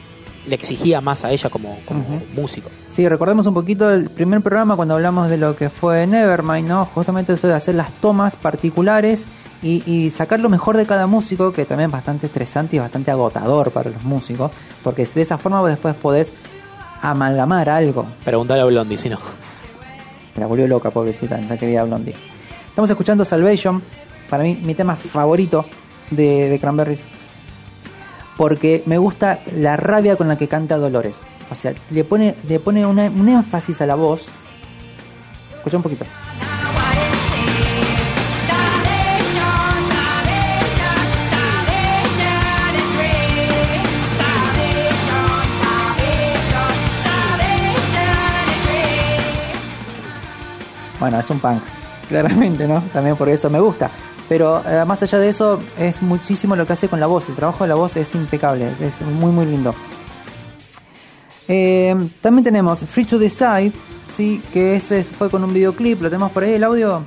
le 0.46 0.54
exigía 0.54 1.02
más 1.02 1.24
a 1.24 1.30
ella 1.30 1.50
como, 1.50 1.78
como 1.84 2.22
músico. 2.34 2.70
Sí, 2.90 3.06
recordemos 3.06 3.46
un 3.46 3.52
poquito 3.52 3.92
el 3.92 4.08
primer 4.08 4.40
programa 4.40 4.76
cuando 4.76 4.94
hablamos 4.94 5.28
de 5.28 5.36
lo 5.36 5.54
que 5.56 5.68
fue 5.68 6.06
Nevermind, 6.06 6.68
¿no? 6.68 6.86
Justamente 6.86 7.34
eso 7.34 7.46
de 7.46 7.54
hacer 7.54 7.74
las 7.74 7.92
tomas 7.92 8.36
particulares 8.36 9.26
y, 9.62 9.82
y 9.84 10.10
sacar 10.10 10.40
lo 10.40 10.48
mejor 10.48 10.78
de 10.78 10.86
cada 10.86 11.06
músico, 11.06 11.52
que 11.52 11.66
también 11.66 11.90
es 11.90 11.92
bastante 11.92 12.26
estresante 12.28 12.76
y 12.76 12.78
bastante 12.78 13.10
agotador 13.10 13.72
para 13.72 13.90
los 13.90 14.02
músicos, 14.04 14.52
porque 14.82 15.04
de 15.04 15.20
esa 15.20 15.36
forma 15.36 15.60
vos 15.60 15.68
después 15.68 15.94
podés 15.96 16.32
amalgamar 17.02 17.68
algo. 17.68 18.06
Preguntale 18.24 18.62
a 18.62 18.64
Blondie, 18.64 18.96
si 18.96 19.10
no. 19.10 19.18
La 20.38 20.46
volvió 20.46 20.66
loca, 20.68 20.90
pobrecita, 20.90 21.40
la 21.40 21.56
querida 21.56 21.84
Blondie. 21.84 22.14
Estamos 22.68 22.90
escuchando 22.90 23.24
Salvation, 23.24 23.82
para 24.28 24.44
mí 24.44 24.58
mi 24.62 24.74
tema 24.74 24.96
favorito 24.96 25.64
de, 26.10 26.48
de 26.48 26.58
Cranberries, 26.58 27.04
porque 28.36 28.82
me 28.86 28.98
gusta 28.98 29.40
la 29.52 29.76
rabia 29.76 30.16
con 30.16 30.28
la 30.28 30.36
que 30.36 30.48
canta 30.48 30.76
Dolores. 30.76 31.26
O 31.50 31.54
sea, 31.54 31.74
le 31.90 32.04
pone, 32.04 32.34
le 32.48 32.60
pone 32.60 32.86
un 32.86 33.28
énfasis 33.28 33.80
a 33.80 33.86
la 33.86 33.94
voz. 33.94 34.28
Escucha 35.56 35.76
un 35.78 35.82
poquito. 35.82 36.04
Bueno, 51.00 51.18
es 51.18 51.30
un 51.30 51.38
punk, 51.38 51.62
claramente, 52.08 52.66
¿no? 52.66 52.82
También 52.92 53.16
por 53.16 53.28
eso 53.28 53.48
me 53.50 53.60
gusta. 53.60 53.90
Pero 54.28 54.62
eh, 54.66 54.84
más 54.84 55.02
allá 55.02 55.18
de 55.18 55.28
eso, 55.28 55.60
es 55.78 56.02
muchísimo 56.02 56.54
lo 56.54 56.66
que 56.66 56.74
hace 56.74 56.88
con 56.88 57.00
la 57.00 57.06
voz. 57.06 57.28
El 57.28 57.34
trabajo 57.34 57.64
de 57.64 57.68
la 57.68 57.76
voz 57.76 57.96
es 57.96 58.14
impecable, 58.14 58.70
es, 58.80 59.00
muy, 59.02 59.32
muy 59.32 59.46
lindo. 59.46 59.74
Eh, 61.46 61.96
también 62.20 62.44
tenemos 62.44 62.80
Free 62.80 63.06
to 63.06 63.18
Decide, 63.18 63.72
sí, 64.14 64.42
que 64.52 64.74
ese 64.74 65.02
fue 65.04 65.30
con 65.30 65.44
un 65.44 65.54
videoclip. 65.54 66.02
¿Lo 66.02 66.10
tenemos 66.10 66.30
por 66.32 66.42
ahí 66.42 66.52
el 66.54 66.64
audio? 66.64 67.04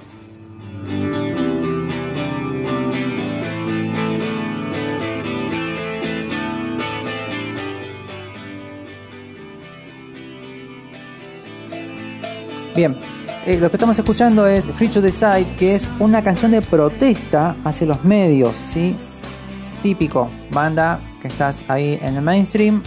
Bien, 12.73 12.97
eh, 13.45 13.57
lo 13.59 13.69
que 13.69 13.77
estamos 13.77 13.97
escuchando 13.97 14.45
es 14.47 14.65
Free 14.65 14.88
to 14.89 15.01
Decide, 15.01 15.45
que 15.57 15.76
es 15.76 15.89
una 15.99 16.22
canción 16.23 16.51
de 16.51 16.61
protesta 16.61 17.55
hacia 17.63 17.88
los 17.88 18.03
medios, 18.03 18.55
¿sí? 18.55 18.95
Típico, 19.84 20.30
banda 20.51 20.99
que 21.22 21.27
estás 21.27 21.63
ahí 21.68 21.97
en 22.01 22.15
el 22.18 22.22
mainstream, 22.22 22.84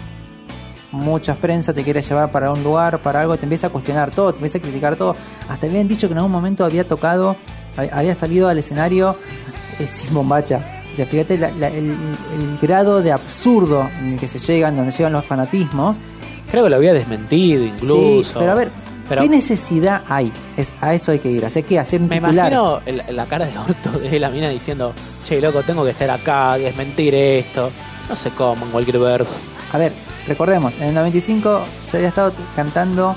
mucha 0.93 1.35
prensa 1.35 1.72
te 1.74 1.82
quiere 1.82 2.01
llevar 2.02 2.31
para 2.31 2.52
un 2.52 2.62
lugar, 2.62 3.01
para 3.01 3.20
algo, 3.20 3.36
te 3.36 3.44
empieza 3.44 3.66
a 3.66 3.70
cuestionar 3.70 4.10
todo, 4.12 4.32
te 4.32 4.36
empieza 4.39 4.59
a 4.59 4.60
criticar 4.60 4.94
todo. 4.97 5.16
Hasta 5.48 5.66
habían 5.66 5.89
dicho 5.89 6.06
que 6.09 6.12
en 6.12 6.18
algún 6.18 6.31
momento 6.32 6.64
había 6.64 6.86
tocado, 6.86 7.36
hab- 7.76 7.90
había 7.93 8.14
salido 8.14 8.48
al 8.48 8.59
escenario 8.59 9.16
eh, 9.81 9.89
sin 9.89 10.14
bombacha. 10.14 10.60
O 10.93 10.97
sea, 10.97 11.06
fíjate 11.06 11.36
la- 11.36 11.51
la- 11.51 11.68
el, 11.68 11.97
el 12.39 12.59
grado 12.62 13.02
de 13.02 13.10
absurdo 13.10 13.89
en 13.98 14.12
el 14.12 14.20
que 14.20 14.28
se 14.28 14.39
llegan, 14.39 14.76
donde 14.76 14.93
llegan 14.93 15.12
los 15.12 15.24
fanatismos. 15.24 16.01
Creo 16.48 16.62
que 16.62 16.70
lo 16.70 16.76
había 16.76 16.93
desmentido 16.93 17.64
incluso. 17.64 17.97
Sí, 17.97 18.31
pero 18.39 18.52
a 18.52 18.55
ver, 18.55 18.70
Pero- 19.09 19.22
¿qué 19.22 19.28
necesidad 19.28 20.02
hay? 20.09 20.32
Es, 20.56 20.72
a 20.81 20.94
eso 20.94 21.12
hay 21.12 21.18
que 21.18 21.31
ir. 21.31 21.44
Hacer 21.44 21.64
que 21.64 21.78
hacer 21.78 22.01
un 22.01 22.09
Me 22.09 22.20
titular. 22.20 22.52
imagino 22.52 22.81
el- 22.86 23.16
la 23.16 23.26
cara 23.26 23.47
de 23.47 23.59
orto 23.59 23.90
de 23.98 24.18
la 24.18 24.31
mina 24.31 24.48
diciendo, 24.48 24.93
che, 25.26 25.40
loco, 25.40 25.62
tengo 25.62 25.85
que 25.85 25.90
estar 25.90 26.10
acá, 26.10 26.56
desmentir 26.56 27.14
esto. 27.14 27.70
No 28.09 28.16
sé 28.16 28.31
cómo, 28.31 28.64
en 28.66 28.70
cualquier 28.72 28.98
verso. 28.98 29.36
A 29.72 29.78
ver, 29.78 29.93
recordemos, 30.26 30.76
en 30.78 30.85
el 30.85 30.94
95 30.94 31.64
ya 31.90 31.98
había 31.98 32.09
estado 32.09 32.32
cantando 32.56 33.14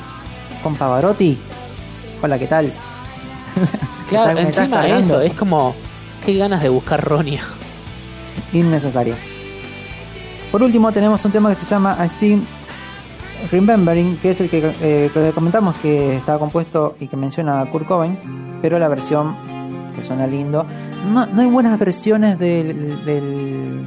con 0.64 0.76
Pavarotti. 0.76 1.38
Hola, 2.22 2.38
¿qué 2.40 2.48
tal? 2.48 2.72
Claro, 4.10 4.34
Me 4.36 4.42
estás 4.44 4.60
encima 4.60 4.78
cargando. 4.82 5.06
eso, 5.06 5.22
es 5.22 5.34
como, 5.34 5.76
qué 6.26 6.34
ganas 6.36 6.64
de 6.64 6.70
buscar 6.70 7.04
Ronia. 7.04 7.44
Innecesario. 8.54 9.16
Por 10.52 10.64
último 10.64 10.92
tenemos 10.94 11.24
un 11.26 11.32
tema 11.32 11.50
que 11.50 11.56
se 11.56 11.66
llama 11.66 11.98
I 12.04 12.08
Think 12.20 12.44
Remembering, 13.52 14.18
que 14.18 14.32
es 14.32 14.42
el 14.42 14.50
que, 14.50 14.74
eh, 14.82 15.10
que 15.14 15.32
comentamos 15.34 15.78
que 15.78 16.16
estaba 16.16 16.40
compuesto 16.40 16.96
y 17.00 17.08
que 17.08 17.16
menciona 17.18 17.62
a 17.62 17.70
Kurt 17.70 17.88
Cobain, 17.88 18.18
pero 18.62 18.78
la 18.80 18.88
versión 18.88 19.36
que 19.96 20.04
suena 20.04 20.28
lindo. 20.28 20.66
No, 21.12 21.26
no 21.28 21.42
hay 21.42 21.48
buenas 21.48 21.78
versiones 21.80 22.38
del, 22.40 23.06
del- 23.06 23.86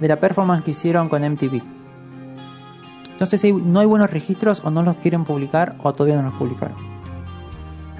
de 0.00 0.08
la 0.08 0.16
performance 0.16 0.64
que 0.64 0.70
hicieron 0.72 1.08
con 1.08 1.22
MTV. 1.24 1.60
Entonces 3.12 3.40
si 3.40 3.52
no 3.52 3.80
hay 3.80 3.86
buenos 3.86 4.10
registros 4.10 4.62
o 4.64 4.70
no 4.70 4.82
los 4.82 4.96
quieren 4.96 5.24
publicar 5.24 5.74
o 5.82 5.92
todavía 5.92 6.16
no 6.16 6.30
los 6.30 6.38
publicaron. 6.38 6.76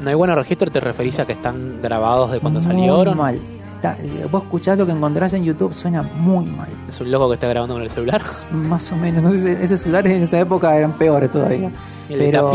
No 0.02 0.08
hay 0.08 0.14
buenos 0.14 0.36
registros, 0.36 0.72
te 0.72 0.80
referís 0.80 1.18
a 1.18 1.26
que 1.26 1.32
están 1.34 1.80
grabados 1.82 2.30
de 2.30 2.40
cuando 2.40 2.60
Muy 2.60 2.68
salieron. 2.70 3.18
mal. 3.18 3.38
Está- 3.80 3.96
vos 4.30 4.42
escuchás 4.42 4.76
lo 4.76 4.84
que 4.84 4.92
encontrás 4.92 5.32
en 5.32 5.42
YouTube, 5.42 5.72
suena 5.72 6.02
muy 6.02 6.44
mal. 6.44 6.68
Es 6.86 7.00
un 7.00 7.10
loco 7.10 7.28
que 7.28 7.34
está 7.34 7.48
grabando 7.48 7.74
con 7.74 7.82
el 7.82 7.90
celular. 7.90 8.22
Más 8.52 8.92
o 8.92 8.96
menos. 8.96 9.22
No 9.22 9.30
sé, 9.32 9.58
esos 9.62 9.80
celulares 9.80 10.12
en 10.12 10.22
esa 10.22 10.38
época 10.38 10.76
eran 10.76 10.92
peores 10.98 11.30
todavía. 11.32 11.70
El 12.10 12.18
de 12.18 12.26
Pero 12.26 12.50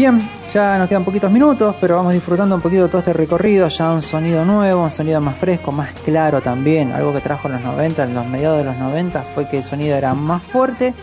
Bien, 0.00 0.18
ya 0.54 0.78
nos 0.78 0.88
quedan 0.88 1.04
poquitos 1.04 1.30
minutos, 1.30 1.74
pero 1.78 1.96
vamos 1.96 2.14
disfrutando 2.14 2.54
un 2.54 2.62
poquito 2.62 2.84
de 2.84 2.88
todo 2.88 3.00
este 3.00 3.12
recorrido. 3.12 3.68
Ya 3.68 3.90
un 3.90 4.00
sonido 4.00 4.46
nuevo, 4.46 4.82
un 4.84 4.90
sonido 4.90 5.20
más 5.20 5.36
fresco, 5.36 5.72
más 5.72 5.90
claro 6.06 6.40
también. 6.40 6.92
Algo 6.92 7.12
que 7.12 7.20
trajo 7.20 7.48
en 7.48 7.52
los 7.56 7.60
90, 7.64 8.04
en 8.04 8.14
los 8.14 8.24
mediados 8.24 8.56
de 8.56 8.64
los 8.64 8.78
90, 8.78 9.22
fue 9.34 9.46
que 9.50 9.58
el 9.58 9.62
sonido 9.64 9.94
era 9.98 10.14
más 10.14 10.42
fuerte, 10.42 10.94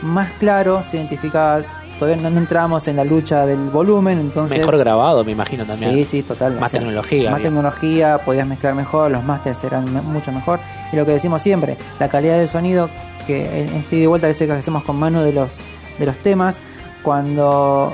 más 0.00 0.30
claro, 0.38 0.82
se 0.82 0.96
identificaba. 0.96 1.60
Todavía 1.98 2.22
no, 2.22 2.30
no 2.30 2.38
entramos 2.38 2.88
en 2.88 2.96
la 2.96 3.04
lucha 3.04 3.44
del 3.44 3.68
volumen, 3.68 4.18
entonces. 4.18 4.56
Mejor 4.60 4.78
grabado, 4.78 5.22
me 5.26 5.32
imagino 5.32 5.66
también. 5.66 5.92
Sí, 5.92 6.04
sí, 6.06 6.22
total. 6.22 6.52
Más 6.54 6.68
O 6.68 6.70
sea, 6.70 6.78
tecnología. 6.80 7.30
Más 7.30 7.42
tecnología, 7.42 8.16
podías 8.24 8.46
mezclar 8.46 8.74
mejor, 8.74 9.10
los 9.10 9.24
masters 9.24 9.62
eran 9.64 9.92
me- 9.92 10.00
mucho 10.00 10.32
mejor. 10.32 10.58
Y 10.90 10.96
lo 10.96 11.04
que 11.04 11.12
decimos 11.12 11.42
siempre, 11.42 11.76
la 12.00 12.08
calidad 12.08 12.38
del 12.38 12.48
sonido, 12.48 12.88
que 13.26 13.64
en 13.64 13.74
este 13.74 13.96
ida 13.96 14.04
y 14.04 14.06
vuelta 14.06 14.26
a 14.26 14.28
veces 14.28 14.46
que 14.48 14.54
hacemos 14.54 14.84
con 14.84 14.96
mano 14.98 15.22
de 15.22 15.34
los, 15.34 15.58
de 15.98 16.06
los 16.06 16.16
temas, 16.16 16.60
cuando 17.02 17.92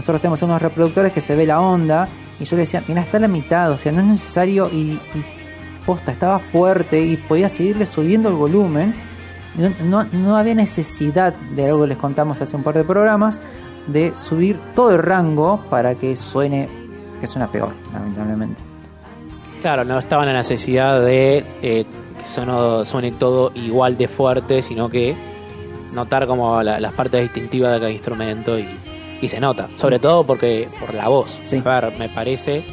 nosotros 0.00 0.20
tenemos 0.20 0.42
unos 0.42 0.60
reproductores 0.60 1.12
que 1.12 1.20
se 1.20 1.34
ve 1.36 1.46
la 1.46 1.60
onda, 1.60 2.08
y 2.40 2.44
yo 2.44 2.56
le 2.56 2.62
decía, 2.62 2.82
mira, 2.88 3.02
está 3.02 3.18
la 3.18 3.28
mitad, 3.28 3.70
o 3.70 3.78
sea, 3.78 3.92
no 3.92 4.00
es 4.00 4.06
necesario, 4.06 4.68
y, 4.72 4.92
y 5.14 5.24
posta, 5.86 6.10
estaba 6.12 6.38
fuerte 6.38 7.00
y 7.00 7.16
podía 7.16 7.48
seguirle 7.48 7.86
subiendo 7.86 8.28
el 8.28 8.34
volumen. 8.34 8.94
No, 9.84 10.04
no, 10.12 10.36
había 10.36 10.54
necesidad 10.54 11.34
de 11.54 11.66
algo 11.66 11.82
que 11.82 11.88
les 11.88 11.98
contamos 11.98 12.40
hace 12.40 12.56
un 12.56 12.62
par 12.62 12.74
de 12.74 12.84
programas, 12.84 13.40
de 13.88 14.14
subir 14.14 14.58
todo 14.74 14.90
el 14.92 14.98
rango 15.02 15.60
para 15.68 15.94
que 15.96 16.14
suene, 16.16 16.68
que 17.20 17.26
suena 17.26 17.50
peor, 17.50 17.72
lamentablemente. 17.92 18.60
Claro, 19.60 19.84
no 19.84 19.98
estaba 19.98 20.24
la 20.24 20.32
necesidad 20.32 21.00
de 21.02 21.44
eh, 21.62 21.84
que 22.18 22.86
suene 22.86 23.12
todo 23.12 23.50
igual 23.54 23.96
de 23.98 24.06
fuerte, 24.08 24.62
sino 24.62 24.88
que 24.88 25.14
notar 25.92 26.26
como 26.26 26.62
la- 26.62 26.78
las 26.78 26.92
partes 26.92 27.20
distintivas 27.22 27.72
de 27.72 27.78
cada 27.80 27.90
instrumento 27.90 28.58
y, 28.58 28.62
y 29.20 29.28
se 29.28 29.40
nota, 29.40 29.68
sobre 29.78 29.98
todo 29.98 30.24
porque 30.24 30.66
por 30.78 30.94
la 30.94 31.08
voz. 31.08 31.38
A 31.66 31.80
ver, 31.80 31.98
me 31.98 32.08
parece, 32.08 32.64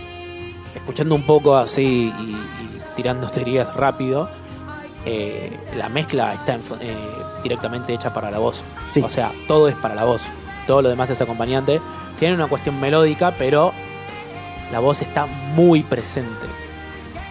escuchando 0.76 1.16
un 1.16 1.24
poco 1.24 1.56
así 1.58 2.14
y, 2.20 2.32
y 2.32 2.82
tirando 2.96 3.28
teorías 3.30 3.74
rápido, 3.76 4.30
eh, 5.06 5.58
la 5.76 5.90
mezcla 5.90 6.34
está 6.34 6.56
en- 6.56 6.62
eh, 6.82 6.96
directamente 7.44 7.94
hecha 7.94 8.14
para 8.14 8.30
la 8.32 8.40
voz. 8.40 8.64
O 9.04 9.10
sea, 9.10 9.32
todo 9.48 9.68
es 9.68 9.76
para 9.76 9.96
la 9.96 10.04
voz. 10.06 10.22
Todo 10.66 10.82
lo 10.82 10.90
demás 10.90 11.10
es 11.10 11.22
acompañante. 11.22 11.80
Tiene 12.20 12.36
una 12.36 12.48
cuestión 12.48 12.80
melódica, 12.80 13.34
pero 13.38 13.72
la 14.72 14.80
voz 14.80 15.02
está 15.02 15.26
muy 15.26 15.82
presente. 15.84 16.46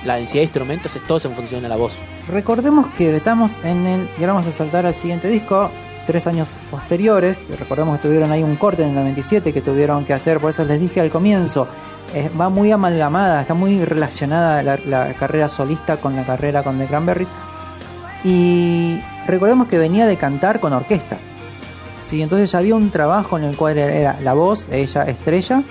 La 0.04 0.16
densidad 0.16 0.40
de 0.40 0.44
instrumentos 0.44 0.94
es 0.94 1.06
todo 1.06 1.20
en 1.24 1.34
función 1.34 1.62
de 1.62 1.68
la 1.68 1.76
voz. 1.76 1.92
Recordemos 2.28 2.86
que 2.96 3.14
estamos 3.16 3.58
en 3.64 3.86
el. 3.86 4.08
Y 4.18 4.20
ahora 4.22 4.34
vamos 4.34 4.46
a 4.48 4.52
saltar 4.52 4.86
al 4.86 4.94
siguiente 4.94 5.28
disco, 5.28 5.70
tres 6.06 6.26
años 6.26 6.56
posteriores. 6.70 7.38
Recordemos 7.58 7.98
que 7.98 8.08
tuvieron 8.08 8.32
ahí 8.32 8.42
un 8.42 8.56
corte 8.56 8.82
en 8.82 8.90
el 8.90 8.94
97 8.94 9.52
que 9.52 9.60
tuvieron 9.60 10.04
que 10.04 10.12
hacer, 10.14 10.38
por 10.40 10.50
eso 10.50 10.64
les 10.64 10.80
dije 10.80 11.00
al 11.00 11.10
comienzo. 11.10 11.66
eh, 12.14 12.30
va 12.40 12.48
muy 12.48 12.70
amalgamada, 12.70 13.40
está 13.40 13.54
muy 13.54 13.84
relacionada 13.84 14.62
la, 14.62 14.78
la 14.86 15.12
carrera 15.14 15.48
solista 15.48 15.96
con 15.98 16.14
la 16.16 16.24
carrera 16.24 16.62
con 16.62 16.78
The 16.78 16.86
Cranberries. 16.86 17.28
Y 18.24 18.98
recordemos 19.26 19.68
que 19.68 19.78
venía 19.78 20.06
de 20.06 20.16
cantar 20.16 20.60
con 20.60 20.72
orquesta. 20.72 21.18
Sí, 22.00 22.22
entonces 22.22 22.50
ya 22.52 22.58
había 22.58 22.74
un 22.74 22.90
trabajo 22.90 23.36
en 23.36 23.44
el 23.44 23.56
cual 23.56 23.78
era 23.78 24.18
la 24.22 24.32
voz, 24.34 24.68
ella 24.70 25.02
estrella, 25.02 25.62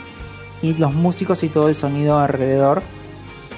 y 0.62 0.74
los 0.74 0.94
músicos 0.94 1.44
y 1.44 1.49
todo 1.49 1.70
el 1.70 1.76
sonido 1.76 2.20
alrededor 2.20 2.82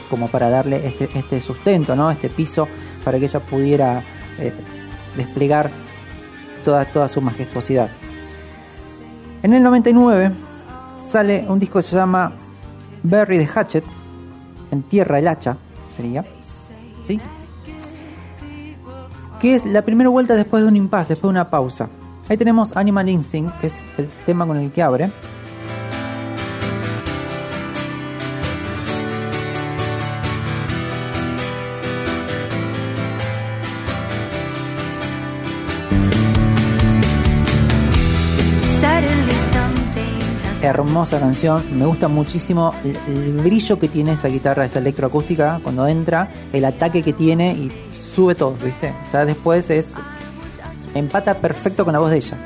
como 0.09 0.27
para 0.27 0.49
darle 0.49 0.85
este, 0.87 1.09
este 1.15 1.41
sustento, 1.41 1.95
¿no? 1.95 2.09
Este 2.11 2.29
piso 2.29 2.67
para 3.03 3.17
que 3.19 3.25
ella 3.25 3.39
pudiera 3.39 4.03
eh, 4.39 4.53
desplegar 5.15 5.69
toda, 6.67 6.83
toda 6.83 7.07
su 7.07 7.21
majestuosidad. 7.21 7.89
En 9.41 9.53
el 9.53 9.63
99 9.63 10.33
sale 10.97 11.45
un 11.47 11.59
disco 11.59 11.79
que 11.79 11.83
se 11.83 11.95
llama 11.95 12.33
Bury 13.03 13.37
the 13.37 13.47
Hatchet, 13.47 13.85
en 14.71 14.83
tierra 14.83 15.17
el 15.19 15.29
hacha 15.29 15.55
sería, 15.95 16.25
¿sí? 17.05 17.21
Que 19.39 19.55
es 19.55 19.65
la 19.65 19.81
primera 19.83 20.09
vuelta 20.09 20.35
después 20.35 20.63
de 20.63 20.67
un 20.67 20.75
impasse, 20.75 21.13
después 21.13 21.29
de 21.29 21.39
una 21.39 21.49
pausa. 21.49 21.87
Ahí 22.27 22.35
tenemos 22.35 22.75
Animal 22.75 23.07
Instinct, 23.07 23.57
que 23.61 23.67
es 23.67 23.85
el 23.97 24.09
tema 24.25 24.45
con 24.45 24.57
el 24.57 24.69
que 24.69 24.83
abre. 24.83 25.09
Hermosa 40.69 41.19
canción, 41.19 41.63
me 41.77 41.85
gusta 41.85 42.07
muchísimo 42.07 42.73
el, 42.83 43.13
el 43.13 43.33
brillo 43.33 43.79
que 43.79 43.87
tiene 43.87 44.13
esa 44.13 44.27
guitarra, 44.27 44.65
esa 44.65 44.79
electroacústica 44.79 45.59
cuando 45.63 45.87
entra, 45.87 46.29
el 46.53 46.65
ataque 46.65 47.03
que 47.03 47.13
tiene 47.13 47.53
y 47.53 47.71
sube 47.91 48.35
todo, 48.35 48.55
¿viste? 48.63 48.93
Ya 49.11 49.25
después 49.25 49.69
es 49.69 49.95
empata 50.93 51.39
perfecto 51.39 51.85
con 51.85 51.93
la 51.93 51.99
voz 51.99 52.11
de 52.11 52.17
ella. 52.17 52.37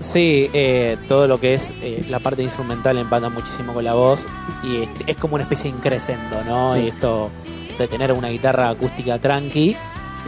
Sí, 0.00 0.48
eh, 0.52 0.96
todo 1.08 1.26
lo 1.26 1.40
que 1.40 1.54
es 1.54 1.70
eh, 1.80 2.04
la 2.08 2.20
parte 2.20 2.42
instrumental 2.42 2.96
empata 2.96 3.28
muchísimo 3.28 3.74
con 3.74 3.84
la 3.84 3.94
voz 3.94 4.24
y 4.62 4.82
es, 4.82 4.88
es 5.06 5.16
como 5.16 5.34
una 5.34 5.44
especie 5.44 5.70
de 5.70 5.76
increscendo, 5.76 6.36
¿no? 6.46 6.74
Sí. 6.74 6.80
Y 6.80 6.88
esto 6.88 7.30
de 7.76 7.88
tener 7.88 8.12
una 8.12 8.28
guitarra 8.28 8.70
acústica 8.70 9.18
tranqui, 9.18 9.76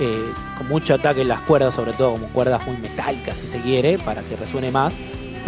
eh, 0.00 0.32
con 0.56 0.68
mucho 0.68 0.94
ataque 0.94 1.22
en 1.22 1.28
las 1.28 1.40
cuerdas, 1.42 1.74
sobre 1.74 1.92
todo 1.92 2.12
como 2.12 2.28
cuerdas 2.28 2.66
muy 2.66 2.76
metálicas 2.76 3.36
si 3.36 3.46
se 3.46 3.60
quiere, 3.60 3.98
para 3.98 4.22
que 4.22 4.36
resuene 4.36 4.70
más, 4.70 4.92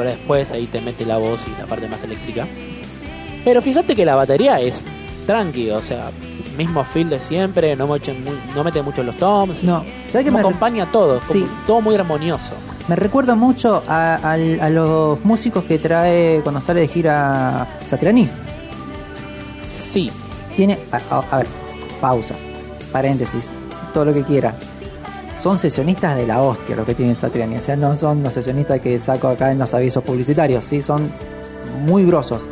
pero 0.00 0.10
después 0.16 0.50
ahí 0.52 0.66
te 0.66 0.80
mete 0.80 1.04
la 1.04 1.18
voz 1.18 1.40
y 1.46 1.60
la 1.60 1.66
parte 1.66 1.86
más 1.88 2.02
eléctrica. 2.02 2.46
Pero 3.44 3.60
fíjate 3.62 3.94
que 3.94 4.04
la 4.04 4.14
batería 4.14 4.58
es 4.60 4.80
tranqui, 5.26 5.70
o 5.70 5.82
sea, 5.82 6.10
mismo 6.56 6.82
feel 6.84 7.10
de 7.10 7.20
siempre, 7.20 7.76
no, 7.76 7.86
mete 7.86 8.12
muy- 8.14 8.38
no 8.54 8.64
mete 8.64 8.82
mucho 8.82 9.02
los 9.02 9.16
toms, 9.16 9.62
No, 9.62 9.84
¿sabes 10.04 10.24
me 10.30 10.38
re- 10.38 10.40
acompaña 10.40 10.90
todo, 10.90 11.20
como 11.20 11.32
Sí. 11.32 11.46
todo 11.66 11.80
muy 11.80 11.94
armonioso. 11.94 12.52
Me 12.88 12.96
recuerda 12.96 13.34
mucho 13.34 13.82
a, 13.86 14.36
los 14.70 15.22
músicos 15.24 15.64
que 15.64 15.78
trae 15.78 16.40
cuando 16.42 16.60
sale 16.60 16.80
de 16.80 16.88
gira 16.88 17.66
Satriani. 17.86 18.28
Sí. 19.92 20.10
Tiene. 20.56 20.78
A 20.92 21.36
ver, 21.38 21.46
pausa. 22.00 22.34
Paréntesis. 22.92 23.52
Todo 23.94 24.06
lo 24.06 24.14
que 24.14 24.22
quieras. 24.24 24.58
Son 25.40 25.56
sesionistas 25.56 26.16
de 26.16 26.26
la 26.26 26.42
hostia 26.42 26.76
los 26.76 26.84
que 26.84 26.94
tienen 26.94 27.14
Satriani. 27.14 27.56
O 27.56 27.60
sea, 27.60 27.74
no 27.76 27.96
son 27.96 28.22
los 28.22 28.34
sesionistas 28.34 28.80
que 28.80 28.98
saco 28.98 29.28
acá 29.28 29.50
en 29.52 29.58
los 29.58 29.72
avisos 29.72 30.04
publicitarios. 30.04 30.64
Sí, 30.64 30.82
son 30.82 31.10
muy 31.86 32.04
grosos. 32.04 32.46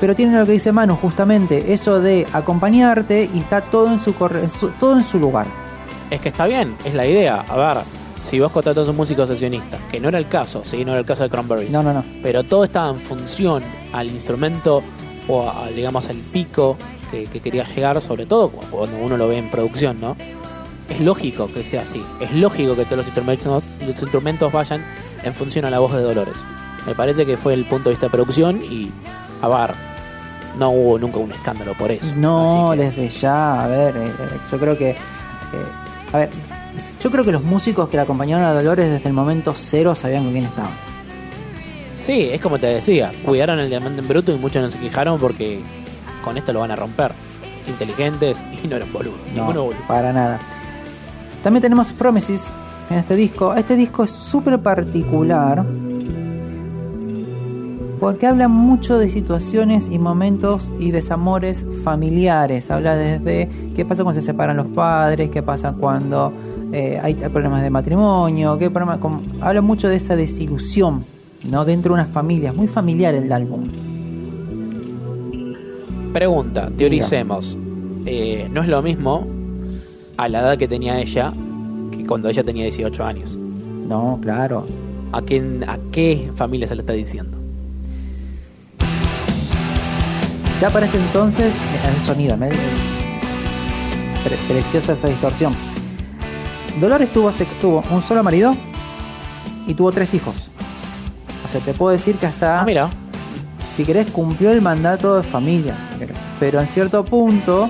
Pero 0.00 0.14
tienen 0.14 0.38
lo 0.38 0.46
que 0.46 0.52
dice 0.52 0.72
Manu, 0.72 0.96
justamente, 0.96 1.72
eso 1.72 2.00
de 2.00 2.26
acompañarte 2.32 3.28
y 3.32 3.38
está 3.38 3.60
todo 3.60 3.88
en 3.88 3.98
su, 3.98 4.14
corre- 4.14 4.42
en 4.44 4.50
su- 4.50 4.68
todo 4.80 4.96
en 4.96 5.04
su 5.04 5.18
lugar. 5.18 5.46
Es 6.10 6.20
que 6.20 6.28
está 6.30 6.46
bien, 6.46 6.74
es 6.84 6.94
la 6.94 7.06
idea. 7.06 7.44
A 7.48 7.56
ver, 7.56 7.84
si 8.30 8.38
vos 8.40 8.50
contratás 8.52 8.86
a 8.88 8.90
un 8.90 8.96
músico 8.96 9.26
sesionista, 9.26 9.78
que 9.90 9.98
no 10.00 10.08
era 10.08 10.18
el 10.18 10.28
caso, 10.28 10.62
sí, 10.64 10.84
no 10.84 10.92
era 10.92 11.00
el 11.00 11.06
caso 11.06 11.22
de 11.22 11.30
Cranberries. 11.30 11.70
No, 11.70 11.82
no, 11.82 11.92
no. 11.92 12.04
Pero 12.22 12.44
todo 12.44 12.64
estaba 12.64 12.90
en 12.90 12.96
función 12.96 13.62
al 13.92 14.10
instrumento 14.10 14.82
o 15.28 15.48
a- 15.48 15.68
digamos 15.74 16.08
al 16.08 16.16
pico 16.16 16.76
que, 17.10 17.24
que 17.24 17.40
quería 17.40 17.64
llegar, 17.64 18.00
sobre 18.00 18.24
todo 18.26 18.48
cuando 18.50 18.96
uno 18.98 19.16
lo 19.16 19.28
ve 19.28 19.38
en 19.38 19.50
producción, 19.50 19.98
¿no? 20.00 20.16
Es 20.88 21.00
lógico 21.00 21.50
que 21.52 21.64
sea 21.64 21.82
así. 21.82 22.04
Es 22.20 22.32
lógico 22.32 22.76
que 22.76 22.84
todos 22.84 22.98
los 22.98 23.06
instrumentos, 23.06 23.64
los 23.80 24.02
instrumentos 24.02 24.52
vayan 24.52 24.84
en 25.22 25.34
función 25.34 25.64
a 25.64 25.70
la 25.70 25.78
voz 25.78 25.92
de 25.92 26.00
Dolores. 26.02 26.34
Me 26.86 26.94
parece 26.94 27.26
que 27.26 27.36
fue 27.36 27.54
el 27.54 27.64
punto 27.66 27.88
de 27.88 27.94
vista 27.94 28.06
de 28.06 28.10
producción 28.10 28.60
y, 28.62 28.90
a 29.42 29.48
ver, 29.48 29.74
no 30.58 30.70
hubo 30.70 30.98
nunca 30.98 31.18
un 31.18 31.32
escándalo 31.32 31.74
por 31.74 31.90
eso. 31.90 32.06
No, 32.14 32.74
desde 32.76 33.08
ya, 33.08 33.64
a 33.64 33.66
ver, 33.66 33.96
eh, 33.96 34.04
eh, 34.06 34.38
yo 34.50 34.58
creo 34.58 34.78
que, 34.78 34.90
eh, 34.90 34.96
a 36.12 36.18
ver, 36.18 36.30
yo 37.02 37.10
creo 37.10 37.24
que 37.24 37.32
los 37.32 37.42
músicos 37.42 37.88
que 37.88 37.96
la 37.96 38.04
acompañaron 38.04 38.44
a 38.44 38.52
Dolores 38.54 38.88
desde 38.88 39.08
el 39.08 39.14
momento 39.14 39.52
cero 39.56 39.94
sabían 39.96 40.22
con 40.24 40.32
quién 40.32 40.44
estaban. 40.44 40.70
Sí, 42.00 42.30
es 42.32 42.40
como 42.40 42.58
te 42.58 42.66
decía, 42.68 43.10
cuidaron 43.24 43.58
el 43.58 43.68
diamante 43.68 44.00
en 44.00 44.06
bruto 44.06 44.32
y 44.32 44.38
muchos 44.38 44.62
no 44.62 44.70
se 44.70 44.78
quejaron 44.78 45.18
porque 45.18 45.60
con 46.24 46.36
esto 46.36 46.52
lo 46.52 46.60
van 46.60 46.70
a 46.70 46.76
romper. 46.76 47.12
Inteligentes 47.66 48.38
y 48.62 48.68
no 48.68 48.76
eran 48.76 48.92
boludos. 48.92 49.18
ninguno 49.34 49.54
No, 49.54 49.62
boludo. 49.64 49.80
para 49.88 50.12
nada. 50.12 50.38
También 51.46 51.62
tenemos 51.62 51.92
Promises 51.92 52.52
en 52.90 52.98
este 52.98 53.14
disco. 53.14 53.54
Este 53.54 53.76
disco 53.76 54.02
es 54.02 54.10
súper 54.10 54.58
particular 54.58 55.64
porque 58.00 58.26
habla 58.26 58.48
mucho 58.48 58.98
de 58.98 59.08
situaciones 59.08 59.88
y 59.88 60.00
momentos 60.00 60.72
y 60.80 60.90
desamores 60.90 61.64
familiares. 61.84 62.68
Habla 62.68 62.96
desde 62.96 63.48
qué 63.76 63.84
pasa 63.84 64.02
cuando 64.02 64.20
se 64.20 64.26
separan 64.26 64.56
los 64.56 64.66
padres, 64.66 65.30
qué 65.30 65.40
pasa 65.40 65.70
cuando 65.70 66.32
eh, 66.72 66.98
hay 67.00 67.14
problemas 67.14 67.62
de 67.62 67.70
matrimonio, 67.70 68.58
qué 68.58 68.68
problema, 68.68 68.98
habla 69.40 69.60
mucho 69.60 69.88
de 69.88 69.94
esa 69.94 70.16
desilusión 70.16 71.04
¿no? 71.44 71.64
dentro 71.64 71.94
de 71.94 72.02
una 72.02 72.10
familia. 72.10 72.50
Es 72.50 72.56
muy 72.56 72.66
familiar 72.66 73.14
el 73.14 73.32
álbum. 73.32 73.68
Pregunta, 76.12 76.72
teoricemos. 76.76 77.56
Eh, 78.04 78.48
no 78.52 78.62
es 78.62 78.68
lo 78.68 78.82
mismo 78.82 79.35
a 80.16 80.28
la 80.28 80.40
edad 80.40 80.58
que 80.58 80.66
tenía 80.68 80.98
ella 81.00 81.32
que 81.90 82.04
cuando 82.06 82.28
ella 82.28 82.42
tenía 82.44 82.64
18 82.64 83.04
años. 83.04 83.32
No, 83.34 84.18
claro. 84.22 84.66
¿A, 85.12 85.22
quién, 85.22 85.64
¿A 85.68 85.78
qué 85.92 86.30
familia 86.34 86.66
se 86.66 86.74
le 86.74 86.82
está 86.82 86.92
diciendo? 86.92 87.36
Ya 90.60 90.70
para 90.70 90.86
este 90.86 90.98
entonces, 90.98 91.56
el 91.94 92.00
sonido, 92.02 92.36
¿no? 92.36 92.46
Pre- 92.48 94.38
preciosa 94.48 94.94
esa 94.94 95.08
distorsión. 95.08 95.54
Dolores 96.80 97.12
tuvo, 97.12 97.30
tuvo 97.60 97.82
un 97.90 98.00
solo 98.02 98.22
marido 98.22 98.54
y 99.66 99.74
tuvo 99.74 99.92
tres 99.92 100.14
hijos. 100.14 100.50
O 101.44 101.48
sea, 101.48 101.60
te 101.60 101.74
puedo 101.74 101.92
decir 101.92 102.16
que 102.16 102.26
hasta. 102.26 102.62
Ah, 102.62 102.64
mira. 102.64 102.88
Si 103.70 103.84
querés, 103.84 104.10
cumplió 104.10 104.50
el 104.50 104.62
mandato 104.62 105.16
de 105.16 105.22
familia. 105.22 105.76
si 105.92 105.98
querés. 106.00 106.16
Pero 106.40 106.58
en 106.60 106.66
cierto 106.66 107.04
punto 107.04 107.68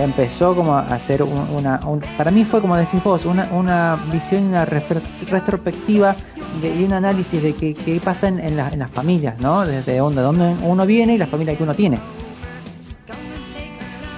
empezó 0.00 0.54
como 0.54 0.74
a 0.76 0.80
hacer 0.80 1.22
un- 1.22 1.48
una. 1.50 1.80
un- 1.86 2.00
para 2.16 2.30
mí 2.30 2.44
fue 2.44 2.60
como 2.60 2.76
decís 2.76 3.02
vos, 3.02 3.24
una, 3.24 3.48
una 3.52 3.96
visión 4.12 4.44
y 4.44 4.46
una 4.46 4.64
retrospectiva 4.64 6.16
de- 6.60 6.74
y 6.76 6.84
un 6.84 6.92
análisis 6.92 7.42
de 7.42 7.54
qué, 7.54 7.74
qué 7.74 8.00
pasa 8.02 8.28
en, 8.28 8.38
en 8.40 8.56
la- 8.56 8.68
en 8.68 8.78
las 8.78 8.90
familias, 8.90 9.38
¿no? 9.40 9.66
Desde 9.66 9.98
donde, 9.98 10.22
donde 10.22 10.54
uno 10.62 10.86
viene 10.86 11.14
y 11.14 11.18
la 11.18 11.26
familia 11.26 11.56
que 11.56 11.62
uno 11.64 11.74
tiene. 11.74 11.98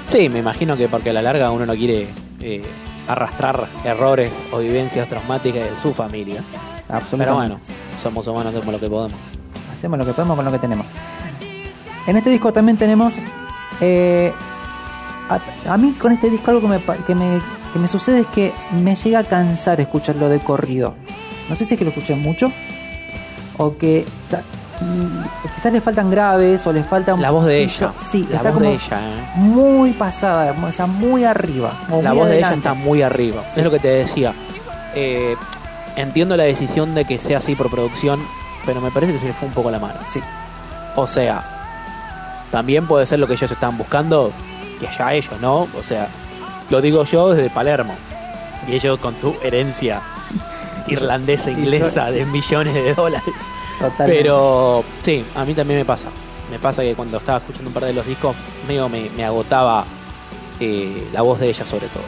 Sí, 0.09 0.29
me 0.29 0.39
imagino 0.39 0.77
que 0.77 0.89
porque 0.89 1.11
a 1.11 1.13
la 1.13 1.23
larga 1.23 1.51
uno 1.51 1.67
no 1.67 1.75
quiere 1.75 2.09
eh, 2.41 2.63
arrastrar 3.09 3.69
errores 3.85 4.31
o 4.53 4.59
vivencias 4.59 5.09
traumáticas 5.09 5.71
de 5.71 5.77
su 5.77 5.93
familia. 5.95 6.43
Pero 6.87 6.99
Absolutamente. 6.99 7.55
bueno, 7.55 7.61
somos 8.03 8.27
humanos, 8.27 8.55
hacemos 8.55 8.75
lo 8.75 8.81
que 8.81 8.89
podemos. 8.89 9.19
Hacemos 9.73 9.99
lo 9.99 10.05
que 10.07 10.13
podemos 10.13 10.37
con 10.37 10.45
lo 10.45 10.53
que 10.53 10.59
tenemos. 10.59 10.87
En 12.07 12.17
este 12.17 12.31
disco 12.31 12.53
también 12.53 12.77
tenemos. 12.77 13.15
eh, 13.81 14.33
a, 15.29 15.73
a 15.73 15.77
mí 15.77 15.93
con 15.93 16.13
este 16.13 16.31
disco 16.31 16.51
algo 16.51 16.63
que 16.63 16.69
me, 16.69 16.81
que, 17.07 17.15
me, 17.15 17.41
que 17.73 17.79
me 17.79 17.89
sucede 17.89 18.21
es 18.21 18.27
que 18.29 18.53
me 18.83 18.95
llega 18.95 19.21
a 19.21 19.25
cansar 19.25 19.81
escucharlo 19.81 20.29
de 20.29 20.41
corrido. 20.41 20.95
No 21.49 21.57
sé 21.57 21.65
si 21.65 21.75
es 21.75 21.79
que 21.79 21.85
lo 21.85 21.91
escuché 21.91 22.15
mucho 22.15 22.51
o 23.57 23.77
que 23.77 24.05
mm, 24.81 25.53
quizás 25.55 25.73
le 25.73 25.81
faltan 25.81 26.11
graves 26.11 26.67
o 26.67 26.73
le 26.73 26.83
falta 26.83 27.15
un 27.15 27.23
La 27.23 27.31
voz 27.31 27.45
de 27.47 27.63
ella. 27.63 27.93
Sí, 27.97 28.27
la 28.31 28.37
está 28.37 28.51
voz 28.51 28.59
como 28.59 28.71
de 28.71 28.75
ella, 28.75 29.01
¿eh? 29.01 29.23
muy 29.37 29.93
pasada, 29.93 30.55
o 30.63 30.73
sea, 30.73 30.87
muy 30.87 31.25
arriba. 31.25 31.73
La 31.89 32.11
muy 32.11 32.19
voz 32.19 32.29
de 32.29 32.39
ella 32.39 32.55
está 32.55 32.75
muy 32.75 33.03
arriba. 33.03 33.45
Sí. 33.47 33.61
Es 33.61 33.65
lo 33.65 33.71
que 33.71 33.79
te 33.79 33.89
decía. 33.89 34.35
Eh, 34.95 35.37
entiendo 35.97 36.37
la 36.37 36.45
decisión 36.45 36.95
de 36.95 37.05
que 37.05 37.19
sea 37.19 37.39
así 37.39 37.55
por 37.55 37.71
producción, 37.71 38.21
pero 38.65 38.81
me 38.81 38.91
parece 38.91 39.13
que 39.13 39.19
se 39.19 39.27
le 39.27 39.33
fue 39.33 39.49
un 39.49 39.55
poco 39.55 39.71
la 39.71 39.79
mano. 39.79 39.95
Sí. 40.09 40.21
O 40.97 41.07
sea, 41.07 41.45
también 42.51 42.87
puede 42.87 43.07
ser 43.07 43.19
lo 43.19 43.27
que 43.27 43.35
ellos 43.35 43.51
estaban 43.51 43.77
buscando 43.77 44.33
y 44.81 44.87
allá 44.87 45.13
ellos, 45.13 45.41
¿no? 45.41 45.69
O 45.79 45.83
sea, 45.83 46.09
lo 46.71 46.81
digo 46.81 47.05
yo 47.05 47.31
desde 47.31 47.51
Palermo. 47.51 47.95
Y 48.67 48.73
ellos 48.75 48.99
con 48.99 49.19
su 49.19 49.37
herencia 49.43 50.03
irlandesa, 50.89 51.51
inglesa 51.51 52.11
de 52.11 52.25
millones 52.27 52.75
de 52.75 52.95
dólares. 52.95 53.35
Totalmente. 53.79 54.23
Pero 54.23 54.85
sí, 55.03 55.25
a 55.35 55.45
mí 55.45 55.55
también 55.55 55.81
me 55.81 55.85
pasa. 55.85 56.09
Me 56.51 56.59
pasa 56.59 56.83
que 56.83 56.95
cuando 56.95 57.19
estaba 57.19 57.39
escuchando 57.39 57.69
un 57.69 57.75
par 57.75 57.85
de 57.85 57.93
los 57.93 58.07
discos, 58.07 58.37
medio 58.69 58.89
me, 58.89 59.11
me 59.17 59.25
agotaba 59.25 59.85
eh, 60.61 61.09
la 61.13 61.23
voz 61.23 61.41
de 61.41 61.49
ella 61.49 61.65
sobre 61.65 61.89
todo. 61.89 62.05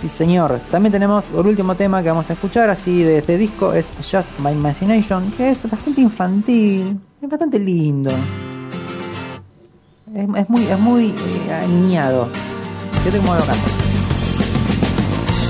Sí, 0.00 0.08
señor. 0.08 0.60
También 0.70 0.92
tenemos 0.92 1.30
el 1.30 1.46
último 1.46 1.76
tema 1.76 2.02
que 2.02 2.08
vamos 2.08 2.28
a 2.28 2.32
escuchar 2.32 2.68
así 2.70 3.04
de 3.04 3.18
este 3.18 3.38
disco, 3.38 3.72
es 3.72 3.88
Just 3.98 4.38
My 4.40 4.50
Imagination, 4.50 5.30
que 5.32 5.50
es 5.50 5.70
bastante 5.70 6.00
infantil, 6.00 6.98
es 7.22 7.28
bastante 7.28 7.60
lindo. 7.60 8.10
Es, 10.14 10.28
es 10.36 10.50
muy, 10.50 10.62
es 10.66 10.78
muy 10.78 11.06
eh, 11.08 11.66
cómo 13.18 13.34
lo 13.34 13.40
canta. 13.40 13.66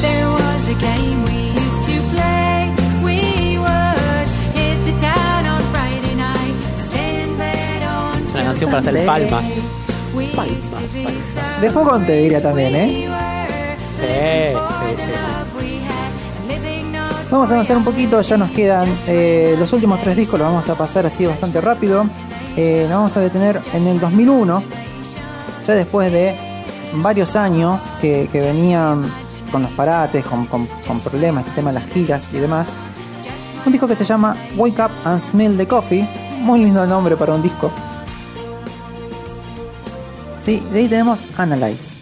There 0.01 0.27
was 0.29 0.69
a 0.69 0.75
game 0.81 1.25
we 1.25 1.51
used 1.51 1.83
to 1.87 2.01
play. 2.15 2.71
We 3.03 3.59
would 3.59 4.29
hit 4.55 4.79
the 4.87 4.93
town 5.01 5.47
on 5.47 5.61
Friday 5.73 6.15
night, 6.15 6.55
stay 6.79 7.23
in 7.25 7.37
bed 7.37 7.83
on 7.89 8.23
Es 8.23 8.35
una 8.35 8.45
canción 8.45 8.71
para 8.71 8.89
hacer 8.89 9.05
palmas. 9.05 9.45
Be 10.15 10.31
so 10.31 10.41
De 11.61 11.71
fogón 11.71 12.07
te 12.07 12.13
diría 12.13 12.41
también, 12.41 12.77
¿eh? 12.77 13.09
Sí, 13.99 14.07
sí, 14.07 14.97
sí, 14.97 15.13
Vamos 17.31 17.51
a 17.51 17.55
avanzar 17.55 17.77
un 17.79 17.85
poquito, 17.85 18.21
ya 18.21 18.37
nos 18.37 18.51
quedan 18.51 18.87
eh, 19.09 19.57
los 19.59 19.73
últimos 19.73 20.01
tres 20.03 20.17
discos, 20.17 20.39
los 20.39 20.49
vamos 20.49 20.69
a 20.69 20.77
pasar 20.77 21.07
así 21.07 21.27
bastante 21.27 21.61
rápido. 21.61 22.07
Eh, 22.57 22.83
nos 22.89 22.97
vamos 22.99 23.17
a 23.17 23.21
detener 23.21 23.61
en 23.73 23.87
el 23.87 23.99
2001, 23.99 24.63
ya 25.67 25.75
después 25.75 26.13
de 26.13 26.35
varios 26.95 27.35
años 27.37 27.81
que, 28.01 28.29
venían 28.33 29.03
con 29.51 29.63
los 29.63 29.71
parates, 29.73 30.25
con, 30.25 30.47
con- 30.47 30.69
problemas, 31.03 31.47
el 31.47 31.55
tema 31.55 31.73
de 31.73 31.81
las 31.81 31.89
giras 31.91 32.33
y 32.35 32.39
demás. 32.39 32.69
Un 33.65 33.73
disco 33.73 33.87
que 33.87 33.97
se 33.97 34.05
llama 34.05 34.37
Wake 34.57 34.81
Up 34.83 34.91
and 35.05 35.21
Smell 35.21 35.57
the 35.57 35.67
Coffee, 35.67 36.07
muy 36.41 36.61
lindo 36.61 36.85
nombre 36.87 37.17
para 37.17 37.35
un 37.35 37.43
disco. 37.43 37.71
Sí, 40.43 40.63
de 40.73 40.81
ahí 40.81 40.89
tenemos 40.89 41.23
Analyze. 41.37 42.02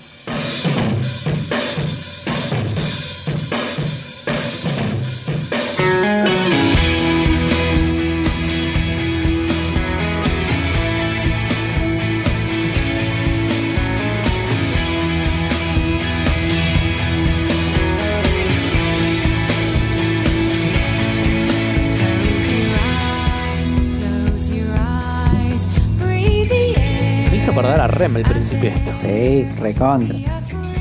Hizo 28.01 28.01
acordar 28.01 28.01
a 28.01 28.01
Rem 28.01 28.17
el 28.17 28.25
principio 28.25 28.71
de 28.71 28.77
esto. 28.77 28.93
Sí, 28.97 29.47
recontra. 29.61 30.17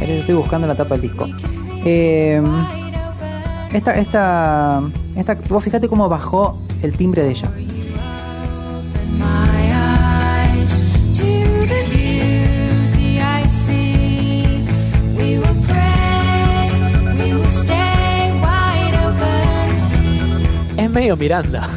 Estoy 0.02 0.36
buscando 0.36 0.66
la 0.68 0.76
tapa 0.76 0.96
del 0.96 1.02
disco. 1.02 1.28
Eh, 1.86 2.42
esta, 3.74 3.94
esta, 3.94 4.82
esta, 5.16 5.36
vos 5.48 5.64
fíjate 5.64 5.88
cómo 5.88 6.10
bajó 6.10 6.58
el 6.82 6.96
timbre 6.96 7.24
de 7.24 7.30
ella. 7.32 7.50
My 9.18 10.56
eyes 10.56 10.72
to 11.14 11.24
the 11.68 11.84
beauty 11.90 13.20
I 13.20 13.44
see. 13.64 14.66
We 15.18 15.40
will 15.40 15.56
pray, 15.68 16.70
we 17.18 17.34
will 17.34 17.52
stay 17.52 18.32
wide 18.42 18.96
open. 19.06 20.78
Es 20.78 20.90
medio 20.90 21.18
Miranda. 21.18 21.68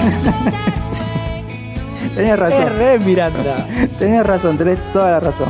Tenés 2.14 2.38
razón. 2.38 2.62
Es 2.62 2.76
re 2.78 2.98
Miranda. 3.00 3.66
Tenés 3.98 4.26
razón, 4.26 4.58
tenés 4.58 4.78
toda 4.92 5.10
la 5.12 5.20
razón. 5.20 5.48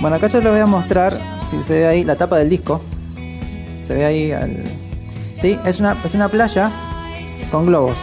Bueno, 0.00 0.16
acá 0.16 0.26
yo 0.28 0.40
les 0.40 0.50
voy 0.50 0.60
a 0.60 0.66
mostrar, 0.66 1.18
si 1.50 1.62
se 1.62 1.80
ve 1.80 1.86
ahí, 1.86 2.04
la 2.04 2.16
tapa 2.16 2.38
del 2.38 2.48
disco. 2.50 2.80
Se 3.82 3.94
ve 3.94 4.04
ahí 4.04 4.32
al... 4.32 4.62
Sí, 5.34 5.58
es 5.64 5.80
una, 5.80 5.96
es 6.04 6.14
una 6.14 6.28
playa 6.28 6.70
con 7.50 7.66
globos. 7.66 7.98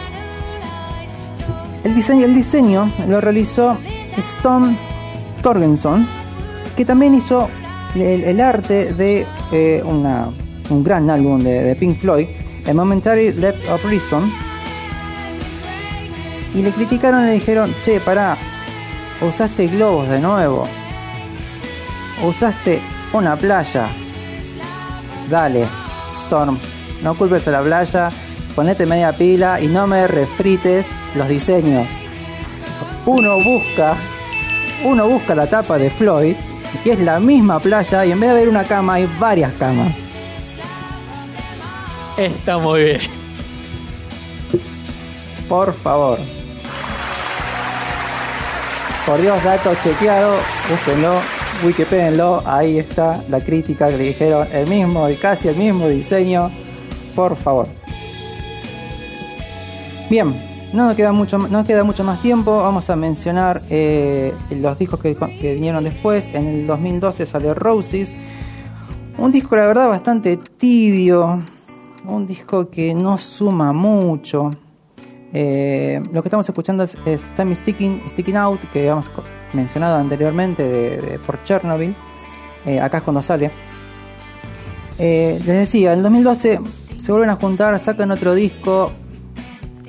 El 1.82 1.94
diseño, 1.94 2.24
el 2.24 2.34
diseño 2.34 2.90
lo 3.08 3.20
realizó 3.20 3.76
Stone 4.16 4.76
Torgenson, 5.42 6.06
que 6.76 6.84
también 6.84 7.14
hizo 7.14 7.48
el, 7.94 8.24
el 8.24 8.40
arte 8.40 8.92
de 8.94 9.26
eh, 9.52 9.82
una- 9.84 10.28
un 10.70 10.82
gran 10.82 11.10
álbum 11.10 11.42
de, 11.42 11.62
de 11.62 11.74
Pink 11.76 11.98
Floyd, 11.98 12.26
el 12.66 12.74
Momentary 12.74 13.32
Lapse 13.34 13.70
of 13.70 13.84
Reason. 13.84 14.32
Y 16.54 16.62
le 16.62 16.70
criticaron 16.70 17.24
y 17.24 17.26
le 17.26 17.32
dijeron, 17.32 17.74
che, 17.84 18.00
pará, 18.00 18.36
usaste 19.20 19.66
globos 19.66 20.08
de 20.08 20.20
nuevo. 20.20 20.68
Usaste 22.22 22.80
una 23.12 23.36
playa. 23.36 23.88
Dale, 25.28 25.66
Storm, 26.24 26.58
no 27.02 27.14
culpes 27.14 27.48
a 27.48 27.50
la 27.50 27.62
playa, 27.62 28.10
ponete 28.54 28.86
media 28.86 29.12
pila 29.12 29.60
y 29.60 29.68
no 29.68 29.86
me 29.86 30.06
refrites 30.06 30.90
los 31.14 31.28
diseños. 31.28 31.88
Uno 33.06 33.42
busca, 33.42 33.96
uno 34.84 35.08
busca 35.08 35.34
la 35.34 35.46
tapa 35.46 35.76
de 35.76 35.90
Floyd 35.90 36.36
y 36.84 36.90
es 36.90 36.98
la 37.00 37.20
misma 37.20 37.58
playa 37.58 38.04
y 38.04 38.12
en 38.12 38.20
vez 38.20 38.30
de 38.30 38.36
haber 38.36 38.48
una 38.48 38.64
cama 38.64 38.94
hay 38.94 39.08
varias 39.18 39.52
camas. 39.54 39.98
Está 42.16 42.58
muy 42.58 42.84
bien. 42.84 43.00
Por 45.48 45.74
favor. 45.74 46.18
Por 49.06 49.20
Dios, 49.20 49.44
dato 49.44 49.74
chequeado, 49.82 50.36
búsquenlo, 50.70 51.20
wikipédenlo, 51.62 52.42
ahí 52.46 52.78
está 52.78 53.22
la 53.28 53.38
crítica 53.44 53.90
que 53.90 53.98
le 53.98 54.04
dijeron, 54.04 54.48
el 54.50 54.66
mismo, 54.66 55.06
casi 55.20 55.48
el 55.48 55.56
mismo 55.56 55.88
diseño, 55.88 56.50
por 57.14 57.36
favor. 57.36 57.68
Bien, 60.08 60.34
no 60.72 60.86
nos 60.86 60.96
queda 60.96 61.12
mucho, 61.12 61.36
no 61.36 61.66
queda 61.66 61.84
mucho 61.84 62.02
más 62.02 62.22
tiempo, 62.22 62.62
vamos 62.62 62.88
a 62.88 62.96
mencionar 62.96 63.60
eh, 63.68 64.32
los 64.50 64.78
discos 64.78 64.98
que, 65.00 65.14
que 65.14 65.52
vinieron 65.52 65.84
después, 65.84 66.30
en 66.30 66.46
el 66.46 66.66
2012 66.66 67.26
salió 67.26 67.52
Roses, 67.52 68.16
un 69.18 69.30
disco 69.30 69.54
la 69.54 69.66
verdad 69.66 69.90
bastante 69.90 70.38
tibio, 70.38 71.40
un 72.06 72.26
disco 72.26 72.70
que 72.70 72.94
no 72.94 73.18
suma 73.18 73.74
mucho, 73.74 74.50
eh, 75.36 76.00
lo 76.12 76.22
que 76.22 76.28
estamos 76.28 76.48
escuchando 76.48 76.84
es, 76.84 76.96
es 77.04 77.34
Time 77.34 77.56
Sticking, 77.56 78.02
Sticking 78.08 78.36
Out, 78.36 78.60
que 78.70 78.78
habíamos 78.78 79.10
mencionado 79.52 79.96
anteriormente 79.96 80.62
de, 80.62 81.18
por 81.18 81.42
Chernobyl. 81.42 81.92
Eh, 82.64 82.80
acá 82.80 82.98
es 82.98 83.02
cuando 83.02 83.20
sale. 83.20 83.50
Eh, 84.96 85.40
les 85.44 85.56
decía, 85.56 85.92
en 85.92 86.02
2012 86.04 86.60
se 86.98 87.12
vuelven 87.12 87.30
a 87.30 87.36
juntar, 87.36 87.76
sacan 87.80 88.12
otro 88.12 88.32
disco. 88.32 88.92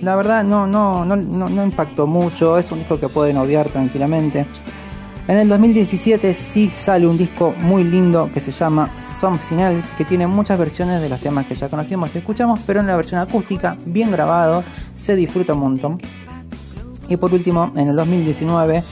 La 0.02 0.16
verdad 0.16 0.44
no, 0.44 0.66
no, 0.66 1.06
no, 1.06 1.16
no, 1.16 1.48
no 1.48 1.64
impactó 1.64 2.08
mucho, 2.08 2.58
es 2.58 2.72
un 2.72 2.80
disco 2.80 3.00
que 3.00 3.08
pueden 3.08 3.38
obviar 3.38 3.70
tranquilamente. 3.70 4.48
En 5.28 5.38
el 5.38 5.50
2017 5.50 6.36
sí 6.36 6.70
sale 6.70 7.08
un 7.08 7.18
disco 7.18 7.56
muy 7.60 7.84
lindo 7.84 8.30
que 8.32 8.40
se 8.40 8.52
llama 8.52 8.92
Something 9.20 9.58
Else, 9.58 9.96
que 9.98 10.06
tiene 10.06 10.28
muchas 10.28 10.60
versiones 10.60 11.02
de 11.02 11.10
los 11.10 11.20
temas 11.20 11.48
que 11.48 11.56
ya 11.56 11.68
conocimos 11.68 12.14
y 12.14 12.20
escuchamos, 12.20 12.60
pero 12.68 12.80
en 12.80 12.88
la 12.88 12.96
versión 12.96 13.20
acústica, 13.20 13.76
bien 13.86 14.12
grabado, 14.12 14.64
se 14.94 15.16
disfruta 15.16 15.54
un 15.54 15.62
montón. 15.62 16.02
Y 17.10 17.18
por 17.18 17.34
último, 17.34 17.72
en 17.76 17.88
el 17.88 17.96
2019 17.96 18.84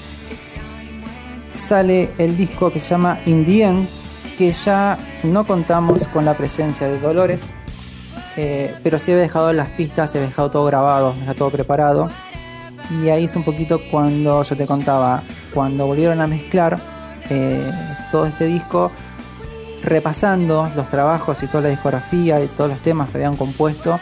sale 1.68 2.10
el 2.18 2.36
disco 2.36 2.72
que 2.72 2.80
se 2.80 2.90
llama 2.90 3.20
In 3.28 3.88
que 4.36 4.54
ya 4.54 4.98
no 5.22 5.46
contamos 5.46 6.08
con 6.08 6.26
la 6.26 6.36
presencia 6.36 6.88
de 6.88 7.00
Dolores, 7.00 7.54
eh, 8.38 8.74
pero 8.82 8.98
sí 8.98 9.12
he 9.12 9.16
dejado 9.16 9.54
las 9.54 9.70
pistas, 9.70 10.16
he 10.16 10.20
dejado 10.20 10.50
todo 10.50 10.66
grabado, 10.66 11.14
está 11.20 11.36
todo 11.36 11.52
preparado. 11.52 12.10
Y 12.90 13.10
ahí 13.10 13.26
es 13.26 13.36
un 13.36 13.44
poquito 13.44 13.80
cuando 13.92 14.42
yo 14.42 14.58
te 14.58 14.66
contaba, 14.66 15.24
cuando 15.54 15.86
volvieron 15.88 16.22
a 16.22 16.28
mezclar 16.28 16.80
eh, 17.30 17.72
todo 18.12 18.26
este 18.26 18.46
disco, 18.46 18.92
repasando 19.84 20.70
los 20.76 20.90
trabajos 20.90 21.42
y 21.44 21.48
toda 21.48 21.64
la 21.64 21.70
discografía 21.70 22.44
y 22.44 22.48
todos 22.48 22.70
los 22.70 22.80
temas 22.80 23.10
que 23.10 23.18
habían 23.18 23.36
compuesto, 23.36 24.00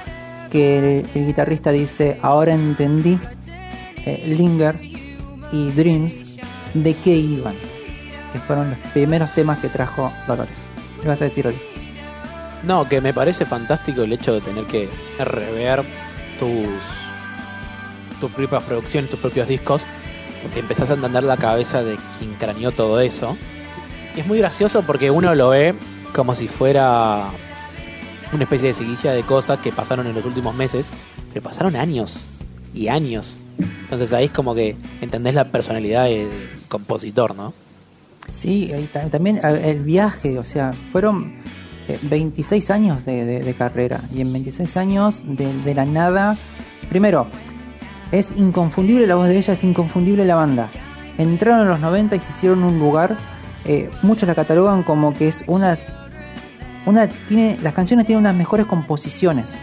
que 0.52 1.06
el, 1.14 1.26
guitarrista 1.26 1.72
dice, 1.72 2.19
ahora 2.22 2.53
entendí 2.53 3.19
eh, 4.06 4.23
Linger 4.28 4.80
y 5.52 5.72
Dreams 5.72 6.38
de 6.73 6.94
qué 6.95 7.15
iban, 7.15 7.56
que 8.32 8.40
fueron 8.40 8.69
los 8.72 8.80
primeros 8.94 9.34
temas 9.34 9.60
que 9.60 9.69
trajo 9.69 10.11
Dolores. 10.28 10.68
¿Qué 11.02 11.07
vas 11.07 11.22
a 11.22 11.26
decir, 11.26 11.48
Oli? 11.48 11.60
No, 12.64 12.88
que 12.88 13.02
me 13.02 13.14
parece 13.14 13.45
fantástico 13.45 14.03
el 14.03 14.14
hecho 14.14 14.34
de 14.34 14.41
tener 14.41 14.65
que 14.65 14.88
rever 15.19 15.84
tus 16.40 16.68
tus 18.22 18.32
propias 18.32 18.64
producciones, 18.64 19.10
tus 19.10 19.19
propios 19.19 19.48
discos, 19.48 19.82
empezás 20.55 20.89
a 20.89 20.93
entender 20.95 21.23
la 21.23 21.38
cabeza 21.38 21.84
de 21.84 21.97
quien 22.19 22.34
craneó 22.35 22.72
todo 22.72 22.99
eso. 22.99 23.38
Y 24.15 24.19
es 24.19 24.27
muy 24.27 24.39
gracioso 24.39 24.84
porque 24.84 25.11
uno 25.11 25.34
lo 25.35 25.49
ve 25.49 25.73
como 26.13 26.35
si 26.35 26.47
fuera 26.47 27.30
una 28.34 28.43
especie 28.43 28.69
de 28.69 28.73
seguilla 28.73 29.13
de 29.13 29.23
cosas 29.23 29.59
que 29.59 29.72
pasaron 29.72 30.07
en 30.07 30.15
los 30.15 30.26
últimos 30.26 30.55
meses, 30.55 30.91
pero 31.34 31.43
pasaron 31.43 31.76
años 31.76 32.26
y 32.73 32.88
años. 32.88 33.39
Entonces 33.59 34.13
ahí 34.13 34.26
es 34.26 34.34
como 34.34 34.55
que 34.55 34.76
entendés 35.01 35.34
la 35.34 35.45
personalidad 35.45 36.05
del 36.05 36.30
compositor, 36.68 37.35
¿no? 37.35 37.53
Sí, 38.31 38.72
está. 38.72 39.09
también 39.09 39.38
eh, 39.43 39.61
el 39.65 39.81
viaje, 39.84 40.39
o 40.39 40.43
sea, 40.43 40.73
fueron 40.91 41.34
eh, 41.88 41.99
26 42.03 42.72
años 42.72 43.05
de, 43.05 43.55
carrera. 43.57 44.01
Y 44.13 44.22
en 44.22 44.31
26 44.31 44.77
años 44.77 45.23
de 45.26 45.76
la 45.76 45.85
nada. 45.85 46.38
Primero, 46.89 47.27
es 48.11 48.33
inconfundible 48.35 49.07
la 49.07 49.15
voz 49.15 49.27
de 49.27 49.38
ella, 49.38 49.53
es 49.53 49.63
inconfundible 49.63 50.25
la 50.25 50.35
banda. 50.35 50.69
Entraron 51.17 51.61
en 51.61 51.67
los 51.69 51.79
90 51.79 52.15
y 52.15 52.19
se 52.19 52.31
hicieron 52.31 52.63
un 52.63 52.79
lugar. 52.79 53.17
eh, 53.65 53.89
muchos 54.01 54.27
la 54.27 54.35
catalogan 54.35 54.83
como 54.83 55.13
que 55.13 55.27
es 55.27 55.43
una. 55.47 55.77
una 56.85 57.07
tiene, 57.07 57.57
las 57.61 57.73
canciones 57.73 58.05
tienen 58.05 58.21
unas 58.21 58.35
mejores 58.35 58.65
composiciones. 58.65 59.61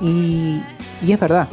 Y, 0.00 0.62
y 1.02 1.12
es 1.12 1.20
verdad. 1.20 1.48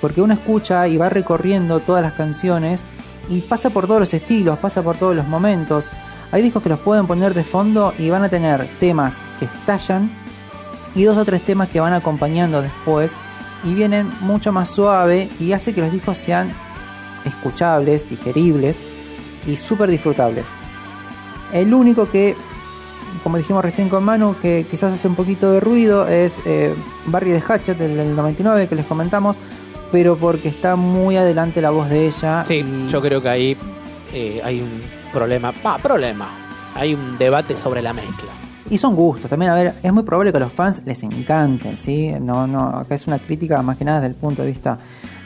Porque 0.00 0.20
uno 0.20 0.34
escucha 0.34 0.86
y 0.86 0.96
va 0.96 1.08
recorriendo 1.08 1.80
todas 1.80 2.02
las 2.02 2.12
canciones 2.12 2.84
y 3.28 3.40
pasa 3.40 3.70
por 3.70 3.86
todos 3.86 4.00
los 4.00 4.14
estilos, 4.14 4.58
pasa 4.58 4.82
por 4.82 4.96
todos 4.96 5.16
los 5.16 5.26
momentos. 5.26 5.88
Hay 6.30 6.42
discos 6.42 6.62
que 6.62 6.68
los 6.68 6.80
pueden 6.80 7.06
poner 7.06 7.32
de 7.32 7.42
fondo 7.42 7.94
y 7.98 8.10
van 8.10 8.22
a 8.22 8.28
tener 8.28 8.66
temas 8.80 9.16
que 9.38 9.46
estallan 9.46 10.10
y 10.94 11.04
dos 11.04 11.16
o 11.16 11.24
tres 11.24 11.42
temas 11.42 11.68
que 11.68 11.80
van 11.80 11.92
acompañando 11.94 12.60
después 12.60 13.12
y 13.64 13.74
vienen 13.74 14.08
mucho 14.20 14.52
más 14.52 14.68
suave 14.70 15.28
y 15.40 15.52
hace 15.52 15.74
que 15.74 15.80
los 15.80 15.90
discos 15.92 16.18
sean 16.18 16.52
escuchables, 17.24 18.08
digeribles 18.08 18.84
y 19.46 19.56
súper 19.56 19.90
disfrutables. 19.90 20.44
El 21.52 21.72
único 21.72 22.08
que, 22.10 22.36
como 23.22 23.36
dijimos 23.38 23.64
recién 23.64 23.88
con 23.88 24.04
Manu, 24.04 24.34
que 24.40 24.66
quizás 24.70 24.94
hace 24.94 25.08
un 25.08 25.14
poquito 25.14 25.50
de 25.52 25.60
ruido 25.60 26.08
es 26.08 26.36
eh, 26.44 26.74
Barry 27.06 27.30
de 27.30 27.40
Hatchet 27.40 27.78
del, 27.78 27.96
del 27.96 28.16
99 28.16 28.68
que 28.68 28.74
les 28.74 28.86
comentamos, 28.86 29.36
pero 29.92 30.16
porque 30.16 30.48
está 30.48 30.76
muy 30.76 31.16
adelante 31.16 31.60
la 31.60 31.70
voz 31.70 31.88
de 31.88 32.06
ella. 32.08 32.44
Sí, 32.46 32.54
y- 32.56 32.88
yo 32.90 33.00
creo 33.00 33.22
que 33.22 33.28
ahí 33.28 33.56
eh, 34.12 34.40
hay 34.44 34.60
un 34.60 34.82
problema. 35.12 35.52
Pa, 35.52 35.78
problema. 35.78 36.28
Hay 36.74 36.94
un 36.94 37.16
debate 37.16 37.56
sobre 37.56 37.80
la 37.82 37.92
mezcla. 37.92 38.28
Y 38.70 38.78
son 38.78 38.96
gustos, 38.96 39.28
también, 39.28 39.50
a 39.50 39.54
ver, 39.54 39.74
es 39.82 39.92
muy 39.92 40.04
probable 40.04 40.32
que 40.32 40.38
a 40.38 40.40
los 40.40 40.52
fans 40.52 40.82
les 40.86 41.02
encanten, 41.02 41.76
¿sí? 41.76 42.12
No, 42.18 42.46
no, 42.46 42.78
acá 42.78 42.94
es 42.94 43.06
una 43.06 43.18
crítica 43.18 43.60
más 43.60 43.76
que 43.76 43.84
nada 43.84 44.00
desde 44.00 44.14
el 44.14 44.20
punto 44.20 44.42
de 44.42 44.48
vista 44.48 44.78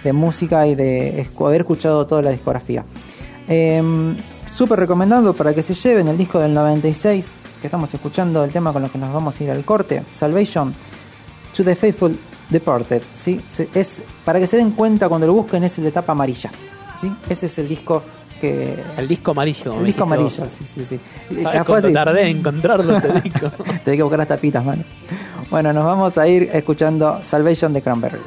de 0.02 0.12
música 0.12 0.66
y 0.66 0.74
de 0.74 1.26
haber 1.38 1.60
escuchado 1.60 2.06
toda 2.06 2.22
la 2.22 2.30
discografía. 2.30 2.84
Em, 3.46 4.16
Súper 4.58 4.80
recomendado 4.80 5.34
para 5.34 5.54
que 5.54 5.62
se 5.62 5.72
lleven 5.72 6.08
el 6.08 6.18
disco 6.18 6.40
del 6.40 6.52
96, 6.52 7.30
que 7.60 7.68
estamos 7.68 7.94
escuchando 7.94 8.42
el 8.42 8.50
tema 8.50 8.72
con 8.72 8.82
lo 8.82 8.90
que 8.90 8.98
nos 8.98 9.14
vamos 9.14 9.38
a 9.38 9.44
ir 9.44 9.52
al 9.52 9.64
corte, 9.64 10.02
Salvation 10.10 10.74
to 11.56 11.62
the 11.62 11.76
Faithful 11.76 12.18
Departed, 12.50 13.02
¿sí? 13.14 13.40
Es, 13.72 14.02
para 14.24 14.40
que 14.40 14.48
se 14.48 14.56
den 14.56 14.72
cuenta 14.72 15.08
cuando 15.08 15.28
lo 15.28 15.34
busquen 15.34 15.62
es 15.62 15.78
el 15.78 15.84
de 15.84 15.92
tapa 15.92 16.10
amarilla, 16.10 16.50
¿sí? 16.96 17.08
Ese 17.28 17.46
es 17.46 17.56
el 17.60 17.68
disco 17.68 18.02
que... 18.38 18.76
El 18.96 19.08
disco 19.08 19.32
amarillo. 19.32 19.74
El 19.78 19.86
disco 19.86 20.02
amarillo, 20.04 20.30
sí, 20.50 20.64
sí, 20.66 20.84
sí. 20.84 20.96
vos. 21.30 21.42
¿Sabés 21.42 21.44
Capaz 21.44 21.64
cuánto 21.64 21.88
sí. 21.88 21.94
tardé 21.94 22.22
en 22.28 22.38
encontrarlo 22.38 22.96
ese 22.96 23.12
disco? 23.22 23.50
Tenés 23.84 23.98
que 23.98 24.02
buscar 24.02 24.18
las 24.18 24.28
tapitas, 24.28 24.64
mano. 24.64 24.84
Bueno, 25.50 25.72
nos 25.72 25.84
vamos 25.84 26.18
a 26.18 26.28
ir 26.28 26.50
escuchando 26.52 27.20
Salvation 27.22 27.72
de 27.72 27.82
Cranberries. 27.82 28.22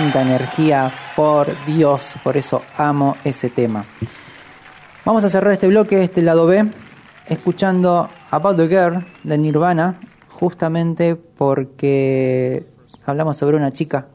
Cuánta 0.00 0.22
energía, 0.22 0.90
por 1.14 1.46
Dios, 1.66 2.16
por 2.24 2.38
eso 2.38 2.62
amo 2.78 3.18
ese 3.22 3.50
tema. 3.50 3.84
Vamos 5.04 5.24
a 5.24 5.28
cerrar 5.28 5.52
este 5.52 5.66
bloque, 5.66 6.02
este 6.02 6.22
lado 6.22 6.46
B, 6.46 6.64
escuchando 7.26 8.08
About 8.30 8.56
the 8.56 8.66
Girl 8.66 9.06
de 9.24 9.36
Nirvana, 9.36 10.00
justamente 10.30 11.16
porque 11.16 12.66
hablamos 13.04 13.36
sobre 13.36 13.58
una 13.58 13.74
chica 13.74 14.06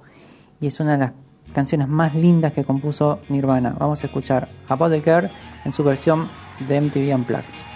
y 0.59 0.65
es 0.65 0.79
una 0.79 0.93
de 0.93 0.97
las 0.97 1.11
canciones 1.53 1.87
más 1.87 2.15
lindas 2.15 2.51
que 2.53 2.63
compuso 2.63 3.19
Nirvana. 3.29 3.75
Vamos 3.77 4.01
a 4.01 4.07
escuchar 4.07 4.49
About 4.67 4.91
the 4.91 5.01
Girl 5.01 5.29
en 5.65 5.71
su 5.71 5.83
versión 5.83 6.27
de 6.67 6.81
MTV 6.81 7.13
Unplugged. 7.13 7.74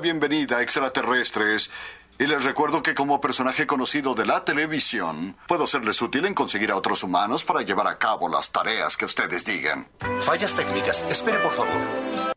Bienvenida, 0.00 0.62
extraterrestres. 0.62 1.70
Y 2.18 2.26
les 2.26 2.44
recuerdo 2.44 2.82
que 2.82 2.94
como 2.94 3.20
personaje 3.20 3.66
conocido 3.66 4.14
de 4.14 4.26
la 4.26 4.44
televisión, 4.44 5.36
puedo 5.46 5.66
serles 5.66 6.02
útil 6.02 6.26
en 6.26 6.34
conseguir 6.34 6.70
a 6.70 6.76
otros 6.76 7.02
humanos 7.02 7.44
para 7.44 7.62
llevar 7.62 7.86
a 7.86 7.98
cabo 7.98 8.28
las 8.28 8.50
tareas 8.50 8.96
que 8.96 9.06
ustedes 9.06 9.44
digan. 9.44 9.88
Fallas 10.18 10.54
técnicas. 10.54 11.04
Espere, 11.08 11.38
por 11.38 11.52
favor. 11.52 12.30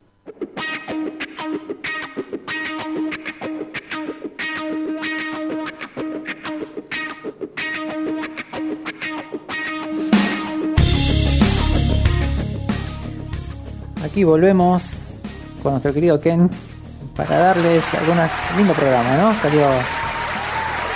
Aquí 14.03 14.23
volvemos 14.23 14.99
con 15.61 15.72
nuestro 15.72 15.94
querido 15.94 16.22
Ken 16.22 16.49
para 17.15 17.38
darles 17.38 17.94
algunas 17.94 18.31
lindo 18.57 18.73
programa, 18.73 19.18
¿no? 19.18 19.34
Salió 19.35 19.68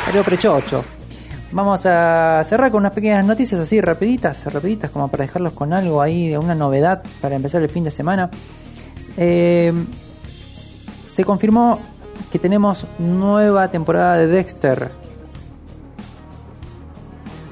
salió 0.05 0.23
prechocho. 0.23 0.83
Vamos 1.51 1.85
a 1.85 2.43
cerrar 2.45 2.71
con 2.71 2.79
unas 2.79 2.91
pequeñas 2.91 3.25
noticias 3.25 3.59
así 3.59 3.79
rapiditas, 3.81 4.51
rapiditas 4.51 4.91
como 4.91 5.09
para 5.09 5.23
dejarlos 5.23 5.53
con 5.53 5.73
algo 5.73 6.01
ahí 6.01 6.29
de 6.29 6.37
una 6.37 6.55
novedad 6.55 7.03
para 7.21 7.35
empezar 7.35 7.61
el 7.61 7.69
fin 7.69 7.83
de 7.83 7.91
semana. 7.91 8.29
Eh, 9.17 9.73
se 11.09 11.25
confirmó 11.25 11.79
que 12.31 12.39
tenemos 12.39 12.85
nueva 12.99 13.69
temporada 13.69 14.17
de 14.17 14.27
Dexter. 14.27 14.91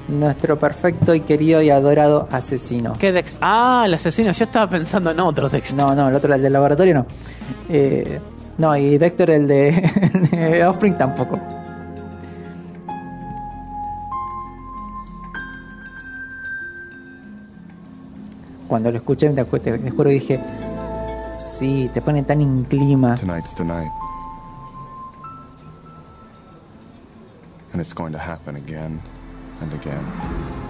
Nuestro 0.08 0.58
perfecto 0.58 1.14
y 1.14 1.20
querido 1.20 1.60
y 1.60 1.70
adorado 1.70 2.28
asesino. 2.30 2.94
¿Qué 2.98 3.12
Dex? 3.12 3.36
Ah, 3.40 3.82
el 3.86 3.94
asesino. 3.94 4.30
Yo 4.32 4.44
estaba 4.44 4.68
pensando 4.70 5.10
en 5.10 5.18
otro 5.20 5.48
Dex. 5.48 5.74
No, 5.74 5.94
no, 5.94 6.08
el 6.08 6.14
otro, 6.14 6.32
el 6.32 6.40
del 6.40 6.52
laboratorio, 6.52 6.94
no. 6.94 7.06
Eh, 7.68 8.20
no, 8.58 8.76
y 8.76 8.98
Dexter, 8.98 9.30
el 9.30 9.46
de, 9.46 9.68
el 10.12 10.30
de 10.30 10.66
Offspring, 10.66 10.96
tampoco. 10.96 11.38
Cuando 18.68 18.90
lo 18.90 18.96
escuché, 18.96 19.28
te, 19.30 19.46
acu- 19.46 19.60
te- 19.60 19.78
te 19.78 19.90
juro 19.90 20.04
que 20.04 20.14
dije, 20.14 20.40
sí, 21.38 21.90
te 21.94 22.00
pone 22.02 22.22
tan 22.24 22.40
en 22.40 22.64
clima. 22.64 23.14
Tonight's 23.16 23.54
the 23.54 23.64
night. 23.64 23.90
And 27.72 27.80
it's 27.80 27.94
going 27.94 28.12
to 28.12 28.18
happen 28.18 28.56
again 28.56 29.00
and 29.60 29.72
again. 29.72 30.02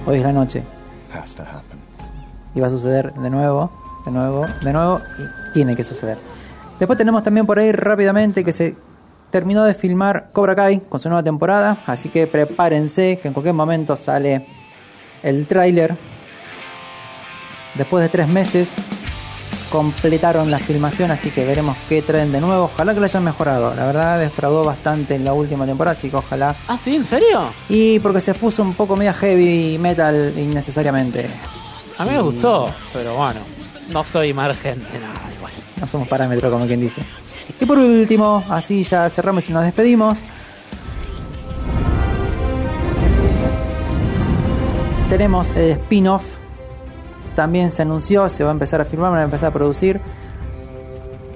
Hoy 0.06 0.16
es 0.18 0.22
la 0.22 0.32
noche. 0.32 0.62
Has 1.12 1.34
to 1.36 1.42
happen. 1.42 1.78
Y 2.54 2.60
va 2.60 2.66
a 2.66 2.70
suceder 2.70 3.12
de 3.14 3.30
nuevo, 3.30 3.70
de 4.04 4.10
nuevo, 4.12 4.44
de 4.62 4.72
nuevo, 4.72 5.00
y 5.18 5.52
tiene 5.54 5.74
que 5.74 5.84
suceder. 5.84 6.18
Después 6.78 6.98
tenemos 6.98 7.22
también 7.22 7.46
por 7.46 7.58
ahí 7.58 7.72
rápidamente 7.72 8.44
que 8.44 8.52
se 8.52 8.76
terminó 9.30 9.64
de 9.64 9.74
filmar 9.74 10.28
Cobra 10.32 10.54
Kai 10.54 10.80
con 10.80 11.00
su 11.00 11.08
nueva 11.08 11.22
temporada, 11.22 11.82
así 11.86 12.08
que 12.08 12.26
prepárense 12.26 13.18
que 13.18 13.28
en 13.28 13.34
cualquier 13.34 13.54
momento 13.54 13.96
sale 13.96 14.46
el 15.22 15.46
tráiler. 15.46 15.96
Después 17.74 18.02
de 18.02 18.08
tres 18.08 18.28
meses 18.28 18.74
completaron 19.70 20.50
la 20.50 20.58
filmación, 20.58 21.10
así 21.10 21.30
que 21.30 21.44
veremos 21.44 21.76
qué 21.88 22.02
traen 22.02 22.32
de 22.32 22.40
nuevo. 22.40 22.64
Ojalá 22.64 22.94
que 22.94 23.00
lo 23.00 23.06
hayan 23.06 23.24
mejorado. 23.24 23.74
La 23.74 23.86
verdad 23.86 24.18
defraudó 24.18 24.64
bastante 24.64 25.14
en 25.14 25.24
la 25.24 25.32
última 25.32 25.66
temporada, 25.66 25.92
así 25.92 26.08
que 26.08 26.16
ojalá. 26.16 26.54
Ah, 26.68 26.78
sí, 26.82 26.96
¿en 26.96 27.04
serio? 27.04 27.50
Y 27.68 27.98
porque 28.00 28.20
se 28.20 28.34
puso 28.34 28.62
un 28.62 28.74
poco 28.74 28.96
media 28.96 29.12
heavy 29.12 29.78
metal 29.78 30.32
innecesariamente. 30.36 31.26
A 31.98 32.04
mí 32.04 32.10
me 32.10 32.20
gustó, 32.20 32.72
pero 32.92 33.14
bueno, 33.16 33.40
no 33.90 34.04
soy 34.04 34.32
más 34.32 34.56
gente, 34.58 34.98
nada. 34.98 35.35
No 35.80 35.86
somos 35.86 36.08
parámetro, 36.08 36.50
como 36.50 36.66
quien 36.66 36.80
dice. 36.80 37.02
Y 37.60 37.66
por 37.66 37.78
último, 37.78 38.42
así 38.48 38.84
ya 38.84 39.08
cerramos 39.10 39.48
y 39.48 39.52
nos 39.52 39.64
despedimos. 39.64 40.24
Tenemos 45.10 45.52
el 45.52 45.70
spin-off. 45.72 46.24
También 47.34 47.70
se 47.70 47.82
anunció, 47.82 48.28
se 48.28 48.42
va 48.42 48.50
a 48.50 48.52
empezar 48.52 48.80
a 48.80 48.84
filmar, 48.84 49.10
van 49.10 49.20
a 49.20 49.24
empezar 49.24 49.50
a 49.50 49.52
producir. 49.52 50.00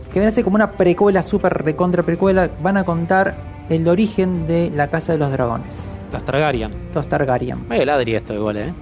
Que 0.09 0.15
viene 0.15 0.29
a 0.29 0.33
ser 0.33 0.45
como 0.45 0.57
una 0.57 0.73
precuela, 0.73 1.23
super 1.23 1.63
recontra 1.63 2.03
precuela. 2.03 2.51
Van 2.63 2.77
a 2.77 2.85
contar 2.85 3.37
el 3.69 3.87
origen 3.87 4.47
de 4.47 4.71
la 4.75 4.89
Casa 4.89 5.13
de 5.13 5.19
los 5.19 5.31
Dragones. 5.31 6.01
Las 6.13 6.25
Targaryen. 6.25 6.71
Los 6.95 7.07
Targaryen. 7.09 7.69
Medio 7.69 7.85
ladri 7.85 8.15
esto 8.17 8.35
igual, 8.35 8.57
¿eh? 8.57 8.73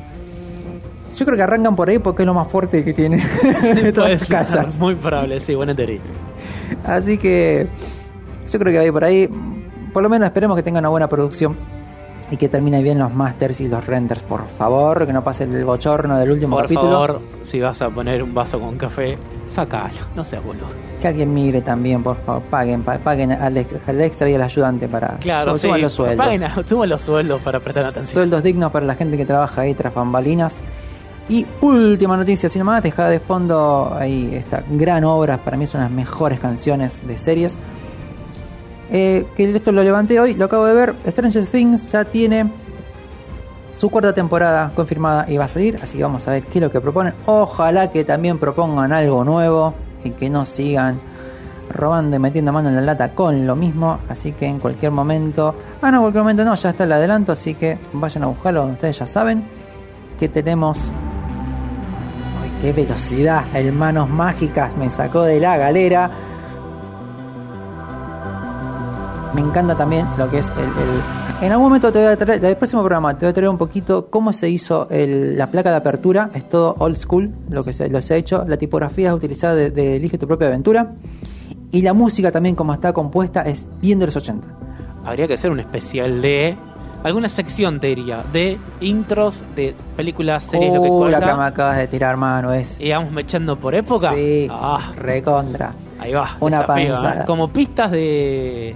Yo 1.14 1.24
creo 1.24 1.36
que 1.36 1.43
arrancan 1.43 1.74
por 1.74 1.89
ahí 1.89 1.98
porque 1.98 2.22
es 2.22 2.26
lo 2.26 2.35
más 2.35 2.48
fuerte 2.48 2.85
que 2.85 2.93
tiene 2.93 3.16
de 3.62 3.93
todas 3.93 4.10
las 4.20 4.28
casas. 4.28 4.78
Muy 4.78 4.94
probable, 4.94 5.40
sí, 5.40 5.55
buena 5.55 5.74
teoría. 5.74 6.01
Así 6.85 7.18
que 7.18 7.66
yo 8.51 8.59
creo 8.59 8.72
que 8.72 8.76
va 8.78 8.82
a 8.82 8.86
ir 8.86 8.93
por 8.93 9.05
ahí. 9.05 9.28
Por 9.93 10.02
lo 10.02 10.09
menos 10.09 10.26
esperemos 10.26 10.56
que 10.56 10.62
tenga 10.62 10.78
una 10.80 10.90
buena 10.90 11.09
producción 11.09 11.56
y 12.30 12.36
que 12.36 12.48
termine 12.51 12.82
bien 12.82 12.98
los 12.98 13.12
masters 13.12 13.59
y 13.62 13.68
los 13.68 13.86
renders, 13.86 14.22
por 14.22 14.47
favor, 14.47 15.06
que 15.06 15.12
no 15.14 15.24
pase 15.24 15.44
el 15.44 15.64
bochorno 15.64 16.18
del 16.18 16.30
último 16.30 16.56
Por 16.56 16.64
capítulo. 16.66 16.90
favor, 16.93 17.20
si 17.43 17.59
vas 17.59 17.80
a 17.80 17.89
poner 17.89 18.22
un 18.22 18.35
vaso 18.35 18.60
con 18.60 18.76
café, 18.76 19.16
sacalo, 19.52 19.94
no 20.14 20.22
seas 20.22 20.44
boludo. 20.44 20.66
Que 21.01 21.09
alguien 21.09 21.32
mire 21.32 21.62
también, 21.62 22.02
por 22.02 22.16
favor, 22.18 22.43
paguen, 22.43 22.82
pa- 22.82 22.98
paguen 22.98 23.32
al, 23.32 23.56
ex- 23.56 23.89
al 23.89 24.01
extra 24.02 24.28
y 24.28 24.35
al 24.35 24.43
ayudante 24.43 24.89
para 24.89 25.16
Claro, 25.16 25.56
sí, 25.56 25.68
suban 25.68 25.80
los 25.80 25.93
sueldos. 25.94 26.26
paguen 26.26 26.43
suban 26.66 26.89
los 26.90 27.01
sueldos 27.01 27.40
para 27.40 27.60
prestar 27.60 27.86
atención. 27.86 28.12
Sueldos 28.12 28.43
dignos 28.43 28.70
para 28.72 28.85
la 28.85 28.94
gente 28.94 29.16
que 29.16 29.24
trabaja 29.24 29.62
ahí 29.62 29.72
tras 29.72 29.94
bambalinas. 29.94 30.60
Y 31.28 31.46
última 31.60 32.16
noticia, 32.16 32.48
sin 32.48 32.62
más, 32.64 32.82
deja 32.82 33.09
de 33.09 33.20
fondo 33.20 33.94
ahí 33.94 34.34
esta 34.34 34.64
gran 34.70 35.05
obra, 35.05 35.36
para 35.44 35.56
mí 35.56 35.64
es 35.64 35.74
una 35.74 35.84
de 35.84 35.90
las 35.90 35.96
mejores 35.96 36.40
canciones 36.40 37.06
de 37.06 37.18
series. 37.18 37.59
Eh, 38.90 39.26
que 39.36 39.55
esto 39.55 39.70
lo 39.70 39.82
levanté 39.82 40.18
hoy, 40.18 40.34
lo 40.34 40.46
acabo 40.46 40.64
de 40.64 40.72
ver. 40.72 40.94
Stranger 41.06 41.46
Things 41.46 41.92
ya 41.92 42.05
tiene 42.06 42.50
su 43.74 43.90
cuarta 43.90 44.14
temporada 44.14 44.72
confirmada 44.74 45.26
y 45.28 45.36
va 45.36 45.44
a 45.44 45.48
salir, 45.48 45.78
así 45.82 45.98
que 45.98 46.02
vamos 46.02 46.26
a 46.26 46.30
ver 46.30 46.44
qué 46.44 46.59
es 46.59 46.62
lo 46.62 46.70
que 46.70 46.80
proponen. 46.80 47.14
Ojalá 47.26 47.90
que 47.90 48.05
también 48.05 48.38
propongan 48.38 48.92
algo 48.92 49.22
nuevo 49.22 49.74
y 50.02 50.10
que 50.10 50.30
no 50.30 50.46
sigan 50.46 51.00
robando 51.70 52.16
y 52.16 52.18
metiendo 52.18 52.52
mano 52.52 52.70
en 52.70 52.76
la 52.76 52.80
lata 52.80 53.14
con 53.14 53.46
lo 53.46 53.55
mismo. 53.55 53.98
Así 54.09 54.32
que 54.32 54.46
en 54.46 54.59
cualquier 54.59 54.92
momento, 54.92 55.55
ah, 55.82 55.90
no, 55.90 55.98
en 55.98 56.02
cualquier 56.05 56.22
momento 56.22 56.44
no, 56.44 56.55
ya 56.55 56.70
está 56.70 56.84
el 56.84 56.92
adelanto, 56.92 57.32
así 57.32 57.55
que 57.55 57.78
vayan 57.92 58.22
a 58.22 58.26
buscarlo, 58.28 58.64
ustedes 58.64 58.98
ya 58.98 59.06
saben 59.06 59.44
que 60.18 60.28
tenemos. 60.30 60.90
¡Ay, 62.59 62.62
qué 62.62 62.72
velocidad! 62.72 63.47
El 63.55 63.72
manos 63.72 64.09
mágicas 64.09 64.76
me 64.76 64.90
sacó 64.90 65.22
de 65.22 65.40
la 65.40 65.56
galera. 65.56 66.10
Me 69.35 69.40
encanta 69.40 69.76
también 69.76 70.06
lo 70.16 70.30
que 70.30 70.39
es 70.39 70.51
el, 70.51 71.44
En 71.44 71.52
algún 71.52 71.66
momento 71.66 71.93
te 71.93 71.98
voy 71.98 72.09
a 72.09 72.16
traer, 72.16 72.40
del 72.40 72.56
próximo 72.56 72.82
programa 72.82 73.16
te 73.16 73.26
voy 73.26 73.30
a 73.30 73.32
traer 73.32 73.48
un 73.48 73.59
poquito 73.59 74.10
cómo 74.10 74.32
se 74.32 74.48
hizo 74.48 74.89
la 74.90 75.51
placa 75.51 75.70
de 75.70 75.76
apertura. 75.76 76.30
Es 76.35 76.48
todo 76.48 76.74
old 76.78 76.97
school 76.97 77.32
lo 77.51 77.64
que 77.64 77.72
se, 77.72 77.89
lo 77.89 78.01
se 78.01 78.14
ha 78.14 78.16
hecho. 78.16 78.44
La 78.47 78.56
tipografía 78.56 79.09
es 79.09 79.14
utilizada 79.14 79.55
de, 79.55 79.70
de 79.70 79.97
Elige 79.97 80.18
tu 80.18 80.26
propia 80.26 80.48
aventura. 80.48 80.94
Y 81.70 81.82
la 81.82 81.93
música 81.93 82.32
también 82.32 82.55
como 82.55 82.72
está 82.72 82.93
compuesta 82.93 83.43
es 83.43 83.68
bien 83.80 83.98
de 83.98 84.06
los 84.06 84.16
80. 84.16 84.48
Habría 85.05 85.28
que 85.28 85.35
hacer 85.35 85.51
un 85.51 85.60
especial 85.60 86.20
de 86.22 86.56
alguna 87.04 87.28
sección, 87.28 87.80
te 87.80 87.88
diría, 87.88 88.24
de 88.32 88.58
intros 88.80 89.42
de 89.56 89.74
películas, 89.96 90.44
series, 90.44 90.72
lo 90.74 90.82
que 90.82 90.88
Uh, 90.88 91.06
la 91.08 91.20
que 91.20 91.34
me 91.34 91.44
acabas 91.44 91.76
de 91.76 91.86
tirar, 91.86 92.16
mano, 92.16 92.52
es 92.52 92.78
Y 92.80 92.90
vamos 92.90 93.12
mechando 93.12 93.56
por 93.56 93.74
época. 93.74 94.12
Sí, 94.14 94.48
Ah, 94.50 94.92
recontra. 94.96 95.72
ahí 95.98 96.12
va. 96.12 96.36
Una 96.40 96.60
desafío, 96.60 96.92
panzada. 96.92 97.22
¿eh? 97.22 97.26
Como 97.26 97.48
pistas 97.52 97.90
de, 97.90 98.74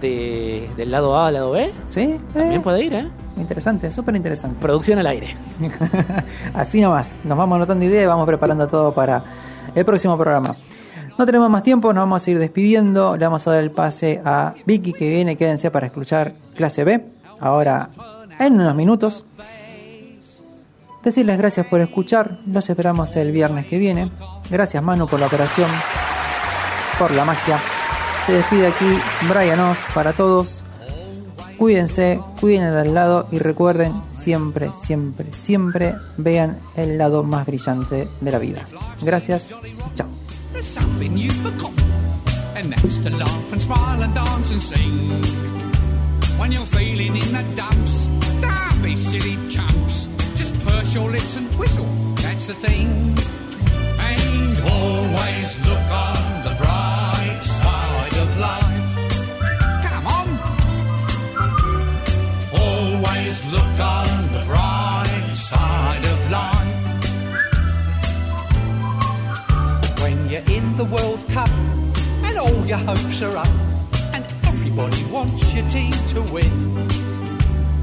de 0.00 0.68
del 0.76 0.90
lado 0.90 1.16
A 1.16 1.28
al 1.28 1.34
lado 1.34 1.50
B. 1.52 1.72
Sí, 1.86 2.18
También 2.32 2.62
puede 2.62 2.84
ir, 2.84 2.94
¿eh? 2.94 3.08
Interesante, 3.36 3.90
súper 3.92 4.14
interesante. 4.16 4.58
Producción 4.60 4.98
al 4.98 5.06
aire. 5.06 5.36
Así 6.54 6.80
nomás, 6.80 7.14
nos 7.24 7.36
vamos 7.38 7.56
anotando 7.56 7.84
ideas 7.84 8.04
y 8.04 8.06
vamos 8.06 8.26
preparando 8.26 8.66
todo 8.68 8.92
para 8.92 9.24
el 9.74 9.84
próximo 9.84 10.16
programa. 10.18 10.54
No 11.18 11.26
tenemos 11.26 11.48
más 11.50 11.62
tiempo, 11.62 11.92
nos 11.92 12.02
vamos 12.02 12.26
a 12.26 12.30
ir 12.30 12.38
despidiendo. 12.38 13.16
Le 13.16 13.24
vamos 13.26 13.46
a 13.46 13.52
dar 13.52 13.62
el 13.62 13.70
pase 13.70 14.20
a 14.24 14.54
Vicky 14.66 14.92
que 14.92 15.10
viene. 15.10 15.36
Quédense 15.36 15.70
para 15.70 15.86
escuchar 15.86 16.34
clase 16.56 16.84
B. 16.84 17.04
Ahora, 17.42 17.90
en 18.38 18.54
unos 18.54 18.74
minutos. 18.74 19.24
Decirles 21.02 21.36
gracias 21.36 21.66
por 21.66 21.80
escuchar. 21.80 22.38
Los 22.46 22.70
esperamos 22.70 23.14
el 23.16 23.32
viernes 23.32 23.66
que 23.66 23.78
viene. 23.78 24.10
Gracias, 24.48 24.82
Manu, 24.82 25.08
por 25.08 25.18
la 25.18 25.26
operación. 25.26 25.68
Por 26.98 27.10
la 27.10 27.24
magia. 27.24 27.58
Se 28.24 28.34
despide 28.34 28.68
aquí 28.68 28.86
Brian 29.28 29.58
Oz 29.58 29.80
para 29.92 30.12
todos. 30.12 30.62
Cuídense, 31.58 32.20
cuiden 32.40 32.62
al 32.62 32.94
lado 32.94 33.26
y 33.32 33.38
recuerden 33.38 33.92
siempre, 34.12 34.70
siempre, 34.72 35.32
siempre 35.32 35.94
vean 36.16 36.58
el 36.76 36.98
lado 36.98 37.24
más 37.24 37.46
brillante 37.46 38.08
de 38.20 38.30
la 38.30 38.38
vida. 38.38 38.66
Gracias 39.00 39.50
y 39.50 39.94
chao. 39.94 40.08
when 46.38 46.52
you're 46.52 46.66
feeling 46.66 47.16
in 47.16 47.32
the 47.32 47.44
dumps. 47.56 48.06
Don't 48.40 48.82
be 48.82 48.96
silly 48.96 49.36
chumps. 49.48 50.06
Just 50.36 50.54
purse 50.66 50.94
your 50.94 51.10
lips 51.10 51.36
and 51.36 51.46
whistle. 51.58 51.86
That's 52.16 52.46
the 52.46 52.54
thing. 52.54 52.88
And 54.10 54.58
always 54.68 55.58
look 55.66 55.86
on 55.90 56.44
the 56.46 56.54
bright 56.62 57.40
side 57.60 58.16
of 58.24 58.38
life. 58.38 58.90
Come 59.90 60.06
on. 60.18 60.28
Always 62.66 63.44
look 63.54 63.80
on 63.80 64.32
the 64.36 64.42
bright 64.46 65.34
side 65.34 66.04
of 66.04 66.30
life. 66.30 66.80
When 70.02 70.28
you're 70.28 70.48
in 70.56 70.76
the 70.76 70.84
World 70.84 71.20
Cup 71.30 71.50
and 72.24 72.38
all 72.38 72.66
your 72.66 72.78
hopes 72.78 73.22
are 73.22 73.36
up 73.36 73.81
everybody 74.72 75.12
wants 75.12 75.54
your 75.54 75.68
team 75.68 75.92
to 76.08 76.22
win. 76.32 76.50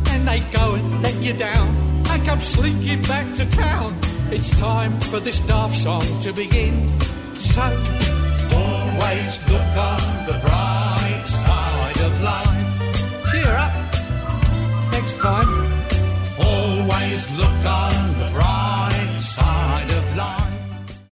And 0.07 0.27
they 0.27 0.39
go 0.51 0.73
and 0.73 1.03
let 1.03 1.15
you 1.21 1.33
down 1.33 1.67
and 2.09 2.25
come 2.25 2.39
slinking 2.39 3.03
back 3.03 3.31
to 3.35 3.45
town. 3.51 3.95
It's 4.31 4.49
time 4.59 4.99
for 5.01 5.19
this 5.19 5.39
daft 5.41 5.77
song 5.77 6.03
to 6.21 6.33
begin. 6.33 6.89
So 7.35 7.61
always 7.61 9.33
look 9.51 9.71
on 9.77 10.01
the 10.25 10.39
bright 10.41 11.25
side 11.27 11.99
of 12.07 12.21
life. 12.23 13.31
Cheer 13.31 13.55
up. 13.65 13.73
Next 14.91 15.19
time, 15.19 15.47
always 16.39 17.29
look 17.37 17.65
on 17.65 18.09